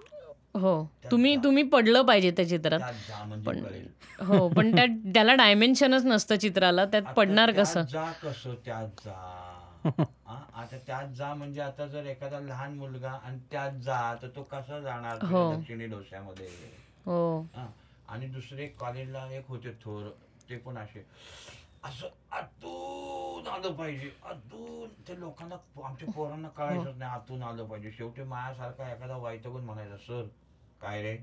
हो. 0.56 0.88
तुम्ही 1.12 1.36
तुम्ही 1.36 1.64
पडलं 1.64 2.02
पाहिजे 2.02 2.32
त्या 2.32 2.50
चित्रात. 2.50 2.80
त्यात 2.80 3.28
म्हणजे 3.28 3.62
कळेल. 3.62 3.88
हो 4.26 4.50
पण 4.50 4.76
त्या 4.76 4.86
त्याला 5.14 5.34
डायमेन्शनच 5.34 6.06
नसतं 6.06 6.36
चित्राला. 6.36 6.86
त्यात 6.86 7.04
पडणार 7.04 7.52
त्यात 7.52 7.66
कसं? 7.66 7.84
जा 7.84 8.12
कसं 8.12 8.56
त्यात 8.66 8.88
जा. 9.06 9.58
आता 10.26 10.78
त्यात 10.88 11.08
जा 11.08 11.34
म्हणजे 11.34 11.62
आता 11.62 11.86
जर 11.88 12.06
एखादा 12.06 12.40
लहान 12.40 12.74
मुलगा 12.74 13.12
आणि 13.12 13.40
त्यात 13.52 13.72
जा 13.72 14.16
तर 14.22 14.28
तो 14.28 14.44
कसा 14.44 14.80
जाणार 14.80 15.24
हो. 15.24 15.56
दक्षिणी 15.56 15.86
डोस्यामध्ये? 15.86 16.48
हो. 17.06 17.42
हा. 17.56 17.68
आणि 18.10 18.26
दुसरे 18.26 18.68
कॉलेजला 18.68 19.32
एक 19.32 19.44
होते 19.48 19.72
थोर 19.72 20.10
ते 20.50 20.56
पण 20.56 20.78
असे. 20.78 21.06
असं 21.84 22.08
आतून 22.32 23.48
आलं 23.48 23.74
पाहिजे. 23.74 24.12
आतून 24.24 24.90
ते 25.08 25.20
लोकांना 25.20 25.56
आमच्या 25.86 26.12
पोरांना 26.12 26.48
कळायचंच 26.48 26.98
नाही 26.98 27.12
आतून 27.12 27.44
आलं 27.44 27.66
पाहिजे. 27.66 27.92
शेवटी 27.92 28.24
मायासारखा 28.24 28.92
एखादा 28.92 29.18
वाईटगून 29.18 29.66
म्हणायचा 29.66 29.98
सर 29.98 30.28
काय 30.82 31.02
रे? 31.02 31.18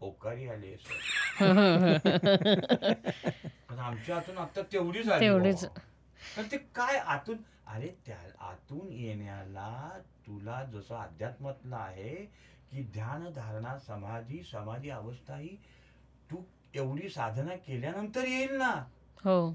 ओकारी 0.00 0.48
आली 0.48 0.76
सर. 0.76 0.94
पण 3.68 3.78
आमच्या 3.78 4.16
आतून 4.16 4.38
आता 4.38 4.62
तेवढीच 4.62 5.08
आली 5.08 5.26
तेवढीच. 5.26 5.64
पण 6.36 6.46
ते 6.52 6.58
काय 6.74 6.96
आतून? 6.96 7.36
अरे 7.66 7.96
त्या 8.06 8.18
आतून 8.40 8.92
येण्याला 8.92 9.98
तुला 10.26 10.64
जसं 10.64 10.96
अध्यात्मातलं 10.96 11.76
आहे 11.76 12.14
की 12.70 12.82
ध्यान 12.82 13.32
धारणा 13.32 13.78
समाधी 13.78 14.42
समाधी 14.42 14.90
अवस्था 14.90 15.36
ही 15.36 15.56
तू 16.30 16.36
एवढी 16.74 17.08
साधना 17.08 17.56
केल्यानंतर 17.56 18.24
येईल 18.24 18.56
ना? 18.56 18.84
हो. 19.24 19.54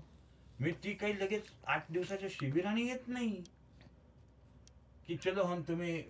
मी 0.61 0.71
ती 0.71 0.93
काही 0.93 1.19
लगेच 1.19 1.45
आठ 1.67 1.91
दिवसाच्या 1.91 2.29
शिबिराने 2.31 2.81
येत 2.81 3.07
नाही. 3.07 3.43
की 5.07 5.17
चलो 5.17 5.43
हम 5.43 5.61
तुम्ही 5.61 6.03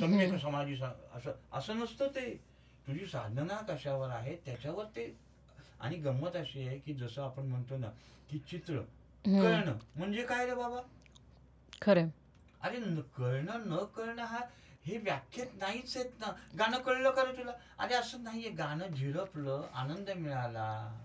सम्यक 0.00 0.40
समाधी 0.40 0.76
सा- 0.76 1.18
असं 1.18 1.32
असं 1.52 1.76
नसतं 1.76 2.06
ते. 2.06 2.40
तुझी 2.86 3.06
साधना 3.06 3.56
कशावर 3.68 4.08
आहे 4.08 4.36
त्याच्यावर 4.36 4.84
ते. 4.84 5.16
आणि 5.80 5.96
गंमत 5.96 6.36
अशी 6.36 6.68
आहे 6.68 6.78
की 6.78 6.94
जसं 6.94 7.22
आपण 7.22 7.42
म्हणतो 7.42 7.76
ना 7.76 7.86
की 8.30 8.38
चित्र 8.38 8.78
कळणं 9.24 9.78
म्हणजे 9.96 10.22
काय 10.22 10.46
रे 10.46 10.54
बाबा? 10.54 10.80
खरंय 11.82 12.08
अरे 12.60 13.02
कळणं 13.16 13.66
न 13.66 13.76
कळणं 13.76 14.22
हा 14.22 14.38
हे 14.84 14.98
व्याख्यात 14.98 15.46
नाहीच 15.54 15.96
आहेत 15.96 16.10
ना. 16.20 16.32
गाणं 16.58 16.78
कळलं 16.78 17.10
का 17.10 17.22
रे 17.24 17.38
तुला? 17.38 17.52
अरे 17.78 17.94
असं 17.94 18.22
नाहीये. 18.22 18.50
गाणं 18.50 18.86
झिरपलं 18.86 19.68
आनंद 19.74 20.10
मिळाला. 20.10 21.00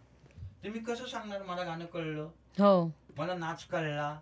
ते 0.64 0.70
मी 0.70 0.80
कसं 0.80 1.06
सांगणार? 1.06 1.44
मला 1.44 1.64
गाणं 1.64 1.86
कळलं. 1.86 2.30
हो. 2.60 2.92
मला 3.18 3.36
नाच 3.36 3.66
कळला. 3.66 4.20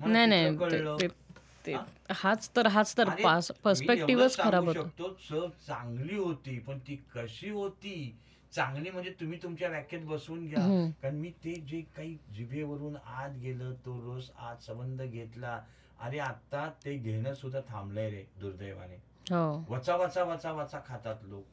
मला 0.00 0.12
नाही 0.12 0.26
नाही 0.26 0.56
कळलं. 0.56 0.96
ते- 1.00 1.08
ते- 1.08 1.76
ते- 1.76 1.76
हाच 2.10 2.50
तर 2.56 2.66
हाच 2.66 2.96
तर 2.96 3.08
अरे, 3.08 3.22
पास 3.22 3.50
मी 3.50 3.60
पर्स्पेक्टिव्हच 3.64 4.36
खराब 4.36 4.64
सांगू 4.64 4.66
होतो. 4.66 4.82
शकतो 4.84 5.16
चव 5.28 5.48
चांगली 5.66 6.16
होती 6.16 6.58
पण 6.58 6.78
ती 6.78 6.96
कशी 7.14 7.50
होती? 7.50 8.18
चांगली 8.52 8.90
म्हणजे 8.90 9.10
तुम्ही 9.10 9.38
तुमच्या 9.42 9.68
व्याख्यात 9.68 10.02
बसवून 10.02 10.46
घ्या. 10.46 10.62
हम्म. 10.62 10.90
कारण 10.90 11.14
मी 11.14 11.30
ते 11.30 11.54
जे 11.54 11.80
काही 11.80 12.18
जिभेवरून 12.34 12.96
आत 13.06 13.30
गेलं 13.30 13.74
तो 13.74 14.00
रोज 14.00 14.30
आत 14.38 14.56
संबंध 14.62 15.02
घेतला. 15.02 15.60
अरे 16.00 16.18
आता 16.18 16.70
ते 16.84 16.96
घेणं 16.96 17.34
सुद्धा 17.34 17.60
थांबलंय 17.68 18.10
रे 18.10 18.24
दुर्दैवाने. 18.40 18.94
हो. 19.30 19.66
वचा 19.68 19.96
वचा 19.96 20.24
वचा 20.24 20.52
वचा 20.52 20.80
खातात 20.86 21.16
लोक. 21.22 21.44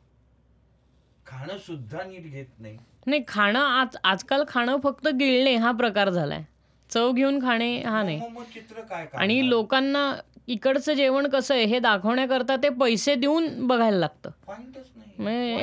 खाणं 1.29 1.57
सुद्धा 1.57 2.03
नीट 2.03 2.23
घेत 2.23 2.59
नाही. 2.59 2.77
नाही 3.07 3.23
खाणं 3.27 3.59
आज 3.59 3.95
आजकाल 4.03 4.43
खाणं 4.47 4.77
फक्त 4.83 5.07
गिळणे 5.07 5.55
हा 5.55 5.71
प्रकार 5.71 6.09
झालाय. 6.09 6.43
चव 6.89 7.11
घेऊन 7.11 7.39
खाणे 7.41 7.75
हा 7.81 8.01
नाही. 8.03 8.19
चित्र 8.53 8.81
काय 8.81 9.07
आणि? 9.13 9.49
लोकांना 9.49 10.13
इकडचं 10.47 10.93
जेवण 10.93 11.27
कसं 11.27 11.53
आहे 11.53 11.63
हे 11.63 11.79
दाखवण्याकरता 11.79 12.55
ते 12.55 12.69
पैसे 12.69 13.15
देऊन 13.15 13.67
बघायला 13.67 13.97
लागतं. 13.97 14.29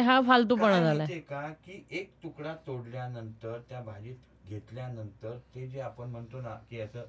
हा 0.02 0.20
फालतूपणा 0.20 0.80
झालाय. 0.80 1.18
का? 1.20 1.48
की 1.66 1.82
एक 1.90 2.10
तुकडा 2.22 2.54
तोडल्यानंतर 2.66 3.58
त्या 3.68 3.80
भाजीत 3.80 4.48
घेतल्यानंतर 4.48 5.36
ते 5.54 5.66
जे 5.66 5.80
आपण 5.80 6.10
म्हणतो 6.10 6.40
ना 6.40 6.54
की 6.70 6.80
असं 6.80 7.04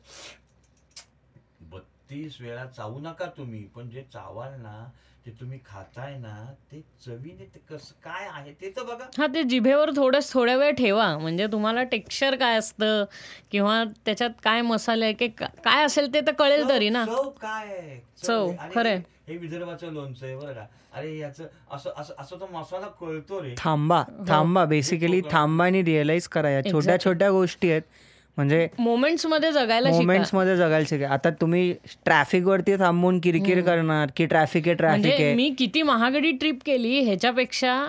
बत्तीस 1.71 2.39
वेळा 2.41 2.65
चावू 2.65 2.99
नका 2.99 3.25
तुम्ही 3.38 3.63
पण 3.65 3.89
जे 3.89 4.01
चावाल 4.13 4.59
ना 4.61 4.75
ते 5.28 5.32
तुम्ही 5.32 5.60
खाताय 5.66 6.18
ना 6.18 6.54
ते 6.72 6.84
चवीने 7.06 7.45
ते 7.45 7.60
कसं 7.70 7.94
काय 8.04 8.28
आहे 8.28 8.52
ते 8.52 8.70
तर 8.70 8.84
बघा. 8.84 9.06
हा 9.18 9.28
ते 9.28 9.44
जिभेवर 9.44 9.90
थोडंच 9.95 10.34
थोड्या 10.34 10.56
वेळ 10.58 10.72
ठेवा. 10.72 11.18
म्हणजे 11.18 11.48
तुम्हाला 11.48 11.84
टेक्स्चर 11.84 12.36
काय 12.36 12.58
असतं 12.58 13.04
किंवा 13.52 13.84
त्याच्यात 14.06 14.30
काय 14.44 14.62
मसाले 14.62 15.06
आहे 15.06 15.14
की 15.14 15.28
का- 15.28 15.49
काय 15.64 15.84
असेल 15.86 16.14
ते 16.14 16.22
तर 16.22 16.32
कळेल 16.32 16.70
तरी 16.70 16.90
ना. 16.90 17.06
चव 17.06 17.30
काय 17.30 17.66
आहे? 17.66 18.04
चव, 18.24 18.52
आहे. 18.60 18.70
खरंय. 18.76 19.02
हे 19.28 19.38
विदर्भाचं 19.38 19.94
लोणचं 19.94 20.26
आहे 20.26 20.36
बरं 20.36 20.54
का. 20.54 20.66
अरे 20.94 21.18
याचं 21.18 21.48
असं 21.72 21.90
असं 21.98 22.14
असं 22.20 22.40
तो 22.40 22.48
मसाला 22.52 22.88
कळतो 22.88 23.44
रे. 23.44 23.56
थांबा 23.58 24.04
थांबा. 24.28 24.66
बेसिकली 24.66 25.22
थांबा 25.32 25.66
आणि 25.66 25.84
रिअलाइज 25.84 26.28
करा 26.28 26.49
या. 26.49 26.62
छोट्या 26.72 26.99
छोट्या 26.99 27.32
गोष्टी 27.32 27.72
आहेत. 27.72 27.82
म्हणजे 28.38 28.68
मोमेंट्समध्ये 28.80 29.51
जगायला 29.51 29.89
मोमेंट्समध्ये 29.89 30.55
जगायला 30.57 30.85
शिका. 30.89 31.07
आता 31.07 31.30
तुम्ही 31.30 31.72
ट्रॅफिक 32.05 32.45
वरती 32.45 32.76
थांबून 32.76 33.19
किरकिर 33.19 33.61
करणार 33.61 34.07
की 34.15 34.26
ट्रॅफिक 34.26 34.68
आहे 34.68 34.76
ट्रॅफिक 34.76 35.05
म्हणजे 35.05 35.23
आहे. 35.23 35.34
मी 35.35 35.49
किती 35.57 35.81
महागडी 35.81 36.31
ट्रिप 36.31 36.59
केली 36.65 36.99
ह्याच्यापेक्षा 36.99 37.88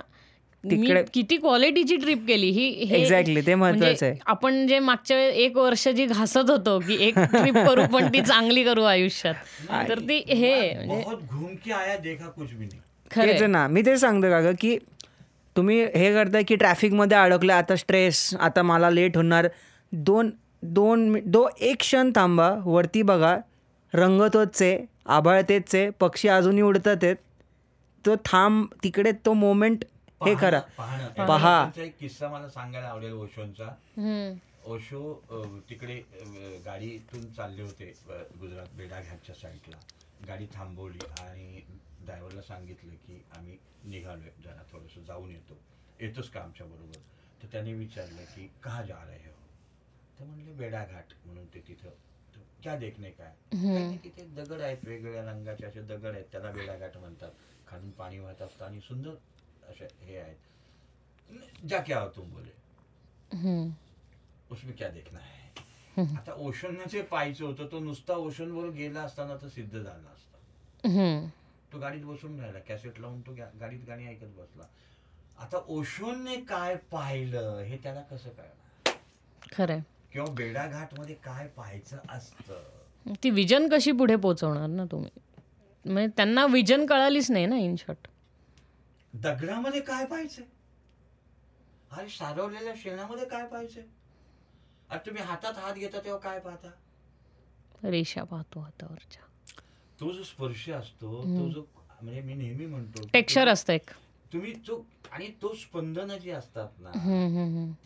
मी 0.64 0.70
तिकडे- 0.70 1.04
किती 1.14 1.36
क्वालिटीची 1.36 1.96
ट्रिप 1.96 2.26
केली 2.26 2.48
ही 2.50 2.68
हे 2.84 3.04
Exactly, 3.04 3.46
ते 3.46 3.54
महत्वाचं 3.54 3.84
म्हणजे 3.84 4.06
आहे. 4.06 4.18
आपण 4.26 4.66
जे 4.66 4.78
मागच्या 4.78 5.16
वेळेस 5.16 5.34
एक 5.36 5.56
वर्ष 5.56 5.88
जी 5.88 6.06
घासत 6.06 6.50
होतो 6.50 6.78
की 6.78 6.96
एक 7.00 7.18
ट्रिप 7.18 7.54
करू 7.58 7.84
पण 7.86 8.08
ती 8.08 8.20
चांगली 8.20 8.64
करू 8.64 8.82
आयुष्यात. 8.82 9.34
तर 9.88 9.98
ती 9.98 10.18
हे 10.28 10.74
म्हणजे 13.16 13.46
ना. 13.46 13.66
मी 13.68 13.82
तेच 13.82 14.00
सांगतो 14.00 14.30
का 14.30 14.50
की 14.60 14.76
तुम्ही 15.56 15.80
हे 15.94 16.12
करताय 16.14 16.42
की 16.42 16.56
ट्रॅफिकमध्ये 16.56 17.16
अडकलं 17.18 17.52
आता 17.52 17.76
स्ट्रेस 17.76 18.34
आता 18.40 18.62
मला 18.62 18.90
लेट 18.90 19.16
होणार. 19.16 19.48
दोन 19.93 20.31
दोन 20.62 21.09
मि- 21.09 21.23
दो 21.27 21.48
एक 21.60 21.77
क्षण 21.77 22.10
थांबा 22.10 22.60
वरती 22.65 23.02
बघा. 23.02 23.39
रंग 23.94 24.23
तोच 24.23 24.62
आहे 24.62 24.86
आभाळ 25.06 25.43
पक्षी 26.01 26.28
अजूनही 26.28 26.62
उडतात 26.62 26.97
आहेत. 27.02 27.16
तो 28.06 28.16
थांब 28.16 28.66
तिकडे 28.82 29.12
तो 29.12 29.32
मोमेंट 29.32 29.85
हे 30.27 30.35
करा. 30.35 30.60
पहा. 31.24 31.70
एक 31.77 31.98
किस्सा 31.98 32.28
मला 32.28 32.48
सांगायला 32.48 32.89
आवडेल 32.89 33.12
ओशोंचा. 33.12 33.65
हम्म. 33.97 34.36
ओशो 34.70 35.23
तिकडे 35.70 36.02
गाडीतून 36.65 37.32
चालले 37.32 37.62
होते 37.62 37.94
गुजरात 38.40 38.66
बेडा 38.77 39.01
घाटच्या 39.01 39.35
साईडला. 39.35 39.77
गाडी 40.28 40.47
थांबवली 40.47 40.98
आणि 41.20 41.60
ड्रायव्हरला 42.01 42.43
सांगितलं 42.43 42.93
की 42.93 43.24
आम्ही 43.36 43.56
निघालोय 43.85 44.31
जरा 44.44 44.62
थोडंसं 44.73 45.01
जाऊन 45.01 45.31
येतो. 45.31 45.56
येतोच 46.01 46.31
का 46.31 46.40
आमच्या 46.40 46.66
बरोबर? 46.66 46.98
तर 47.43 47.47
त्याने 47.52 47.73
विचारलं 47.73 48.23
की 48.23 48.51
कहा 48.62 48.82
जा 48.82 49.05
रहे 49.06 49.16
हो? 49.16 49.38
तर 50.18 50.24
म्हणले 50.24 50.52
बेडा 50.52 50.84
घाट 50.84 51.12
म्हणून 51.24 51.46
ते 51.54 51.60
तिथं 51.68 51.88
तर 52.34 52.40
क्या 52.62 52.76
देखणे 52.76 53.10
काय? 53.10 53.32
तिथे 54.04 54.24
दगड 54.36 54.60
आहेत 54.60 54.84
वेगवेगळ्या 54.84 55.24
रंगाचे 55.24 55.66
असे 55.66 55.82
दगड 55.82 56.14
आहेत 56.14 56.24
त्याला 56.32 56.50
बेडा 56.50 56.76
घाट 56.76 56.96
म्हणतात. 56.96 57.30
खालून 57.66 57.90
पाणी 57.90 58.18
वाहत 58.18 58.42
असतं 58.42 58.64
आणि 58.64 58.80
सुंदर 58.80 59.14
असे 59.70 59.86
हे 60.00 60.16
आहेत. 60.16 60.36
जा 61.68 61.80
क्या 61.82 62.00
हो 62.00 62.08
तुम 62.08 62.30
बोले. 62.30 62.50
उसमें 64.50 64.74
क्या 64.76 64.88
देखना 64.88 65.18
है? 65.18 65.36
आता 66.16 66.32
ओशन 66.38 66.76
जे 66.90 67.02
पाहायचं 67.02 67.44
होतं 67.44 67.66
तो 67.72 67.78
नुसता 67.80 68.14
ओशन 68.16 68.50
वर 68.50 68.68
गेला 68.70 69.02
असताना 69.02 69.36
तर 69.36 69.48
सिद्ध 69.48 69.72
झाला 69.72 70.10
असता. 70.10 70.88
तो 71.72 71.78
गाडीत 71.78 72.04
बसून 72.04 72.38
राहिला 72.40 72.58
कॅसेट 72.58 72.98
लावून 73.00 73.20
तो 73.20 73.32
गाडीत 73.60 73.84
गाणी 73.86 74.06
ऐकत 74.06 74.34
बसला. 74.36 74.66
आता 75.38 75.58
ओशोनने 75.68 76.36
काय 76.40 76.76
पाहिलं 76.90 77.58
हे 77.60 77.76
त्याला 77.82 78.02
कसं 78.02 78.30
कळणार? 78.30 78.94
खरंय. 79.52 79.80
किंवा 80.12 80.30
बेडाघाटमध्ये 80.30 81.14
काय 81.14 81.47
पाहायचं 81.47 81.98
असतं? 82.09 83.14
ती 83.22 83.30
विजन 83.30 83.68
कशी 83.68 83.93
पुढे 83.93 84.16
पोहोचवणार 84.16 84.66
ना 84.66 84.85
तुम्ही? 84.85 85.10
म्हणजे 85.85 86.09
त्यांना 86.16 86.47
विजन 86.47 86.86
कळालीच 86.86 87.30
नाही 87.30 87.47
ना 87.47 87.56
इन 87.56 87.76
शॉर्ट. 87.76 88.09
दगडामध्ये 89.14 89.80
काय 89.80 90.05
पाहायचंय? 90.06 90.44
अरे 91.90 92.09
सारवलेल्या 92.09 92.72
शेणामध्ये 92.76 93.24
काय 93.24 93.47
पाहायचंय? 93.47 93.82
अरे 94.90 95.06
तुम्ही 95.06 95.22
हातात 95.22 95.52
हात 95.55 95.74
घेता 95.74 95.98
तेव्हा 95.98 96.20
काय 96.20 96.39
पाहता? 96.39 96.70
रेषा 97.85 98.24
पाहतो 98.24 98.60
हातावरच्या. 98.60 99.22
तो 100.01 100.12
जो 100.12 100.22
स्पर्श 100.22 100.70
असतो 100.70 101.22
तो 101.22 101.48
जो 101.48 101.64
म्हणजे 102.02 102.20
मी 102.20 102.35
नेहमी 102.35 102.66
म्हणतो 102.66 103.06
टेक्स्चर 103.12 103.48
असतं 103.48 103.72
एक. 103.72 103.90
तुम्ही 104.32 104.52
जो 104.52 104.82
आणि 105.12 105.28
तो 105.42 105.55
स्पंदन 105.55 106.16
जी 106.18 106.30
असतात 106.30 106.68
ना. 106.78 106.90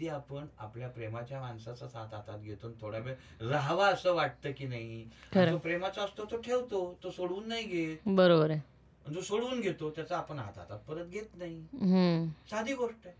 ती 0.01 0.09
आपण 0.09 0.47
आपल्या 0.59 0.89
प्रेमाच्या 0.89 1.41
माणसाचाच 1.41 1.95
हात 1.97 2.15
हातात 2.15 2.39
घेतो 2.39 2.71
थोडा 2.81 2.99
वेळ 2.99 3.49
राहावा 3.51 3.89
असं 3.89 4.15
वाटतं 4.15 4.53
की 4.53 4.67
नाही. 4.67 5.05
खरं. 5.35 5.51
जो 5.51 5.59
प्रेमाचा 5.59 6.03
असतो 6.03 6.25
तो 6.25 6.37
ठेवतो 6.37 6.99
तो 7.03 7.11
सोडवून 7.11 7.49
नाही 7.49 7.65
घेत. 7.65 7.97
बरोबर 8.07 8.51
आहे. 8.51 8.61
जो 9.13 9.21
सोडवून 9.21 9.61
घेतो 9.61 9.91
त्याचा 9.91 10.17
आपण 10.17 10.39
हात 10.39 10.59
हातात 10.59 10.79
परत 10.79 11.07
घेत 11.07 11.37
नाही. 11.37 11.63
साधी 12.51 12.75
गोष्ट 12.75 13.07
आहे. 13.07 13.15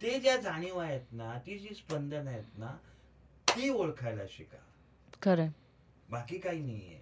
ते 0.00 0.18
ज्या 0.20 0.36
जाणीव 0.36 0.78
आहेत 0.78 1.12
ना 1.12 1.38
ती 1.46 1.58
जी 1.58 1.74
स्पंदन 1.74 2.28
आहेत 2.28 2.58
ना 2.58 2.76
ती 3.48 3.68
ओळखायला 3.68 4.22
शिका. 4.30 4.58
खरंय 5.22 5.48
बाकी 6.10 6.38
काही 6.38 6.60
नाहीये. 6.60 7.00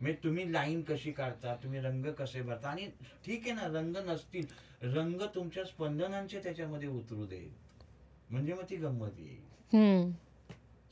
म्हणजे 0.00 0.18
तुम्ही 0.24 0.52
लाईन 0.52 0.82
कशी 0.82 1.12
काढता 1.12 1.54
तुम्ही 1.54 1.80
रंग 1.80 2.06
कसे 2.06 2.42
भरता 2.42 2.68
आणि 2.68 2.86
ठीक 3.24 3.42
आहे 3.42 3.52
ना 3.52 3.66
रंग 3.66 3.96
नसतील 3.96 4.46
रंग 4.82 5.20
तुमच्या 5.34 5.64
स्पंदनांचे 5.64 6.40
त्याच्यामध्ये 6.40 6.88
उतरू 6.88 7.26
दे 7.26 7.54
म्हणजे 8.30 8.54
मग 8.54 8.64
ती 8.70 8.76
गंमत 8.76 9.10
येईल. 9.18 9.40
हम्म. 9.72 10.10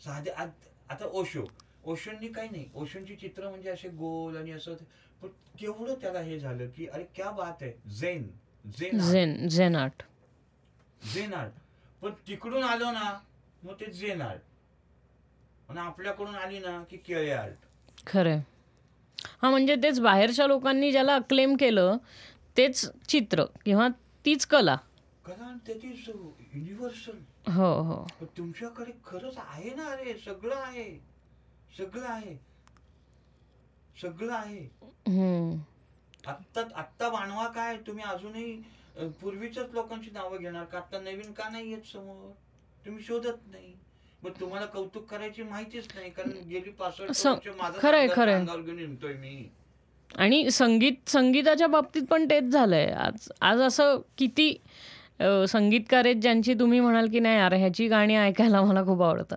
साधे 0.04 0.30
आत- 0.30 1.04
ओशो. 1.04 1.44
ओशोंनी 1.84 2.28
काही 2.28 2.48
नाही. 2.48 2.68
ओशोंची 2.74 3.16
चित्र 3.16 3.48
म्हणजे 3.50 3.70
असे 3.70 3.88
गोल 3.88 4.36
आणि 4.36 4.50
असं 4.50 4.74
पण 5.22 5.28
केवढं 5.58 5.94
त्याला 5.94 6.18
हे 6.20 6.38
झालं 6.38 6.68
की 6.68 6.86
अरे 6.86 7.04
क्या 7.04 7.30
बात 7.30 7.62
आहे. 7.62 7.90
Zen. 7.90 8.30
Zen 8.78 8.98
Zen 8.98 9.48
Zen 9.48 9.76
art. 9.76 10.02
Zen 11.14 11.34
art. 11.34 11.52
पण 12.02 12.10
तिकडून 12.10 12.62
आलो 12.62 12.84
ना 12.84 13.20
मग 13.62 13.74
ते 13.80 13.86
झेन 13.92 14.22
आर्ट. 14.22 14.40
आणि 15.68 15.80
आपल्याकडून 15.80 16.34
आली 16.34 16.58
ना 16.58 16.84
की 16.90 16.96
केळे 16.96 17.30
आर्ट. 17.30 17.54
खरंय. 18.06 18.40
हा 19.42 19.50
म्हणजे 19.50 19.76
तेच 19.76 20.00
बाहेरच्या 20.00 20.46
लोकांनी 20.46 20.92
ज्याला 20.92 21.14
अक्लेम 21.14 21.56
केलं 21.56 21.96
तेच 22.56 22.90
चित्र 23.08 23.44
किंवा 23.64 23.88
तीच 24.24 24.46
कला. 24.46 24.76
कला 25.24 25.44
आणि 25.44 25.58
त्याची 25.66 25.88
युनिव्हर्सल 26.54 27.18
हो 27.50 27.72
हो. 27.82 27.94
पण 28.20 28.26
तुमच्याकडे 28.36 28.92
खरंच 29.04 29.34
आहे 29.38 29.74
ना 29.74 29.86
अरे 29.86 30.14
सगळं 30.24 30.56
आहे. 30.56 30.90
सगळं 31.78 32.06
आहे. 32.06 32.36
सगळं 34.02 34.32
आहे. 34.32 34.60
हम्म. 35.08 35.56
आत्ता 36.26 36.60
आत्ता 36.74 37.08
वाणवा 37.08 37.46
काय? 37.48 37.76
तुम्ही 37.76 38.04
अजूनही 38.04 38.62
अ, 38.96 39.06
पूर्वीच्याच 39.20 39.70
लोकांची 39.72 40.10
नावं 40.10 40.38
घेणार 40.38 40.64
का? 40.64 40.78
आता 40.78 40.98
नवीन 41.00 41.32
का 41.32 41.48
नाही 41.48 41.70
येत 41.70 41.82
समोर? 41.92 42.30
तुम्ही 42.86 43.04
शोधत 43.04 43.46
नाही. 43.46 43.74
मग 44.24 44.30
तुम्हाला 44.40 44.66
कौतुक 44.66 45.04
करायची 45.10 45.42
माहितीच 45.42 45.86
नाही 45.94 46.10
कारण 46.10 46.30
गेली 46.48 46.70
पासष्ट 46.70 47.48
माझं 47.58 47.78
खरंय, 47.80 48.06
खरंय. 48.08 48.44
घेऊन 48.44 49.16
मी. 49.20 49.48
आणि 50.18 50.50
संगीत 50.50 51.08
संगीताच्या 51.08 51.66
बाबतीत 51.66 52.02
पण 52.02 52.24
तेच 52.30 52.44
झालंय. 52.44 52.86
आज 52.86 53.28
आज 53.40 53.60
असं 53.60 54.00
किती 54.18 54.52
संगीतकार 55.48 56.04
आहेत 56.04 56.16
ज्यांची 56.16 56.54
तुम्ही 56.54 56.80
म्हणाल 56.80 57.08
की 57.08 57.20
नाही 57.20 57.36
यार 57.36 57.54
ह्याची 57.54 57.88
गाणी 57.88 58.16
ऐकायला 58.16 58.60
मला 58.62 58.84
खूप 58.84 59.02
आवडतं. 59.02 59.36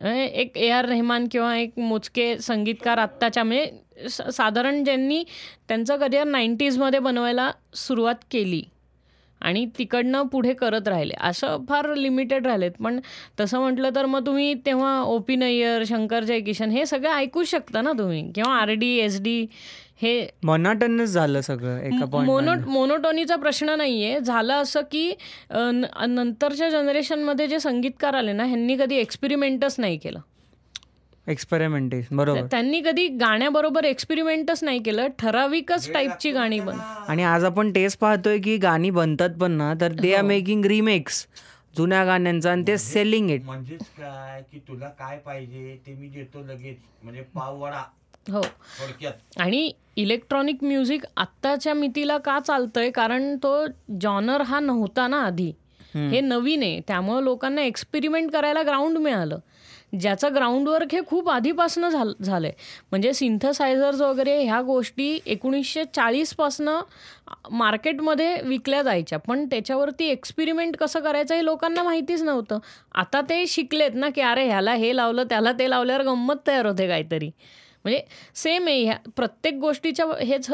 म्हणजे 0.00 0.24
एक 0.24 0.56
ए 0.58 0.68
आर 0.70 0.84
रेहमान 0.84 1.26
किंवा 1.32 1.56
एक 1.56 1.78
मोजके 1.78 2.36
संगीतकार 2.38 2.98
आत्ताच्या 2.98 3.44
म्हणजे 3.44 4.08
साधारण 4.32 4.82
ज्यांनी 4.84 5.22
त्यांचं 5.68 5.96
करिअर 5.96 6.24
नाईन्टीजमध्ये 6.24 6.98
बनवायला 7.00 7.50
सुरुवात 7.74 8.24
केली. 8.30 8.62
आणि 9.44 9.64
तिकडनं 9.78 10.26
पुढे 10.32 10.52
करत 10.54 10.88
राहिले. 10.88 11.14
असं 11.28 11.64
फार 11.68 11.94
लिमिटेड 11.96 12.46
राहिलेत. 12.46 12.70
पण 12.84 12.98
तसं 13.40 13.60
म्हटलं 13.60 13.90
तर 13.96 14.06
मग 14.06 14.26
तुम्ही 14.26 14.52
तेव्हा 14.66 15.00
ओ 15.02 15.18
पी 15.28 15.36
नय्यर 15.36 15.84
शंकर 15.88 16.24
जयकिशन 16.24 16.70
हे 16.70 16.84
सगळं 16.86 17.12
ऐकू 17.12 17.44
शकता 17.44 17.80
ना 17.82 17.92
तुम्ही? 17.98 18.22
किंवा 18.34 18.54
आर 18.56 18.72
डी 18.74 18.96
एस 18.98 19.20
डी 19.22 19.40
हे 20.02 20.26
मनाटनच 20.44 21.08
झालं 21.08 21.40
सगळं 21.40 21.78
एका 21.78 22.20
मोनो 22.22 22.54
मोनोटोनीचा 22.66 23.36
प्रश्न 23.36 23.76
नाहीये. 23.78 24.18
झालं 24.20 24.54
असं 24.54 24.80
की 24.92 25.10
नंतरच्या 25.52 26.68
जनरेशनमध्ये 26.70 27.46
जे 27.46 27.58
संगीतकार 27.60 28.14
आले 28.14 28.32
ना 28.32 28.44
ह्यांनी 28.44 28.76
कधी 28.76 28.96
एक्सपेरिमेंटच 28.96 29.76
नाही 29.78 29.98
केलं. 29.98 30.18
एक्सपेरिमेंटेशन 31.26 32.16
बरोबर. 32.16 32.46
त्यांनी 32.50 32.80
कधी 32.80 33.06
गाण्याबरोबर 33.20 33.84
एक्सपेरिमेंटच 33.84 34.62
नाही 34.64 34.78
केलं 34.82 35.06
ठराविकच 35.18 35.90
टाईपची 35.92 36.30
गाणी 36.30 36.60
बन 36.60 36.78
आणि 37.08 37.22
आज 37.22 37.44
आपण 37.44 37.70
तेच 37.74 37.96
पाहतोय 37.96 38.38
की 38.38 38.56
गाणी 38.56 38.90
बनतात 38.90 39.38
पण 39.40 39.52
ना 39.52 39.72
तर 39.80 39.92
दे 39.92 40.14
आर 40.14 40.22
मेकिंग 40.22 40.64
रिमेक्स 40.64 41.26
जुन्या 41.76 42.04
गाण्यांचा 42.04 42.50
आणि 42.52 42.62
ते 42.66 42.76
सेलिंग 42.78 43.30
इट 43.30 43.44
म्हणजेच 43.44 43.80
काय 43.98 44.42
की 44.52 44.58
तुला 44.68 44.88
काय 44.88 45.18
पाहिजे 45.18 45.76
ते 45.86 45.94
मी 45.94 46.08
देतो 46.08 46.42
लगेच 46.42 46.76
म्हणजे 47.02 47.22
पाव 47.34 47.62
वडा. 47.62 47.82
हो. 48.26 48.42
आणि 49.38 49.70
इलेक्ट्रॉनिक 49.96 50.62
म्युझिक 50.64 51.04
आत्ताच्या 51.16 51.74
मितीला 51.74 52.18
का 52.18 52.38
चालतंय? 52.40 52.90
कारण 52.90 53.36
तो 53.36 53.56
जॉनर 54.00 54.42
हा 54.42 54.60
नव्हता 54.60 55.06
ना 55.06 55.20
आधी. 55.22 55.52
हे 55.94 56.20
नवीन 56.20 56.62
आहे 56.62 56.80
त्यामुळं 56.88 57.22
लोकांना 57.22 57.62
एक्सपेरिमेंट 57.62 58.30
करायला 58.32 58.62
ग्राउंड 58.62 58.98
मिळालं. 58.98 59.38
ज्याचं 60.00 60.34
ग्राउंड 60.34 60.68
वर्क 60.68 60.92
हे 60.92 61.00
खूप 61.06 61.28
आधीपासनं 61.30 61.88
झाल 61.88 62.12
झालंय. 62.22 62.52
म्हणजे 62.90 63.12
सिंथसायझर्स 63.12 64.00
वगैरे 64.00 64.38
ह्या 64.42 64.60
गोष्टी 64.62 65.18
एकोणीसशे 65.26 65.84
चाळीसपासनं 65.94 66.80
मार्केटमध्ये 67.50 68.36
विकल्या 68.44 68.82
जायच्या. 68.82 69.18
पण 69.18 69.44
त्याच्यावरती 69.50 70.08
एक्सपेरिमेंट 70.10 70.76
कसं 70.76 71.00
करायचं 71.00 71.34
हे 71.34 71.44
लोकांना 71.44 71.82
माहितीच 71.82 72.22
नव्हतं. 72.22 72.58
आता 72.94 73.20
ते 73.30 73.44
शिकलेत 73.46 73.94
ना 73.94 74.08
की 74.10 74.20
अरे 74.20 74.46
ह्याला 74.46 74.74
हे 74.74 74.96
लावलं 74.96 75.24
त्याला 75.30 75.52
ते 75.58 75.70
लावल्यावर 75.70 76.02
गंमत 76.04 76.46
तयार 76.46 76.66
होते 76.66 76.88
काहीतरी. 76.88 77.30
म्हणजे 77.84 78.02
सेम 78.34 78.66
आहे 78.68 78.82
ह्या 78.84 78.96
प्रत्येक 79.16 79.54
गोष्टीच्या 79.60 80.06
हेच 80.20 80.46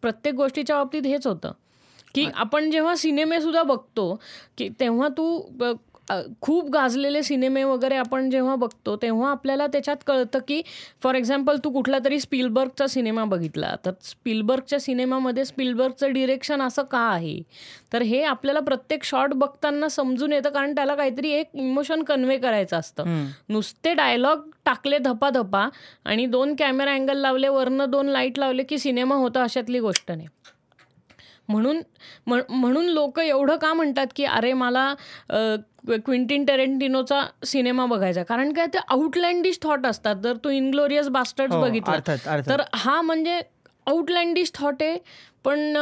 प्रत्येक 0.00 0.34
गोष्टीच्या 0.34 0.76
बाबतीत 0.76 1.06
हेच 1.06 1.26
होतं. 1.26 1.52
की 2.14 2.26
आपण 2.34 2.70
जेव्हा 2.70 2.94
सिनेमे 2.96 3.40
सुद्धा 3.40 3.62
बघतो 3.62 4.14
की 4.58 4.68
तेव्हा 4.80 5.08
तू 5.08 5.26
खूप 6.40 6.70
गाजलेले 6.70 7.22
सिनेमे 7.22 7.64
वगैरे 7.64 7.96
आपण 7.96 8.30
जेव्हा 8.30 8.54
बघतो 8.54 8.96
तेव्हा 8.96 9.30
आपल्याला 9.30 9.66
त्याच्यात 9.66 9.96
कळतं 10.06 10.38
की 10.48 10.62
फॉर 11.02 11.14
एक्झाम्पल 11.14 11.56
तू 11.64 11.70
कुठला 11.70 11.98
तरी 12.04 12.20
स्पिलबर्गचा 12.20 12.86
सिनेमा 12.86 13.24
बघितला 13.24 13.76
तर 13.84 13.90
स्पिलबर्गच्या 14.02 14.80
सिनेमामध्ये 14.80 15.44
स्पिलबर्गचं 15.44 16.12
डिरेक्शन 16.12 16.62
असं 16.62 16.82
का 16.82 16.98
आहे? 16.98 17.42
तर 17.92 18.02
हे 18.02 18.22
आपल्याला 18.22 18.60
प्रत्येक 18.60 19.04
शॉट 19.04 19.32
बघताना 19.32 19.88
समजून 19.88 20.32
येतं 20.32 20.50
कारण 20.50 20.74
त्याला 20.74 20.94
काहीतरी 20.94 21.30
एक 21.30 21.50
इमोशन 21.54 22.02
कन्वे 22.02 22.38
करायचं 22.38 22.76
असतं. 22.76 23.26
नुसते 23.48 23.94
डायलॉग 23.94 24.50
टाकले 24.64 24.98
धपाधपा 24.98 25.68
आणि 26.04 26.26
दोन 26.26 26.54
कॅमेरा 26.58 26.92
अँगल 26.92 27.16
लावले 27.16 27.48
वरनं 27.48 27.90
दोन 27.90 28.06
लाइट 28.06 28.38
लावले 28.38 28.62
की 28.62 28.78
सिनेमा 28.78 29.14
होता 29.14 29.42
अशातली 29.42 29.80
गोष्ट 29.80 30.12
नाही. 30.12 30.28
म्हणून 31.48 31.80
म्हण- 32.26 32.50
म्हणून 32.50 32.84
लोक 32.84 33.18
एवढं 33.20 33.56
का 33.56 33.72
म्हणतात 33.72 34.06
की 34.16 34.24
अरे 34.24 34.52
मला 34.52 34.94
क्विंटिन 35.86 36.44
टेरेंटिनोचा 36.44 37.20
सिनेमा 37.46 37.86
बघायचा. 37.86 38.22
कारण 38.22 38.52
काय 38.52 38.66
ते 38.74 38.78
आउटलँडिश 38.88 39.58
थॉट 39.62 39.86
असतात. 39.86 40.16
जर 40.22 40.36
तू 40.44 40.50
इनग्लोरियस 40.50 41.08
बास्टर्ड 41.08 41.52
बघितला 41.52 41.98
तर 42.46 42.62
हा 42.74 43.00
म्हणजे 43.02 43.40
आउटलँडिश 43.86 44.52
थॉट 44.54 44.82
आहे. 44.82 44.98
पण 45.44 45.76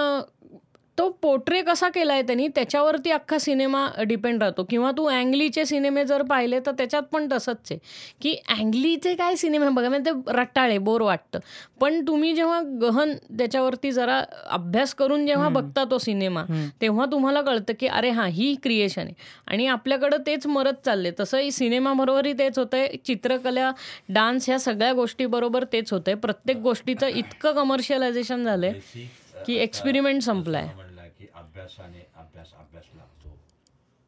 तो 0.98 1.08
पोर्ट्रे 1.08 1.62
कसा 1.62 1.88
केला 1.88 2.12
आहे 2.12 2.22
त्यांनी 2.22 2.48
त्याच्यावरती 2.48 3.10
अख्खा 3.10 3.38
सिनेमा 3.38 3.88
डिपेंड 4.06 4.42
राहतो. 4.42 4.64
किंवा 4.64 4.90
तू 4.90 5.04
अँग्लीचे 5.04 5.64
सिनेमे 5.64 6.04
जर 6.04 6.22
पाहिले 6.22 6.60
तर 6.60 6.70
त्याच्यात 6.70 7.02
पण 7.02 7.28
तसंच 7.32 7.56
आहे. 7.70 7.78
की 8.22 8.36
अँग्लीचे 8.48 9.14
काय 9.14 9.36
सिनेमे 9.36 9.68
बघा 9.68 9.88
म्हणजे 9.88 10.10
ते 10.10 10.20
रट्टाळे 10.28 10.78
बोर 10.78 11.00
वाटतं. 11.00 11.38
पण 11.80 12.06
तुम्ही 12.06 12.32
जेव्हा 12.32 12.60
गहन 12.60 13.12
त्याच्यावरती 13.38 13.92
जरा 13.92 14.22
अभ्यास 14.50 14.94
करून 14.94 15.26
जेव्हा 15.26 15.48
बघता 15.48 15.84
तो 15.90 15.98
सिनेमा 15.98 16.44
तेव्हा 16.80 17.06
तुम्हाला 17.12 17.40
कळतं 17.40 17.72
की 17.80 17.86
अरे 17.86 18.10
हां 18.10 18.28
ही 18.28 18.54
क्रिएशन 18.62 19.02
आहे. 19.02 19.14
आणि 19.46 19.66
आपल्याकडं 19.66 20.16
तेच 20.26 20.46
मरत 20.46 20.74
चालले 20.84 21.10
तसंही 21.20 21.50
सिनेमाबरोबरही 21.50 22.32
तेच 22.32 22.58
होतंय. 22.58 22.88
चित्रकला 23.04 23.72
डान्स 24.08 24.48
ह्या 24.48 24.58
सगळ्या 24.58 24.92
गोष्टीबरोबर 24.92 25.64
तेच 25.72 25.92
होतंय. 25.92 26.14
प्रत्येक 26.14 26.56
गोष्टीचं 26.56 27.06
इतकं 27.06 27.52
कमर्शियलायझेशन 27.52 28.44
झालंय. 28.44 28.70
Basic, 28.70 29.00
अ, 29.00 29.21
की 29.46 29.66
experiment 29.66 30.18
संपलाय. 30.18 30.74
म्हणला 30.74 31.08
की 31.08 31.26
अभ्यासाने 31.34 32.00
अभ्यास 32.14 32.52
अभ्यास 32.54 32.84
लागतो. 32.94 33.38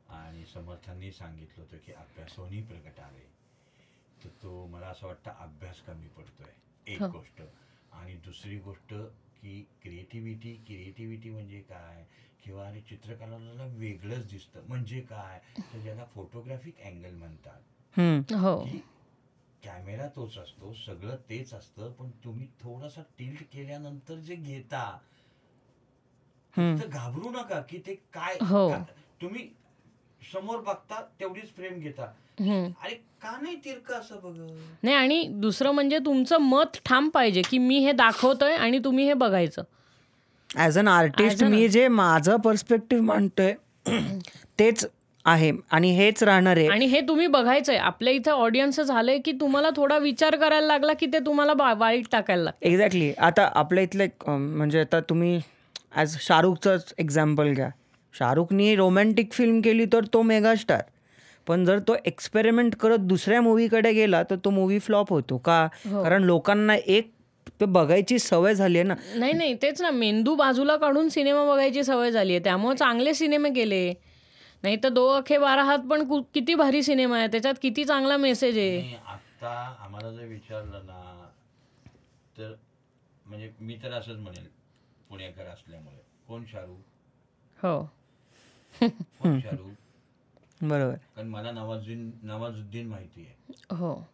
आणि 0.08 0.46
समर्थांनी 0.46 1.12
सांगितलं 1.12 1.64
होतं 1.64 1.76
की 1.76 1.92
अभ्यासोनी 1.92 2.62
प्रगटावे 2.62 3.26
तर 4.24 4.28
तो 4.42 4.66
मला 4.66 4.86
असं 4.86 5.06
वाटतं 5.06 5.30
अभ्यास 5.30 5.80
कमी 5.80 6.08
पडतोय. 6.08 6.52
एक 6.86 7.02
हो. 7.02 7.08
गोष्ट. 7.08 7.42
आणि 7.92 8.14
दुसरी 8.14 8.58
गोष्ट 8.58 8.94
की 9.42 9.66
क्रिएटिव्हिटी 9.82 10.54
क्रिएटिव्हिटी 10.54 11.30
म्हणजे 11.30 11.60
काय? 11.60 12.06
किंवा 12.44 12.68
अरे 12.68 12.80
चित्रकलाला 12.80 13.66
वेगळंच 13.66 14.30
दिसतं. 14.30 14.62
म्हणजे 14.68 15.00
काय? 15.00 15.40
तर 15.58 15.78
ज्याला 15.78 16.04
फोटोग्राफिक 16.04 16.80
अँगल 16.80 17.14
म्हणतात. 17.14 17.60
हो. 18.32 18.68
कॅमेरा 19.64 20.08
तोच 20.08 20.38
असतो. 20.38 20.74
सगळं 20.74 21.16
तेच 21.16 21.54
असतं. 21.54 21.92
पण 21.92 22.10
तुम्ही 22.10 22.46
थोडासा 22.46 23.02
टिल्ट 23.18 23.42
केल्यानंतर 23.52 24.14
जे 24.14 24.34
घेता. 24.34 24.98
तर 26.56 26.86
घाबरू 26.86 27.30
नका 27.30 27.60
की 27.60 27.78
ते 27.78 27.94
काय 27.94 28.36
हो. 28.42 28.68
का- 28.68 28.80
तुम्ही 29.22 29.48
समोर 30.32 30.56
बघता 30.56 31.00
तेवढीच 31.20 31.44
फ्रेम 31.44 31.78
घेता. 31.78 32.02
हम्म. 32.40 32.64
अरे 32.82 32.94
का 32.94 33.38
नाही 33.42 33.56
तिरकं 33.56 33.94
असं 33.94 34.16
बघ 34.24 34.38
नाही 34.82 34.96
आणि 34.96 35.28
दुसरं 35.30 35.70
म्हणजे 35.70 35.98
तुमचं 35.98 36.38
मत 36.38 36.78
ठाम 36.84 37.08
पाहिजे 37.08 37.42
की 37.50 37.58
मी 37.58 37.78
हे 37.78 37.92
दाखवतोय 37.92 38.54
आणि 38.56 38.78
तुम्ही 38.78 39.04
हे 39.04 39.14
बघायचं. 39.14 39.62
As 40.56 40.78
an 40.78 40.88
artist 40.88 41.38
As 41.38 41.44
an- 41.44 41.54
मी 41.54 41.68
जे 41.68 41.88
माझं 41.88 42.36
पर्स्पेक्टिव्ह 42.36 43.04
मांडतोय 43.04 43.54
तेच 44.58 44.86
आहे 45.24 45.52
आणि 45.70 45.90
हेच 45.90 46.22
राहणार 46.22 46.56
आहे. 46.56 46.68
आणि 46.68 46.84
हे 46.86 47.00
तुम्ही 47.00 47.26
बघायचंय. 47.26 47.76
आपल्या 47.76 48.12
इथं 48.12 48.32
ऑडियन्स 48.32 48.80
झालंय 48.80 49.18
की 49.18 49.32
तुम्हाला 49.32 49.68
थोडा 49.76 49.98
विचार 49.98 50.36
करायला 50.36 50.66
लागला 50.66 50.92
की 50.92 51.06
ते 51.06 51.18
तुम्हाला 51.18 51.54
बा- 51.54 51.76
वाईट 51.76 52.06
टाकायला 52.12 52.42
लागतं. 52.42 52.66
एक्झॅक्टली 52.66 53.12
आता 53.18 53.50
आपल्या 53.54 53.84
इथलं 53.84 54.04
एक, 54.04 54.24
अं, 54.26 54.56
म्हणजे 54.56 54.80
आता 54.80 55.00
तुम्ही 55.00 55.40
ॲज 55.94 56.16
शाहरुखचंच 56.20 56.94
एक्झाम्पल 56.98 57.52
घ्या. 57.52 57.68
शाहरुखनी 58.18 58.76
रोमॅन्टिक 58.76 59.32
फिल्म 59.32 59.60
केली 59.60 59.84
तर 59.84 60.04
तो 60.12 60.22
मेगास्टार 60.22 60.82
पण 61.46 61.64
जर 61.64 61.78
तो 61.78 61.96
एक्सपेरिमेंट 62.06 62.76
करत 62.76 62.98
दुसऱ्या 62.98 63.40
मूवीकडे 63.40 63.92
गेला 63.92 64.22
तर 64.22 64.36
तो 64.44 64.50
मूवी 64.50 64.78
फ्लॉप 64.78 65.10
होतो 65.10 65.38
का? 65.38 65.68
हो. 65.90 66.02
कारण 66.02 66.22
लोकांना 66.22 66.76
एक 66.86 67.12
ते 67.60 67.64
बघायची 67.64 68.18
सवय 68.18 68.54
झाली 68.54 68.78
आहे 68.78 68.88
ना. 68.88 68.94
नाही 69.14 69.32
नाही 69.32 69.54
तेच 69.62 69.82
ना. 69.82 69.90
मेंदू 69.90 70.34
बाजूला 70.34 70.76
काढून 70.76 71.08
सिनेमा 71.08 71.48
बघायची 71.48 71.84
सवय 71.84 72.10
झाली 72.10 72.32
आहे. 72.32 72.44
त्यामुळे 72.44 72.76
चांगले 72.76 73.14
सिनेमे 73.14 73.50
केले. 73.50 73.94
नाही 74.62 74.76
तर 74.84 74.88
दो 74.88 75.08
अखे 75.08 75.38
बारा 75.38 75.62
हात 75.62 75.78
पण 75.78 76.08
कु- 76.08 76.22
किती 76.34 76.54
भारी 76.54 76.82
सिनेमा 76.82 77.18
आहे. 77.18 77.26
त्याच्यात 77.26 77.54
किती 77.62 77.84
चांगला 77.84 78.16
मेसेज 78.16 78.58
आहे. 78.58 78.94
आता 79.06 79.74
आम्हाला 79.80 80.10
जर 80.10 80.24
विचारलं 80.24 80.80
ना 80.86 81.28
तर 82.38 82.54
म्हणजे 83.26 83.50
मी 83.60 83.76
तर 83.82 83.92
असंच 83.92 84.16
म्हणेल. 84.16 84.53
पुणेकर 85.14 85.46
असल्यामुळे. 85.46 86.04
कोण 86.28 86.44
शाहरुख? 86.44 86.76
हो. 87.62 87.84
कोण 89.20 89.40
शाहरुख? 89.40 89.70
बरोबर. 90.62 90.94
कारण 90.94 91.28
मला 91.28 91.50
नवाजुद्दीन 91.50 92.10
नवाजुद्दीन 92.22 92.88
माहिती 92.88 93.26
आहे. 93.26 93.34
हो. 93.76 94.08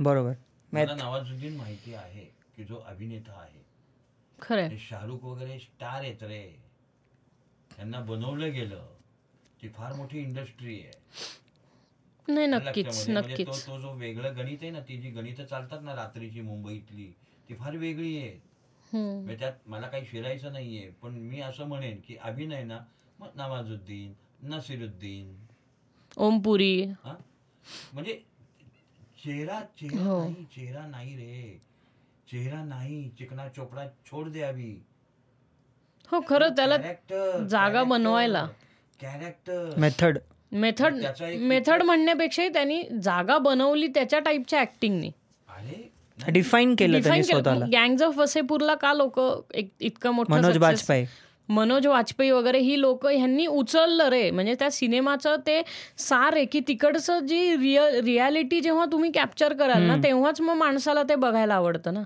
बरोबर. 0.00 0.32
मला 0.72 0.94
नवाजुद्दीन 0.94 1.56
माहिती 1.56 1.94
आहे 1.94 2.24
की 2.56 2.64
जो 2.64 2.76
अभिनेता 2.76 3.32
आहे. 3.32 3.64
खरंय. 4.42 4.70
ते 4.70 4.78
शाहरुख 4.78 5.24
वगैरे 5.24 5.58
स्टार 5.58 6.00
आहेत 6.00 6.22
रे. 6.22 6.62
त्यांना 7.76 8.00
बनवलं 8.00 8.52
गेलं. 8.52 8.86
ती 9.62 9.68
फार 9.68 9.92
मोठी 9.92 10.18
इंडस्ट्री 10.18 10.80
आहे. 10.80 10.90
नाही 12.28 12.50
लक्षामध्ये. 12.50 12.82
नक्कीच 12.82 13.08
म्हणजे 13.08 13.30
नक्कीच. 13.30 13.46
तो 13.46 13.52
तो 13.52 13.80
जो 13.80 13.92
वेगळं 13.92 14.36
गणित 14.36 14.58
आहे 14.62 14.70
ना 14.70 14.80
ती 14.80 14.96
जी 14.96 15.10
गणितं 15.10 15.44
चालतात 15.44 15.78
ना 15.82 15.94
रात्रीची 15.94 16.40
मुंबईतली 16.40 17.12
ती 17.48 17.54
फार 17.54 17.76
वेगळी 17.76 18.18
आहे. 18.18 18.28
हम्म. 18.28 18.51
म्हणजे 18.94 19.36
त्यात 19.36 19.52
मला 19.66 19.86
काही 19.86 20.04
फिरायचं 20.04 20.52
नाहीये. 20.52 20.88
पण 21.02 21.12
मी 21.20 21.40
असं 21.40 21.66
म्हणेन 21.66 22.00
की 22.06 22.16
अभिनय 22.22 22.62
ना 22.62 22.78
मग 23.20 23.28
नवाजुद्दीन 23.36 24.12
नसिरुद्दीन. 24.52 25.34
ओमपुरी. 26.18 26.82
हा? 27.04 27.14
म्हणजे 27.92 28.20
चेहरा 29.24 29.60
चेहरा 29.80 30.04
हो. 30.04 30.18
नाही 30.22 30.44
चेहरा 30.56 30.86
नाही 30.86 31.16
रे. 31.16 31.58
चेहरा 32.30 32.62
नाही 32.64 33.08
चिकना 33.18 33.48
चोपडा 33.48 33.86
छोड 34.06 34.28
दे 34.28 34.42
अभी 34.42 34.72
हो 36.12 36.20
खरं 36.28 36.54
त्याला 36.56 36.76
कॅरेक्टर 36.76 37.46
जागा 37.50 37.82
बनवायला. 37.84 38.46
कॅरेक्टर 39.00 39.74
मेथड 39.78 40.18
मेथड 40.52 41.00
त्याचा 41.00 41.28
एक 41.28 41.40
मेथड 41.40 41.82
म्हणण्यापेक्षाही 41.82 42.48
त्यांनी 42.48 42.82
जागा 43.02 43.36
बनवली 43.38 43.86
त्याच्या 43.86 44.18
टाईपच्या 44.18 44.60
ऍक्टिंगनी 44.60 45.10
डिफाईन 46.28 46.74
केलं 46.78 47.02
त्यांनी 47.02 47.22
स्वतःला. 47.22 47.64
गँग्स 47.64 48.02
ऑफ 48.02 48.18
वसेपूरला 48.18 48.74
का 48.74 48.92
लोक 48.92 49.20
इतकं 49.80 50.10
मोठं 50.10 50.32
मनोज 50.32 50.58
वाजपेयी. 50.58 51.06
मनोज 51.48 51.86
वाजपेयी 51.86 52.30
वगैरे 52.30 52.58
ही 52.58 52.80
लोक 52.80 53.06
ह्यांनी 53.06 53.46
उचललं 53.46 54.08
रे. 54.08 54.30
म्हणजे 54.30 54.54
त्या 54.54 54.70
सिनेमाचं 54.70 55.36
ते 55.36 55.62
सार 55.98 56.32
आहे 56.36 56.44
की 56.44 56.60
तिकडचं 56.60 57.18
जी 57.18 57.56
रिअल 57.56 58.00
रियालिटी 58.00 58.60
जेव्हा 58.60 58.84
तुम्ही 58.92 59.10
कॅप्चर 59.12 59.52
कराल 59.52 59.82
ना 59.82 59.96
तेव्हाच 59.96 60.40
मग 60.40 60.54
माणसाला 60.54 61.02
ते 61.02 61.14
बघायला 61.14 61.54
आवडतं 61.54 61.94
ना. 61.94 62.02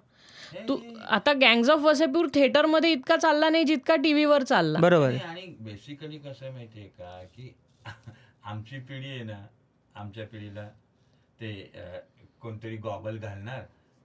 तू 0.68 0.78
आता 1.09 1.32
गँग्स 1.32 1.70
ऑफ 1.70 1.78
वसेपूर 1.80 2.26
थिएटरमध्ये 2.34 2.93
इतका 2.93 3.16
चालला 3.16 3.48
नाही 3.48 3.64
जितका 3.64 3.97
टीव्हीवर 3.97 4.43
चालला. 4.43 4.78
बरोबर. 4.78 5.09
आणि- 5.09 5.52
बेसिकली 5.60 6.18
कसं 6.18 6.44
आहे 6.44 6.51
माहितीये 6.51 6.86
का 6.86 7.22
की 7.36 7.55
आमची 8.44 8.78
पिढी 8.78 9.09
आहे 9.09 9.22
ना 9.22 9.47
आमच्या 9.94 10.26
पिढीला 10.26 10.68
ते 11.40 11.72
कोणतरी 12.43 12.76
गॉगल 12.76 13.16
घालणार. 13.18 13.60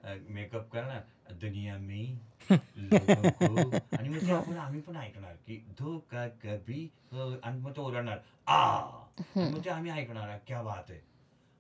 मेकअप 0.05 0.69
करणार. 0.71 1.01
दुनिया 1.33 1.77
में 1.77 2.17
लोगों 2.49 3.29
को 3.29 3.77
आणि 3.97 4.09
मग 4.09 4.27
ते 4.27 4.31
आपण 4.31 4.57
आम्ही 4.57 4.81
पण 4.81 4.95
ऐकणार 4.95 5.35
की 5.35 5.55
धोका 5.79 6.27
कभी 6.27 6.83
हो 7.11 7.29
आणि 7.43 7.59
मग 7.61 7.75
तो 7.75 7.83
ओरडणार 7.83 8.17
आ! 8.47 8.55
आणि 8.55 9.49
मग 9.53 9.63
ते 9.65 9.69
आम्ही 9.69 9.91
ऐकणार 9.91 10.37
क्या 10.47 10.61
बात 10.61 10.89
आहे 10.89 10.99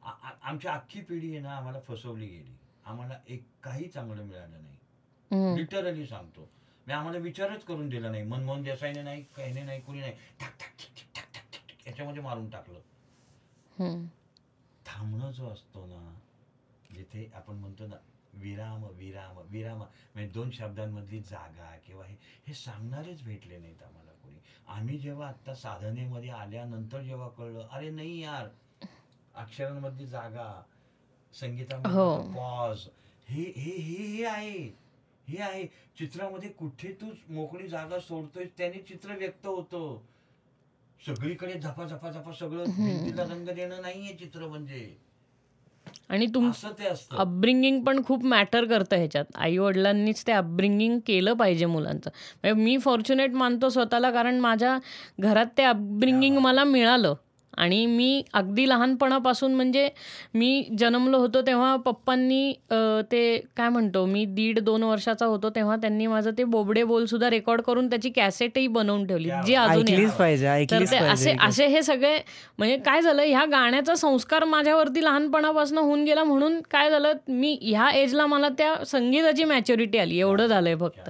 आ- 0.03 0.15
आ- 0.23 0.33
आमची 0.41 0.67
अख्खी 0.67 1.01
पिढी 1.01 1.31
आहे 1.31 1.39
ना 1.39 1.55
आम्हाला 1.57 1.79
फसवली 1.79 2.27
गेली. 2.27 2.55
आम्हाला 2.85 3.19
एक 3.27 3.43
काही 3.63 3.87
चांगलं 3.89 4.23
मिळालं 4.23 4.61
नाही. 4.61 4.77
हम्म. 5.31 5.55
लिटरली 5.55 6.05
सांगतो. 6.05 6.49
मी 6.87 6.93
आम्हाला 6.93 7.17
विचारच 7.17 7.63
करून 7.63 7.89
दिला 7.89 8.09
नाही. 8.09 8.23
मनमोहन 8.23 8.63
देसाईने 8.63 9.01
नाही 9.01 9.23
काही 9.35 9.63
नाही 9.63 9.81
कुणी 9.81 9.99
नाही. 9.99 10.11
टाक 10.39 10.53
टाक 10.59 10.69
टिक 10.79 10.95
टिक 10.97 11.07
टाक 11.15 11.25
टाक 11.33 11.43
टिक 11.53 11.61
टिक 11.69 11.87
याच्यामध्ये 11.87 12.23
मारून 12.23 12.49
टाकलं. 12.49 12.79
हम्म. 13.79 14.05
थांबणं 14.85 15.31
जो 15.31 15.49
असतो 15.49 15.85
ना 15.85 16.13
जिथे 16.95 17.29
आपण 17.33 17.55
म्हणतो 17.55 17.87
ना 17.87 17.95
विराम 18.33 18.83
विराम 18.85 19.37
विराम. 19.49 19.77
म्हणजे 19.77 20.31
दोन 20.31 20.51
शब्दांमधली 20.51 21.19
जागा 21.19 21.75
किंवा 21.87 22.05
हे 22.05 22.15
हे 22.47 22.53
सांगणारेच 22.53 23.23
भेटले 23.23 23.57
नाहीत 23.57 23.83
आम्हाला 23.83 24.11
कोणी. 24.11 24.39
आम्ही 24.67 24.97
जेव्हा 24.97 25.27
आता 25.27 25.53
साधनेमध्ये 25.53 26.29
आल्यानंतर 26.29 27.01
जेव्हा 27.01 27.27
कळलं 27.27 27.67
अरे 27.71 27.89
नाही 27.89 28.19
यार 28.19 28.47
अक्षरांमधली 29.35 30.05
जागा 30.05 30.63
संगीतामध्ये. 31.33 32.33
पॉज 32.35 32.87
हे 33.29 33.43
हे 33.57 33.71
हे 33.71 34.03
हे 34.15 34.25
आहे. 34.25 34.75
हे 35.27 35.37
आहे. 35.37 35.65
चित्रामध्ये 35.97 36.49
कुठे 36.49 36.91
तू 36.91 37.11
मोकळी 37.29 37.67
जागा 37.67 37.99
सोडतोय 37.99 38.45
त्याने 38.57 38.81
चित्र 38.81 39.17
व्यक्त 39.17 39.45
होतं. 39.45 39.97
सगळीकडे 41.05 41.53
झपा 41.53 41.85
झपा 41.85 42.11
झपा 42.11 42.33
सगळं 42.33 42.63
भिंतीला 42.63 43.23
रंग 43.23 43.49
देणं 43.49 43.81
नाहीये 43.81 44.13
चित्र 44.13 44.47
म्हणजे. 44.47 44.97
आणि 46.11 46.25
तुम 46.25 46.49
अपब्रिंगिंग 47.17 47.83
पण 47.83 48.03
खूप 48.03 48.23
मॅटर 48.25 48.65
करतं 48.65 48.95
ह्याच्यात. 48.95 49.25
आई 49.35 49.57
वडिलांनीच 49.57 50.23
ते 50.27 50.31
अपब्रिंगिंग 50.31 50.99
केलं 51.07 51.33
पाहिजे 51.33 51.65
मुलांचं. 51.65 52.09
म्हणजे 52.43 52.63
मी 52.63 52.77
फॉर्च्युनेट 52.77 53.33
मानतो 53.33 53.69
स्वतःला 53.69 54.11
कारण 54.11 54.39
माझ्या 54.39 54.77
घरात 55.19 55.45
ते 55.57 55.63
अपब्रिंगिंग 55.63 56.37
मला 56.37 56.63
मिळालं. 56.63 57.13
आणि 57.53 57.85
मी 57.85 58.21
अगदी 58.33 58.67
लहानपणापासून 58.69 59.53
म्हणजे 59.53 59.87
मी 60.33 60.63
जन्मलो 60.79 61.17
होतो 61.17 61.41
तेव्हा 61.41 61.75
पप्पांनी 61.75 62.51
ते 63.11 63.37
काय 63.57 63.69
म्हणतो 63.69 64.05
मी 64.05 64.23
दीड 64.27 64.59
दोन 64.59 64.83
वर्षाचा 64.83 65.25
होतो 65.25 65.49
तेव्हा 65.49 65.75
त्यांनी 65.75 66.07
माझं 66.07 66.31
ते 66.37 66.43
बोबडे 66.45 66.83
बोल 66.83 67.05
सुद्धा 67.05 67.29
रेकॉर्ड 67.29 67.61
करून 67.61 67.89
त्याची 67.89 68.09
कॅसेटही 68.09 68.67
बनवून 68.69 69.05
ठेवली 69.07 69.29
जी 69.45 69.55
अजून 69.55 69.85
तर 70.71 70.85
ते 70.91 70.97
असे 71.05 71.31
असे 71.41 71.67
हे 71.67 71.81
सगळे 71.83 72.17
म्हणजे 72.59 72.77
काय 72.77 73.01
झालं 73.01 73.21
ह्या 73.23 73.45
गाण्याचा 73.45 73.95
संस्कार 73.95 74.43
माझ्यावरती 74.45 75.03
लहानपणापासून 75.03 75.77
होऊन 75.77 76.03
गेला 76.03 76.23
म्हणून 76.23 76.59
काय 76.71 76.89
झालं 76.89 77.13
मी 77.29 77.57
ह्या 77.61 77.89
एजला 77.93 78.25
मला 78.25 78.49
त्या 78.57 78.73
संगीताची 78.85 79.43
मॅच्युरिटी 79.45 79.97
आली 79.97 80.19
एवढं 80.19 80.47
झालंय 80.47 80.75
फक्त. 80.77 81.09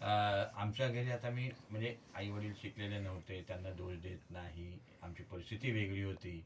अं, 0.00 0.44
आमच्या 0.56 0.88
घरी 0.88 1.10
आता 1.10 1.30
मी 1.30 1.48
म्हणजे 1.70 1.94
आई 2.14 2.28
वडील 2.28 2.52
शिकलेले 2.62 2.98
नव्हते 2.98 3.42
त्यांना 3.48 3.70
दोष 3.70 3.94
देत 3.94 4.18
नाही. 4.30 4.70
आमची 5.08 5.22
परिस्थिती 5.22 5.70
वेगळी 5.70 6.02
होती. 6.02 6.42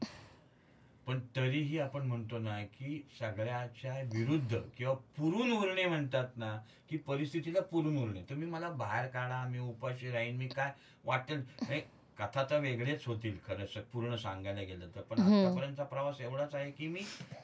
पण 1.07 1.19
तरीही 1.35 1.79
आपण 1.79 2.01
म्हणतो 2.01 2.37
ना 2.39 2.63
की 2.63 3.07
सगळ्याच्या 3.19 3.93
विरुद्ध 4.13 4.59
किंवा 4.77 4.93
पुरून 4.93 5.51
उरणे 5.51 5.85
म्हणतात 5.85 6.27
ना 6.37 6.59
की 6.89 6.97
परिस्थितीला 6.97 7.61
पुरून 7.61 7.97
उरणे. 7.97 8.21
तुम्ही 8.21 8.47
मला 8.47 8.69
बाहेर 8.69 9.07
काढा 9.07 9.47
मी 9.47 9.59
उपाशी 9.59 10.11
राहीन 10.11 10.37
मी 10.37 10.47
काय 10.47 10.71
वाटेल? 11.05 11.43
हे 11.63 11.79
कथा 12.19 12.43
तर 12.49 12.59
वेगळेच 12.59 13.03
होतील 13.05 13.37
खरं 13.47 13.65
स- 13.65 13.77
पूर्ण 13.93 14.15
सांगायला 14.15 14.61
गेलं 14.61 14.87
तर. 14.95 15.01
पण 15.01 15.19
आतापर्यंतचा 15.19 15.83
प्रवास 15.83 16.21
एवढाच 16.21 16.55
आहे 16.55 16.71
की 16.71 16.87
मी 16.87 17.01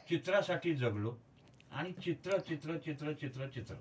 चित्रासाठी 0.09 0.73
जगलो 0.75 1.15
आणि 1.71 1.91
चित्र 1.91 2.37
चित्र 2.37 2.77
चित्र 2.77 3.13
चित्र 3.13 3.47
चित्र. 3.47 3.75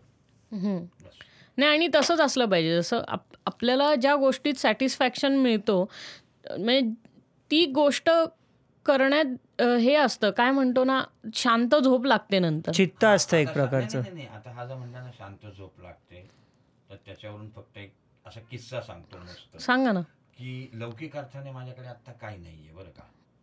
नाही 1.57 1.71
आणि 1.71 1.89
तसंच 1.95 2.21
असलं 2.21 2.47
पाहिजे. 2.47 2.77
जसं 2.77 3.03
आप 3.09 3.25
आपल्याला 3.47 3.95
ज्या 3.95 4.15
गोष्टीत 4.17 4.55
सॅटिस्फॅक्शन 4.55 5.37
मिळतो 5.37 5.91
म्हणजे 6.51 7.08
ती 7.51 7.65
गोष्ट 7.67 8.11
करण्यात 8.87 9.61
हे 9.81 9.95
असतं. 9.95 10.31
काय 10.31 10.51
म्हणतो 10.51 10.85
ना 10.85 11.03
शांत 11.35 11.75
झोप 11.75 12.07
लागते 12.07 12.39
नंतर. 12.39 12.73
चित्त 12.73 13.05
असतं 13.05 13.37
एक 13.37 13.49
प्रकारचं. 13.53 14.01
नाही, 14.01 14.13
नाही, 14.15 14.27
आता 14.27 14.51
हा 14.51 14.65
जो 14.67 14.77
म्हणला 14.77 15.03
ना 15.03 15.11
शांत 15.19 15.47
झोप 15.57 15.81
लागते 15.81 16.27
तर 16.91 16.97
त्याच्यावरून 17.07 17.51
फक्त 17.51 17.79
एक 17.79 17.93
असा 18.25 18.41
किस्सा 18.41 18.81
सांगतो 18.81 19.59
सांगा 19.59 19.93
ना. 19.93 20.01
की 20.39 20.69
लौकिक 20.73 21.17
अर्थाने 21.17 21.51
माझ्याकडे 21.51 21.87
आता 21.87 22.13
काही 22.13 22.39
नाहीये 22.39 22.73
बरं 22.73 22.91
का? 22.91 23.03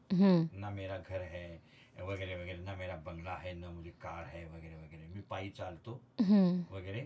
हम्म. 0.09 0.59
ना 0.59 0.69
मेरा 0.69 0.97
घर 0.97 1.21
है 1.21 1.47
वगैरे 2.01 2.35
वगैरे. 2.35 2.57
ना 2.57 2.75
मेरा 2.75 2.95
बंगला 2.95 3.35
है 3.35 3.53
ना 3.53 3.69
मुझे 3.69 3.89
कार 4.01 4.25
है 4.25 4.43
वगैरे 4.45 4.75
वगैरे. 4.75 5.07
मी 5.15 5.21
पायी 5.29 5.49
चालतो. 5.49 5.99
वगैरे. 6.71 7.05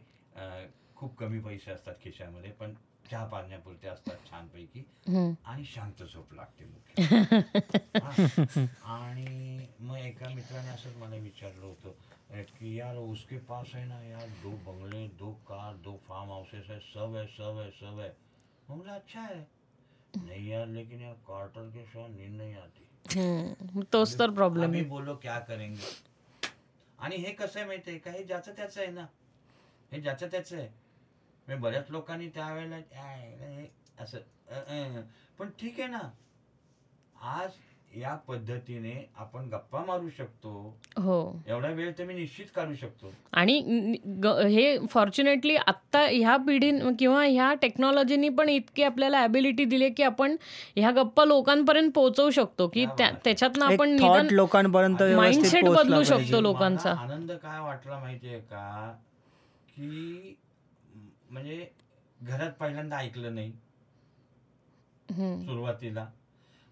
खूप 0.95 1.15
कमी 1.17 1.39
पैसे 1.39 1.71
असतात 1.71 1.95
खिशामध्ये 2.03 2.51
पण 2.51 2.73
चहा 3.11 3.25
पाण्यापुरते 3.25 3.87
असतात 3.87 4.15
छानपैकी. 4.31 4.83
आणि 5.45 5.63
शांत 5.65 6.03
झोप 6.03 6.33
लागते 6.33 6.65
मुख्य. 6.65 7.03
आणि 8.83 9.67
मग 9.79 9.97
एका 9.97 10.29
मित्राने 10.29 10.69
असंच 10.69 10.95
मला 10.95 11.15
विचारलं 11.15 11.65
होतं 11.65 11.91
कि 12.59 12.79
यार 12.79 12.95
उसके 12.95 13.37
पास 13.37 13.75
है 13.75 13.85
ना 13.85 14.01
यार 14.03 14.27
दो 14.27 14.49
बंगले 14.49 15.07
दो 15.07 15.31
कार 15.31 15.75
दो 15.75 15.99
फार्म 16.07 16.29
हाउसेस 16.29 16.69
है 16.69 16.79
सब 16.79 17.15
है 17.15 17.25
सब 17.27 17.59
है 17.59 17.69
सब 17.71 17.99
है 17.99 18.09
मैं 18.69 18.77
बोला 18.77 18.93
अच्छा 18.93 19.21
है 19.21 19.47
नहीं 20.17 20.49
यार 20.49 20.67
लेकिन 20.67 21.01
यार 21.01 21.13
क्वार्टर 21.13 21.61
के 21.61 21.85
साथ 21.85 22.09
नींद 22.09 22.41
नहीं 22.41 22.55
आती. 22.55 23.81
तोच 23.93 24.19
तर 24.19 24.29
प्रॉब्लेम 24.29 24.73
आहे. 24.73 24.83
बोलो 24.83 25.15
क्या 25.15 25.39
करेंगे? 25.39 25.81
आणि 26.99 27.15
हे 27.15 27.31
कसं 27.31 27.59
आहे 27.59 27.67
माहितीये 27.67 27.97
का? 27.97 28.11
हे 28.11 28.23
ज्याचं 28.23 28.51
त्याचं 28.51 28.81
आहे 28.81 28.91
ना. 28.91 29.05
हे 29.91 30.01
ज्याचं 30.01 30.27
त्याचं 30.27 30.57
आहे. 30.57 30.67
म्हणजे 31.49 31.61
बऱ्याच 31.61 31.85
लोकांनी 31.89 32.27
त्यावेळेला 32.27 32.75
"आय, 32.75 33.21
हे 33.41 33.67
असं 33.99 34.17
अ, 34.17 34.53
अ." 34.53 35.01
पण 35.39 35.49
ठीक 35.59 35.79
आहे 35.79 35.87
ना 35.89 35.99
आज 37.31 37.49
या 37.91 38.13
पद्धतीने 38.27 38.93
आपण 39.17 39.47
गप्पा 39.49 39.79
मारू 39.85 40.09
शकतो 40.09 40.49
हो 40.97 41.15
एवढा 41.47 41.67
वेळ 41.69 41.91
तर 41.97 42.03
मी 42.03 42.13
निश्चित 42.13 42.45
काढू 42.55 42.73
शकतो 42.75 43.11
आणि 43.33 43.57
हे 44.47 44.77
फॉर्च्युनेटली 44.87 45.55
आत्ता 45.57 46.01
ह्या 46.01 46.35
पिढीन 46.37 46.93
किंवा 46.95 47.23
ह्या 47.23 47.53
टेक्नॉलॉजीनी 47.53 48.29
पण 48.29 48.49
इतकी 48.49 48.83
आपल्याला 48.83 49.19
ॲबिलिटी 49.19 49.65
दिली 49.65 49.89
की 49.89 50.03
आपण 50.03 50.35
ह्या 50.75 50.91
गप्पा 50.91 51.25
लोकांपर्यंत 51.25 51.91
पोहोचवू 51.91 52.29
शकतो 52.31 52.67
की. 52.67 52.85
त्याच्यातनं 52.97 53.65
आपण 53.65 53.97
लोकांपर्यंत 54.31 55.01
व्यवस्थित 55.01 55.17
माइंडसेट 55.17 55.65
बदलू. 55.65 56.03
शकतो 56.05 56.41
लोकांचा 56.41 56.91
आनंद 56.91 57.31
काय 57.33 57.59
वाटला 57.59 57.99
माहितीये 57.99 58.39
का 58.41 58.93
की 59.69 60.35
म्हणजे 61.29 61.67
घरात 62.21 62.51
पहिल्यांदा 62.51 62.97
ऐकलं 62.97 63.35
नाही. 63.35 63.51
सुरुवातीला. 65.45 66.07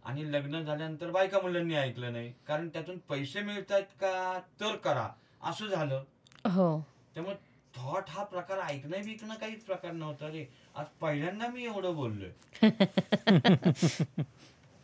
आणि 0.06 0.32
लग्न 0.32 0.62
झाल्यानंतर 0.62 1.12
बायका 1.12 1.40
मुलांनी 1.42 1.76
ऐकलं 1.76 2.12
नाही. 2.14 2.34
कारण 2.48 2.70
त्यातून 2.70 2.98
पैसे 2.98 3.42
मिळतात 3.42 3.82
का? 3.82 4.40
तर 4.60 4.76
करा. 4.76 5.10
असं 5.44 5.68
झालं. 5.68 6.04
हो. 6.46 6.80
त्यामुळे 7.14 7.36
थॉट 7.76 8.04
हा 8.08 8.24
प्रकार 8.24 8.58
ऐकणं 8.60 8.98
विकणं 9.06 9.36
काहीच 9.36 9.66
प्रकार 9.66 9.92
नव्हता 9.92 10.28
रे. 10.28 10.46
आज 10.76 10.86
पहिल्यांदा 11.02 11.48
मी 11.48 11.64
एवढं 11.64 11.96
बोललोय. 11.96 12.32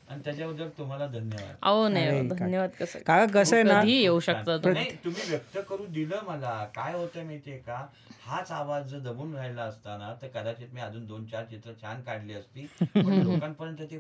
आणि 0.10 0.22
त्याच्याबद्दल 0.24 0.70
तुम्हाला 0.70 1.08
धन्यवाद. 1.08 1.56
अहो 1.62 1.88
नाही 1.88 2.08
अरे, 2.08 2.20
हो, 2.20 2.28
काय- 2.28 2.40
धन्यवाद 2.40 2.70
कसं? 2.80 3.00
का 3.00 3.26
कसं 3.26 3.56
आहे 3.56 3.64
ना? 3.64 3.82
कधी 3.82 3.92
येऊ 3.92 4.20
शकतात 4.20 4.66
नाही 4.66 4.96
तुम्ही 5.06 5.22
व्यक्त 5.30 5.58
करू 5.70 5.86
दिलं 5.86 6.20
मला. 6.28 6.66
काय 6.76 6.94
होतं 6.94 7.26
माहितीये 7.26 7.58
का? 7.58 7.86
हाच 8.22 8.52
आवाज 8.52 8.88
जर 8.88 9.00
दबून 9.00 9.36
राहिला 9.36 9.64
असताना 9.64 10.14
तर 10.22 10.28
कदाचित 10.28 10.68
मी 10.74 10.82
अजून 10.82 11.06
दोन 11.06 11.26
चार 11.26 11.46
चित्र 11.46 11.72
छान 11.82 12.02
काढली 12.02 12.34
असती. 12.34 12.66
पण 12.82 12.84
लोकांपर्यंत 13.44 13.82
ते 13.92 13.98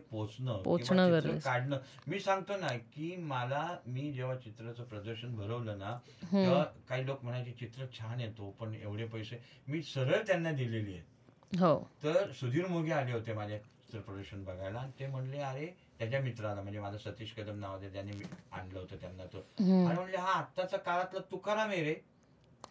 किंवा 0.98 1.10
चित्र 1.10 1.28
गरजेचं. 1.28 1.50
काढणं. 1.50 1.78
मी 2.08 2.20
सांगतो 2.20 2.58
ना 2.58 2.68
की 2.68 3.16
मला 3.16 3.78
मी 3.88 4.12
जेव्हा 4.12 4.36
चित्राचं 4.36 4.84
प्रदर्शन 4.84 5.36
भरवलं 5.36 5.78
ना 5.78 5.98
तेव्हा 6.32 6.64
काही 6.90 7.06
लोक 7.06 7.24
म्हणायचे 7.24 7.52
चित्र 7.52 7.86
छान 8.00 8.20
येतो 8.20 8.56
पण 8.60 8.74
एवढे 8.76 9.06
पैसे. 9.06 9.40
मी 9.68 9.82
सरळ 9.82 10.18
त्यांना 10.28 10.52
दिलेली 10.52 10.94
आहेत. 10.94 11.60
हो. 11.60 11.90
तर 12.04 12.32
सुधीर 12.32 12.66
मोगे 12.68 12.92
आले 12.92 13.12
होते 13.12 13.34
माझ्या 13.34 13.58
चित्र 13.58 14.00
प्रदर्शन 14.00 14.44
बघायला. 14.44 14.80
आणि 14.80 14.92
ते 15.00 15.08
म्हणले 15.08 15.38
अरे 15.38 15.66
त्याच्या 16.04 16.22
मित्राला 16.22 16.62
म्हणजे 16.62 16.80
माझा 16.80 16.98
सतीश 16.98 17.34
कदम 17.34 17.60
ज्याने 17.94 18.12
मी 18.12 18.24
आणलं 18.52 18.80
होतं 18.80 18.96
त्यांना 18.96 19.26
तो. 19.26 19.38
आणि 19.60 19.96
म्हणले 19.96 20.18
हा 20.18 20.32
आत्ताचा 20.32 20.78
काळातला 20.78 21.20
तुकाराम 21.32 21.70
आहे 21.70 21.84
रे. 21.84 21.96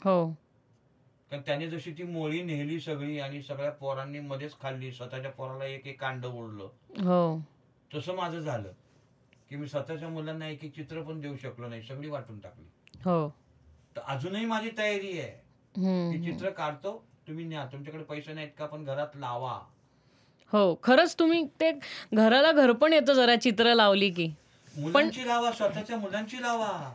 हो. 0.04 0.30
कारण 1.30 1.42
त्याने 1.46 1.70
जशी 1.70 1.92
ती 1.92 2.02
मोळी 2.02 2.42
नेली 2.42 2.80
सगळी 2.80 3.18
आणि 3.18 3.42
सगळ्या 3.42 3.70
पोरांनी 3.70 4.20
मध्येच 4.20 4.58
खाल्ली 4.60 4.92
स्वतःच्या 4.92 5.30
पोराला 5.30 5.64
एक 5.64 5.86
एक 5.86 6.00
कांड 6.00 6.26
ओढलं. 6.26 6.64
हो. 6.98 7.42
तसं 7.94 8.14
माझं 8.14 8.40
झालं. 8.40 8.72
की 9.48 9.56
मी 9.56 9.68
स्वतःच्या 9.68 10.08
मुलांना 10.08 10.48
एक 10.48 10.64
एक 10.64 10.74
चित्र 10.74 11.02
पण 11.02 11.20
देऊ 11.20 11.36
शकलो 11.36 11.68
नाही 11.68 11.82
सगळी 11.82 12.08
वाटून 12.08 12.40
टाकली. 12.40 12.66
हो. 13.04 13.28
तर 13.96 14.00
अजूनही 14.00 14.46
माझी 14.46 14.70
तयारी 14.78 15.18
आहे. 15.20 15.42
की 16.12 16.32
चित्र 16.32 16.50
काढतो 16.50 17.04
तुम्ही 17.28 17.44
न्या. 17.44 17.66
तुमच्याकडे 17.72 18.04
पैसे 18.04 18.32
नाहीत 18.32 18.50
का 18.58 18.66
पण 18.66 18.84
घरात 18.84 19.16
लावा. 19.16 19.60
हो 20.52 20.74
खरंच 20.82 21.14
तुम्ही 21.18 21.44
ते 21.60 21.72
घराला 22.14 22.52
घर 22.52 22.72
पण 22.72 22.92
येतं 22.92 23.12
जरा 23.12 23.36
चित्र 23.36 23.74
लावली 23.74 24.10
की. 24.10 24.34
मुलांची 24.76 25.28
लावा 25.28 25.52
स्वतःच्या 25.52 25.96
मुलांची 25.96 26.42
लावा. 26.42 26.92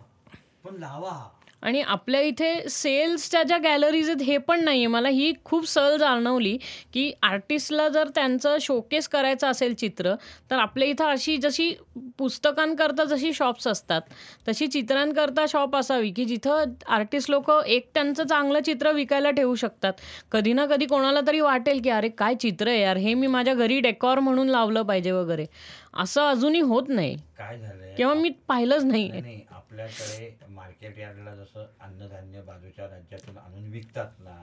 पण 0.64 0.76
लावा. 0.76 1.30
आणि 1.62 1.82
आपल्या 1.82 2.22
इथे 2.22 2.70
सेल्सच्या 2.70 3.44
ज्या 3.44 3.58
गॅलरीज 3.58 4.10
आहेत 4.10 4.22
हे 4.22 4.38
पण 4.38 4.64
नाही 4.64 4.78
आहे 4.78 4.88
मला 4.88 5.10
ही 5.10 5.34
खूप 5.46 5.68
सल 5.68 5.98
जाणवली 5.98 6.58
की 6.94 7.12
आर्टिस्टला 7.22 7.88
जर 7.88 8.08
त्यांचं 8.16 8.58
शोकेस 8.62 9.08
करायचं 9.08 9.48
असेल 9.48 9.74
चित्र 9.74 10.14
तर 10.52 10.56
आपल्या 10.56 10.88
इथं 10.88 11.06
अशी 11.06 11.38
जशी 11.38 11.74
पुस्तकांकरता 12.18 13.04
जशी 13.04 13.34
शॉप्स 13.34 13.68
असतात 13.68 14.02
तशी 14.48 14.68
चित्रांकरता 14.68 15.46
शॉप 15.50 15.76
असावी 15.76 16.12
की 16.12 16.26
जिथं 16.26 16.64
आर्टिस्ट 16.88 17.32
लोक 17.32 17.52
एक 17.68 17.90
त्यांचं 17.94 18.24
चांगलं 18.24 18.60
चित्र 18.60 18.92
विकायला 18.92 19.32
ठेवू 19.32 19.56
शकतात. 19.56 19.94
कधी 20.32 20.54
ना 20.54 20.66
कधी 20.66 20.86
कोणाला 20.86 21.22
तरी 21.28 21.40
वाटेल 21.40 21.82
की 21.82 21.90
अरे 21.90 22.10
काय 22.10 22.36
चित्र 22.36 22.68
आहे 22.68 22.82
यार? 22.82 22.98
हे 22.98 23.14
मी 23.14 23.28
माझ्या 23.28 23.54
घरी 23.54 23.80
डेकॉर 23.80 24.20
म्हणून 24.20 24.50
लावलं 24.50 24.82
पाहिजे 24.82 25.12
वगैरे. 25.12 25.46
असं 25.94 26.22
अजूनही 26.22 26.62
होत 26.62 26.84
नाही. 26.88 27.16
काय 27.38 27.58
किंवा 27.98 28.14
मी 28.14 28.30
पाहिलंच 28.48 28.84
नाही. 28.84 29.42
आपल्याकडे 29.80 30.54
मार्केट 30.54 30.98
यार्डला 30.98 31.36
जसं 31.36 31.66
अन्नधान्य 31.80 32.42
बाजूच्या 32.42 32.86
राज्यातून 32.88 33.38
आणून 33.38 33.68
विकतात 33.72 34.20
ना. 34.20 34.42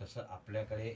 तसं 0.00 0.26
आपल्याकडे 0.28 0.88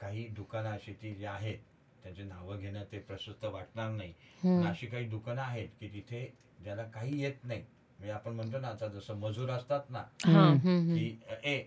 काही 0.00 0.26
दुकानं 0.28 0.70
अशी 0.70 0.92
ती 0.92 1.14
जी 1.14 1.24
आहेत 1.24 1.58
त्यांची 2.02 2.22
नावं 2.22 2.58
घेणं 2.58 2.84
ते 2.92 2.98
प्रशस्त 2.98 3.44
वाटणार 3.44 3.90
नाही. 3.90 4.12
पण 4.42 4.66
अशी 4.66 4.86
काही 4.86 5.08
दुकानं 5.08 5.42
आहेत 5.42 5.68
की 5.80 5.88
तिथे 5.88 6.24
ज्याला 6.62 6.84
काही 6.84 7.20
येत 7.22 7.44
नाही. 7.44 7.60
म्हणजे 7.98 8.12
आपण 8.12 8.32
म्हणतो 8.32 8.58
ना 8.58 8.68
आता 8.68 8.86
जसं 8.88 9.16
मजूर 9.16 9.50
असतात 9.50 9.90
ना 9.90 10.04
हा. 10.24 10.48
की 10.64 11.18
ए 11.44 11.58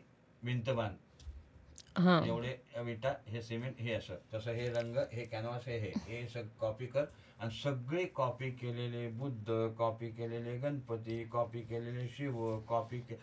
हा. 1.97 2.21
एवढे 2.25 2.55
विटा 2.83 3.13
हे 3.27 3.41
सिमेंट 3.41 3.79
हे 3.79 3.93
असं. 3.93 4.15
तसं 4.33 4.51
हे 4.51 4.67
रंग 4.69 4.97
हे 5.11 5.25
कॅनव्हास 5.25 5.67
हे 5.67 5.77
हे 5.77 5.91
हे 6.07 6.27
सग 6.27 6.47
कॉपी 6.59 6.85
कर. 6.85 7.05
आणि 7.43 7.51
सगळे 7.53 8.03
कॉपी 8.15 8.49
केलेले 8.51 9.07
बुद्ध 9.19 9.53
कॉपी 9.77 10.09
केलेले 10.09 10.57
गणपती 10.57 11.23
कॉपी 11.31 11.61
केलेले 11.61 12.07
शिव 12.07 12.59
कॉपी 12.69 12.99
के 12.99 13.15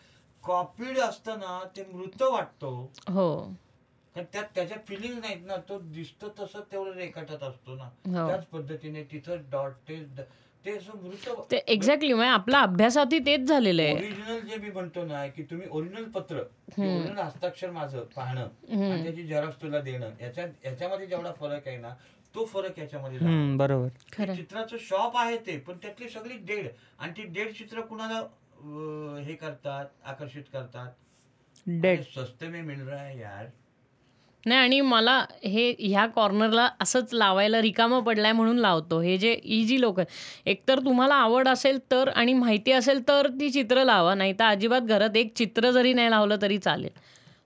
कॉपीड 0.43 0.99
असतं 0.99 1.39
ना 1.39 1.59
ते 1.75 1.83
मृत 1.93 2.21
वाटतो. 2.21 2.69
हो. 3.09 3.41
कारण 4.15 4.25
त्यात 4.33 4.45
त्याच्या 4.55 4.77
फिलिंग 4.87 5.17
नाहीत 5.19 5.45
ना 5.47 5.55
तो 5.69 5.77
दिसतो 5.93 6.29
तसं 6.39 6.61
तेवढं 6.71 6.93
रेखाटत 6.95 7.43
असतो 7.43 7.75
ना. 7.75 7.83
हो. 7.83 8.27
त्याच 8.27 8.45
पद्धतीने 8.45 9.03
तिथं 9.11 9.49
डॉट 9.51 9.73
ते 9.87 9.99
ते 10.65 10.71
असं 10.77 10.97
मृत 11.03 11.27
ते 11.51 11.57
एक्झॅक्टली 11.67 12.13
म्हणजे 12.13 12.31
आपल्या 12.31 12.59
अभ्यासातही 12.59 13.19
तेच 13.25 13.47
झालेलं 13.47 13.81
आहे. 13.81 13.93
ओरिजिनल 13.93 14.39
जे 14.47 14.57
मी 14.57 14.71
म्हणतो 14.71 15.05
ना 15.05 15.25
की 15.27 15.43
तुम्ही 15.43 15.67
ओरिजिनल 15.71 16.03
पत्र 16.11 16.37
ओरिजिनल 16.37 17.17
हस्ताक्षर 17.19 17.71
माझं 17.71 18.03
पाहणं 18.15 18.41
आणि 18.41 19.03
त्याची 19.03 19.23
झेरॉक्स 19.23 19.61
तुला 19.61 19.79
देणं 19.81 20.11
याच्या 20.21 20.45
याच्यामध्ये 20.65 21.07
जेवढा 21.07 21.31
फरक 21.39 21.67
आहे 21.67 21.77
ना 21.77 21.93
तो 22.35 22.45
फरक 22.45 22.79
याच्यामध्ये. 22.79 23.17
हम्म, 23.19 23.57
बरोबर. 23.57 23.87
खरं. 24.13 24.35
चित्राचं 24.35 24.77
शॉप 24.79 25.17
आहे 25.17 25.37
ते 25.37 25.57
पण 25.57 25.73
त्यातली 25.73 26.09
सगळी 26.09 26.37
डेड. 26.37 26.67
आणि 26.99 27.11
ती 27.17 27.23
डेड 27.23 27.51
चित्र 27.53 27.81
कुणाला 27.81 28.19
अं, 28.63 29.17
हे 29.25 29.33
करतात 29.33 29.85
आकर्षित 30.05 30.43
करतात? 30.53 30.87
डेड 31.67 31.99
अरे, 31.99 32.03
सस्ते 32.03 32.47
में 32.47 32.61
मिल 32.65 32.81
रहा 32.81 33.03
है 33.03 33.19
यार. 33.19 33.45
नाही 34.45 34.59
आणि 34.61 34.81
मला 34.81 35.25
हे 35.43 35.75
ह्या 35.79 36.05
कॉर्नरला 36.05 36.69
असंच 36.79 37.13
लावायला 37.13 37.61
रिकामं 37.61 38.03
पडलाय 38.03 38.31
म्हणून 38.31 38.57
लावतो. 38.57 38.99
हे 39.01 39.17
जे 39.17 39.41
ही 39.45 39.63
जी 39.65 39.81
लोक 39.81 39.99
एकतर 40.45 40.79
तुम्हाला 40.79 41.15
आवड 41.15 41.47
असेल 41.47 41.79
तर 41.91 42.09
आणि 42.09 42.33
माहिती 42.33 42.71
असेल 42.71 43.07
तर 43.07 43.27
ती 43.27 43.49
चित्र 43.49 43.83
लावा. 43.83 44.15
नाही 44.15 44.33
तर 44.33 44.43
अजिबात 44.43 44.81
घरात 44.81 45.17
एक 45.17 45.33
चित्र 45.35 45.71
जरी 45.71 45.93
नाही 45.93 46.09
लावलं 46.09 46.35
तरी 46.41 46.57
चालेल. 46.57 46.91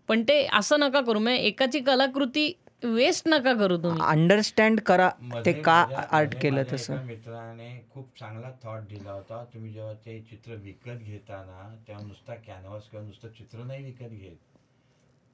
पण 0.07 0.21
ते 0.21 0.47
असं 0.53 0.79
नका 0.79 1.01
करू. 1.01 1.19
म्हणजे 1.19 1.41
एकाची 1.41 1.79
कलाकृती 1.79 2.53
वेस्ट 2.85 3.27
नका 3.27 3.53
करू 3.53 3.77
तुम्ही. 3.77 4.01
अंडरस्टँड 4.05 4.79
करा 4.79 5.09
ते 5.45 5.53
का 5.53 5.81
आर्ट 6.11 6.33
केलं 6.41 6.63
तसं. 6.63 6.97
मित्राने 7.05 7.85
खूप 7.93 8.07
चांगला 8.19 8.51
थॉट 8.63 8.81
दिला 8.81 9.11
होता. 9.11 9.43
तुम्ही 9.53 9.73
जेव्हा 9.73 9.93
ते 9.93 10.19
चित्र 10.29 10.51
विकत 10.53 11.03
घेताना 11.03 11.75
तेव्हा 11.87 12.05
नुसता 12.05 12.35
कॅनव्हास 12.35 12.89
किंवा 12.89 13.05
नुसतं 13.05 13.27
चित्र 13.27 13.63
नाही 13.63 13.83
विकत 13.83 14.11
घेत. 14.11 14.37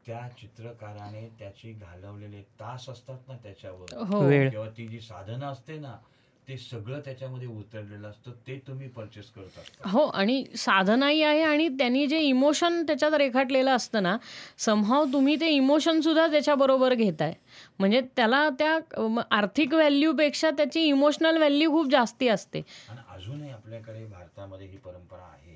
त्या 0.05 0.29
चित्रकाराने 0.39 1.29
त्याची 1.39 1.73
घालवलेले 1.73 2.41
तास 2.41 2.89
असतात 2.89 3.27
ना 3.27 3.33
त्याच्यावर. 3.33 3.93
हो. 3.93 4.49
किंवा 4.49 4.69
ती 4.69 4.87
जी 4.87 4.99
साधनं 4.99 5.45
असते 5.45 5.79
ना 5.79 5.97
ते 6.51 6.57
सगळं 6.57 6.99
त्याच्यामध्ये 6.99 7.47
उतरलेलं 7.47 8.09
असतं 8.09 8.31
ते 8.47 8.57
तुम्ही 8.67 8.87
परचेस 8.87 9.29
करतात 9.29 9.87
हो 9.87 10.05
आणि 10.05 10.45
साधनाही 10.57 11.23
आहे 11.23 11.41
आणि 11.41 11.67
त्यांनी 11.69 12.07
जे 12.07 12.19
इमोशन 12.19 12.83
त्याच्यात 12.83 13.13
रेखाटलेलं 13.13 13.71
असतं 13.71 14.03
ना 14.03 14.17
समहाव 14.57 15.05
तुम्ही 15.13 15.35
ते 15.35 15.49
इमोशन 15.49 16.01
सुद्धा 16.01 16.27
त्याच्याबरोबर 16.27 16.93
घेताय. 16.93 17.33
म्हणजे 17.79 18.01
त्याला 18.01 18.49
त्या 18.49 18.77
आर्थिक 19.31 19.73
व्हॅल्यूपेक्षा 19.73 20.51
त्याची 20.51 20.81
इमोशनल 20.81 21.37
व्हॅल्यू 21.37 21.71
खूप 21.71 21.91
जास्ती 21.91 22.27
असते. 22.27 22.61
आणि 22.89 22.99
अजूनही 23.09 23.51
आपल्याकडे 23.51 24.05
भारतामध्ये 24.05 24.67
ही 24.67 24.77
परंपरा 24.77 25.23
आहे 25.23 25.55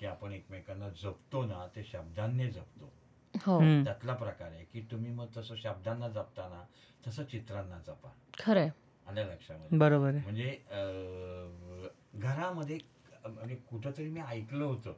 की 0.00 0.06
आपण 0.06 0.32
एकमेकांना 0.32 0.88
जपतो 0.88 1.44
ना 1.44 1.66
ते 1.76 1.84
शब्दांनी 1.84 2.50
जपतो. 2.50 2.92
हो. 3.34 3.84
त्यातला 3.84 4.14
प्रकार 4.14 4.50
आहे 4.50 4.64
की 4.64 4.80
तुम्ही 4.80 5.12
मग 5.12 5.26
तसं 5.36 5.54
शब्दांना 5.54 6.08
जपताना 6.08 6.64
तसं 7.06 7.24
चित्रांना 7.24 7.78
जपा. 7.78 8.12
खरंय. 8.38 8.70
आल्या 9.06 9.24
लक्षामध्ये. 9.24 9.78
बरोबर 9.78 10.08
आहे. 10.08 10.22
म्हणजे 10.22 10.48
अं, 10.70 11.86
घरामध्ये 12.14 12.78
म्हणजे 13.26 13.54
कुठंतरी 13.70 14.08
मी 14.08 14.20
ऐकलं 14.20 14.64
होतं 14.64 14.92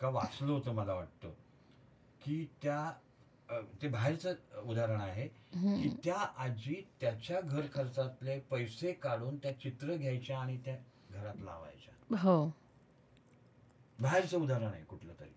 का 0.00 0.08
वाचलं 0.08 0.52
होतं 0.52 0.74
मला 0.74 0.94
वाटतं 0.94 1.30
की 2.22 2.44
त्या 2.62 2.78
अं, 3.48 3.64
ते 3.82 3.88
बाहेरचं 3.88 4.34
उदाहरण 4.62 5.00
आहे 5.00 5.26
की 5.54 5.88
त्या 6.04 6.16
आजी 6.36 6.80
त्याच्या 7.00 7.40
घर 7.40 7.66
खर्चातले 7.74 8.38
पैसे 8.40 8.92
काढून 8.92 9.36
त्या 9.36 9.52
चित्र 9.60 9.96
घ्यायच्या 9.96 10.38
आणि 10.38 10.56
त्या 10.64 10.76
घरात 11.10 11.36
लावायच्या. 11.36 12.16
हो. 12.18 12.46
बाहेरचं 14.00 14.38
उदाहरण 14.38 14.66
आहे 14.66 14.82
कुठलं 14.84 15.12
तरी. 15.20 15.32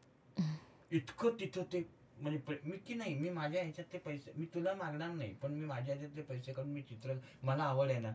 इतकं 0.92 1.40
तिथं 1.40 1.64
ते 1.74 1.82
म्हणजे 2.22 2.56
मी 2.66 2.78
की 2.88 2.94
नाही 2.94 3.14
मी 3.16 3.30
माझ्या 3.30 3.62
ह्याच्यात 3.62 3.94
ते 3.94 3.98
पैसे 3.98 4.32
मी 4.36 4.46
तुला 4.46 4.74
मागणार 4.74 5.10
नाही 5.10 5.34
पण 5.34 5.52
मी 5.52 5.66
माझ्या 5.66 5.96
ह्याच्यातले 5.96 6.22
पैसे 6.22 6.54
काढून 6.54 6.72
मी 6.72 6.82
चित्र 6.82 7.14
मला 7.44 7.64
आवड 7.64 7.92
आहे 7.92 8.00
ना. 8.00 8.14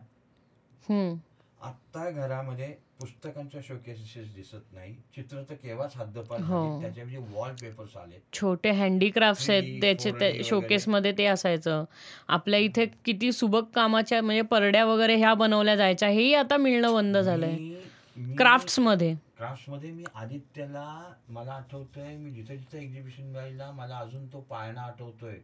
आत्ता 1.61 2.09
घरामध्ये 2.11 2.67
पुस्तकांच्या 2.99 3.61
शोकेसेस 3.63 4.33
दिसत 4.35 4.73
नाही. 4.73 4.93
चित्र 5.15 5.41
तर 5.49 5.53
केव्हाच 5.53 5.95
हद्दपार 5.97 6.41
हो. 6.41 6.59
झाली 6.59 6.81
त्याच्यामध्ये 6.81 7.19
वॉलपेपर्स 7.35 7.95
आले. 7.97 8.19
छोटे 8.33 8.71
हँडीक्राफ्ट्स 8.71 9.49
आहेत 9.49 9.63
3D, 9.63 9.81
त्याचे 9.81 10.09
4D 10.09 10.19
ते 10.19 10.27
वगैरे. 10.29 10.43
शोकेसमध्ये 10.43 11.11
ते 11.11 11.25
असायचं. 11.25 11.83
आपल्या 12.27 12.59
इथे 12.59 12.85
किती 13.05 13.31
सुबक 13.31 13.69
कामाच्या 13.75 14.21
म्हणजे 14.21 14.41
परड्या 14.41 14.85
वगैरे 14.85 15.15
ह्या 15.15 15.33
बनवल्या 15.33 15.75
जायच्या 15.75 16.09
हेही 16.09 16.33
आता 16.33 16.57
मिळणं 16.57 16.93
बंद 16.93 17.17
झालंय. 17.17 17.57
क्राफ्ट्समध्ये 18.37 19.13
क्राफ्ट 19.13 19.24
मध्ये 19.41 19.91
मी 19.91 20.03
आदित्यला 20.15 21.13
मला 21.29 21.53
आठवतोय 21.53 22.15
मी 22.15 22.31
जिथं 22.31 22.55
जिथं 22.55 22.77
एक्झिबिशन 22.77 23.23
मिळाला 23.23 23.71
मला 23.71 23.97
अजून 23.97 24.27
तो 24.27 24.39
पाळणा 24.39 24.81
आठवतोय. 24.81 25.35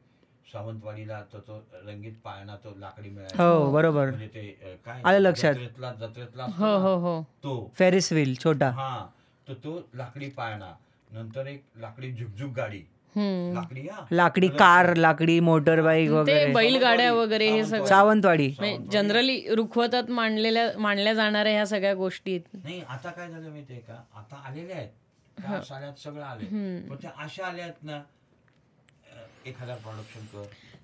सावंतवाडीला 0.51 1.23
तो 1.33 1.39
तो 1.39 1.65
रंगीत 1.73 2.13
पाळणा 2.23 2.55
तो 2.55 2.73
लाकडी 2.77 3.09
मिळाला 3.09 3.43
हो 3.43 3.71
बरोबर. 3.71 4.09
म्हणजे 4.09 4.27
ते 4.27 4.77
काय? 4.85 5.01
आलं 5.05 5.19
लक्षात. 5.19 5.53
जत्रेतला 5.53 5.93
जत्रेतला 5.93 6.43
असतो 6.43 6.65
हो 6.65 6.77
ना, 6.77 6.83
हो 6.83 6.95
हो. 6.95 7.23
तो. 7.43 7.71
फेरिस 7.75 8.11
व्हील 8.11 8.35
छोटा. 8.43 8.69
हा 8.69 9.07
तर 9.47 9.53
तो 9.53 9.89
लाकडी 9.93 10.29
पाळणा. 10.29 10.73
नंतर 11.11 11.47
एक 11.47 11.63
लाकडी 11.75 12.11
झुकझुक 12.11 12.51
गाडी. 12.51 12.81
लाकडी 13.15 13.87
लाकडी 14.11 14.47
कार 14.49 14.95
लाकडी 14.95 15.39
मोटर 15.39 15.81
बाईक 15.81 16.07
ते 16.07 16.13
वगैरे. 16.13 16.51
बैलगाड्या 16.53 17.11
वगैरे 17.13 17.49
हे 17.51 17.63
सगळं. 17.65 17.85
सावंतवाडी. 17.85 18.49
जनरली 18.91 19.43
रुखवतात 19.55 20.09
मांडलेल्या 20.11 20.67
मांडल्या 20.77 21.13
जाणाऱ्या 21.13 21.53
ह्या 21.53 21.65
सगळ्या 21.65 21.93
गोष्टी. 21.93 22.37
नाही 22.53 22.81
आता 22.89 23.09
काय 23.09 23.29
झालं 23.29 23.49
माहितीये 23.49 23.79
का? 23.79 24.01
आता 24.15 24.41
आलेले 24.47 24.73
आहेत. 24.73 24.89
सगळं 25.97 26.23
आले 26.23 26.45
पण 26.89 26.95
त्या 27.01 27.11
अशा 27.23 27.45
आल्या 27.45 27.65
आहेत 27.65 27.83
ना 27.83 28.01
हजार 29.59 29.77
प्रोडक्शन 29.77 30.25
कर. 30.33 30.43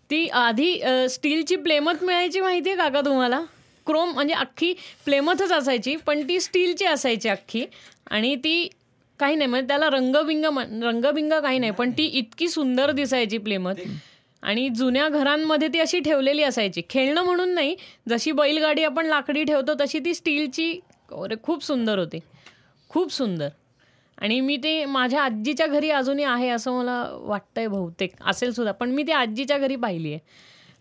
ती 0.09 0.27
आधी 0.29 0.79
स्टीलची 1.09 1.55
प्लेमथ 1.55 2.03
मिळायची 2.03 2.39
माहिती 2.41 2.69
आहे 2.69 2.77
काका 2.77 3.01
तुम्हाला? 3.01 3.41
क्रोम 3.87 4.09
म्हणजे 4.09 4.33
अख्खी 4.33 4.73
प्लेमथच 5.05 5.51
असायची 5.51 5.95
पण 6.05 6.21
ती 6.29 6.39
स्टीलची 6.41 6.85
असायची 6.85 7.29
अख्खी. 7.29 7.65
आणि 8.11 8.35
ती 8.35 8.69
काही 9.19 9.35
नाही 9.35 9.49
म्हणजे 9.49 9.67
त्याला 9.67 9.89
रंगबिंग 9.89 10.43
रंगबिंग 10.83 11.31
काही 11.33 11.59
नाही 11.59 11.71
पण 11.71 11.91
ती 11.91 12.05
इतकी 12.13 12.47
सुंदर 12.47 12.91
दिसायची 12.91 13.37
प्लेमथ 13.37 13.81
आणि 14.43 14.67
जुन्या 14.69 15.07
घरांमध्ये 15.09 15.67
ती 15.67 15.79
अशी 15.79 15.99
ठेवलेली 15.99 16.43
असायची. 16.43 16.81
खेळणं 16.89 17.23
म्हणून 17.23 17.53
नाही 17.53 17.75
जशी 18.09 18.31
बैलगाडी 18.31 18.83
आपण 18.83 19.05
लाकडी 19.05 19.43
ठेवतो 19.43 19.73
तशी 19.79 19.99
ती 19.99 20.13
स्टीलची 20.13 20.71
अरे 21.13 21.35
खूप 21.43 21.63
सुंदर 21.63 21.99
होती. 21.99 22.19
खूप 22.89 23.11
सुंदर. 23.13 23.47
आणि 24.17 24.39
मी 24.39 24.57
ते 24.57 24.83
माझ्या 24.85 25.23
आजीच्या 25.23 25.65
घरी 25.67 25.89
अजूनही 25.89 26.25
आहे 26.25 26.49
असं 26.49 26.71
मला 26.71 27.03
वाटतंय 27.21 27.67
बहुतेक. 27.67 28.11
असेल 28.25 28.51
सुद्धा 28.53 28.71
पण 28.71 28.91
मी 28.91 29.03
ते 29.03 29.11
आजीच्या 29.11 29.57
घरी 29.57 29.75
पाहिली 29.75 30.13
आहे 30.13 30.19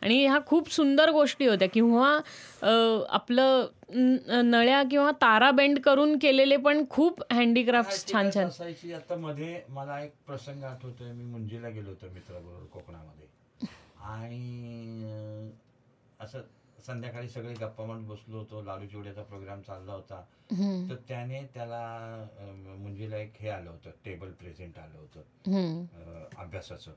आणि 0.02 0.27
ह्या 0.27 0.39
खूप 0.47 0.70
सुंदर 0.73 1.10
गोष्टी 1.10 1.47
होत्या. 1.47 1.68
किंवा 1.73 2.09
आपलं 3.09 3.66
नळ्या 4.44 4.82
किंवा 4.90 5.10
तारा 5.23 5.51
बेंड 5.51 5.78
करून 5.78 6.16
केलेले 6.18 6.56
पण 6.56 6.85
खूप 6.90 7.23
हँडीक्राफ्ट 7.32 8.12
छान 8.12 8.31
छान. 8.35 8.47
असायची. 8.47 8.93
आता 8.93 9.16
मध्ये 9.16 9.62
मला 9.68 10.01
एक 10.02 10.12
प्रसंग 10.27 10.64
आठवतोय. 10.64 11.12
मी 11.12 11.24
मुंजीला 11.24 11.68
गेलो 11.68 11.89
होतो 11.89 12.12
मित्राबरोबर 12.14 12.64
कोकणामध्ये. 12.73 13.27
आणि 14.06 15.51
असं 16.20 16.40
संध्याकाळी 16.86 17.28
सगळे 17.28 17.52
गप्पा 17.55 17.85
मारत 17.85 18.01
बसलो 18.09 18.39
होतो. 18.39 18.62
लाडू 18.62 18.86
चिवड्याचा 18.86 19.23
प्रोग्राम 19.23 19.60
चालला 19.60 19.93
होता. 19.93 20.23
तर 20.90 20.94
त्याने 21.09 21.43
त्याला 21.55 21.81
मुंजीला 22.78 23.16
एक 23.16 23.32
हे 23.40 23.48
आलं 23.48 23.70
होतं. 23.70 23.90
टेबल 24.05 24.31
प्रेझेंट 24.40 24.78
आलं 24.78 24.98
होतं. 24.98 26.24
अभ्यासाचं. 26.43 26.93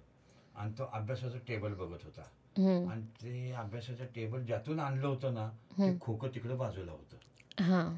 आणि 0.56 0.72
तो 0.78 0.90
अभ्यासाचं 0.94 1.38
टेबल 1.48 1.74
बघत 1.74 2.04
होता. 2.04 2.22
हम्म. 2.58 2.90
आणि 2.90 3.02
ते 3.02 3.52
अभ्यासाचं 3.52 4.06
टेबल 4.06 4.46
ज्यातून 4.46 4.80
आणलं 4.80 5.08
होतं 5.08 5.34
ना 5.34 5.50
ते 5.72 6.00
खोकं 6.00 6.28
तिकडे 6.36 6.56
बाजूला 6.56 6.92
होतं. 6.92 7.18
हा. 7.64 7.98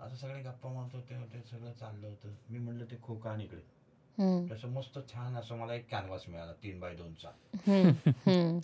आता 0.00 0.16
सगळे 0.16 0.42
गप्पा 0.42 0.72
मारत 0.72 0.94
होते 0.94 1.24
ते 1.32 1.42
सगळं 1.42 1.72
चाललं 1.72 2.06
होतं. 2.06 2.28
मी 2.50 2.58
म्हणलं 2.58 2.84
ते 2.84 2.96
खोकं 3.02 3.30
आणि 3.30 3.44
इकडे. 3.44 3.60
हम्म, 4.18 4.54
तसं 4.54 4.68
मस्त 4.68 4.98
छान 5.12 5.36
असं 5.36 5.56
मला 5.56 5.74
एक 5.74 5.90
कॅनव्हास 5.90 6.24
मिळाला 6.28 6.52
तीन 6.52 6.80
बाय 6.80 6.94
दोनचा 6.96 7.28
हम्म, 7.54 7.90
हम्म. 8.06 8.58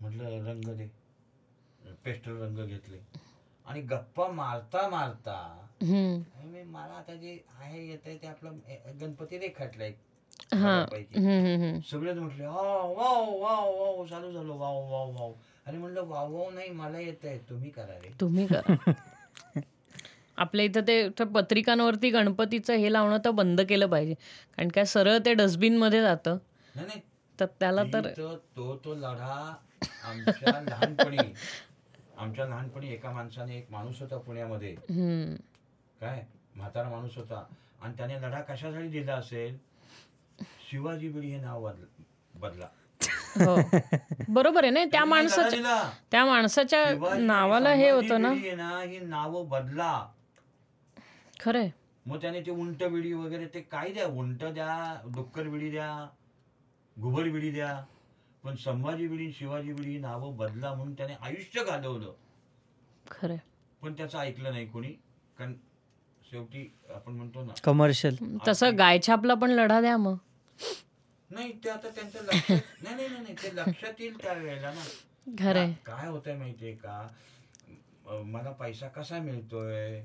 म्हटलं 0.00 0.44
रंग 0.44 0.76
दे. 0.76 0.90
पेस्टल 2.04 2.42
रंग 2.42 2.66
घेतले. 2.66 2.98
आणि 3.66 3.80
गप्पा 3.80 4.28
मारता 4.28 4.88
मारता 4.88 5.66
हम्म. 5.82 6.48
मी 6.48 6.62
मला 6.62 6.94
आता 6.94 7.14
जे 7.14 7.44
आहे 7.58 7.86
येत 7.88 7.98
आहे 8.06 8.18
ते 8.22 8.26
आपलं 8.26 8.58
गणपती 9.00 9.38
रेखाटलंय 9.38 9.88
हा 9.88 10.05
बऱ्यापैकी. 10.52 11.80
सगळेच 11.90 12.16
म्हटले 12.16 12.46
वाव 12.46 12.92
वाव 12.92 13.38
वाव 13.38 13.80
वाव 13.80 14.06
चालू 14.06 14.32
झालं 14.32 14.52
वाव 14.52 14.92
वाव 14.92 15.10
वाव. 15.10 15.32
आणि 15.66 15.78
म्हणलं 15.78 16.02
वाव 16.02 16.32
वाव 16.32 16.50
नाही 16.50 16.70
मला 16.70 16.98
येत 16.98 17.24
आहे 17.24 17.38
तुम्ही 17.38 17.70
करा 17.70 17.94
रे. 17.94 18.10
तुम्ही 18.20 18.46
करा. 18.46 18.74
आपल्या 20.36 20.64
इथं 20.64 20.80
ते 20.80 21.08
पत्रिकांवरती 21.24 22.10
गणपतीचं 22.10 22.74
हे 22.74 22.92
लावणं 22.92 23.18
तर 23.24 23.30
बंद 23.30 23.60
केलं 23.60 23.86
पाहिजे. 23.86 24.14
कारण 24.56 24.68
काय 24.68 24.84
सरळ 24.84 25.18
ते 25.24 25.34
डस्टबिनमध्ये 25.34 26.02
जातं. 26.02 26.38
नाही 26.74 26.86
नाही. 26.86 27.00
तर 27.40 27.46
त्याला 27.60 27.82
तर 27.82 28.06
तो 28.56 28.76
तो 28.76 28.94
लढा 28.94 29.54
आमच्या 30.04 30.60
लहानपणी 30.60 31.34
आमच्या 32.18 32.46
लहानपणी 32.46 32.92
एका 32.92 33.10
माणसाने 33.10 33.56
एक 33.56 33.66
माणूस 33.70 34.00
होता 34.00 34.16
पुण्यामध्ये. 34.18 34.74
काय? 36.00 36.24
म्हातारा 36.56 36.88
माणूस 36.88 37.16
होता. 37.16 37.44
आणि 37.82 37.94
त्याने 37.96 38.14
लढा 38.14 38.40
कशासाठी 38.40 38.88
दिला 38.88 39.14
असेल? 39.14 39.58
शिवाजी 40.40 41.08
बिडी 41.08 41.30
हे 41.30 41.40
नाव 41.40 41.64
बदल- 41.64 42.40
बदला. 42.40 42.66
हो. 43.36 43.56
बरोबर 44.28 44.64
आहे 44.64 44.70
नाही 44.70 44.86
त्या 44.86 45.04
माणसाच्या. 45.04 45.92
त्या 46.10 46.24
माणसाच्या 46.26 46.84
शिवाजी- 46.88 47.26
नावाला 47.26 47.70
हे 47.70 47.90
संभाजी 47.90 48.08
होतं 48.08 48.22
ना? 48.22 48.28
ना 48.56 48.82
ही 48.82 48.98
नावं 49.00 49.48
बदला. 49.48 50.08
खरंय 51.40 51.70
मग 52.06 52.20
त्याने 52.20 52.40
ते 52.40 52.50
उंट 52.50 52.84
बिडी 52.84 53.12
वगैरे 53.12 53.46
ते 53.46 53.60
काय 53.60 53.92
द्या? 53.92 54.06
उंट 54.06 54.44
द्या 54.44 55.00
डुक्कर 55.14 55.48
बिडी 55.48 55.70
द्या 55.70 56.08
घुबड 57.00 57.30
बिडी 57.32 57.50
द्या. 57.50 57.84
पण 58.44 58.54
संभाजी 58.54 59.08
बिडी 59.08 59.32
शिवाजी 59.32 59.72
बिडी 59.72 59.90
ही 59.90 59.98
नावं 59.98 60.36
बदला 60.36 60.74
म्हणून 60.74 60.94
त्याने 60.94 61.14
आयुष्य 61.20 61.64
घालवलं 61.64 62.12
खरंय 63.10 63.38
पण 63.82 63.92
त्याचं 63.92 64.18
ऐकलं 64.18 64.52
नाही 64.52 64.66
कोणी. 64.66 64.88
कारण 65.38 65.54
शेवटी 66.30 66.74
आपण 66.94 67.12
म्हणतो 67.12 67.44
ना 67.44 67.52
कमर्शियल. 67.64 68.38
तसं 68.48 68.78
गायछापला 68.78 69.34
पण 69.34 69.50
लढा 69.50 69.80
द्या 69.80 69.96
मग. 69.96 70.16
नाही 71.30 71.52
ते 71.64 71.70
आता 71.70 71.88
त्यांच्या 71.88 72.22
लक्षात 72.22 72.82
नाही 72.82 72.94
नाही 72.96 73.08
नाही 73.08 73.22
नाही, 73.22 73.34
ते 73.42 73.56
लक्षात 73.56 74.00
येईल 74.00 74.22
त्यावेळेला 74.22 74.72
ना. 74.72 74.84
काय 75.86 76.08
होतंय 76.08 76.34
माहितीये 76.34 76.72
का? 76.74 77.08
मला 78.24 78.50
पैसा 78.50 78.88
कसा 78.88 79.18
मिळतोय? 79.18 80.04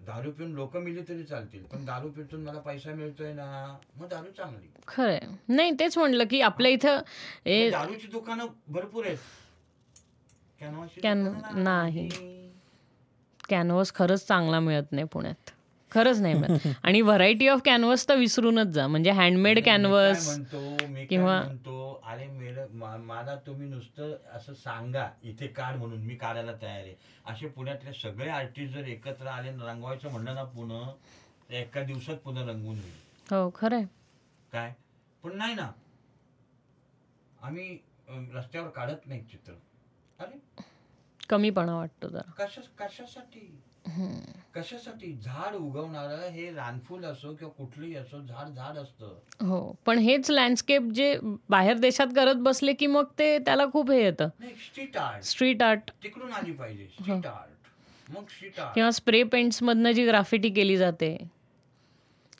दारू 0.00 0.30
पिऊन 0.30 0.50
लोक 0.52 0.76
मिली 0.76 1.02
तरी 1.02 1.24
चालतील 1.24 1.64
पण 1.64 1.84
दारू 1.84 2.08
पिऊन 2.08 2.42
मला 2.42 2.60
पैसा 2.60 2.90
मिळतोय 2.94 3.32
ना? 3.32 3.78
मग 3.96 4.08
दारू 4.08 4.30
चांगली. 4.30 4.68
खरंय 4.88 5.20
नाही 5.48 5.70
तेच 5.70 5.98
म्हणलं 5.98 6.24
की 6.30 6.40
आपल्या 6.40 6.70
इथं 6.70 7.00
दारूची 7.70 8.06
दुकानं 8.06 8.46
भरपूर 8.68 9.06
आहेत. 9.06 9.18
कॅनव्हासची 10.60 11.00
कॅन- 11.00 11.24
दुकानं 11.24 11.64
नाही. 11.64 12.08
कॅनव्हस 13.48 13.92
खरंच 13.94 14.26
चांगला 14.26 14.60
मिळत 14.60 14.92
नाही 14.92 15.06
पुण्यात. 15.12 15.50
खरंच 15.96 16.20
नाही 16.20 16.34
मिळत. 16.34 16.66
आणि 16.82 17.00
व्हरायटी 17.00 17.48
ऑफ 17.48 17.60
कॅनव्हस 17.64 18.08
तर 18.08 18.16
विसरूनच 18.16 18.66
जा. 18.66 18.86
म्हणजे 18.86 19.10
हँडमेड 19.10 19.64
कॅनव्हस 19.64 20.28
म्हणतो 20.28 20.86
मी 20.88 21.06
किंवा- 21.06 21.42
अरे 22.04 22.26
मला 22.98 23.34
तुम्ही 23.36 23.68
नुसतं 23.68 24.16
असं 24.32 24.54
सांगा 24.54 25.08
इथे 25.22 25.46
काढ 25.46 25.76
म्हणून 25.76 26.02
मी 26.02 26.14
काढायला 26.14 26.52
तयार 26.62 26.78
आहे. 26.78 26.94
असे 27.26 27.48
पुण्यातले 27.48 27.92
सगळे 27.92 28.28
आर्टिस्ट 28.28 28.74
जर 28.74 28.86
एकत्र 28.86 29.26
आले 29.26 29.50
रंगवायचं 29.50 30.10
म्हणलं 30.10 30.34
ना 30.34 30.44
पुणं 30.44 30.92
तर 31.50 31.54
एका 31.54 31.82
दिवसात 31.82 32.16
पुन्हा 32.16 32.44
रंगवून 32.44 32.78
होईल 32.78 33.34
हो 33.34 33.50
खरंय. 33.54 33.84
काय? 34.52 34.72
पण 35.24 35.36
नाही 35.36 35.54
ना. 35.54 35.70
आम्ही 37.42 37.78
रस्त्यावर 38.34 38.68
काढत 38.68 39.06
नाही 39.06 39.20
चित्र. 39.22 39.52
अरे. 40.18 40.38
कमीपणा 41.28 41.74
वाटतो 41.76 42.08
जरा. 42.08 42.44
कशा 42.44 42.60
कशासाठी? 42.78 43.62
कशासाठी? 44.54 45.12
झाड 45.24 45.54
उगवणारं 45.54 46.28
हे 46.32 46.50
रानफूल 46.50 47.04
असो 47.04 47.32
किंवा 47.34 47.52
कुठलंही 47.58 47.94
असो 47.94 48.20
झाड 48.20 48.48
झाड 48.48 48.76
असतं. 48.76 49.14
हो 49.46 49.60
पण 49.86 49.98
हेच 49.98 50.30
लँडस्केप 50.30 50.82
जे 50.94 51.16
बाहेर 51.48 51.78
देशात 51.78 52.14
करत 52.16 52.36
बसले 52.40 52.72
की 52.72 52.86
मग 52.86 53.04
ते 53.18 53.38
त्याला 53.38 53.66
खूप 53.72 53.90
हे 53.90 54.02
येतं. 54.02 54.28
स्ट्रीट 54.66 54.96
आर्ट 54.96 55.24
स्ट्रीट 55.24 55.62
आर्ट 55.62 55.90
तिकडून 56.02 56.32
आली 56.32 56.52
पाहिजे 56.52 56.86
स्ट्रीट 56.86 57.26
आर्ट 57.26 58.10
मग 58.10 58.28
स्ट्रीट 58.28 58.58
आर्ट 58.60 58.74
किंवा 58.74 58.90
स्प्रे 58.90 59.22
पेंट्समधनं 59.22 59.92
जी 59.92 60.06
ग्राफिटी 60.06 60.50
केली 60.50 60.76
जाते. 60.76 61.16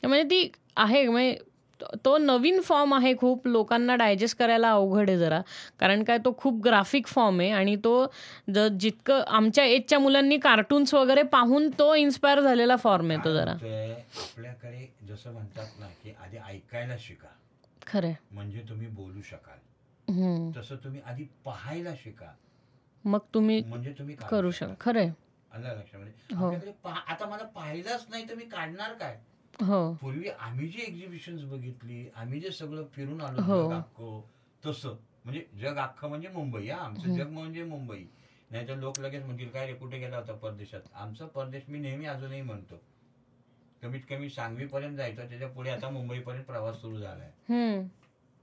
म्हणजे 0.03 0.23
ती 0.23 0.49
आहे 0.75 1.07
म्हणजे 1.07 1.37
तो- 1.81 2.17
नवीन 2.17 2.61
फॉर्म 2.61 2.93
आहे 2.93 3.17
खूप. 3.17 3.47
लोकांना 3.47 3.95
डायजेस्ट 3.95 4.37
करायला 4.37 4.71
अवघड 4.71 5.09
आहे 5.09 5.19
जरा. 5.19 5.41
कारण 5.79 6.03
काय 6.03 6.17
तो 6.17 6.35
खूप 6.37 6.63
ग्राफिक 6.63 7.07
फॉर्म 7.07 7.39
आहे 7.39 7.49
आणि 7.49 7.75
तो 7.75 8.05
ज 8.53 8.59
जितकं 8.79 9.23
आमच्या 9.27 9.63
एजच्या 9.63 9.99
मुलांनी 9.99 10.37
कार्टून्स 10.37 10.93
वगैरे 10.93 11.23
पाहून 11.23 11.69
तो 11.69 11.95
इन्स्पायर 11.95 12.39
झालेला 12.39 12.75
फॉर्म 12.75 13.11
आहे 13.11 13.19
तो 13.25 13.33
जरा. 13.33 13.51
आपल्याकडे 13.51 14.93
जसं 15.07 15.33
म्हणतात 15.33 15.67
ना 15.79 15.87
की 16.03 16.09
आधी 16.23 16.37
ऐकायला 16.37 16.95
शिका. 16.99 17.27
खरंय. 17.87 18.13
म्हणजे 18.31 18.63
तुम्ही 18.69 18.87
बोलू 18.87 19.21
शकाल. 19.21 19.57
तसं 20.57 20.75
तुम्ही 20.75 21.01
आधी 21.05 21.23
पाहायला 21.45 21.89
शिका. 21.95 22.33
मग 23.05 23.19
तुम्ही 23.33 23.63
म्हणजे 23.65 23.93
तुम्ही 23.99 24.15
करू 24.31 24.51
शकाल. 24.51 24.73
लक्षामध्ये? 25.53 26.35
हो. 26.35 26.51
आता 27.07 27.25
मला 27.25 27.43
पाहिलंच 27.43 28.05
नाही 28.09 28.29
तर 28.29 28.35
मी 28.35 28.43
काढणार 28.43 28.93
काय? 28.93 29.19
हो. 29.63 29.93
पूर्वी 29.93 30.29
आम्ही 30.29 30.67
जी 30.67 30.81
एक्झिबिशन 30.81 31.49
बघितली 31.49 32.09
आम्ही 32.15 32.39
जे 32.39 32.51
सगळं 32.51 32.85
फिरून 32.93 33.21
आलो 33.21 33.41
हो. 33.41 33.69
जग 33.69 33.73
अख्खं 33.75 34.21
तसं. 34.65 34.95
म्हणजे 35.25 35.45
जग 35.59 35.77
अख्खं 35.77 36.09
म्हणजे 36.09 36.27
मुंबई 36.27 36.67
हा. 36.67 36.77
आमचं 36.77 37.15
जग 37.15 37.29
म्हणजे 37.29 37.63
मुंबई. 37.63 38.03
नाही 38.51 38.67
तर 38.67 38.75
लोक 38.75 38.99
लगेच 38.99 39.23
म्हणतील 39.23 39.49
काय 39.49 39.67
रे 39.67 39.73
कुठे 39.73 39.97
गेला 39.99 40.17
होता 40.17 40.33
परदेशात? 40.33 40.81
आमचा 40.93 41.25
परदेश 41.25 41.63
मी 41.67 41.79
नेहमी 41.79 42.05
अजूनही 42.05 42.41
म्हणतो. 42.41 42.75
कमीत 43.81 44.01
कमी 44.09 44.29
सांगवीपर्यंत 44.29 44.97
जायचं 44.97 45.29
त्याच्या 45.29 45.47
पुढे 45.47 45.69
आता 45.69 45.89
मुंबईपर्यंत 45.89 46.45
प्रवास 46.45 46.81
सुरू 46.81 46.99
झालाय. 46.99 47.31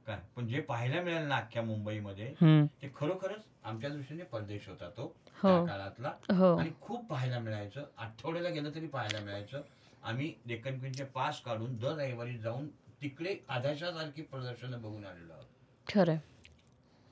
काय? 0.07 0.19
पण 0.37 0.47
जे 0.47 0.61
पाहायला 0.61 1.01
मिळेल 1.03 1.23
ना 1.23 1.37
अख्ख्या 1.37 1.63
मुंबईमध्ये 1.63 2.27
हम्म. 2.43 2.67
ते 2.83 2.93
खरोखरच 2.97 3.45
आमच्या 3.65 3.91
दृष्टीने 3.91 4.25
परदेश 4.25 4.69
होता 4.69 4.89
तो 4.89 5.17
हो. 5.43 5.67
काळातला. 5.67 6.13
हो. 6.35 6.57
आणि 6.57 6.71
खूप 6.81 7.07
पाहायला 7.07 7.39
मिळायचं. 7.39 7.85
आठवड्याला 7.99 8.49
गेलं 8.49 8.71
तरी 8.75 8.87
पाहायला 8.87 9.21
मिळायचं. 9.21 9.63
आम्ही 10.05 10.33
डेक्कन 10.47 10.79
क्वीनचे 10.79 11.05
पास 11.05 11.41
काढून 11.41 11.77
दर 11.77 11.95
रविवारी 11.97 12.37
जाऊन 12.39 12.67
तिकडे 13.03 13.37
आधाशासारखी 13.49 14.23
प्रदर्शनं 14.23 14.83
बघून 14.83 15.05
आलेलो 15.05 15.33
आहोत. 15.33 15.47
खरंय. 15.87 16.19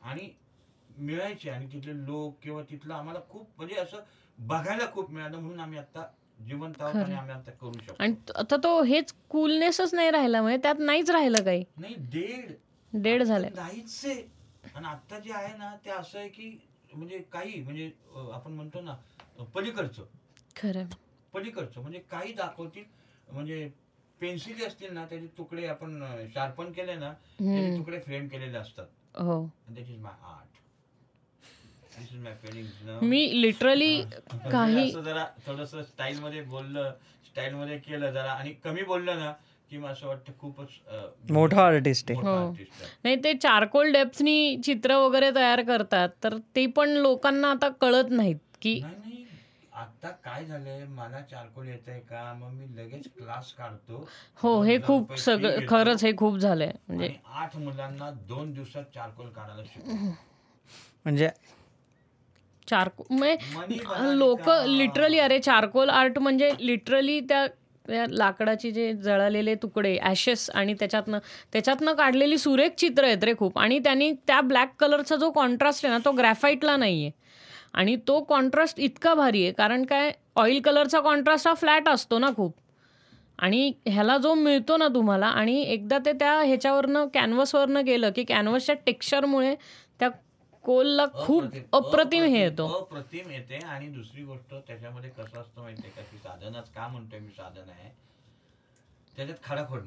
आणि 0.03 0.29
मिळायचे 0.99 1.51
आणि 1.51 1.67
तिथले 1.73 1.95
लोक 2.07 2.37
किंवा 2.43 2.63
तिथलं 2.63 2.95
आम्हाला 2.95 3.21
खूप 3.31 3.49
म्हणजे 3.57 3.75
असं 3.75 4.01
बघायला 4.39 4.87
खूप 4.93 5.11
मिळालं 5.11 5.39
म्हणून 5.39 5.61
आम्ही 5.61 5.79
आता 5.79 6.07
जिवंत 6.47 6.75
खरं. 6.75 7.15
आम्ही 7.15 7.35
आता 7.35 7.51
करू 7.51 7.73
शकतो. 7.73 7.95
आणि 7.99 8.15
आता 8.35 8.57
तो 8.57 8.83
हेच 8.83 9.13
कूलनेसच 9.29 9.95
नाही 9.95 10.11
राहिला 10.11 10.43
म्हणजे 10.43 10.59
त्यात 10.63 10.79
नाहीच 10.79 11.11
राहिलं 11.11 11.45
काही. 11.45 11.65
नाही 11.77 11.95
डेड 12.13 12.53
डेड 12.93 13.23
झालंय. 13.23 13.51
नाहीच 13.55 14.05
आणि 14.75 14.87
आता 14.87 15.19
जे 15.19 15.33
आहे 15.33 15.57
ना 15.59 15.75
ते 15.85 15.91
असं 15.91 16.19
आहे 16.19 16.29
की 16.29 16.57
म्हणजे 16.93 17.19
काही 17.33 17.63
म्हणजे 17.63 17.91
आपण 18.33 18.53
म्हणतो 18.53 18.81
ना 18.81 18.95
पलीकडचं. 19.55 20.05
खरंय. 20.57 20.87
पलीकडचं. 21.35 21.81
म्हणजे 21.81 21.99
काही 22.11 22.33
दाखवतील. 22.33 22.85
म्हणजे 23.29 23.69
पेन्सिली 24.21 24.65
असतील 24.65 24.93
ना 24.93 25.05
त्याचे 25.05 25.27
तुकडे 25.39 25.67
आपण 25.67 26.03
शार्पन 26.35 26.73
केले 26.73 26.95
ना 26.95 27.13
त्याचे. 27.13 27.77
तुकडे 27.77 28.01
फ्रेम 28.01 28.29
केलेले 28.29 28.59
असतात. 28.59 28.87
हो. 29.15 29.43
That 29.69 29.89
is 29.89 29.99
my 29.99 30.13
art 30.25 30.51
my 32.15 32.35
feeling 32.35 33.01
me 33.03 33.43
literally 33.43 34.03
काही 34.51 34.91
जरा 34.91 35.25
थोडस 35.47 35.75
स्टाईल 35.75 36.19
मध्ये 36.21 36.43
बोललं 36.43 36.93
स्टाईल 37.27 37.55
मध्ये 37.55 37.79
केलं 37.79 38.11
जरा 38.11 38.33
आणि 38.33 38.53
कमी 38.65 38.83
बोललं 38.83 39.19
ना 39.19 39.33
की 39.71 39.79
मला 39.79 39.93
असं 39.93 40.07
वाटतं 40.07 40.33
खूपच 40.39 41.31
मोठा 41.31 41.63
आर्टिस्ट 41.67 42.11
आहे. 42.11 42.21
हो. 42.21 42.29
आहे. 42.29 42.65
नाही 43.05 43.17
ते 43.25 43.33
चारकोल 43.35 43.93
डेप्थनी 43.93 44.57
चित्र 44.65 44.97
वगैरे 44.97 45.31
तयार 45.35 45.63
करतात 45.63 46.09
तर 46.25 46.37
ते 46.57 46.67
पण 46.67 46.89
लोकांना 46.89 47.51
आता 47.51 47.69
कळत 47.81 48.11
नाहीत 48.11 48.37
की 48.63 48.81
आता 49.83 50.09
काय 50.25 50.45
झालंय? 50.45 50.85
मला 50.87 51.21
चारकोल 51.31 51.69
येत 51.69 51.89
आहे 51.89 52.01
का? 52.01 52.33
मग 52.33 52.51
मी 52.51 52.67
लगेच 52.77 53.07
क्लास 53.19 53.53
काढतो. 53.53 54.05
हो 54.37 54.61
हे 54.63 54.79
खूप 54.83 55.15
सगळं. 55.19 55.59
खरंच 55.69 56.05
हे 56.05 56.13
खूप 56.17 56.37
झालंय. 56.39 56.71
म्हणजे 56.89 57.15
आठ 57.35 57.57
मुलांना 57.57 58.11
दोन 58.29 58.53
दिवसात 58.53 58.85
चारकोल 58.95 59.29
काढायला 59.31 59.63
शिकतो 59.65 59.95
म्हणजे? 61.05 61.29
चारकोल 62.69 63.17
म्हणजे 63.17 63.79
लोक 64.19 64.49
लिटरली 64.67 65.19
अरे 65.19 65.39
चारकोल 65.41 65.91
आर्ट 65.91 66.19
म्हणजे 66.19 66.51
लिटरली 66.61 67.21
त्या 67.21 67.47
त्या 67.87 68.05
लाकडाचे 68.09 68.71
जे 68.71 68.93
जळालेले 68.95 69.55
तुकडे 69.55 69.97
ॲशेस 70.03 70.49
आणि 70.51 70.75
त्याच्यातनं 70.75 71.19
त्याच्यातनं 71.53 71.93
काढलेली 71.95 72.37
सुरेख 72.39 72.75
चित्र 72.79 73.05
आहेत 73.05 73.25
रे 73.25 73.33
खूप. 73.39 73.59
आणि 73.59 73.79
त्यांनी 73.79 74.13
त्या 74.27 74.41
ब्लॅक 74.41 74.75
कलरचा 74.79 75.17
जो 75.17 75.31
कॉन्ट्रास्ट 75.31 75.85
आहे 75.87 75.95
ना 75.95 75.99
तो 76.05 76.13
ग्रॅफाईटला 76.13 76.77
नाही 76.77 77.03
आहे 77.05 77.21
आणि 77.75 77.97
तो 77.97 78.21
कॉन्ट्रास्ट 78.21 78.81
इतका 78.81 79.15
भारी 79.15 79.43
आहे 79.43 79.53
कारण 79.53 79.85
काय 79.85 80.13
ऑइल 80.37 80.61
कलरचा 80.61 81.01
कॉन्ट्रास्ट 81.01 81.49
हा 81.49 81.55
फ्लॅट 81.55 81.89
असतो 81.89 82.19
ना 82.19 82.31
खूप. 82.37 82.55
आणि 83.39 83.73
ह्याला 83.87 84.19
जो 84.19 84.35
मिळतो 84.35 84.77
ना 84.77 84.89
तुम्हाला 84.89 85.27
आणि 85.27 85.63
एकदा 85.63 85.99
ते 85.99 86.13
त्या 86.13 86.41
ह्याच्यावरनं 86.43 87.07
कॅनव्हसवरनं 87.15 87.85
गेलं 87.85 88.11
की 88.11 88.25
कॅनव्हसच्या 88.25 88.75
टेक्स्चरमुळे 88.87 89.55
त्या 89.99 90.09
कोलला 90.65 91.07
खूप 91.07 91.45
अप्रतिम 91.73 92.23
हे 92.23 92.43
येतो. 92.43 92.67
अप्रतिम 92.67 93.31
येते. 93.31 93.57
आणि 93.57 93.87
दुसरी 93.87 94.23
गोष्ट 94.23 94.55
त्याच्यामध्ये 94.55 95.11
कसं 95.11 95.41
असतं 95.41 95.63
माहितीये 95.63 95.91
का? 95.91 96.03
की 96.03 96.17
साधनच 96.17 96.71
का 96.71 96.89
म्हणतोय 96.89 97.19
मी 97.19 97.31
साधन 97.31 97.71
आहे? 97.71 97.91
त्याच्यात 99.17 99.39
खडाखोड 99.45 99.81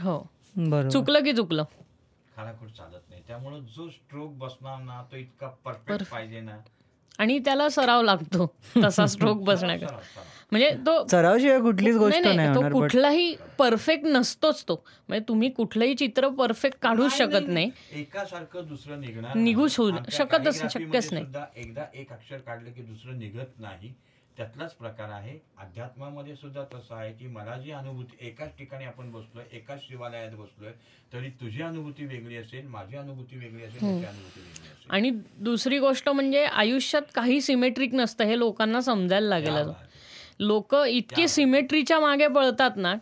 हो. 0.00 0.18
बरोबर. 0.56 0.88
चुकलं 0.88 1.24
की 1.24 1.32
चुकलं. 1.32 1.64
खडाखोड 2.36 2.68
चालत 2.68 3.10
नाही. 3.10 3.22
त्यामुळे 3.26 3.60
जो 3.60 3.88
स्ट्रोक 3.88 4.32
बसणार 4.32 4.78
ना 4.78 5.02
तो 5.12 5.16
इतका 5.16 5.48
परफेक्ट 5.48 6.10
पाहिजे 6.10 6.40
ना. 6.40 6.56
आणि 7.18 7.38
त्याला 7.38 7.68
सराव 7.68 8.02
लागतो 8.02 8.54
तसा 8.84 9.06
स्ट्रोक 9.06 9.42
बसण्याचा. 9.42 9.86
म्हणजे 10.50 10.70
तो 10.86 11.06
सरावशिवाय 11.08 11.60
कुठलीच 11.60 11.96
गोष्ट 11.96 12.24
नाही 12.24 12.54
तो 12.54 12.60
कुठलाही 12.72 13.34
परफेक्ट 13.58 14.04
नसतोच 14.06 14.64
तो. 14.68 14.84
म्हणजे 15.08 15.28
तुम्ही 15.28 15.50
कुठलंही 15.50 15.94
चित्र 15.94 16.28
परफेक्ट 16.28 16.78
काढूच 16.82 17.12
शकत 17.12 17.48
नाही 17.48 17.70
एकासारखं 17.92 18.66
दुसरं 18.68 19.00
निघणार 19.00 19.36
आमच्या 19.96 20.16
शकतच- 20.16 20.68
शक्यच 20.68 21.12
नाही. 21.12 21.24
एकदा 21.56 21.84
एक 21.94 22.12
अक्षर 22.12 22.36
काढलं 22.36 22.70
की 22.70 22.82
दुसरं 22.82 23.18
निघत 23.18 23.60
नाही. 23.60 23.92
त्यातलाच 24.36 24.72
प्रकार 24.74 25.08
आहे. 25.08 25.38
अध्यात्मामध्ये 25.58 26.34
सुद्धा 26.36 26.62
तसं 26.72 26.94
आहे 26.94 27.12
की 27.12 27.26
मला 27.26 27.56
जी 27.58 27.70
अनुभूती 27.70 28.26
एकाच 28.26 28.56
ठिकाणी 28.58 28.84
आपण 28.84 29.10
बसलोय 29.12 29.44
एकाच 29.56 29.80
शिवालयात 29.80 30.30
बसलोय 30.30 30.72
तरी 31.12 31.28
तुझी 31.40 31.62
अनुभूती 31.62 32.04
वेगळी 32.04 32.36
असेल 32.36 32.66
माझी 32.66 32.96
अनुभूती 32.96 33.36
वेगळी 33.36 33.62
असेल 33.62 33.80
त्याची 33.80 34.04
अनुभूती 34.06 34.40
वेगळी 34.40 34.68
असेल. 34.70 34.90
आणि 34.90 35.10
दुसरी 35.38 35.78
गोष्ट 35.78 36.08
म्हणजे 36.08 36.44
आयुष्यात 36.44 37.02
काही 37.14 37.40
सिमेट्रिक 37.40 37.94
नसतं 37.94 38.24
हे 38.24 38.38
लोकांना 38.38 38.80
समजायला 38.80 39.28
लागेल. 39.28 39.72
लोक 40.40 40.74
इतके 40.76 41.28
सिमेट्रीच्या 41.28 42.00
मागे 42.00 42.28
पळतात 42.28 42.76
ना 42.76 42.94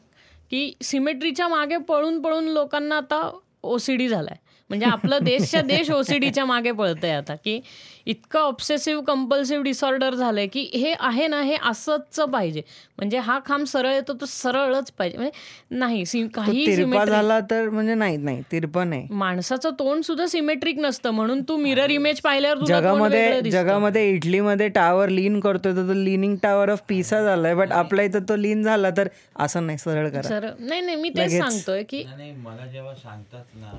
की 0.50 0.72
सिमेट्रीच्या 0.82 1.48
मागे 1.48 1.76
पळून 1.78 2.20
पळून 2.22 2.48
लोकांना 2.48 2.96
आता 2.96 3.30
ओसीडी 3.62 4.08
झालाय. 4.08 4.36
म्हणजे 4.72 4.86
आपलं 4.86 5.24
देशच्या 5.24 5.60
देश 5.62 5.90
ओसीडीच्या 5.90 6.44
मागे 6.44 6.70
पळतंय 6.72 7.10
आता 7.12 7.34
की 7.34 7.60
इतकं 8.06 8.38
ऑब्सेसिव्ह 8.40 9.02
कंपल्सिव्ह 9.06 9.64
डिसऑर्डर 9.64 10.14
झालंय 10.14 10.46
की 10.46 10.60
हे 10.74 10.92
आहे 11.00 11.26
ना 11.26 11.40
हे 11.42 11.56
असंच 11.68 12.20
पाहिजे. 12.32 12.62
म्हणजे 12.98 13.18
हा 13.18 13.38
खांब 13.46 13.64
सरळ 13.66 13.92
येतो 13.94 14.12
तो 14.20 14.26
सरळच 14.28 14.90
पाहिजे. 14.92 15.16
म्हणजे 15.18 15.76
नाही 15.78 16.26
काही 16.34 16.64
झाला 17.06 17.38
तर 17.50 17.68
म्हणजे 17.70 17.94
नाही 17.94 18.16
नाही 18.16 18.42
तिरपा 18.52 18.84
नाही. 18.84 19.06
माणसाचं 19.10 19.70
तोंड 19.78 20.02
सुद्धा 20.04 20.26
सिमेट्रिक 20.26 20.78
नसतं 20.78 21.10
म्हणून 21.10 21.42
तू 21.48 21.56
मिरर 21.56 21.90
इमेज 21.90 22.20
पाहिल्यावर 22.20 22.64
जगामध्ये. 22.66 23.40
जगामध्ये 23.50 24.08
इटलीमध्ये 24.10 24.68
टावर 24.70 25.08
लीन 25.08 25.38
करतोय 25.40 25.72
तर 25.72 25.88
तो 25.88 25.94
लिनिंग 25.94 26.36
टावर 26.42 26.70
ऑफ 26.70 26.82
पिसा 26.88 27.22
झालाय 27.22 27.54
बट 27.54 27.72
आपल्या 27.74 28.04
इथं 28.04 28.28
तो 28.28 28.36
लीन 28.36 28.62
झाला 28.62 28.90
तर 28.96 29.08
असं 29.36 29.66
नाही 29.66 29.78
सरळ 29.78 30.08
करा. 30.08 30.22
सर 30.22 30.48
नाही 30.58 30.80
नाही 30.80 30.96
मी 30.96 31.08
तेच. 31.08 31.38
सांगतोय 31.38 31.82
की 31.82 32.04
मला 32.36 32.66
जेव्हा 32.66 32.94
सांगतात 32.94 33.44
ना 33.54 33.70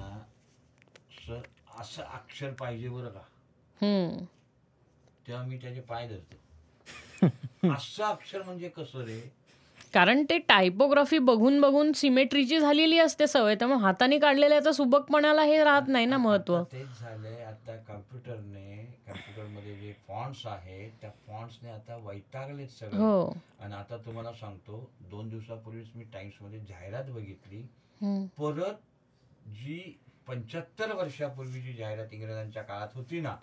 सर 1.28 1.42
असं 1.80 2.04
अक्षर 2.04 2.52
पाहिजे 2.52 2.90
बरं 2.90 3.10
का. 3.10 3.22
हम्म. 3.82 4.26
तेव्हा 5.28 5.44
मी 5.44 5.58
त्याचे 5.58 5.82
पाय 5.82 6.08
धरतो. 6.08 6.36
असं 7.74 8.04
अक्षर 8.04 8.44
म्हणजे 8.44 8.70
कसं 8.70 9.00
रे? 9.00 9.44
कारण 9.94 10.24
ते 10.30 10.38
टायपोग्राफी 10.38 11.18
बघून 11.18 11.62
बघून 11.62 11.92
सिमेट्रीची 11.94 12.60
झालेली 12.60 13.00
असते 13.00 13.28
सवय 13.28 13.56
त्यामुळे 13.56 13.80
हाताने 13.80 14.20
काढलेल्याचा 14.20 14.72
सुबकपणाला 14.72 15.42
हे 15.42 15.64
राहत 15.64 15.82
नाही 15.88 16.06
ना 16.06 16.18
महत्त्व. 16.18 16.56
आता 16.56 16.72
तेच 16.72 17.00
झालंय 17.00 17.44
आता 17.44 17.76
कम्प्युटरने 17.76 18.98
कम्प्युटरमध्ये 19.08 19.76
जे 19.76 19.94
फॉन्ट्स 20.08 20.46
आहेत 20.46 20.92
त्या 21.02 21.10
फॉन्ट्सने 21.10 21.70
आता 21.70 21.96
वैतागलेत 21.96 22.68
सगळे. 22.68 22.98
हो. 22.98 23.38
आणि 23.60 23.74
आता 23.74 23.98
तुम्हाला 23.98 24.34
सांगतो 24.34 24.92
दोन 25.02 25.30
दिवसापूर्वीच 25.30 25.88
मी 25.96 26.04
टाइम्समध्ये 26.04 26.60
जाहिरात 26.60 27.04
बघितली. 27.04 27.62
हम्म. 28.02 28.26
परत 28.26 28.74
जी 29.48 30.00
पंच्याहत्तर 30.28 30.92
वर्षापूर्वीची 30.96 31.74
जाहिरात 31.74 32.14
इंग्रजांच्या 32.14 32.62
काळात 32.64 32.96
होती 32.96 33.20
ना. 33.22 33.36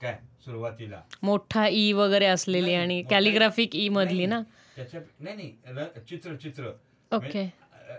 काय 0.00 0.18
सुरुवातीला. 0.44 1.00
मोठा 1.22 1.66
ई 1.68 1.92
वगैरे 1.92 2.26
असलेली 2.26 2.74
आणि 2.74 3.02
कॅलिग्राफिक 3.10 3.76
ई 3.76 3.88
मधली 3.88 4.26
ना? 4.26 4.40
त्याच्या 4.76 5.00
नाही 5.20 5.36
नाही 5.36 6.00
चित्र 6.08 6.34
चित्र. 6.36 6.70
ओके. 7.12 7.42
म्हणजे, 7.42 7.48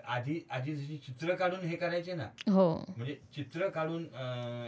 आधी 0.07 0.39
आधी 0.51 0.75
जशी 0.75 0.97
चित्र 0.97 1.33
काढून 1.35 1.59
हे 1.59 1.75
करायचे 1.75 2.13
ना 2.13 2.27
हो. 2.51 2.67
म्हणजे 2.97 3.15
चित्र 3.35 3.67
काढून 3.69 4.05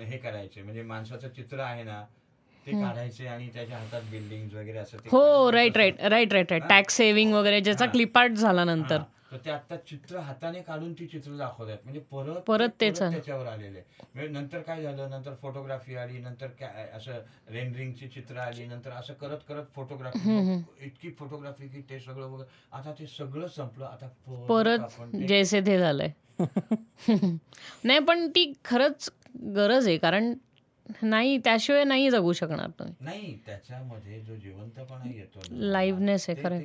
हे 0.07 0.17
करायचे. 0.17 0.61
म्हणजे 0.61 0.83
माणसाचं 0.83 1.29
चित्र 1.35 1.59
आहे 1.59 1.83
ना 1.83 2.01
ते 2.65 2.71
काढायचे 2.71 3.27
आणि 3.27 3.49
त्याच्या 3.53 3.77
हातात 3.77 4.01
बिल्डिंग 4.11 4.49
वगैरे 4.53 4.77
असं 4.77 4.97
हो. 5.11 5.51
Right 5.51 5.77
right 5.77 6.01
right 6.01 6.33
right 6.33 6.51
right 6.51 6.63
tax 6.69 6.95
saving 6.97 7.33
वगैरे 7.33 7.61
ज्याचा. 7.61 7.85
क्लिपार्ट 7.85 8.33
झाला 8.33 8.63
नंतर. 8.65 9.01
तर 9.31 9.37
ते 9.37 9.49
आता 9.49 9.75
चित्र 9.77 10.17
हाताने 10.17 10.61
काढून 10.61 10.93
ती 10.93 11.05
चित्र 11.07 11.37
दाखवतात. 11.37 11.77
म्हणजे 11.83 11.99
परत 11.99 12.41
परत. 12.47 12.69
त्याच्यावर 12.79 13.45
आलेले. 13.45 13.81
म्हणजे 14.15 14.27
नंतर 14.29 14.61
काय 14.61 14.81
झालं? 14.83 15.09
नंतर 15.09 15.33
फोटोग्राफी 15.41 15.95
आली 15.95 16.17
नंतर 16.17 16.47
काय 16.47 16.89
असं 16.93 17.19
रेंडरिंगची 17.49 18.07
चित्र 18.07 18.37
आली 18.37 18.65
नंतर 18.65 18.91
असं 18.91 19.13
करत 19.13 19.37
करत 19.47 19.65
फोटोग्राफी 19.75 20.55
इतकी 20.85 21.09
फोटोग्राफी 21.09 21.67
की 21.67 21.81
ते 21.81 21.99
सगळं 21.99 22.25
वगैरे 22.25 22.49
आता 22.71 22.93
ते 22.99 23.07
सगळं 23.07 23.47
संपलं. 23.47 23.85
आता 23.85 24.07
परत 24.49 25.15
जैसे 25.27 25.61
ते 25.61 25.77
झालंय. 25.79 26.11
नाही 27.83 27.99
पण 27.99 28.27
ती 28.29 28.53
खरंच 28.65 29.09
गरज 29.55 29.87
आहे 29.87 29.97
कारण 29.97 30.33
नाही 31.01 31.37
त्याशिवाय 31.37 31.83
नाही 31.83 32.09
जगू 32.09 32.33
शकणार 32.33 32.69
तुम्ही. 32.69 32.93
नाही 32.99 33.37
त्याच्यामध्ये 33.45 34.19
जो 34.19 34.35
जिवंतपणा 34.35 35.09
येतो 35.11 35.39
Liveness 35.73 36.25
आहे 36.29 36.43
खरं. 36.43 36.59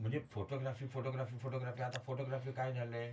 म्हणजे 0.00 0.18
फोटोग्राफी 0.32 0.86
फोटोग्राफी 0.86 1.36
फोटोग्राफी 1.42 1.82
आता 1.82 1.98
फोटोग्राफी 2.06 2.52
काय 2.52 2.72
झालंय? 2.72 3.10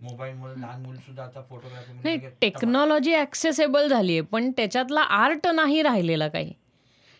मोबाईल 0.00 0.34
मुळे 0.34 0.60
लहान 0.60 0.82
मुलं 0.82 1.00
सुद्धा 1.00 1.22
आता 1.24 1.40
फोटोग्राफी 1.48 1.92
नाही 1.94 2.30
टेक्नॉलॉजी 2.40 3.14
ॲक्सेसेबल 3.14 3.88
झाली 3.88 4.12
आहे 4.12 4.20
पण 4.26 4.50
त्याच्यातला 4.56 5.00
आर्ट 5.00 5.46
नाही 5.46 5.82
राहिलेला 5.82 6.28
काही. 6.28 6.52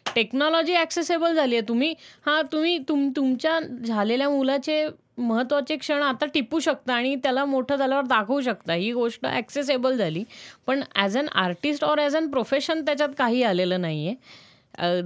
टेक्नॉलॉजी 0.07 0.75
ॲक्सेसेबल 0.75 1.35
झाली 1.35 1.57
आहे 1.57 1.69
तुम्ही 1.69 1.95
हां 2.27 2.41
तुम्ही 2.53 2.79
तुम 2.89 3.09
तुमच्या 3.17 3.59
झालेल्या 3.87 4.29
मुलाचे 4.31 4.87
महत्त्वाचे 5.19 5.77
क्षण 5.77 6.03
आता 6.03 6.27
टिपू 6.35 6.59
शकता 6.61 6.95
आणि 6.95 7.15
त्याला 7.23 7.45
मोठं 7.45 7.77
झाल्यावर 7.77 8.05
दाखवू 8.07 8.41
शकता. 8.41 8.73
ही 8.73 8.93
गोष्ट 8.93 9.27
ॲक्सेसेबल 9.27 9.97
झाली. 9.97 10.25
पण 10.67 10.83
as 10.95 11.17
an 11.19 11.27
artist 11.35 11.85
or 11.85 11.99
as 11.99 12.17
an 12.17 12.31
profession 12.31 12.85
त्याच्यात 12.85 13.09
काही 13.19 13.43
आलेलं 13.43 13.81
नाही 13.81 14.07
आहे 14.07 14.17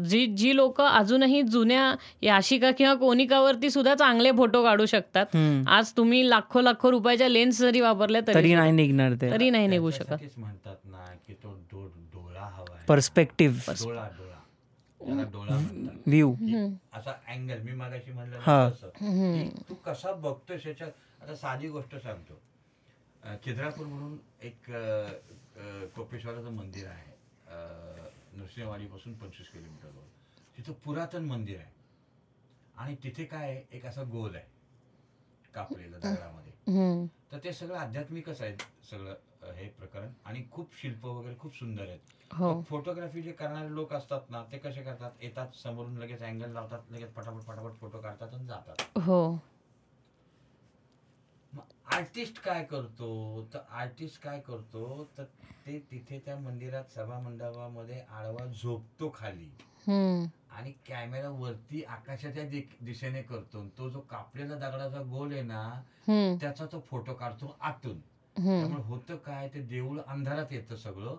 जी 0.07 0.27
जी 0.37 0.55
लोक 0.57 0.81
अजूनही 0.81 1.43
जुन्या 1.43 1.95
याशिका 2.23 2.71
किंवा 2.71 2.95
कोनिकावरती 2.95 3.71
सुद्धा 3.71 3.95
चांगले 3.95 4.33
फोटो 4.33 4.63
काढू 4.65 4.87
शकतात. 4.87 5.37
आज 5.69 5.93
तुम्ही 5.97 6.29
लाखो 6.31 6.61
लाखो 6.61 6.91
रुपयाच्या 6.91 7.29
लेन्स 7.29 7.59
जरी 7.61 7.81
वापरल्या 7.81 8.21
तरी 8.27 8.35
तरी 8.35 8.55
नाही 8.55 8.73
निघणार 8.73 9.15
ते. 9.21 9.31
तरी 9.31 9.51
नाही 9.51 9.67
निघू 9.67 9.91
शकत. 9.91 10.25
म्हणतात 10.39 10.77
ना 10.85 11.05
की 11.27 11.33
तो 11.33 11.55
डो 11.73 11.87
डोळा 12.13 12.49
हवाय 12.53 12.85
पर्स्पेक्टिव्ह 12.89 13.73
व्ह्यू 16.07 16.35
असा 16.95 17.11
अँगल 17.29 17.59
मी 17.65 17.73
मागाशी 17.73 18.13
म्हणलं 18.13 18.37
हा. 18.41 18.69
तू 19.69 19.75
कसा 19.87 20.13
बघतोस 20.13 20.67
याच्यात 20.67 20.91
आता 21.23 21.35
साधी 21.35 21.69
गोष्ट 21.69 21.97
सांगतो. 21.97 22.41
अं, 23.25 23.37
खिद्रापूर 23.45 23.87
म्हणून 23.87 24.17
एक 24.43 24.71
कोपेश्वराचं 25.97 26.53
मंदिर 26.53 26.87
आहे. 26.87 27.13
नृसिंहवाडीपासून 28.37 29.15
पंचवीस 29.15 29.49
किलोमीटरवर 29.49 30.03
तिथं 30.57 30.73
पुरातन 30.73 31.25
मंदिर 31.25 31.59
आहे. 31.59 31.73
आणि 32.75 32.97
तिथे 33.05 33.25
काय 33.25 33.51
आहे, 33.51 33.65
एक 33.71 33.87
असा 33.87 34.03
गोल 34.03 34.35
आहे. 34.35 34.45
कापलेलं 35.55 35.99
दगडामध्ये. 36.01 36.53
तर 37.33 37.39
ते 37.45 37.53
सगळं 37.53 37.79
आध्यात्मिकच 37.79 38.41
आहे 38.41 38.57
सगळं 38.91 39.53
हे 39.53 39.69
प्रकरण. 39.69 40.09
आणि 40.25 40.45
खूप 40.51 40.77
शिल्प 40.83 41.07
वगैरे 41.07 41.35
खूप 41.39 41.55
सुंदर 41.55 41.83
आहेत. 41.83 41.99
हो. 42.35 42.63
फोटोग्राफी 42.63 43.23
जे 43.23 43.33
करणारे 43.33 43.75
लोक 43.75 43.93
असतात 43.93 44.31
ना 44.31 44.45
ते 44.53 44.59
कसे 44.59 44.83
करतात? 44.83 45.11
येतात 45.21 45.49
समोरून 45.55 45.97
लगेच 45.99 46.23
अँगल 46.23 46.51
लावतात 46.51 46.93
लगेच 46.93 47.11
पटापट 47.11 47.43
पटापट 47.43 47.73
फोटो 47.73 47.99
काढतात 47.99 48.35
आणि 48.35 48.47
जातात. 48.47 48.99
हो. 48.99 49.39
आर्टिस्ट 51.95 52.39
काय 52.39 52.65
करतो 52.65 53.47
तर 53.55 53.59
आर्टिस्ट 53.71 54.23
काय 54.23 54.41
करतो 54.41 55.09
तर 55.19 55.25
ते 55.67 55.79
तिथे 55.91 56.19
त्या 56.19 56.37
मंदिरात 56.37 56.85
सभा 56.95 57.19
मंडपामध्ये 57.19 58.01
आडवा 58.01 58.47
झोपतो 58.47 59.13
खाली. 59.15 59.51
आणि 60.51 60.73
कॅमेरा 60.89 61.29
वरती 61.29 61.83
आकाशाच्या 61.85 62.45
दिशेने 62.85 63.23
करतो 63.23 63.65
तो 63.79 63.89
जो 63.91 64.01
कापलेला 64.01 64.55
दगडाचा 64.55 65.03
गोल 65.03 65.33
आहे 65.33 65.43
ना. 65.43 65.83
त्याचा 66.41 66.67
तो 66.67 66.81
फोटो 66.81 67.15
काढतो 67.15 67.57
आतून. 67.61 67.99
त्यामुळे 68.37 68.83
होतं 68.83 69.17
काय 69.17 69.49
ते 69.49 69.61
देऊळ 69.63 70.01
अंधारात 70.07 70.53
येतं 70.53 70.77
सगळं. 70.77 71.17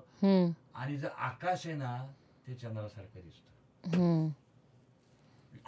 आणि 0.76 0.98
जर 0.98 1.10
आकाश 1.18 1.68
आहे 1.68 1.76
ना 1.76 1.95
ते 2.48 2.56
चंद्रासारखं 2.56 3.20
दिसतं. 3.20 3.99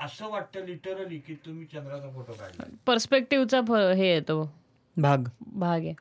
असं 0.03 0.29
वाटतं 0.29 0.65
लिटरली 0.65 1.17
की 1.17 1.33
तुम्ही 1.33 1.65
चंद्राचा 1.65 2.09
फोटो 2.09 2.33
काढला. 2.33 2.63
पर्स्पेक्टिव्हचा 2.85 3.61
फ- 3.67 3.71
हे 3.71 4.13
येतो. 4.13 4.53
भाग. 4.97 5.17
भाग 5.47 5.79
आहे. 5.79 5.93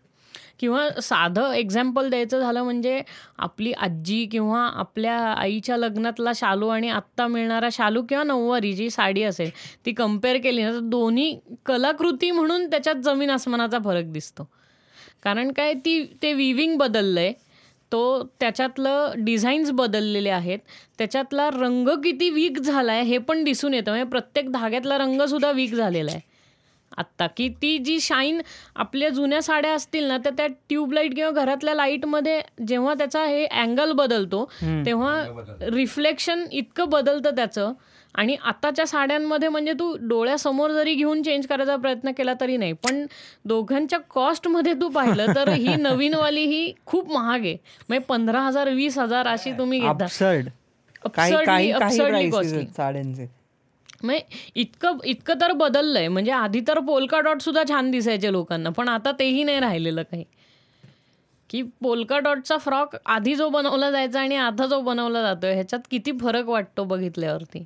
किंवा 0.60 1.00
साधं 1.02 1.52
एक्झाम्पल 1.52 2.10
द्यायचं 2.10 2.40
झालं 2.40 2.62
म्हणजे 2.62 3.02
आपली 3.38 3.72
आजी 3.72 4.26
किंवा 4.26 4.60
आपल्या 4.60 5.16
आईच्या 5.18 5.76
लग्नातला 5.76 6.32
शालू 6.34 6.68
आणि 6.68 6.88
आत्ता 6.88 7.26
मिळणारा 7.26 7.68
शालू 7.72 8.02
किंवा 8.02 8.24
नऊवारी 8.24 8.72
जी 8.72 8.90
साडी 8.90 9.22
असेल 9.22 9.50
ती 9.86 9.92
कंपेअर 9.92 10.36
केली 10.36 10.62
ना 10.62 10.72
तर 10.72 10.78
दोन्ही 10.78 11.40
कलाकृती 11.66 12.30
म्हणून 12.30 12.70
त्याच्यात 12.70 12.94
जमीन 12.94 13.30
आसमानाचा 13.30 13.78
फरक 13.84 14.04
दिसतो. 14.04 14.48
कारण 15.22 15.52
काय 15.52 15.72
ती 15.72 16.16
ते 16.22 16.32
विविंग 16.32 16.78
बदललं 16.78 17.20
आहे 17.20 17.32
तो 17.92 18.22
त्याच्यातलं 18.40 19.12
डिझाईन्स 19.16 19.70
बदललेले 19.70 20.30
आहेत. 20.30 20.58
त्याच्यातला 20.98 21.48
रंग 21.50 21.88
किती 22.04 22.30
वीक 22.30 22.58
झाला 22.58 22.92
आहे 22.92 23.02
हे 23.02 23.18
पण 23.18 23.44
दिसून 23.44 23.74
येतं. 23.74 23.90
म्हणजे 23.90 24.08
प्रत्येक 24.10 24.50
धाग्यातला 24.52 24.98
रंगसुद्धा 24.98 25.50
वीक 25.50 25.74
झालेला 25.74 26.10
आहे. 26.10 26.20
आत्ता 26.92 27.26
की 27.26 27.48
ती 27.62 27.76
जी 27.78 27.98
शाईन 28.00 28.40
आपल्या 28.76 29.08
जुन्या 29.08 29.40
साड्या 29.42 29.72
असतील 29.74 30.04
ना 30.04 30.16
तर 30.24 30.30
त्या 30.30 30.46
ट्यूबलाईट 30.68 31.14
किंवा 31.16 31.30
घरातल्या 31.30 31.74
लाईटमध्ये 31.74 32.40
जेव्हा 32.68 32.94
त्याचा 32.94 33.24
हे 33.24 33.44
अँगल 33.46 33.92
बदलतो 33.92 34.44
तेव्हा. 34.86 35.22
रिफ्लेक्शन 35.72 36.44
इतकं 36.52 36.88
बदलतं 36.88 37.36
त्याचं 37.36 37.72
आणि 38.16 38.36
आताच्या 38.44 38.86
साड्यांमध्ये 38.86 39.48
म्हणजे 39.48 39.72
तू 39.72 39.96
डोळ्यासमोर 40.00 40.72
जरी 40.72 40.94
घेऊन 40.94 41.22
चेंज 41.22 41.46
करायचा 41.46 41.76
प्रयत्न 41.76 42.10
केला 42.16 42.34
तरी 42.40 42.56
नाही 42.56 42.72
पण 42.72 43.04
दोघांच्या 43.44 43.98
कॉस्टमध्ये 44.10 44.72
तू 44.72 44.88
पाहिलं 44.88 45.34
तर 45.34 45.48
ही 45.48 45.74
नवीनवाली 45.80 46.44
ही 46.46 46.72
खूप 46.86 47.12
महाग 47.12 47.40
आहे. 47.40 47.56
म्हणजे 47.88 48.04
पंधरा 48.08 48.40
हजार 48.40 48.68
वीस 48.68 48.98
हजार 48.98 49.26
अशी 49.26 49.52
तुम्ही 49.52 49.78
घेता. 49.80 50.06
साड्यांचे. 52.76 53.26
म्हणजे 54.02 54.22
इतकं 54.54 54.98
इतकं 55.04 55.40
तर 55.40 55.52
बदललंय. 55.52 56.08
म्हणजे 56.08 56.30
आधी 56.32 56.60
तर 56.68 56.78
पोलका 56.78 57.20
डॉट 57.20 57.40
सुद्धा 57.40 57.62
छान 57.68 57.90
दिसायचे 57.90 58.32
लोकांना 58.32 58.70
पण 58.70 58.88
आता 58.88 59.12
तेही 59.12 59.44
नाही 59.44 59.60
राहिलेलं 59.60 60.02
काही. 60.02 60.24
की 61.50 61.62
पोलका 61.82 62.18
डॉटचा 62.18 62.56
फ्रॉक 62.56 62.96
आधी 63.06 63.34
जो 63.34 63.48
बनवला 63.48 63.90
जायचा 63.90 64.20
आणि 64.20 64.36
आता 64.36 64.66
जो 64.66 64.80
बनवला 64.80 65.22
जातोय 65.22 65.52
ह्याच्यात 65.54 65.80
किती 65.90 66.12
फरक 66.20 66.48
वाटतो 66.48 66.84
बघितल्यावरती. 66.84 67.64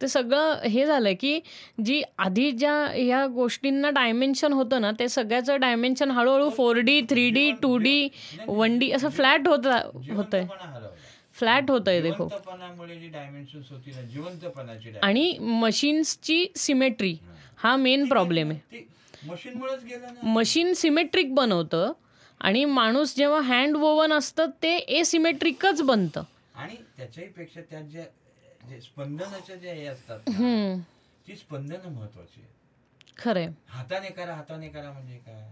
ते 0.00 0.08
सगळं 0.08 0.62
हे 0.62 0.86
झालं 0.86 1.12
की 1.20 1.40
जी 1.84 2.02
आधी 2.18 2.50
ज्या 2.52 2.72
ह्या 2.94 3.26
गोष्टींना 3.26 3.90
डायमेन्शन 3.90 4.52
होतं 4.52 4.80
ना 4.80 4.90
ते 4.98 5.08
सगळ्याचं 5.08 5.60
डायमेन्शन 5.60 6.10
हळूहळू 6.10 6.48
four 6.50 6.76
D 6.78 7.00
three 7.00 7.28
D 7.30 7.50
two 7.52 7.76
D 7.78 8.08
one 8.48 8.78
D 8.78 8.90
असं 8.90 9.08
फ्लॅट 9.08 9.48
होत 9.48 9.66
होतंय. 10.10 10.46
फ्लॅट 11.34 11.70
देखो 11.70 12.24
होती 12.24 13.90
ना 13.90 14.02
जिवंतपणाची 14.02 14.90
आणि 15.02 15.36
मशीन्सची 15.40 16.46
सिमेट्री 16.56 17.16
हा. 17.56 17.76
मेन 17.76 18.06
प्रॉब्लेम 18.08 18.50
आहे. 18.50 18.82
मशीन 20.24 20.72
सिमेट्रिक 20.74 21.34
बनवतं 21.34 21.92
आणि 22.40 22.64
माणूस 22.64 23.14
जेव्हा 23.16 23.40
हँड 23.40 23.76
वोवन 23.76 24.12
असतं 24.12 24.50
ते 24.62 24.76
एसिमेट्रिकच 24.76 25.82
बनतं. 25.82 26.22
आणि 26.54 26.76
त्याच्याही 26.96 27.30
पेक्षा 27.30 27.60
त्यात 27.70 27.82
जे 27.82 28.04
जे 28.68 28.80
स्पंदनाच्या 28.80 29.56
जे 29.56 29.72
हे 29.72 29.86
असतात 29.86 30.28
ना, 30.28 30.74
ती 31.26 31.36
स्पंदनं 31.36 31.90
महत्वाची 31.90 32.40
आहेत. 32.40 32.52
खरंय. 33.18 33.48
हाताने 33.68 34.08
करा 34.10 34.34
हाताने 34.34 34.68
करा 34.68 34.92
म्हणजे 34.92 35.18
काय? 35.18 35.42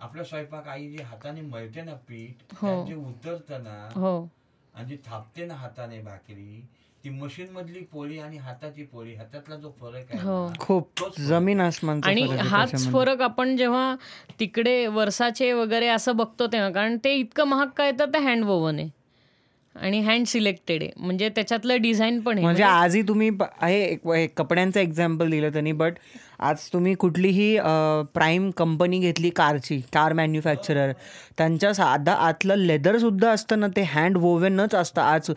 आपला 0.00 0.24
स्वयंपाक 0.24 0.68
आई 0.68 0.88
जी 0.90 1.02
हाताने 1.02 1.40
मळते 1.40 1.82
ना 1.82 1.94
पीठ 2.08 2.42
हो. 2.54 2.66
त्यात 2.66 2.86
जे 2.86 2.94
उतरतं 2.94 3.62
ना 3.64 3.88
हो. 3.94 4.28
आणि 4.74 4.88
जी 4.88 4.96
थापते 5.06 5.46
ना 5.46 5.54
हाताने 5.54 6.00
भाकरी 6.02 6.62
ती 7.04 7.10
मशीन 7.10 7.50
मधली 7.52 7.80
पोळी 7.84 8.18
आणि 8.18 8.36
हाताची 8.36 8.84
पोळी 8.84 9.14
हातातला 9.14 9.56
जो 9.56 9.70
फरक 9.80 10.10
आहे 10.12 10.20
हो. 10.20 10.46
ना, 10.48 10.54
खूप 10.60 10.90
तोच 11.00 11.20
जमीन 11.20 11.60
आसमानचा 11.60 12.08
आणि 12.08 12.22
फरक 12.22 12.38
आहे 12.38 12.48
हाच 12.48 12.70
त्याच्यामध्ये. 12.70 12.92
फरक 12.92 13.20
आपण 13.22 13.56
जेव्हा 13.56 13.94
तिकडे 14.40 14.86
वर्षाचे 14.86 15.52
वगैरे 15.52 15.88
असं 15.88 16.16
बघतो 16.16 16.46
तेव्हा 16.46 16.70
कारण 16.70 16.96
ते 17.04 17.14
इतकं 17.14 17.44
महाग 17.44 17.68
काय 17.76 17.92
तर 17.92 18.08
ते 18.14 18.18
हँड 18.18 18.44
वोवन 18.44 18.78
आहे. 18.78 18.88
आणि 19.80 20.00
हँड 20.02 20.26
सिलेक्टेड 20.26 20.82
आहे. 20.82 20.90
म्हणजे 20.96 21.28
त्याच्यातलं 21.28 21.80
डिझाईन 21.82 22.20
पण 22.20 22.36
आहे. 22.36 22.42
म्हणजे 22.44 22.62
आजही 22.62 23.02
तुम्ही 23.08 23.30
एक 23.64 24.32
कपड्यांचं 24.36 24.80
एक्झाम्पल 24.80 25.30
दिलं 25.30 25.52
त्यांनी 25.52 25.72
बट 25.72 25.94
आज 26.40 26.68
तुम्ही 26.72 26.94
कुठलीही 26.94 27.56
प्राईम 28.14 28.50
कंपनी 28.56 28.98
घेतली 28.98 29.30
कारची 29.36 29.80
कार 29.94 30.12
मॅन्युफॅक्चरर 30.12 30.92
त्यांच्या 31.38 31.72
साधा 31.74 32.12
आतलं 32.28 32.56
लेदर 32.56 32.98
सुद्धा 32.98 33.30
असतं 33.30 33.60
ना 33.60 33.66
ते 33.76 33.82
हँड 33.88 34.16
वोवेनच 34.16 34.74
असतं. 34.74 35.00
आज 35.00 35.30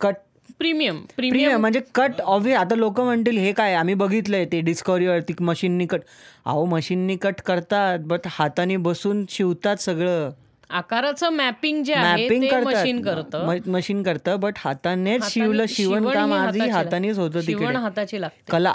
कट 0.00 0.14
प्रीमियम 0.58 1.00
प्रीमियम 1.16 1.60
म्हणजे 1.60 1.80
कट 1.94 2.20
ऑब्विस 2.20 2.56
आता 2.56 2.74
लोक 2.74 3.00
म्हणतील 3.00 3.36
हे 3.38 3.52
काय 3.52 3.74
आम्ही 3.74 3.94
बघितलंय 3.94 4.44
ते 4.52 4.60
डिस्कवरीवरती 4.60 5.34
मशीननी 5.40 5.86
कट 5.86 6.00
अहो 6.44 6.64
मशीननी 6.66 7.16
कट 7.22 7.40
करतात 7.46 7.98
बट 8.06 8.26
हाताने 8.30 8.76
बसून 8.76 9.24
शिवतात 9.28 9.76
सगळं. 9.80 10.30
आकाराचं 10.70 11.30
मॅपिंग 11.30 11.82
जे 11.84 11.94
आहे 11.94 12.22
मॅपिंग 12.22 12.42
ते 12.42 12.60
मशीन 12.60 13.02
करतं. 13.02 13.56
मशीन 13.66 14.02
करतं 14.02 14.40
बट 14.40 14.52
हातानेच 14.56 15.22
हाताने- 15.22 15.30
शिवलं 15.30 15.64
शिवण 15.68 16.08
काम 16.10 16.32
हाताची 16.32 16.70
हातानेच 16.70 17.18
होतं 17.18 17.40
शिवण 17.40 17.76
हाताची 17.76 18.20
लागते. 18.20 18.52
कला. 18.52 18.74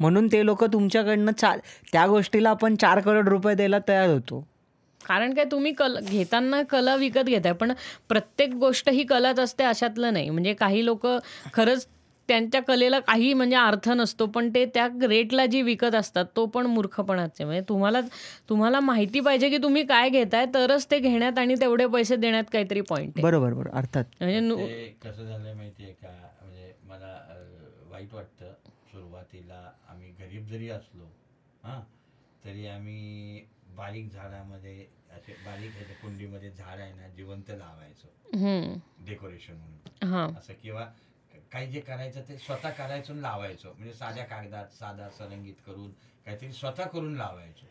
म्हणून 0.00 0.26
ते 0.26 0.44
लोक 0.44 0.64
तुमच्याकडनं 0.64 1.32
चार 1.32 1.58
त्या 1.92 2.06
गोष्टीला 2.06 2.50
आपण 2.50 2.76
चार 2.76 3.00
करोड 3.00 3.28
रुपये 3.28 3.54
द्यायला 3.54 3.78
तयार 3.88 4.08
होतो. 4.08 4.48
कारण 5.06 5.34
काय 5.34 5.44
तुम्ही 5.44 5.72
कल 5.72 5.98
घेताना 6.00 6.62
कला 6.62 6.96
विकत 6.96 7.24
घेताय 7.24 7.52
पण 7.52 7.72
प्रत्येक 8.08 8.50
गोष्ट 8.54 8.88
ही 8.88 9.04
कलाच 9.04 9.38
असते 9.40 9.64
अशातलं 9.64 10.12
नाही. 10.12 10.30
म्हणजे 10.30 10.52
काही 10.54 10.84
लोक 10.84 11.06
खरंच 11.54 11.86
त्यांच्या 12.28 12.60
कलेला 12.62 12.98
काही 13.00 13.32
म्हणजे 13.34 13.56
अर्थ 13.56 13.88
नसतो 13.88 14.26
पण 14.26 14.48
ते 14.54 14.64
त्या 14.66 14.86
रेटला 15.02 15.46
जी 15.46 15.62
विकत 15.62 15.94
असतात 15.94 16.24
तो 16.36 16.46
पण 16.46 16.66
मूर्खपणाच. 16.66 17.40
म्हणजे 17.40 17.60
तुम्हाला 17.68 18.00
तुम्हाला 18.48 18.80
माहिती 18.80 19.20
पाहिजे 19.20 19.48
की 19.50 19.58
तुम्ही 19.58 19.84
काय 19.86 20.08
घेताय 20.10 20.46
तरच 20.54 20.86
ते 20.90 20.98
घेण्यात 20.98 21.38
आणि 21.38 21.54
तेवढे 21.54 21.86
पैसे 21.86 22.16
देण्यात 22.16 22.44
काहीतरी 22.52 22.80
पॉईंट 22.80 23.12
आहे. 23.16 23.22
बरोबर 23.22 23.52
बरोबर. 23.52 23.70
अर्थात. 23.78 24.04
म्हणजे 24.20 24.94
कसं 25.02 25.24
झालंय 25.24 25.54
माहितीये 25.54 25.92
का? 25.92 26.08
म्हणजे 26.42 26.72
मला 26.84 27.14
वाईट 27.90 28.14
वाटतं. 28.14 28.52
सुरुवातीला 28.92 29.70
आम्ही 29.88 30.10
गरीब 30.10 30.46
जरी 30.46 30.68
असलो 30.68 31.04
हा 31.62 31.80
तरी 32.44 32.66
आम्ही 32.66 33.40
बारीक 33.76 34.12
झाडामध्ये 34.12 34.84
असे 35.16 35.32
बारीक 35.44 35.72
ह्याच्या 35.74 35.96
कुंडीमध्ये 35.96 36.50
झाड 36.50 36.80
आहे 36.80 36.92
ना 36.92 37.08
जिवंत 37.08 37.50
लावायचो. 37.50 38.08
डेकोरेशन 39.06 39.52
म्हणून. 39.52 40.08
हा. 40.10 40.26
असं 40.38 40.52
किंवा 40.62 40.86
काही 41.56 41.66
जे 41.72 41.80
करायचं 41.80 42.20
ते 42.20 42.36
स्वतः 42.38 42.70
करायचं 42.70 43.12
आणि 43.12 43.22
लावायचो. 43.22 43.72
म्हणजे 43.72 43.92
साध्या 43.92 44.24
कागदात 44.24 44.72
साधा 44.78 45.08
सरंगीत 45.08 45.60
करून 45.66 45.90
काहीतरी 46.26 46.52
स्वतः 46.52 46.86
करून 46.86 47.14
लावायचो. 47.16 47.66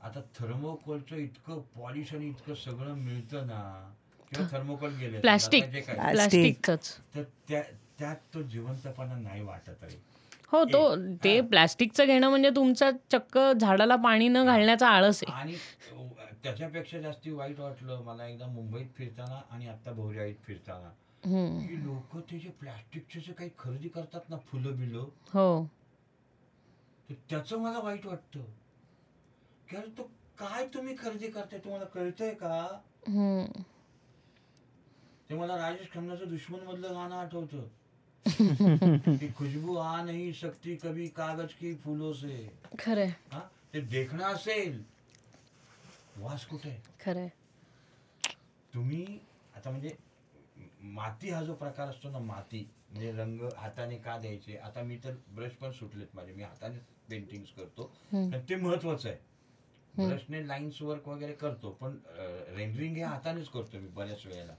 आता 0.00 0.20
थर्मोकोलचं 0.34 1.16
इतकं 1.16 1.60
पॉलिश 1.76 2.12
आणि 2.14 2.28
इतकं 2.28 2.54
सगळं 2.54 2.94
मिळतं 2.94 3.46
ना 3.46 3.62
किंवा 4.30 4.46
थर्मोकोल 4.52 4.94
गेले 4.96 5.20
प्लास्टिक. 5.20 5.64
प्लास्टिकच. 5.88 6.96
तर 7.14 7.22
त्या 7.48 7.62
त्यात 7.98 8.16
तो 8.34 8.42
जिवंतपणा 8.42 9.16
नाही 9.16 9.42
वाटत 9.42 9.82
आहे. 9.82 9.96
हो 10.52 10.64
तो 10.64 10.96
ते 11.24 11.40
प्लास्टिकचं 11.40 12.06
घेणं 12.06 12.28
म्हणजे 12.28 12.50
तुमचा 12.50 12.90
चक्क 13.12 13.38
झाडाला 13.60 13.96
पाणी 13.96 14.28
न 14.28 14.44
घालण्याचा 14.44 14.88
आळस 14.88 15.22
आहे. 15.28 15.32
आणि 15.32 15.56
त्याच्यापेक्षा 16.44 17.00
जास्ती 17.00 17.30
वाईट 17.30 17.60
वाटलं 17.60 18.02
मला 18.02 18.26
एकदा 18.26 18.46
मुंबईत 18.46 18.86
फिरताना 18.96 19.40
आणि 19.50 19.68
आता 19.68 19.92
भोवऱ्याईत 19.92 20.36
फिरताना. 20.46 20.90
की 21.26 21.84
लोक 21.84 22.18
ते 22.30 22.38
जे 22.38 22.48
प्लास्टिकचे 22.48 23.20
जे 23.20 23.32
काही 23.32 23.50
खरेदी 23.58 23.88
करतात 23.88 24.20
ना 24.30 24.36
फुलं 24.36 24.76
बिलं 24.76 24.98
हो. 25.34 25.64
तर 27.08 27.14
त्याचं 27.30 27.58
मला 27.58 27.78
वाईट 27.78 28.06
वाटतं. 28.06 28.40
की 29.70 29.76
अरे 29.76 29.90
तो 29.98 30.02
काय 30.38 30.66
तुम्ही 30.66 30.94
खरेदी 30.98 31.30
करताय 31.30 31.58
तुम्हाला 31.58 31.84
कळतंय 31.84 32.34
का? 32.34 32.80
हम्म. 33.08 33.62
ते 35.30 35.34
मला 35.34 35.56
राजेश 35.56 35.90
खन्नाचं 35.92 36.28
दुश्मन 36.28 36.60
मधलं 36.60 36.94
गाणं 36.94 37.16
आठवतं. 37.16 37.68
की 39.18 39.28
खुशबू 39.32 39.76
आ 39.76 40.02
नहीं 40.02 40.32
सकती 40.32 40.76
कभी 40.76 41.08
कागज 41.08 41.52
की 41.52 41.74
फुलों 41.74 42.12
से. 42.12 42.50
खरंय. 42.78 43.12
हा? 43.32 43.40
ते 43.74 43.80
देखणं 43.80 44.24
असेल. 44.24 44.82
वास 46.18 46.46
कुठे? 46.46 46.82
खरंय. 47.00 47.28
तुम्ही 48.74 49.18
आता 49.56 49.70
म्हणजे 49.70 49.96
माती 50.82 51.30
हा 51.30 51.42
जो 51.42 51.54
प्रकार 51.54 51.88
असतो 51.88 52.10
ना 52.10 52.18
माती 52.18 52.66
म्हणजे 52.90 53.10
रंग 53.12 53.40
हाताने 53.56 53.96
का 53.96 54.16
द्यायचे? 54.18 54.56
आता 54.56 54.82
मी 54.82 54.96
तर 54.96 55.14
ब्रश 55.34 55.52
पण 55.52 55.70
सुटलेत 55.70 56.14
माझे. 56.14 56.32
मी 56.32 56.42
हाताने 56.42 56.78
पेंटिंग 57.08 57.44
करतो. 57.56 57.90
ते 58.48 58.56
महत्वाचं 58.56 59.08
आहे. 59.08 59.18
ब्रशने 59.94 60.46
लाईन्स 60.48 60.80
वर्क 60.82 61.08
वगैरे 61.08 61.32
करतो 61.32 61.70
पण 61.70 61.96
रेंडरिंग 62.56 62.96
हे 62.96 63.02
हातानेच 63.02 63.48
करतो 63.48 63.78
मी 63.78 63.88
बऱ्याच 63.88 64.26
वेळेला. 64.26 64.52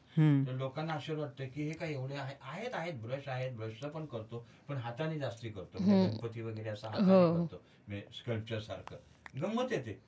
तर 0.47 0.53
लोकांना 0.57 0.93
आश्चर्य 0.93 1.19
वाटतं 1.19 1.47
की 1.47 1.63
हे 1.63 1.73
काय 1.73 1.93
एवढे 1.93 2.15
आहे 2.15 2.35
आहेत 2.41 2.73
आहेत 2.73 2.99
ब्रश 3.01 3.27
आहेत 3.27 3.51
ब्रशचं 3.51 3.89
पण 3.89 4.05
करतो 4.05 4.45
पण 4.67 4.77
हाताने 4.77 5.17
जास्ती 5.19 5.49
करतो. 5.49 5.79
म्हणजे 5.79 6.07
गणपती 6.07 6.41
वगैरे 6.41 6.69
असं 6.69 6.87
हाताने 6.87 7.13
हो. 7.13 7.45
करतो. 7.45 7.61
म्हणजे 7.87 8.07
स्कल्पचर 8.13 8.59
सारखं. 8.59 8.97
गंमत 9.41 9.71
येते. 9.71 9.99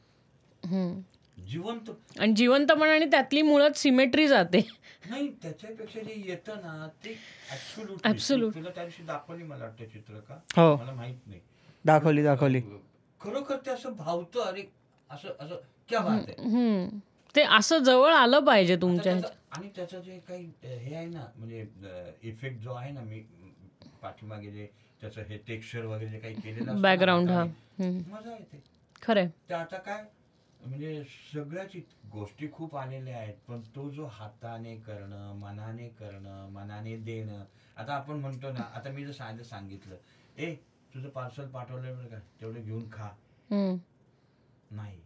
जिवंत. 1.38 1.90
आणि 2.20 2.34
जिवंतपणा 2.34 2.94
आणि 2.94 3.06
त्यातली 3.06 3.41
मुळात 3.41 3.78
सिमेट्री 3.78 4.28
जाते. 4.28 4.68
नाही 5.10 5.28
त्याच्यापेक्षा 5.41 5.99
जे 5.99 6.14
येतं 6.28 6.62
ना 6.62 6.88
ते 7.06 7.10
ऍब्सोल्युट 7.52 8.07
Absolute. 8.07 8.53
तुला 8.56 8.70
त्या 8.70 8.84
दिवशी 8.84 9.03
दाखवली 9.03 9.44
मला 9.44 9.64
वाटतं 9.64 9.86
चित्र 9.86 10.20
का? 10.20 10.36
हो. 10.57 10.76
मला 10.76 10.91
माहीत 10.91 11.28
नाही. 11.28 11.40
दाखवली 11.86 12.24
दाखवली. 12.24 12.62
खरोखर 13.22 13.57
ते 13.66 13.72
असं 13.72 13.94
भावतं 13.95 14.41
अरे 14.41 14.64
असं 15.10 15.30
असं 15.40 15.56
क्या 15.90 15.99
बात 15.99 16.30
आहे. 16.30 16.88
ते 17.36 17.41
असं 17.41 17.84
जवळ 17.84 18.14
आलं 18.14 18.40
पाहिजे 18.40 18.76
तुमच्या 18.76 19.14
आणि 19.52 19.70
त्याचं 19.76 19.99
जे 20.02 20.20
काही 20.28 20.45
हे 20.64 20.95
आहे 20.95 21.06
ना 21.06 21.26
म्हणजे 21.36 21.66
इफेक्ट 22.24 22.60
जो 22.60 22.74
आहे 22.74 22.91
ना 22.91 23.02
मी 23.02 23.20
पाठीमागे 24.02 24.52
जे 24.52 24.68
त्याचं 25.02 25.22
हे 25.22 25.38
टेक्स्चर 25.38 25.86
वगैरे 25.86 26.10
जे 26.10 26.20
काही 26.20 26.34
केलेलं 26.36 26.82
बॅकग्राऊंड 26.82 27.30
हा. 27.32 27.44
मजा 27.80 28.32
येते. 28.32 28.62
खरंय. 29.02 29.28
ते 29.49 29.53
आता 29.53 29.78
काय? 29.78 30.03
म्हणजे 30.66 31.04
सगळ्याच 31.34 31.72
गोष्टी 32.12 32.48
खूप 32.52 32.76
आलेल्या 32.76 33.18
आहेत 33.18 33.34
पण 33.48 33.62
तो 33.76 33.90
जो 33.90 34.06
हाताने 34.06 34.76
करणं 34.76 35.34
मनाने 35.34 35.88
करणं 35.90 36.50
मनाने 36.50 36.96
देणं 36.98 37.44
आता 37.78 37.94
आपण 37.94 38.14
म्हणतो 38.14 38.52
ना 38.52 38.64
आता 38.76 38.90
मी 38.90 39.06
जर 39.06 39.12
साधं 39.12 39.44
सांगितलं 39.44 39.96
ए 40.38 40.54
तुझं 40.94 41.10
पार्सल 41.10 41.48
पाठवलं 41.48 41.98
बरं 41.98 42.08
का? 42.08 42.18
तेवढं 42.42 42.62
घेऊन 42.62 42.84
खा. 42.92 43.10
नाही. 44.72 45.00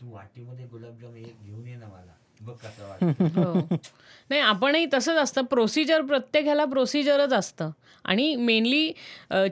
तू 0.00 0.10
वाटीमध्ये 0.10 0.66
गुलाबजाम 0.66 1.16
एक 1.16 1.42
घेऊन 1.44 1.66
ये 1.66 1.74
ना 1.76 1.86
मला. 1.86 2.12
बघ 2.40 2.54
कसं 2.54 2.88
वाटतं. 2.88 3.40
हो. 3.40 3.60
नाही 4.30 4.40
आपणही 4.40 4.86
तसंच 4.94 5.16
असतं. 5.16 5.42
प्रोसिजर 5.42 6.02
प्रत्येक 6.02 6.44
ह्याला 6.44 6.64
प्रोसिजरच 6.64 7.32
असतं. 7.32 7.70
आणि 8.04 8.34
मेनली 8.36 8.92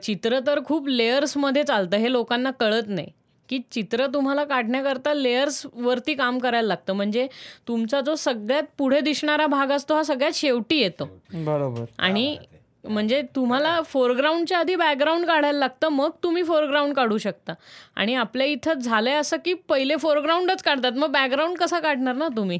चित्र 0.03 0.39
तर 0.47 0.59
खूप 0.65 0.87
लेयर्समध्ये 0.87 1.63
चालतं 1.63 1.97
हे 1.97 2.11
लोकांना 2.11 2.51
कळत 2.51 2.87
नाही. 2.87 3.07
की 3.49 3.59
चित्र 3.71 4.05
तुम्हाला 4.07 4.43
काढण्याकरता 4.43 5.13
लेयर्सवरती 5.13 6.13
काम 6.13 6.39
करायला 6.39 6.67
लागतं. 6.67 6.93
म्हणजे 6.93 7.27
तुमचा 7.67 8.01
जो 8.01 8.15
सगळ्यात 8.15 8.63
पुढे 8.77 8.99
दिसणारा 9.01 9.47
भाग 9.47 9.71
असतो 9.71 9.95
हा 9.95 10.03
सगळ्यात 10.03 10.31
शेवटी 10.33 10.77
येतो. 10.77 11.09
बरोबर. 11.33 11.83
आणि 11.97 12.37
म्हणजे 12.83 13.21
तुम्हाला 13.35 13.81
फोरग्राऊंडच्या 13.81 14.57
आधी 14.59 14.75
बॅकग्राऊंड 14.75 15.25
काढायला 15.25 15.59
लागतं 15.59 15.89
मग 15.89 16.09
तुम्ही 16.23 16.43
फोरग्राऊंड 16.43 16.93
काढू 16.93 17.17
शकता. 17.17 17.53
आणि 17.95 18.15
आपल्या 18.15 18.47
इथं 18.47 18.73
झालंय 18.73 19.13
असं 19.13 19.37
की 19.45 19.53
पहिले 19.53 19.95
फोरग्राऊंडच 19.95 20.63
काढतात. 20.63 20.91
मग 20.91 21.11
बॅकग्राऊंड 21.11 21.57
कसा 21.57 21.79
काढणार 21.79 22.15
ना 22.15 22.27
तुम्ही? 22.27 22.59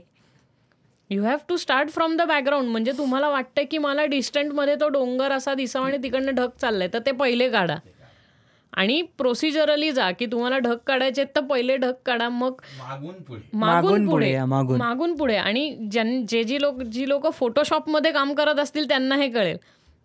You 1.10 1.24
have 1.24 1.38
to 1.49 1.56
start 1.57 1.90
from 1.90 2.16
the 2.18 2.22
background 2.22 2.70
म्हणजे 2.70 2.91
तुम्हाला 2.91 3.30
वाटतं 3.30 3.62
की 3.72 3.78
मला 3.78 4.06
डिस्टंटमध्ये 4.06 4.76
तो 4.76 4.88
डोंगर 4.88 5.32
असा 5.32 5.53
दिसावा 5.53 5.88
आणि 5.88 5.98
तिकडनं 6.03 6.32
ढग 6.32 6.49
चाललाय 6.62 6.88
तर 6.94 6.99
ते 7.06 7.12
पहिले 7.12 7.49
काढा. 7.49 7.76
आणि 8.76 9.02
प्रोसिजरली 9.18 9.92
जा 9.92 10.10
की 10.12 10.26
तुम्हाला 10.26 10.58
ढग 10.58 10.76
काढायचे 10.88 11.22
आहेत 11.22 11.36
तर 11.36 11.42
पहिले 11.42 11.78
ढग 11.78 11.92
काढा 12.06 12.30
मग 12.30 12.62
मागून 12.80 13.22
पुढे. 13.22 13.42
मागून 13.54 13.92
पुढे. 13.92 14.12
पुढे 14.12 14.32
या, 14.32 14.46
मागून. 14.46 14.78
मागून 14.78 15.16
पुढे. 15.16 15.36
आणि 15.36 15.70
जे 15.92 16.44
जी 16.44 16.62
लोक 16.62 16.82
जी 16.82 17.08
लोक 17.10 17.28
फोटोशॉपमध्ये 17.34 18.12
काम 18.12 18.34
करत 18.34 18.60
असतील 18.60 18.88
त्यांना 18.90 19.16
हे 19.16 19.30
कळेल. 19.30 19.58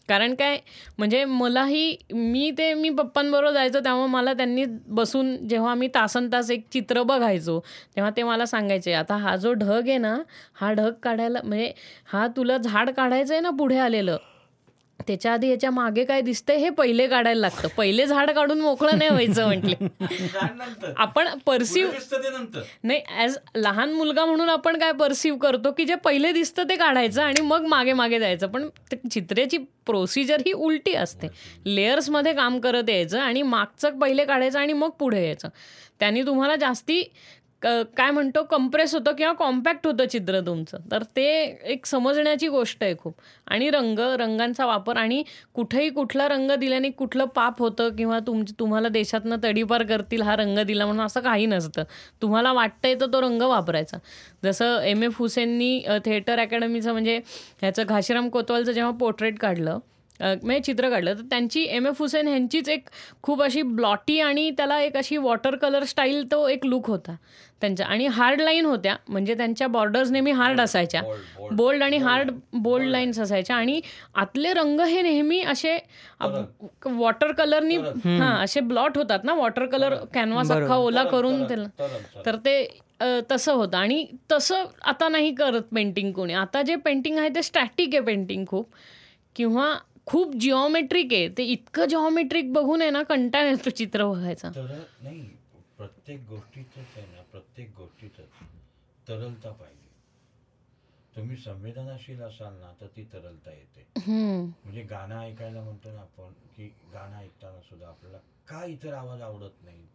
कारण 0.09 0.35
काय 0.35 0.59
म्हणजे 0.99 1.25
मलाही 1.25 1.97
मी 2.13 2.51
ते 2.59 2.73
मी 2.75 2.89
पप्पांबरोबर 2.91 3.53
जायचो 3.53 3.81
तेव्हा 3.81 4.07
मला 4.07 4.33
त्यांनी 4.33 4.65
बसून 4.89 5.37
जेव्हा 5.49 5.75
मी 5.75 5.89
तासन 5.89 6.29
तास 6.33 6.51
एक 6.51 6.65
चित्र 6.73 7.03
बघायचो 7.03 7.59
तेव्हा 7.97 8.11
ते 8.17 8.23
मला 8.23 8.47
सांगायचे 8.47 8.93
आता 8.93 9.17
हा 9.17 9.37
जो 9.37 9.53
ढग 9.53 9.89
आहे 9.89 9.99
ना 9.99 10.17
हा 10.55 10.73
ढग 10.73 10.91
काढायला 11.03 11.39
म्हणजे 11.45 11.73
हा 12.13 12.27
तुला 12.27 12.57
झाड 12.57 12.91
काढायचं 12.91 13.35
आहे 13.35 13.41
ना 13.41 13.51
पुढे 13.51 13.79
आलेलं 13.79 14.17
त्याच्या 15.07 15.33
आधी 15.33 15.49
याच्या 15.51 15.71
मागे 15.71 16.05
काय 16.05 16.21
दिसतंय 16.21 16.57
हे 16.57 16.71
पहिले 16.71 17.07
काढायला 17.09 17.41
लागतं. 17.41 17.69
पहिले 17.77 18.07
झाड 18.07 18.31
काढून 18.31 18.61
मोकळं 18.61 18.99
नाही 18.99 19.11
व्हायचं 19.11 19.47
म्हटले. 19.47 19.75
आपण 20.97 21.29
नंतर 21.29 22.61
नाही 22.83 23.01
ॲज 23.09 23.39
लहान 23.57 23.93
मुलगा 23.93 24.25
म्हणून 24.25 24.49
आपण 24.49 24.79
काय 24.79 24.93
परसिव्ह 24.93 25.39
करतो 25.39 25.73
की 25.73 25.85
जे 25.85 25.95
पहिले 25.95 26.33
दिसतं 26.33 26.69
ते 26.69 26.77
काढायचं 26.77 27.23
आणि 27.23 27.41
मग 27.41 27.67
मागे 27.67 27.93
मागे 27.93 28.19
जायचं. 28.21 28.47
पण 28.47 28.69
चित्रेची 29.11 29.59
प्रोसिजर 29.87 30.41
ही 30.47 30.53
उलटी 30.53 30.95
असते. 30.95 31.29
लेयर्समध्ये 31.67 32.33
काम 32.33 32.59
करत 32.61 32.91
यायचं 32.91 33.21
आणि 33.21 33.43
मागचं 33.43 33.99
पहिले 33.99 34.25
काढायचं 34.25 34.59
आणि 34.59 34.73
मग 34.73 34.91
पुढे 34.91 35.25
यायचं. 35.25 35.49
त्यांनी 36.01 36.23
तुम्हाला 36.23 36.55
जास्ती 36.57 37.03
काय 37.63 38.11
म्हणतो 38.11 38.43
कम्प्रेस 38.51 38.95
होतं 38.95 39.13
किंवा 39.13 39.33
कॉम्पॅक्ट 39.39 39.87
होतं 39.87 40.05
चित्र 40.11 40.41
तुमचं. 40.41 40.79
तर 40.91 41.03
ते 41.17 41.25
एक 41.65 41.87
समजण्याची 41.87 42.49
गोष्ट 42.49 42.83
आहे 42.85 42.95
खूप. 42.99 43.15
आणि 43.47 43.69
रंग 43.71 43.99
रंगांचा 44.21 44.67
वापर 44.67 44.97
आणि 44.97 45.23
कुठेही 45.55 45.89
कुठला 45.91 46.29
रंग 46.29 46.51
दिल्याने 46.61 46.91
कुठलं 46.91 47.25
पाप 47.37 47.59
होतं 47.63 47.95
किंवा 47.97 48.19
तुम 48.27 48.43
तुम्हाला 48.61 48.89
देशातनं 48.89 49.37
तडीपार 49.45 49.83
करतील 49.83 50.23
हा 50.23 50.37
रंग 50.37 50.59
दिला 50.67 50.87
म्हणून 50.87 51.05
असं 51.07 51.21
काही 51.21 51.47
नसतं. 51.47 51.83
तुम्हाला 52.23 52.53
वाटतंय 52.53 52.95
तर 53.01 53.07
तो 53.13 53.21
रंग 53.21 53.43
वापरायचा. 53.43 53.99
जसं 54.45 54.81
एम 54.85 55.03
एफ 55.03 55.19
हुसेननी 55.19 55.79
थिएटर 56.05 56.39
अकॅडमीचं 56.39 56.93
म्हणजे 56.93 57.21
ह्याचं 57.61 57.83
घाशीराम 57.87 58.29
कोतवालचं 58.29 58.73
जेव्हा 58.73 58.93
पोर्ट्रेट 58.99 59.39
काढलं 59.41 59.79
म्हणजे 60.21 60.61
चित्र 60.63 60.91
काढलं. 60.91 61.15
तर 61.15 61.23
त्यांची 61.31 61.65
एम 61.71 61.87
एफ 61.87 62.01
हुसेन 62.01 62.29
ह्यांचीच 62.29 62.69
एक 62.69 62.89
खूप 63.23 63.43
अशी 63.43 63.63
ब्लॉटी 63.63 64.19
आणि 64.21 64.51
त्याला 64.57 64.81
एक 64.83 64.97
अशी 64.97 65.17
वॉटर 65.17 65.57
कलर 65.57 65.85
स्टाईल 65.85 66.25
तो 66.33 66.47
एक 66.49 66.67
लुक 66.67 66.89
होता 66.91 67.15
त्यांच्या 67.61 67.87
आणि 67.87 68.07
हार्ड 68.07 68.41
लाईन 68.41 68.67
होत्या 68.67 68.95
म्हणजे 69.09 69.35
त्यांच्या 69.37 69.67
बॉर्डर्स 69.69 70.11
नेहमी 70.11 70.31
हार्ड 70.33 70.61
असायच्या. 70.61 71.03
बोल्ड 71.51 71.83
आणि 71.83 71.97
हार्ड 71.99 72.31
बोल्ड 72.53 72.89
लाईन्स 72.89 73.19
असायच्या. 73.21 73.57
आणि 73.57 73.81
आतले 74.15 74.53
रंग 74.55 74.81
हे 74.81 75.03
नेहमी 75.03 75.41
असे 75.43 75.77
वॉटर 76.87 77.33
कलरनी 77.33 77.77
हां 77.77 78.33
असे 78.45 78.61
ब्लॉट 78.61 78.97
होतात 78.99 79.25
ना 79.25 79.35
वॉटर 79.35 79.67
कलर 79.67 79.95
कॅनव्हास 80.15 80.51
अख्खा 80.51 80.77
ओला 80.77 81.05
करून 81.05 81.43
त्याला. 81.49 81.87
तर 82.27 82.37
ते 82.45 82.63
तसं 83.31 83.53
होतं. 83.53 83.77
आणि 83.79 84.05
तसं 84.33 84.65
आता 84.83 85.09
नाही 85.09 85.35
करत 85.35 85.63
पेंटिंग 85.75 86.13
कोणी. 86.13 86.35
आता 86.35 86.63
जे 86.63 86.77
पेंटिंग 86.85 87.19
आहे 87.19 87.29
ते 87.35 87.43
स्टॅटिक 87.43 87.95
आहे 87.95 88.05
पेंटिंग 88.07 88.45
खूप. 88.49 88.69
किंवा 89.37 89.73
खूप 90.07 90.35
जिओमेट्रिक 90.37 91.13
आहे. 91.13 91.29
ते 91.29 91.45
इतकं 91.45 91.87
जिओमेट्रिक 91.89 92.53
बघून 92.53 92.83
आहे 92.83 92.91
ना 92.91 93.03
कंटाळ 93.03 93.47
येतो 93.47 93.71
चित्र 93.71 94.07
बघायचा. 94.07 94.51
नाही 95.03 95.21
प्रत्येक 95.79 96.21
गोष्टीच 96.29 96.77
आहे 96.77 97.07
ना 97.07 97.23
प्रत्येक 97.23 97.71
गोष्टीच 97.77 98.17
तरलता 99.09 99.51
पाहिजे. 99.51 99.89
तुम्ही 101.17 101.37
संवेदनाशील 101.37 102.21
असाल 102.23 102.55
ना 102.55 102.73
तर 102.81 102.87
ती 102.87 103.05
तरलता 103.13 103.53
येते. 103.53 103.87
म्हणजे 104.07 104.83
गाणं 104.83 105.19
ऐकायला 105.21 105.61
म्हणतो 105.61 105.93
ना 105.93 106.01
आपण 106.01 106.33
की 106.57 106.67
गाणं 106.93 107.17
ऐकताना 107.17 107.61
सुद्धा 107.61 107.89
आपल्याला 107.89 108.19
का 108.49 108.65
इतर 108.65 108.93
आवाज 108.95 109.21
आवडत 109.23 109.65
नाही. 109.65 109.87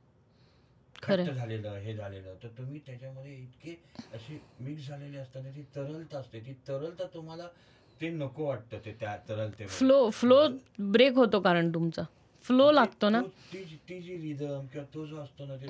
खट्ट 1.04 1.30
झालेलं 1.30 1.78
हे 1.78 1.96
झालेलं 1.96 2.36
तर 2.44 2.48
तुम्ही 2.48 2.80
त्याच्यामध्ये 2.86 3.36
इतके 3.36 3.76
असे 4.14 4.40
मिक्स 4.60 4.88
झालेले 4.88 5.18
असताना 5.18 5.50
ती 5.56 5.64
तरलता 5.76 6.20
असते. 6.20 6.40
ती 6.40 6.54
तरलता 6.68 7.06
तुम्हाला 7.14 7.48
ते 8.02 8.10
नको 8.10 8.46
वाटतं 8.46 8.78
ते 8.86 8.92
त्या 9.00 9.16
तरलते 9.30 9.66
फ्लो 9.68 10.10
फ्लो 10.12 10.48
ब्रेक 10.92 11.16
होतो 11.16 11.40
कारण 11.40 11.70
तुमचा. 11.74 12.04
फ्लो 12.44 12.72
लागतो 12.72 13.10
ना? 13.10 13.22
ती 13.54 13.64
जी- 13.64 13.78
ती 13.90 14.00
जी 14.02 14.16
रिदम 14.18 14.66
किंवा 14.68 14.86
तो 14.94 15.06
जो 15.06 15.18
असतो 15.18 15.46
ना 15.46 15.56
ते 15.56 15.68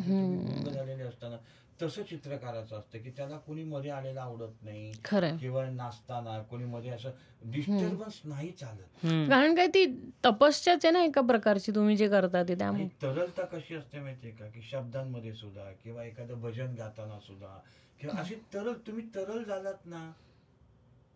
झालेले 0.71 1.03
असताना 1.03 1.37
तसं 1.81 2.03
चित्रकाराचं 2.03 2.77
असतं 2.79 2.99
की 2.99 3.09
त्याला 3.09 3.37
कोणी 3.37 3.63
मध्ये 3.63 3.91
आलेलं 3.91 4.19
आवडत 4.19 4.63
नाही 4.63 4.91
किंवा 5.39 5.65
नाचताना 5.69 6.37
कोणी 6.41 6.65
मध्ये 6.65 6.91
असं 6.91 7.09
डिस्टर्बन्स 7.51 8.19
नाही 8.25 8.51
चालत. 8.51 9.05
कारण 9.29 9.55
काय 9.55 9.67
ती 9.67 9.85
तपस्याच 10.25 10.85
आहे 10.85 10.91
ना 10.91 11.03
एका 11.03 11.21
प्रकारची 11.21 11.71
तुम्ही 11.71 11.95
जे 11.97 12.07
करता 12.07 12.43
ते 12.43 12.55
त्यामुळे. 12.55 12.87
तरलता 13.01 13.45
कशी 13.45 13.75
असते 13.75 13.99
माहितीये 13.99 14.33
का? 14.33 14.47
की 14.47 14.61
शब्दांमध्ये 14.61 15.33
सुद्धा 15.33 15.69
किंवा 15.83 16.03
एखादं 16.03 16.41
भजन 16.41 16.73
गाताना 16.77 17.19
सुद्धा 17.19 17.57
किंवा 17.99 18.19
अशी 18.21 18.35
तरल 18.53 18.73
तुम्ही 18.87 19.03
तरल 19.15 19.43
झालात 19.43 19.85
ना 19.85 20.09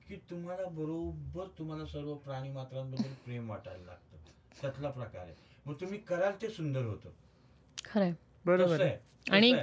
की 0.09 0.15
तुम्हाला 0.15 0.67
बरोबर 0.67 1.45
तुम्हाला 1.59 1.85
सर्व 1.85 2.13
प्राणी 2.15 2.49
मात्रांबद्दल 2.49 3.13
प्रेम 3.13 3.49
वाटायला 3.49 3.85
लागतं. 3.85 4.17
त्यातला 4.61 4.89
प्रकार 4.89 5.21
आहे. 5.21 5.33
मग 5.65 5.73
तुम्ही 5.73 5.99
कराल 5.99 6.31
ते 6.41 6.49
सुंदर 6.49 6.83
होतं. 6.83 7.09
खरंय. 7.93 8.11
बरोबर 8.45 8.81
आहे. 8.81 8.97
आणि. 9.31 9.53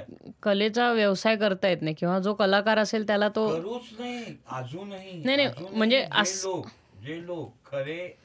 कलेचा 0.43 0.93
व्यवसाय 0.93 1.35
करता 1.35 1.67
येत 1.67 1.77
नाही 1.81 1.95
किंवा 1.99 2.19
जो 2.19 2.33
कलाकार 2.33 2.77
असेल 2.77 3.07
त्याला 3.07 3.29
तो 3.29 3.49
करूच 3.49 3.81
नाही. 3.99 4.37
अजूनही 4.47 5.23
नाही, 5.23 5.47
म्हणजे 5.73 5.99
जे 5.99 6.07
अस- 6.11 6.47
लोक 6.47 6.65
जे 7.01 7.25
लोक 7.25 7.53
खरे 7.71 8.17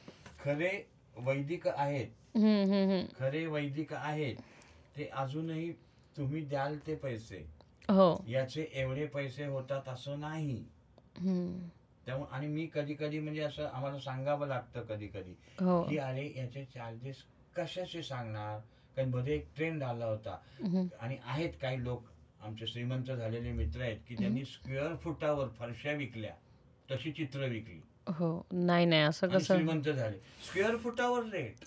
खरे 0.45 0.89
वैदिक 1.17 1.69
आहेत. 1.69 2.07
हम्म, 2.37 2.73
हम्म, 2.73 2.91
हम्म. 2.91 3.05
खरे 3.19 3.47
वैदिक 3.47 3.93
आहेत. 3.93 4.37
ते 4.97 5.09
अजूनही 5.13 5.73
तुम्ही 6.17 6.41
द्याल 6.41 6.79
ते 6.87 6.95
पैसे. 6.95 7.47
हो. 7.89 8.25
याचे 8.29 8.67
एवढे 8.75 9.07
पैसे 9.07 9.45
होतात 9.47 9.83
असं 9.89 10.21
नाही. 10.21 10.65
त्यामुळे 12.07 12.35
आणि 12.35 12.47
मी 12.47 12.69
कधी 12.75 12.95
कधी 12.95 13.19
म्हणजे 13.19 13.41
असं 13.41 13.67
आम्हाला 13.67 13.99
सांगावं 13.99 14.47
लागतं 14.47 14.83
कधी 14.83 15.07
कधी 15.07 15.35
हो. 15.61 15.83
की 15.83 15.99
अरे 15.99 16.33
याचे 16.37 16.65
चार्जेस 16.65 17.17
कशाचे 17.57 18.03
सांगणार? 18.03 18.59
कारण 18.97 19.09
मध्ये 19.09 19.35
एक 19.35 19.47
ट्रेंड 19.57 19.83
आला 19.83 20.05
होता. 20.07 20.39
हम्म. 20.61 20.87
आणि 21.01 21.17
आहेत 21.25 21.53
काही 21.63 21.85
लोक 21.85 22.05
आमचे 22.41 22.67
श्रीमंत 22.67 23.05
झालेले 23.05 23.53
मित्र 23.53 23.81
आहेत 23.81 23.99
की 24.09 24.15
त्यांनी 24.15 24.45
स्क्वेअर 24.45 24.95
फुटावर 24.97 25.49
फरशा 25.49 25.93
विकल्या 25.93 26.33
तशी 26.91 27.13
चित्र 27.13 27.47
विकली. 27.47 27.81
हो 28.09 28.47
नाही 28.53 28.87
नाही 28.87 29.03
असं 29.03 29.27
आणि 29.27 29.37
कसं? 29.37 29.55
श्रीमंत 29.55 29.83
झाले. 29.83 30.19
स्क्वेअर 30.47 30.77
फुटावर 30.77 31.23
रेट 31.33 31.65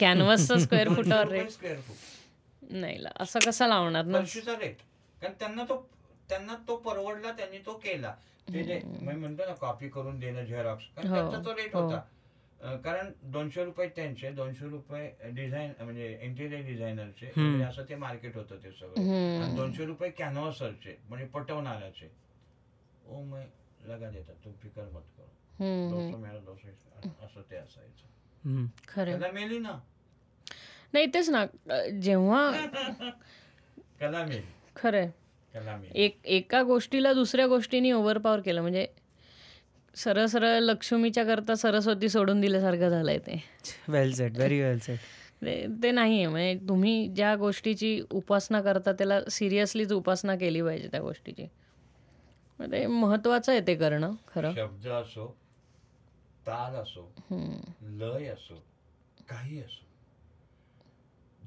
कॅनव्हसचं 0.00 0.58
स्क्वेअर 0.58 0.94
फुटावर 0.94 1.28
रेट 1.28 1.50
स्क्वेअर 1.50 1.80
फूट 1.80 2.72
नाही 2.72 3.02
ला- 3.02 3.12
असं 3.20 3.38
कसं 3.38 3.68
लावणार 3.68 4.04
ना? 4.04 4.18
फरशीचा 4.18 4.52
रेट 4.52 4.76
कारण 5.22 5.32
त्यांना 5.38 5.64
तो 5.64 5.88
त्यांना 6.28 6.54
तो 6.68 6.76
परवडला 6.76 7.32
त्यांनी 7.32 7.58
तो 7.58 7.72
केला. 7.74 8.14
ते 8.54 8.64
जे 8.64 8.80
मी 8.84 9.14
म्हणतो 9.14 9.46
ना 9.46 9.54
कॉपी 9.54 9.88
करून 9.88 10.18
देणं 10.18 10.44
झेरॉक्स 10.44 10.84
कारण 10.96 11.08
हो, 11.08 11.14
त्यांचा 11.14 11.50
तो 11.50 11.56
रेट 11.56 11.74
हो. 11.74 11.82
होता. 11.82 12.00
कारण 12.76 13.12
दोनशे 13.22 13.64
रुपये 13.64 13.88
त्यांचे 13.88 14.30
दोनशे 14.30 14.68
रुपये 14.68 15.30
डिझाईन 15.30 15.72
म्हणजे 15.80 16.18
इंटिरियर 16.22 16.62
डिझायनरचे 16.62 17.32
म्हणजे 17.36 17.64
असं 17.64 17.84
ते 17.88 17.94
मार्केट 17.94 18.36
होतं 18.36 18.56
ते 18.56 18.72
सगळं. 18.72 19.00
आणि 19.42 19.56
दोनशे 19.56 19.84
रुपये 19.84 20.10
कॅनव्हासरचे 20.10 20.96
म्हणजे 21.08 21.26
पटवणाऱ्याचे. 21.26 22.10
ओ 23.06 23.22
मैं 23.22 23.46
लगा 23.86 24.10
देता 24.10 24.32
तुम 24.44 24.52
फिकर 24.62 24.82
मत 24.82 25.02
करो. 25.16 25.30
हम्म, 25.60 25.88
हम्म. 25.88 25.90
दोनशे 25.90 26.16
मेरा 26.16 26.38
दोनशे 26.38 26.68
असं 27.24 27.42
ते 27.50 27.56
असायचं. 27.56 28.66
कला 29.12 29.30
मेली 29.32 29.58
ना? 29.58 29.78
नाही 30.92 31.06
तेच 31.06 31.30
ना 31.30 31.46
जेव्हा 32.00 32.50
कला 34.00 34.24
मेली. 34.24 34.42
मेली 34.82 35.06
एक 35.94 36.18
एका 36.24 36.62
गोष्टीला 36.62 37.12
दुसऱ्या 37.12 37.46
गोष्टीने 37.46 37.92
ओव्हरपॉवर 37.92 38.40
केलं. 38.40 38.60
म्हणजे 38.60 38.86
सरळ 39.94 40.26
सरळ 40.26 40.58
लक्ष्मीच्या 40.60 41.24
करता 41.24 41.54
सरस्वती 41.54 42.08
सोडून 42.08 42.40
दिल्यासारखं 42.40 42.88
झालंय 42.88 43.18
ते. 43.18 43.42
Well 43.88 44.12
set 44.14 44.36
very 44.36 44.60
well 44.62 44.78
set 44.78 44.98
ते 45.82 45.90
नाही 45.90 46.16
आहे 46.16 46.26
म्हणजे 46.26 46.68
तुम्ही 46.68 47.08
ज्या 47.08 47.34
गोष्टीची 47.36 48.00
उपासना 48.10 48.60
करता 48.60 48.92
त्याला 48.92 49.20
सिरियसलीच 49.30 49.92
उपासना 49.92 50.36
केली 50.36 50.62
पाहिजे 50.62 50.88
त्या 50.88 51.00
गोष्टीची. 51.00 51.46
ते 52.58 52.86
महत्वाचं 52.86 53.52
आहे 53.52 53.60
ते 53.66 53.74
करणं 53.74 54.14
खरं. 54.34 54.54
शब्द 54.54 54.86
असो 54.88 55.26
ताल 56.46 56.74
असो. 56.74 57.10
लय 57.82 58.26
असो 58.26 58.62
काही 59.28 59.60
असो. 59.60 59.87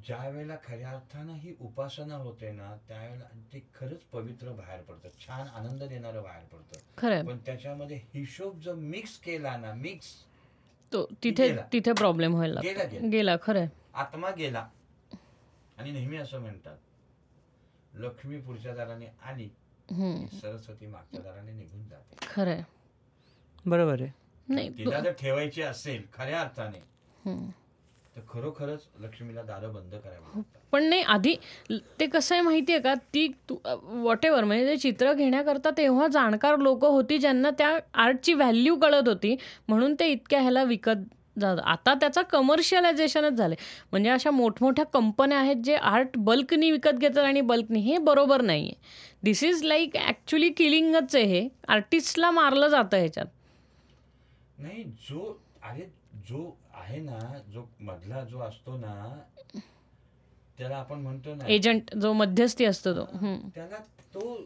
ज्या 0.06 0.28
वेळेला 0.30 0.56
खऱ्या 0.64 0.90
अर्थानं 0.90 1.34
ही 1.34 1.53
उपासना 1.61 2.15
होते 2.15 2.52
ना 2.52 2.76
त्यावेळेला 2.88 3.26
ते 3.53 3.60
खरंच 3.76 4.02
पवित्र 4.11 4.52
बाहेर 4.52 4.82
पडतं. 4.82 5.10
छान 5.19 5.48
आनंद 5.48 5.84
देणारं 5.84 6.23
बाहेर 6.23 6.44
पडतं. 6.45 7.28
पण 7.28 7.38
त्याच्यामध्ये 7.45 7.99
हिशोब 8.14 8.60
जर 8.61 8.73
मिक्स 8.73 9.18
केला 9.19 9.56
ना 9.57 9.73
मिक्स 9.73 10.14
तो 10.91 11.06
तिथे. 11.23 11.56
तिथे 11.73 11.94
प्रॉब्लेम 11.94 12.34
व्हायला 12.34 12.61
गेला 12.64 12.84
गेला. 13.11 13.36
खरं 13.41 13.60
आहे 13.60 13.69
आत्मा 13.94 14.30
गेला. 14.38 14.68
आणि 15.78 15.91
नेहमी 15.91 16.18
असं 16.18 16.40
म्हणतात 16.41 16.78
लक्ष्मी 17.94 18.40
पुढच्या 18.41 18.73
दाराने 18.76 19.06
आली 19.26 19.49
सरस्वती 20.32 20.88
मागच्या 20.88 21.22
दाराने 21.22 21.52
निघून 21.52 21.88
जाते. 21.88 22.26
खरं 22.28 22.52
आहे 22.52 22.64
बरोबर 23.65 24.02
आहे. 24.02 24.11
नाही 24.48 24.69
तिला 24.78 24.99
जर 24.99 25.11
ठेवायची 25.11 25.61
असेल 25.61 26.06
खऱ्या 26.14 26.41
अर्थाने. 26.41 26.80
तर 28.16 28.22
खरोखरच 28.30 28.88
लक्ष्मीला 29.02 29.42
दारं 29.42 29.74
बंद 29.74 29.94
करावी 29.94 30.16
लागतात. 30.16 30.60
पण 30.72 30.84
नाही 30.84 31.02
आधी 31.04 31.36
ते 32.00 32.06
कसं 32.08 32.36
आहे 32.36 32.42
माहिती 32.44 32.74
आहे 32.74 32.82
का? 32.82 32.94
ती 33.14 33.28
वॉट 33.48 34.26
एव्हर 34.26 34.44
म्हणजे 34.44 34.66
ते 34.68 34.76
चित्र 34.78 35.14
घेण्याकरता 35.14 35.70
तेव्हा 35.78 36.08
जाणकार 36.08 36.58
लोक 36.60 36.86
होती 36.86 37.18
ज्यांना 37.18 37.50
त्या 37.58 37.78
आर्टची 38.04 38.34
व्हॅल्यू 38.34 38.76
कळत 38.80 39.08
होती 39.08 39.36
म्हणून 39.68 39.96
ते 40.00 40.08
इतक्या 40.12 40.42
ह्याला 40.42 40.64
विकत 40.64 41.04
जात 41.40 41.58
आता 41.66 41.94
त्याचा 41.94 42.22
कमर्शियलायझेशनच 42.22 43.34
झाले 43.34 43.56
म्हणजे 43.92 44.10
अशा 44.10 44.32
मोठमोठ्या 44.32 44.86
कंपन्या 44.94 45.38
आहेत 45.40 45.62
जे 45.66 45.76
आर्ट 45.76 46.18
बल्कनी 46.20 46.72
विकत 46.72 46.98
घेतात 47.00 47.24
आणि 47.24 47.42
बल्कनी 47.52 47.80
हे 47.82 47.98
बरोबर 48.00 48.42
नाही 48.42 48.66
आहे 48.66 49.20
दिस 49.24 49.44
इज 49.44 49.64
लाईक 49.64 49.96
ॲक्च्युली 49.98 50.50
किलिंगच 50.50 51.16
आहे 51.16 51.26
हे. 51.26 51.48
आर्टिस्टला 51.68 52.32
मारलं 52.32 52.68
जातं 52.68 52.98
ह्याच्यात. 52.98 53.26
नाही 54.58 54.84
जो 55.10 55.38
अरे 55.64 55.90
जो 56.30 56.57
आहे 56.73 56.99
ना 56.99 57.19
जो 57.53 57.65
मधला 57.80 58.23
जो 58.23 58.39
असतो 58.39 58.77
ना 58.77 59.19
त्याला 60.57 60.76
आपण 60.77 60.99
म्हणतो 60.99 61.35
ना 61.35 61.48
एजंट 61.48 61.95
जो 61.95 62.14
मध्यस्थी 62.14 62.65
असतो 62.65 62.93
तो. 62.93 63.06
त्याला 63.56 63.77
तो 64.14 64.45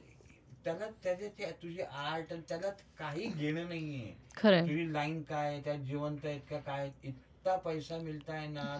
त्याला 0.63 0.85
त्याच्या 1.03 1.27
त्या- 1.37 1.51
तुझी 1.51 1.81
आर्ट 1.81 2.33
त्याला 2.49 2.69
काही 2.99 3.25
घेणं 3.27 3.67
नाहीये. 3.69 4.13
खरं 4.37 4.61
तुझी 4.61 4.93
लाईन 4.93 5.21
काय 5.21 5.61
त्या 5.61 5.75
जिवंत 5.75 6.25
आहेत 6.25 6.39
का 6.49 6.57
काय 6.57 6.91
इतका 7.03 7.55
पैसा 7.55 7.97
मिळताय 7.97 8.47
ना. 8.47 8.75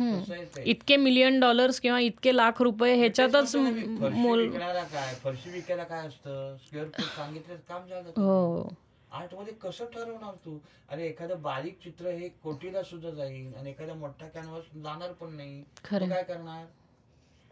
इतके 0.66 0.98
मिलियन 0.98 1.40
डॉलर्स 1.40 1.80
किंवा 1.80 2.00
इतके 2.00 2.36
लाख 2.36 2.62
रुपये 2.62 2.96
ह्याच्यातच 2.96 3.56
मोल 3.56 4.50
काय? 4.58 5.14
फरशी 5.24 5.50
विकायला 5.50 5.84
काय 5.84 6.08
असतं? 6.08 6.58
स्क्वेअर 6.58 6.88
फूट 6.88 7.06
सांगितलं 7.06 7.56
काम 7.56 7.88
झालं. 7.88 8.10
हो. 8.18 8.70
आर्टमध्ये 9.16 9.54
कसं 9.54 9.86
ठरवणार 9.86 10.34
तू? 10.46 10.60
अरे 10.90 11.08
एखादं 11.08 11.42
बारीक 11.42 11.80
चित्र 11.84 12.06
हे 12.06 12.30
कोटीला 12.30 12.84
सुद्धा 12.84 13.10
जाईल 13.10 13.54
आणि 13.56 13.70
एखादा 13.70 13.94
मोठा 13.94 14.28
कॅनव्हास 14.28 14.64
जाणार 14.76 15.14
पण 15.14 15.34
नाही. 15.34 15.64
खरं. 15.86 16.10
काय 16.10 16.24
करणार? 16.24 16.66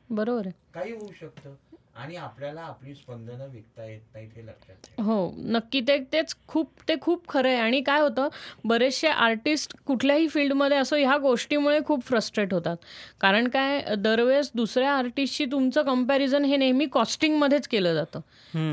बरोबर 0.09 0.41
आहे. 0.45 0.51
काही 0.73 0.91
होऊ 0.91 1.11
शकतं. 1.19 1.55
आणि 1.95 2.15
आपल्याला 2.15 2.61
आपली 2.61 2.93
स्पंदनं 2.95 3.49
विकता 3.51 3.85
येत 3.85 4.01
नाहीत 4.13 4.29
हे 4.35 4.45
लक्षात 4.45 4.99
हो 5.01 5.15
नक्की. 5.37 5.79
ते 5.81 5.97
तेच 6.13 6.33
खूप 6.47 6.69
ते 6.87 6.95
खूप 7.01 7.27
खरं 7.29 7.47
आहे. 7.49 7.57
आणि 7.57 7.81
काय 7.81 8.01
होतं 8.01 8.27
बरेचसे 8.65 9.07
आर्टिस्ट 9.07 9.75
कुठल्याही 9.85 10.27
फील्डमध्ये 10.27 10.77
असो 10.77 10.95
ह्या 10.95 11.17
गोष्टीमुळे 11.17 11.79
खूप 11.85 12.03
फ्रस्ट्रेट 12.07 12.53
होतात. 12.53 12.77
कारण 13.21 13.47
काय 13.47 13.95
दरवेळेस 13.97 14.51
दुसऱ्या 14.55 14.91
आर्टिस्टशी 14.93 15.45
तुमचं 15.45 15.81
कंपॅरिझन 15.85 16.45
हे 16.45 16.57
नेहमी 16.57 16.85
कॉस्टिंगमध्येच 16.93 17.67
केलं 17.67 17.93
जातं. 17.93 18.19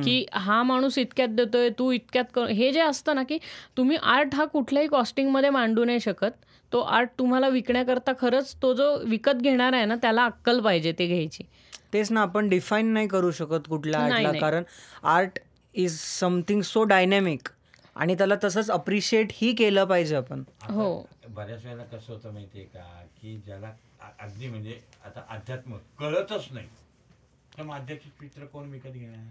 की 0.05 0.25
हा 0.33 0.63
माणूस 0.63 0.99
इतक्यात 0.99 1.29
देतोय 1.29 1.69
तू 1.79 1.91
इतक्यात 1.93 2.25
कर 2.35 2.47
हे 2.49 2.73
जे 2.73 2.81
असतं 2.81 3.15
ना 3.15 3.23
की 3.23 3.39
तुम्ही 3.77 3.97
आर्ट 4.03 4.35
हा 4.35 4.45
कुठल्याही 4.45 4.89
कॉस्टिंगमध्ये 4.89 5.51
मांडू 5.51 5.85
नाही 5.85 6.01
शकत. 6.01 6.31
तो 6.73 6.81
आर्ट 6.81 7.11
तुम्हाला 7.19 7.49
विकण्याकरता 7.49 8.13
खरंच 8.21 8.55
तो 8.63 8.73
जो 8.75 8.95
विकत 9.05 9.41
घेणार 9.41 9.73
आहे 9.73 9.85
ना 9.85 9.95
त्याला 10.03 10.25
अक्कल 10.25 10.61
पाहिजे 10.61 10.93
ते 10.99 11.07
घ्यायची. 11.07 11.45
तेच 11.93 12.13
ना 12.13 12.23
आपण 12.23 12.49
डिफाईन 12.49 12.87
नाही 12.87 13.09
करू 13.09 13.31
शकत 13.31 13.69
कुठल्या 13.69 14.01
आर्टला. 14.01 14.33
कारण 14.33 14.63
art 15.03 15.39
is 15.75 15.99
something 15.99 16.63
so 16.63 16.85
dynamic 16.85 17.49
आणि 17.95 18.15
त्याला 18.15 18.35
तसंच 18.45 18.71
अप्रिशिएट 18.71 19.29
ही 19.33 19.55
केलं 19.55 19.85
पाहिजे 19.85 20.17
आपण. 20.17 20.43
हो. 20.63 21.07
बऱ्याच 21.29 21.65
वेळेला 21.65 21.85
कसं 21.85 22.13
होतं 22.13 22.33
माहितीये 22.33 22.65
का 22.65 23.03
की 23.23 23.37
ज्याला 23.37 23.73
अगदी 24.21 24.49
म्हणजे 24.49 24.81
आता 25.05 25.23
अध्यात्म 25.29 25.77
कळतच 25.99 26.49
नाही. 26.51 26.67
तर 27.59 27.63
मग 27.63 27.75
आध्यात्मिक 27.75 28.21
चित्र 28.21 28.47
कोण 28.47 28.71
विकत 28.71 28.89
घेणार? 28.89 29.25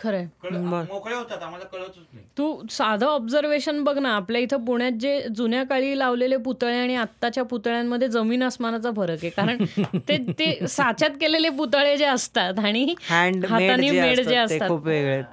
खरं 0.00 0.16
आहे 0.16 0.26
कळ 0.42 0.56
मोकळे 0.56 1.14
होतात 1.14 1.42
आम्हाला 1.42 1.64
कळतच 1.64 1.96
नाही. 2.12 2.24
तू 2.38 2.66
साधं 2.70 3.06
ऑब्झर्वेशन 3.06 3.82
बघ 3.84 3.96
ना 3.98 4.14
आपल्या 4.16 4.40
इथं 4.40 4.64
पुण्यात 4.64 4.92
जे 4.92 5.20
जुन्या 5.36 5.62
काळी 5.64 5.98
लावलेले 5.98 6.36
पुतळे 6.36 6.76
आणि 6.78 6.94
आत्ताच्या 6.96 7.44
पुतळ्यांमध्ये 7.44 8.08
जमीन 8.08 8.42
आसमानाचा 8.42 8.90
फरक 8.96 9.18
आहे. 9.22 9.30
कारण 9.30 9.58
ते 10.08 10.16
ते 10.38 10.66
साच्यात 10.68 11.16
केलेले 11.20 11.48
पुतळे 11.58 11.96
जे 11.96 12.04
असतात 12.04 12.58
आणि 12.58 12.94
हाताने 13.10 13.90
मेड 13.90 14.20
जे 14.20 14.36
असतात. 14.36 14.58
ते 14.60 14.68
खूप 14.68 14.86
वेगळे 14.86 15.12
आहेत. 15.12 15.24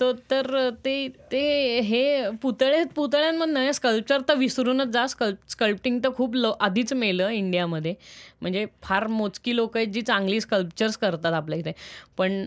तो 0.00 0.12
तर 0.30 0.68
ते 0.84 0.92
ते 1.32 1.80
हे 1.80 2.28
पुतळे 2.42 2.82
पुतळ्यांमधनं 2.94 3.70
स्कल्पचर 3.72 4.20
तर 4.28 4.34
विसरूनच 4.34 4.88
जा. 4.88 5.06
स्कल्प 5.06 5.50
स्कल्पटिंग 5.50 5.98
तर 6.04 6.10
खूप 6.16 6.34
ल 6.36 6.50
आधीच 6.60 6.92
मेलं 6.92 7.28
इंडियामध्ये. 7.30 7.94
म्हणजे 8.40 8.64
फार 8.82 9.06
मोजकी 9.08 9.56
लोक 9.56 9.76
आहेत 9.76 9.88
जी 9.88 10.02
चांगली 10.02 10.40
स्कल्पचर्स 10.40 10.96
करतात 10.96 11.32
आपल्या 11.32 11.58
इथे. 11.58 11.72
पण 12.18 12.44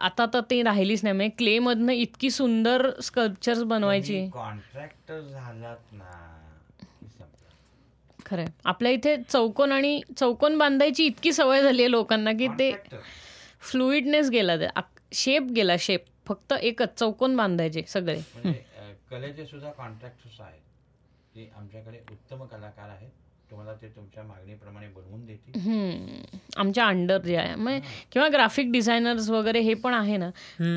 आता 0.00 0.26
तर 0.34 0.40
ते 0.50 0.62
राहिलीच 0.62 1.02
नाही. 1.04 1.14
म्हणजे 1.16 1.34
क्लेमधनं 1.38 1.92
इतकी 1.92 2.30
सुंदर 2.30 2.90
स्कल्पचर्स 3.02 3.62
बनवायची. 3.62 4.26
कॉन्ट्रॅक्टर 4.32 5.20
झालात 5.20 5.92
ना. 5.92 6.10
खरंय. 8.26 8.46
आपल्या 8.64 8.92
इथे 8.92 9.16
चौकोन 9.28 9.72
आणि 9.72 10.00
चौकोन 10.18 10.58
बांधायची 10.58 11.04
इतकी 11.06 11.32
सवय 11.32 11.62
झाली 11.62 11.82
आहे 11.82 11.90
लोकांना 11.90 12.32
की 12.32 12.48
ते. 12.58 12.72
फ्लुईडनेस 13.60 14.30
गेला. 14.30 14.56
ते 14.56 14.66
शेप 15.12 15.42
गेला 15.42 15.76
शेप 15.78 16.04
फक्त 16.26 16.52
एकच 16.52 16.98
चौकोन 16.98 17.36
बांधायचे 17.36 17.82
सगळे. 17.88 18.20
म्हणजे 18.34 18.62
कलेचे 19.10 19.46
सुद्धा 19.46 19.70
कॉन्ट्रॅक्टर्स 19.70 20.40
आहेत. 20.40 20.60
की 21.34 21.48
आमच्याकडे 21.56 21.98
उत्तम 22.12 22.44
कलाकार 22.44 22.88
आहेत. 22.88 23.10
तुम्हाला 23.50 23.72
ते 23.82 23.88
तुमच्या 23.88 24.22
मागणीप्रमाणे 24.24 24.86
बनवून 24.86 25.24
देतील. 25.26 26.22
आमच्या 26.56 26.86
अंडर 26.86 27.20
जे 27.20 27.36
आहे. 27.36 27.54
म्हणजे 27.54 27.80
किंवा 28.12 28.28
ग्राफिक 28.28 28.70
डिझायनर्स 28.72 29.28
वगैरे 29.30 29.60
हे 29.60 29.74
पण 29.74 29.94
आहे 29.94 30.16
ना. 30.16 30.28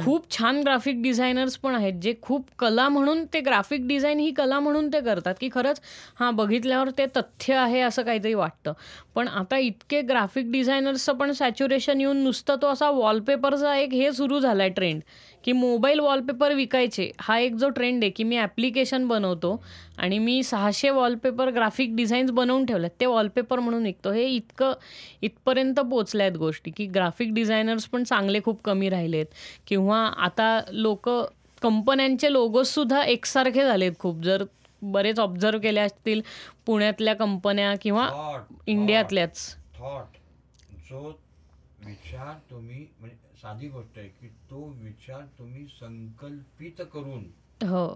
खूप 0.04 0.30
छान 0.32 0.62
ग्राफिक 0.64 1.02
डिझायनर्स 1.04 1.58
पण 1.58 1.76
आहेत 1.76 2.00
जे 2.02 2.14
खूप 2.22 2.48
कला 2.60 2.88
म्हणून 2.90 3.24
ते 3.34 3.40
ग्राफिक 3.40 3.88
डिझाईन 3.88 4.20
ही 4.20 4.32
कला 4.34 4.60
म्हणून 4.60 4.88
ते 4.94 5.02
करतात 5.02 5.36
की 5.40 5.50
खरंच 5.54 5.82
हां 6.20 6.36
बघितल्यावर 6.36 6.90
ते 6.98 7.06
तथ्य 7.18 7.56
आहे 7.56 7.82
असं 7.82 8.04
काहीतरी 8.04 8.34
वाटतं. 8.34 8.74
पण 9.16 9.28
आता 9.28 9.58
इतके 9.58 10.02
ग्राफिक 10.02 10.52
डिझायनर्सचं 10.52 11.14
पण 11.14 11.32
सॅच्युरेशन 11.32 12.02
येऊन 12.02 12.24
नुसतं 12.24 12.56
तो 12.62 12.68
असा 12.68 12.90
वॉलपेपरचा 12.92 13.76
एक 13.76 13.94
हे 13.94 14.12
सुरू 14.14 14.40
झाला 14.40 14.64
आहे 14.64 14.72
ट्रेंड 14.72 15.02
की 15.44 15.52
मोबाईल 15.52 16.00
वॉलपेपर 16.00 16.54
विकायचे. 16.54 17.10
हा 17.20 17.38
एक 17.40 17.56
जो 17.56 17.70
ट्रेंड 17.70 18.04
आहे 18.04 18.10
की 18.12 18.24
मी 18.24 18.38
ॲप्लिकेशन 18.38 19.08
बनवतो 19.08 19.62
आणि 19.98 20.20
मी 20.20 20.42
सहाशे 20.44 20.90
वॉलपेपर 20.90 21.50
ग्राफिक 21.50 21.96
डिझाईन्स 21.96 22.32
बनवून 22.32 22.66
ठेवलेत 22.66 22.92
ते 23.00 23.06
वॉलपेपर 23.06 23.60
म्हणून 23.60 23.84
विकतो. 23.84 24.12
हे 24.12 24.26
इतकं 24.26 24.74
इथपर्यंत 25.22 25.80
पोचल्या 25.80 26.26
आहेत 26.28 26.38
गोष्टी 26.38 26.72
की 26.72 26.86
ग्राफिक 26.86 27.34
डिझायनर्स 27.34 27.86
पण 27.86 28.04
चांगले 28.04 28.40
खूप 28.46 28.62
कमी 28.66 28.90
राहिलेत. 28.90 29.26
किंवा 29.68 30.00
आता 30.18 30.60
लोक 30.72 31.10
कंपन्यांचे 31.62 32.32
लोगोसुद्धा 32.34 33.04
एकसारखे 33.04 33.64
झालेत 33.64 33.92
खूप. 34.00 34.22
जर 34.24 34.44
बरेच 34.82 35.20
ऑब्झर्व 35.20 35.60
केले 35.60 35.80
असतील 35.80 36.22
पुण्यातल्या 36.66 37.14
कंपन्या 37.16 37.74
किंवा 37.82 38.08
इंडियातल्याच. 38.68 39.56
थॉट 39.78 40.18
जो 40.90 41.08
विचार 41.86 42.34
तुम्ही 42.50 42.86
म्हणजे 43.00 43.16
साधी 43.44 43.68
गोष्ट 43.70 43.98
आहे 43.98 44.08
की 44.10 44.28
तो 44.50 44.64
विचार 44.78 45.26
तुम्ही 45.38 45.66
संकल्पित 45.68 46.82
करून 46.94 47.24
हो. 47.68 47.88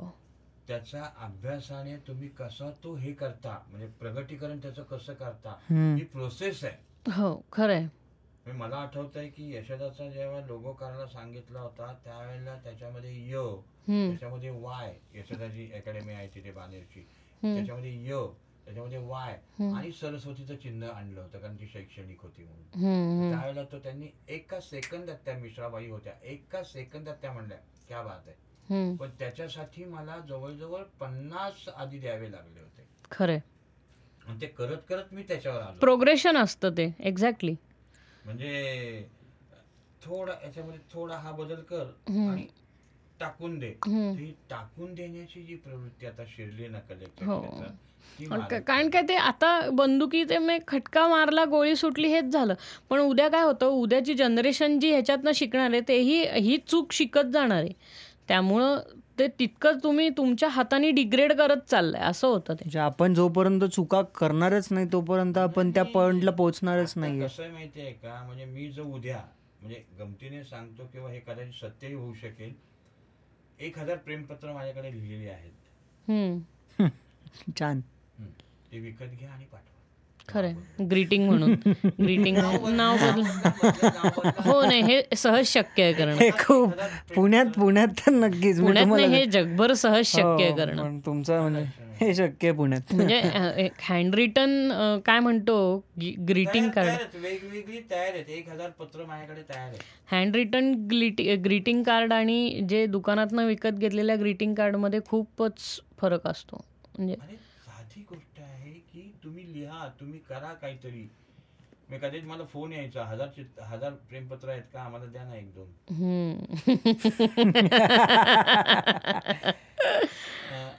त्याचा 0.67 1.03
अभ्यासाने 1.17 1.95
तुम्ही 1.97 2.29
कसा 2.29 2.69
तो 2.83 2.95
हे 2.95 3.11
करता 3.13 3.57
म्हणजे 3.69 3.87
प्रगतीकरण 3.99 4.59
त्याचं 4.59 4.83
कसं 4.83 5.13
करता. 5.13 5.55
ही 5.69 6.03
प्रोसेस 6.03 6.63
आहे. 6.63 7.11
हो 7.11 7.33
खरं 7.51 7.73
आहे 7.73 7.83
म्हणजे 7.83 8.59
मला 8.59 8.75
आठवत 8.75 9.17
आहे 9.17 9.29
की 9.29 9.55
यशोदाचा 9.55 10.09
जेव्हा 10.09 10.39
लोगो 10.47 10.73
करायला 10.73 11.05
सांगितला 11.07 11.59
होता 11.59 11.93
त्यावेळेला 12.03 12.55
त्याच्यामध्ये 12.63 13.13
य. 13.31 13.45
त्याच्यामध्ये 13.87 14.49
वाय 14.49 14.93
यशोदाची 15.13 15.71
अकॅडमी 15.71 16.13
आहे 16.13 16.27
तिथे 16.27 16.51
बानेरची. 16.51 17.01
त्याच्यामध्ये 17.43 17.93
य 18.05 18.25
त्याच्यामध्ये 18.67 18.97
वाय. 18.99 19.33
आणि 19.73 19.91
सरस्वतीचं 19.91 20.55
चिन्ह 20.55 20.87
आणलं 20.87 21.21
होतं 21.21 21.39
कारण 21.39 21.55
ती 21.55 21.67
शैक्षणिक 21.67 22.21
होती 22.21 22.43
म्हणून. 22.43 23.31
त्यावेळेला 23.31 23.63
तो 23.63 23.77
त्यांनी 23.79 24.07
एका 24.27 24.59
सेकंदात 24.59 25.17
त्या 25.25 25.37
मिश्राबाई 25.37 25.87
होत्या. 25.89 26.13
एका 26.23 26.63
सेकंदात 26.63 27.15
त्या 27.21 27.31
म्हणल्या 27.31 27.57
क्या 27.87 28.01
बात 28.03 28.27
आहे. 28.27 28.95
पण 28.97 29.09
त्याच्यासाठी 29.19 29.85
मला 29.85 30.17
जवळजवळ 30.19 30.83
पन्नास 30.99 31.67
आधी 31.75 31.99
द्यावे 31.99 32.31
लागले 32.31 32.59
होते. 32.59 32.87
खरं 33.11 33.37
ते 34.41 34.47
करत 34.47 34.77
करत 34.89 35.13
मी 35.13 35.23
त्याच्यावर 35.23 35.61
आलो. 35.61 35.79
प्रोग्रेशन 35.79 36.37
असतं 36.37 36.73
ते 36.77 36.91
एक्झॅक्टली 36.99 37.55
म्हणजे 38.25 39.07
थोडा 40.01 40.33
याच्यामध्ये 40.43 40.79
थोडा 40.91 41.17
हा 41.17 41.31
बदल 41.31 41.61
कर 41.63 41.85
आणि 42.09 42.45
टाकून 43.19 43.59
दे. 43.59 43.69
ती 43.87 44.35
टाकून 44.49 44.93
देण्याची 44.93 45.41
जी 45.43 45.55
प्रवृत्ती 45.55 46.05
आता 46.05 46.23
शिरली 46.25 46.67
ना 46.67 46.79
कलेक्टर 46.79 47.25
हो. 47.25 47.63
ती 48.19 48.25
क- 48.25 48.29
मागे- 48.29 48.61
कारण 48.61 48.89
काय 48.89 49.01
ते 49.01 49.15
आता 49.15 49.69
बंदुकी 49.69 50.23
ते 50.23 50.37
खटका 50.67 51.07
मारला 51.07 51.45
गोळी 51.45 51.75
सुटली 51.75 52.07
हेच 52.07 52.23
झालं. 52.23 52.53
पण 52.89 52.99
उद्या 52.99 53.27
काय 53.27 53.41
होतं? 53.41 53.65
उद्याची 53.65 54.13
जनरेशन 54.13 54.79
जी 54.79 54.91
ह्याच्यातनं 54.91 55.31
शिकणार 55.35 55.71
आहे 55.71 55.81
तेही 55.87 56.27
ही 56.29 56.57
चूक 56.67 56.91
शिकत 56.91 57.25
जाणार 57.33 57.57
आहे. 57.57 57.69
त्यामुळं 58.27 58.79
ते 59.19 59.27
तितकं 59.27 59.71
तुम्ही 59.83 60.09
तुमच्या 60.09 60.49
हाताने 60.49 60.91
डिग्रेड 60.91 61.33
करत 61.33 61.69
चाललंय. 61.69 62.01
असं 62.01 62.27
होतं 62.27 62.49
ते. 62.49 62.53
म्हणजे 62.53 62.79
आपण 62.79 63.13
जोपर्यंत 63.13 63.63
चुका 63.63 64.01
करणारच 64.01 64.67
नाही 64.71 64.87
तोपर्यंत 64.91 65.37
आपण 65.37 65.71
त्या 65.71 65.83
पॉइंटला 65.83 66.31
पोहोचणारच 66.31 66.93
नाहीये. 66.95 67.27
कसं 67.27 67.43
आहे 67.43 67.51
माहितीये 67.51 67.91
का? 67.91 68.23
म्हणजे 68.25 68.45
मी 68.45 68.69
जर 68.69 68.81
उद्या 68.81 69.19
म्हणजे 69.61 69.83
गमतीने 69.99 70.43
सांगतो 70.43 70.83
किंवा 70.93 71.09
हे 71.09 71.19
कदाचित 71.19 71.65
सत्यही 71.65 71.93
होऊ 71.93 72.13
शकेल 72.13 72.53
एक 73.59 73.79
हजार 73.79 73.97
प्रेमपत्र 73.97 74.53
माझ्याकडे 74.53 74.91
लिहिलेली 74.91 75.29
आहेत. 75.29 75.51
छान. 77.59 77.81
हम्म. 78.19 78.29
ते 78.71 78.79
विकत 78.79 79.05
घ्या 79.19 79.31
आणि 79.31 79.45
पाठवा. 79.45 79.76
खरंय. 80.29 80.53
ग्रीटिंग 80.89 81.25
म्हणून. 81.25 81.53
ग्रीटिंग 81.99 82.37
नाव 82.37 82.95
बदल 82.97 83.21
हो 84.45 84.61
नाही 84.61 84.81
हे 84.83 85.01
सहज 85.15 85.45
शक्य 85.47 85.83
आहे 85.83 85.93
करणं. 85.93 86.15
हे 86.15 86.29
खूप 86.39 86.71
पुण्यात 87.15 87.45
पुण्यात 87.55 87.87
तर 87.99 88.11
नक्कीच. 88.13 88.59
पुण्यात 88.61 89.09
हे 89.09 89.25
जगभर 89.25 89.73
सहज 89.73 90.05
शक्य 90.05 90.43
आहे 90.43 90.49
हो, 90.49 90.55
करणं. 90.57 90.99
तुमचं 91.05 91.41
म्हणजे 91.41 91.85
हे 91.99 92.13
शक्य 92.15 92.47
आहे 92.47 92.57
पुण्यात. 92.57 92.93
म्हणजे 92.93 93.69
हँड 93.81 94.15
रिटन 94.15 94.69
काय 95.05 95.19
म्हणतो? 95.19 95.57
ग्रीटिंग 96.27 96.69
कार्ड 96.71 97.15
वेगवेगळी 97.21 97.79
तयार 97.91 98.13
आहेत. 98.13 98.29
एक 98.29 98.49
हजार 98.49 98.69
पत्र 98.79 99.05
माझ्याकडे 99.05 99.41
तयार 99.49 99.67
आहेत. 99.67 99.79
हँड 100.11 100.35
रिटन 100.35 100.73
ग्रीटिंग 101.43 101.83
कार्ड 101.83 102.13
आणि 102.13 102.65
जे 102.69 102.85
दुकानातनं 102.87 103.45
विकत 103.47 103.79
घेतलेल्या 103.79 104.15
ग्रीटिंग 104.15 104.53
कार्डमध्ये 104.55 104.99
खूपच 105.09 105.61
फरक 106.01 106.27
असतो. 106.27 106.63
म्हणजे 106.97 107.13
अरे 107.13 107.35
साधी 107.35 108.01
गोष्ट 108.09 108.39
आहे 108.41 108.71
की 108.71 109.11
तुम्ही 109.23 109.46
लिहा 109.59 109.87
तुम्ही 109.99 110.19
करा 110.19 110.53
काहीतरी. 110.53 111.11
मी 111.91 111.97
कधीच 111.97 112.23
मला 112.23 112.43
फोन 112.43 112.73
यायचा. 112.73 113.05
हजार 113.05 113.27
चित- 113.27 113.63
हजार 113.63 113.91
प्रेमपत्र 113.91 114.49
आहेत 114.49 114.63
का? 114.73 114.81
आम्हाला 114.81 115.05
द्या 115.05 115.23
ना 115.23 115.35
एक 115.35 115.53
दोन. 115.53 115.67
हम्म. 115.93 116.39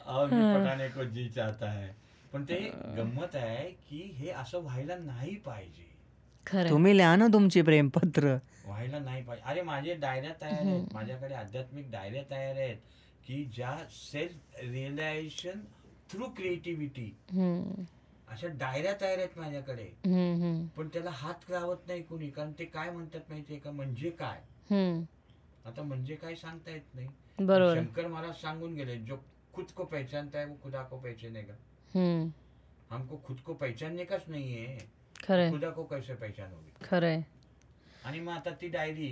और 0.07 0.27
भी 0.27 0.89
को 0.89 1.05
जी 1.05 1.29
चाहता 1.29 1.71
है 1.71 1.89
पण 2.33 2.45
ते 2.45 2.55
गंमत 2.75 3.37
आहे 3.37 3.71
की 3.71 4.11
हे 4.15 4.31
असं 4.31 4.59
व्हायला 4.59 4.97
नाही 4.97 5.37
पाहिजे. 5.37 5.89
खरं. 6.47 6.71
तुम्ही 6.71 6.97
लिहा 6.97 7.17
ना 7.17 7.27
तुमची 7.33 7.63
प्रेमपत्र. 7.63 8.39
व्हायला 8.67 8.99
नाही 8.99 9.25
पाहिजे. 9.25 9.51
अरे 9.51 9.63
माझे 9.63 9.95
डायऱ्या 9.95 10.33
तयार 10.41 10.67
आहेत. 10.67 10.95
माझ्याकडे 10.95 11.35
आध्यात्मिक 11.35 11.91
डायऱ्या 11.91 12.23
तयार 12.31 12.57
आहेत 12.57 12.77
की 13.27 13.45
ज्या 13.45 13.79
सेल्फ 13.91 14.35
रिअलायझेशन 14.63 15.61
थ्रू 16.11 16.25
क्रिएटिव्हिटी. 16.25 17.17
हम्म. 17.33 17.83
अशा 18.31 18.49
डायऱ्या 18.59 18.93
तयार 19.01 19.19
आहेत 19.19 19.39
माझ्याकडे. 19.39 19.85
पण 20.77 20.89
त्याला 20.89 21.11
हात 21.11 21.51
लावत 21.51 21.87
नाही 21.87 22.03
कोणी 22.03 22.29
कारण 22.31 22.53
ते 22.59 22.65
काय 22.65 22.91
म्हणतात 22.91 23.31
माहितीये 23.31 23.61
का? 23.61 23.71
म्हणजे 23.71 24.11
काय. 24.11 24.41
आता 25.65 25.83
म्हणजे 25.83 26.15
काय 26.15 26.35
सांगता 26.35 26.71
येत 26.71 26.95
नाही. 26.95 27.09
शंकर 27.39 28.07
महाराज 28.07 28.41
सांगून 28.41 28.75
गेले 28.75 28.99
जो 28.99 29.17
खुद 29.53 29.71
को 29.77 29.85
पहचानता 29.85 30.39
है 30.39 30.47
वो 30.47 30.57
खुदा 30.63 30.83
को 30.83 30.99
पहचानेगा. 30.99 31.55
हम्म. 31.95 32.29
हमको 32.91 33.17
खुद 33.27 33.41
को 33.41 33.55
पहचानने 33.55 34.05
काच 34.05 34.29
नाहीये 34.29 34.79
खरंय 35.25 35.51
खुदा 35.51 35.71
को 35.71 35.83
कैसे 35.85 36.15
पहचानोगे? 36.15 36.85
खरंय 36.85 37.23
आणि 38.05 38.21
मग 38.21 38.33
आता 38.33 38.51
ती 38.61 38.69
डायरी 38.69 39.11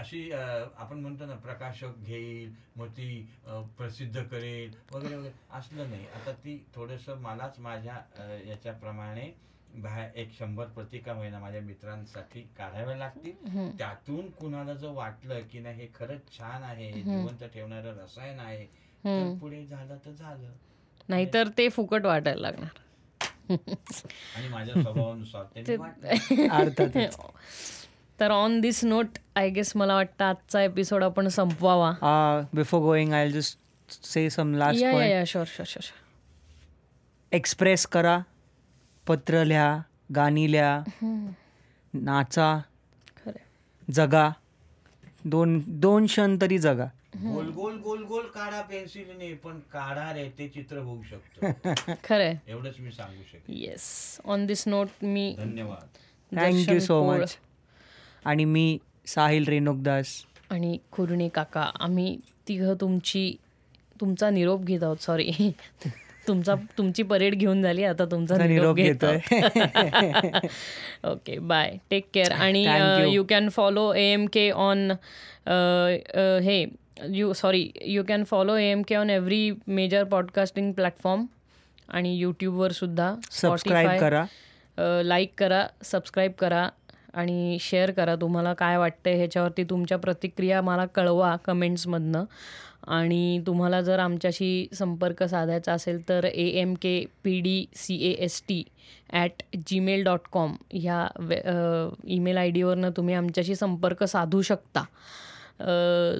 अशी 0.00 0.30
आपण 0.32 0.98
म्हणतो 1.00 1.26
ना 1.26 1.34
प्रकाशक 1.34 1.98
घेईल 2.02 2.52
मग 2.76 2.88
ती 2.88 3.26
प्रसिद्ध 3.46 4.22
करेल 4.22 4.74
वगैरे 4.92 5.16
वगैरे. 5.16 5.32
असलं 5.50 5.90
नाही. 5.90 6.06
आता 6.14 6.32
ती 6.32 6.56
थोडस 6.74 7.08
मलाच 7.08 7.58
माझ्या 7.58 8.00
याच्याप्रमाणे 8.48 9.30
बाहेर 9.74 10.10
एक 10.14 10.32
शंभर 10.38 10.66
प्रतिका 10.66 11.14
महिना 11.14 11.38
माझ्या 11.38 11.60
मित्रांसाठी 11.60 12.40
काढाव्या 12.58 12.96
लागतील. 12.96 13.76
त्यातून 13.78 14.30
कुणाला 14.30 14.74
जर 14.74 14.88
वाटलं 14.88 15.40
की 15.52 15.58
नाही 15.58 15.80
हे 15.80 15.88
खरंच 15.94 16.38
छान 16.38 16.62
आहे 16.62 16.92
जिवंत 16.92 17.44
ठेवणारं 17.44 17.98
रसायन 17.98 18.40
आहे 18.40 18.64
तर 19.04 19.36
पुढे 19.40 19.64
झालं 19.66 19.96
तर 20.04 20.10
झालं. 20.10 20.50
नाहीतर 21.08 21.48
ते 21.58 21.68
फुकट 21.68 22.06
वाटायला 22.06 22.40
लागणार. 22.40 22.78
आणि 24.36 24.48
माझ्या 24.48 24.82
स्वभावानुसार 24.82 25.44
अर्थातच. 26.50 27.16
तर 28.20 28.30
on 28.30 28.60
this 28.60 28.84
note 28.84 29.18
I 29.36 29.48
guess 29.50 29.72
मला 29.76 29.94
वाटतं 29.94 30.24
आजचा 30.24 30.62
एपिसोड 30.62 31.04
आपण 31.04 31.28
संपवावा. 31.28 31.92
Before 32.54 32.80
going 32.80 33.12
I 33.12 33.30
just 33.30 33.58
say 34.04 34.28
some 34.30 34.54
last 34.54 34.82
या 34.82 34.92
point 34.92 35.10
yeah 35.12 35.22
sure 35.26 35.44
sure 35.46 35.66
sure 35.66 37.36
express 37.36 37.86
करा 37.86 38.18
पत्र 39.06 39.44
लिहा 39.44 39.82
गाणी 40.14 40.52
लिहा 40.52 40.82
नाचा 41.94 42.60
जगा. 43.90 44.30
दोन 45.24 45.60
दोन 45.80 46.06
क्षण 46.06 46.36
तरी 46.40 46.58
जगा. 46.58 46.90
गोल 47.16 47.48
गोल 47.52 47.76
गोल 47.78 48.04
गोल 48.04 48.26
काढा 48.34 48.60
पेन्सिलीने 48.60 49.32
पण 49.34 49.58
काढा 49.72 50.10
रे 50.12 50.28
ते 50.38 50.48
चित्र 50.48 50.78
होऊ 50.78 51.02
शकतं. 51.02 51.94
खरंय. 52.04 52.38
एवढंच 52.48 52.74
मी 52.80 52.90
सांगू 52.90 53.22
शकेन. 53.22 53.54
येस 53.54 54.20
ऑन 54.24 54.46
दिस 54.46 54.66
नोट 54.68 54.88
मी 55.02 55.34
धन्यवाद. 55.38 55.88
थँक्यू 56.32 56.80
सो 56.80 57.02
मच 57.04 57.38
आणि 58.24 58.44
मी 58.44 58.78
साहिल 59.06 59.48
रेणुकदास. 59.48 60.14
आणि 60.50 60.76
कुरणे 60.92 61.28
काका 61.28 61.70
आम्ही 61.80 62.16
तिघं 62.48 62.74
तुमची 62.80 63.32
तुमचा 64.00 64.30
निरोप 64.30 64.64
घेत 64.64 64.82
आहोत 64.82 65.02
सॉरी 65.02 65.50
तुमचा 66.28 66.54
तुमची 66.78 67.02
परेड 67.02 67.34
घेऊन 67.34 67.62
झाली 67.62 67.84
आता 67.84 68.04
तुमचा 68.10 68.46
निरोप 68.46 68.76
घेतोय. 68.76 69.18
ओके 71.10 71.38
बाय 71.38 71.76
टेक 71.90 72.08
केअर 72.14 72.32
आणि. 72.32 72.64
You 73.12 73.24
can 73.28 73.48
follow 73.48 73.92
A 73.92 74.02
M 74.02 74.26
K 74.32 74.50
on 74.50 74.90
हे 76.44 76.64
you 77.08 77.32
sorry 77.32 77.68
you 77.82 78.02
can 78.08 78.24
follow 78.24 78.56
A 78.56 78.64
M 78.70 78.82
K 78.88 78.94
on 78.94 79.10
every 79.10 79.50
major 79.66 80.04
podcasting 80.04 80.72
platform 80.72 81.24
आणि 81.88 82.16
यूट्यूबवर 82.18 82.72
सुद्धा. 82.72 83.14
सबस्क्राईब 83.30 84.00
करा. 84.00 84.24
लाईक 85.04 85.32
करा 85.38 85.66
सबस्क्राईब 85.84 86.32
करा. 86.38 86.68
आणि 87.14 87.56
शेअर 87.60 87.90
करा 87.90 88.16
तुम्हाला 88.16 88.54
काय 88.54 88.76
वाटतंय 88.76 89.14
ह्याच्यावरती 89.14 89.64
तुमच्या 89.64 89.98
प्रतिक्रिया 89.98 90.62
मला 90.62 90.86
कळवा 90.86 91.36
कमेंट्समधनं. 91.36 92.24
आणि 92.86 93.42
तुम्हाला 93.46 93.80
जर 93.80 93.98
आमच्याशी 93.98 94.66
संपर्क 94.72 95.22
साधायचा 95.22 95.72
असेल 95.72 96.08
तर 96.08 96.24
A 96.24 96.46
M 96.46 96.74
K 96.74 97.04
P 97.24 97.40
D 97.40 97.64
C 97.74 97.96
A 97.96 98.10
S 98.10 98.42
T 98.48 98.62
at 99.12 99.30
Gmail 99.66 100.04
dot 100.04 100.20
com 100.32 100.56
ह्या 100.72 101.06
वे 101.18 101.40
ईमेल 102.04 102.36
आय 102.36 102.50
डीवरनं 102.50 102.90
तुम्ही 102.90 103.14
आमच्याशी 103.14 103.54
संपर्क 103.54 104.04
साधू 104.04 104.42
शकता. 104.42 104.82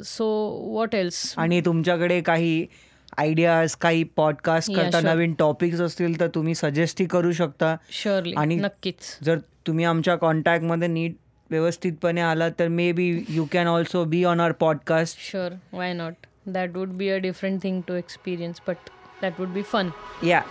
सो 0.05 0.27
वॉट 0.75 0.95
एल्स 0.95 1.35
आणि 1.37 1.61
तुमच्याकडे 1.61 2.21
काही 2.21 2.67
आयडियाज 3.17 3.77
काही 3.77 4.05
पॉडकास्ट 4.05 4.73
करता. 4.73 5.01
नवीन 5.01 5.35
टॉपिक्स 5.39 5.81
असतील 5.81 6.21
तर 6.21 6.29
तुम्ही 6.29 6.55
सजेस्टही 6.55 7.07
करू 7.07 7.33
शकता. 7.33 7.77
शुअरली 7.91 8.35
आणि- 8.37 8.63
नक्कीच. 8.63 9.19
जर 9.25 9.39
तुम्ही 9.67 9.85
आमच्या 9.85 10.17
कॉन्टॅक्टमध्ये 10.17 10.89
नीट 10.89 11.15
व्यवस्थितपणे 11.51 12.21
आला 12.21 12.49
तर 12.59 12.69
maybe 12.93 13.09
you 13.29 13.45
can 13.53 13.67
also 13.67 14.05
be 14.05 14.23
on 14.25 14.41
our 14.41 14.53
podcast 14.53 15.19
sure 15.31 15.53
why 15.73 15.93
not 15.93 16.27
that 16.47 16.77
would 16.77 16.89
be 16.89 17.09
a 17.09 17.17
different 17.19 17.63
thing 17.63 17.81
to 17.89 17.95
experience 17.95 18.61
but 18.69 18.91
that 19.23 19.41
would 19.41 19.49
be 19.49 19.63
fun 19.63 19.91
yeah 20.25 20.43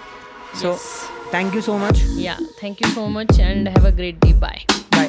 so 0.61 0.75
thank you 1.33 1.61
so 1.61 1.77
much 1.77 2.03
yeah 2.19 2.35
thank you 2.61 2.89
so 2.89 3.07
much 3.07 3.39
and 3.41 3.69
have 3.69 3.87
a 3.87 3.95
great 3.95 4.15
day 4.15 4.33
bye 4.39 4.65
bye 4.95 5.07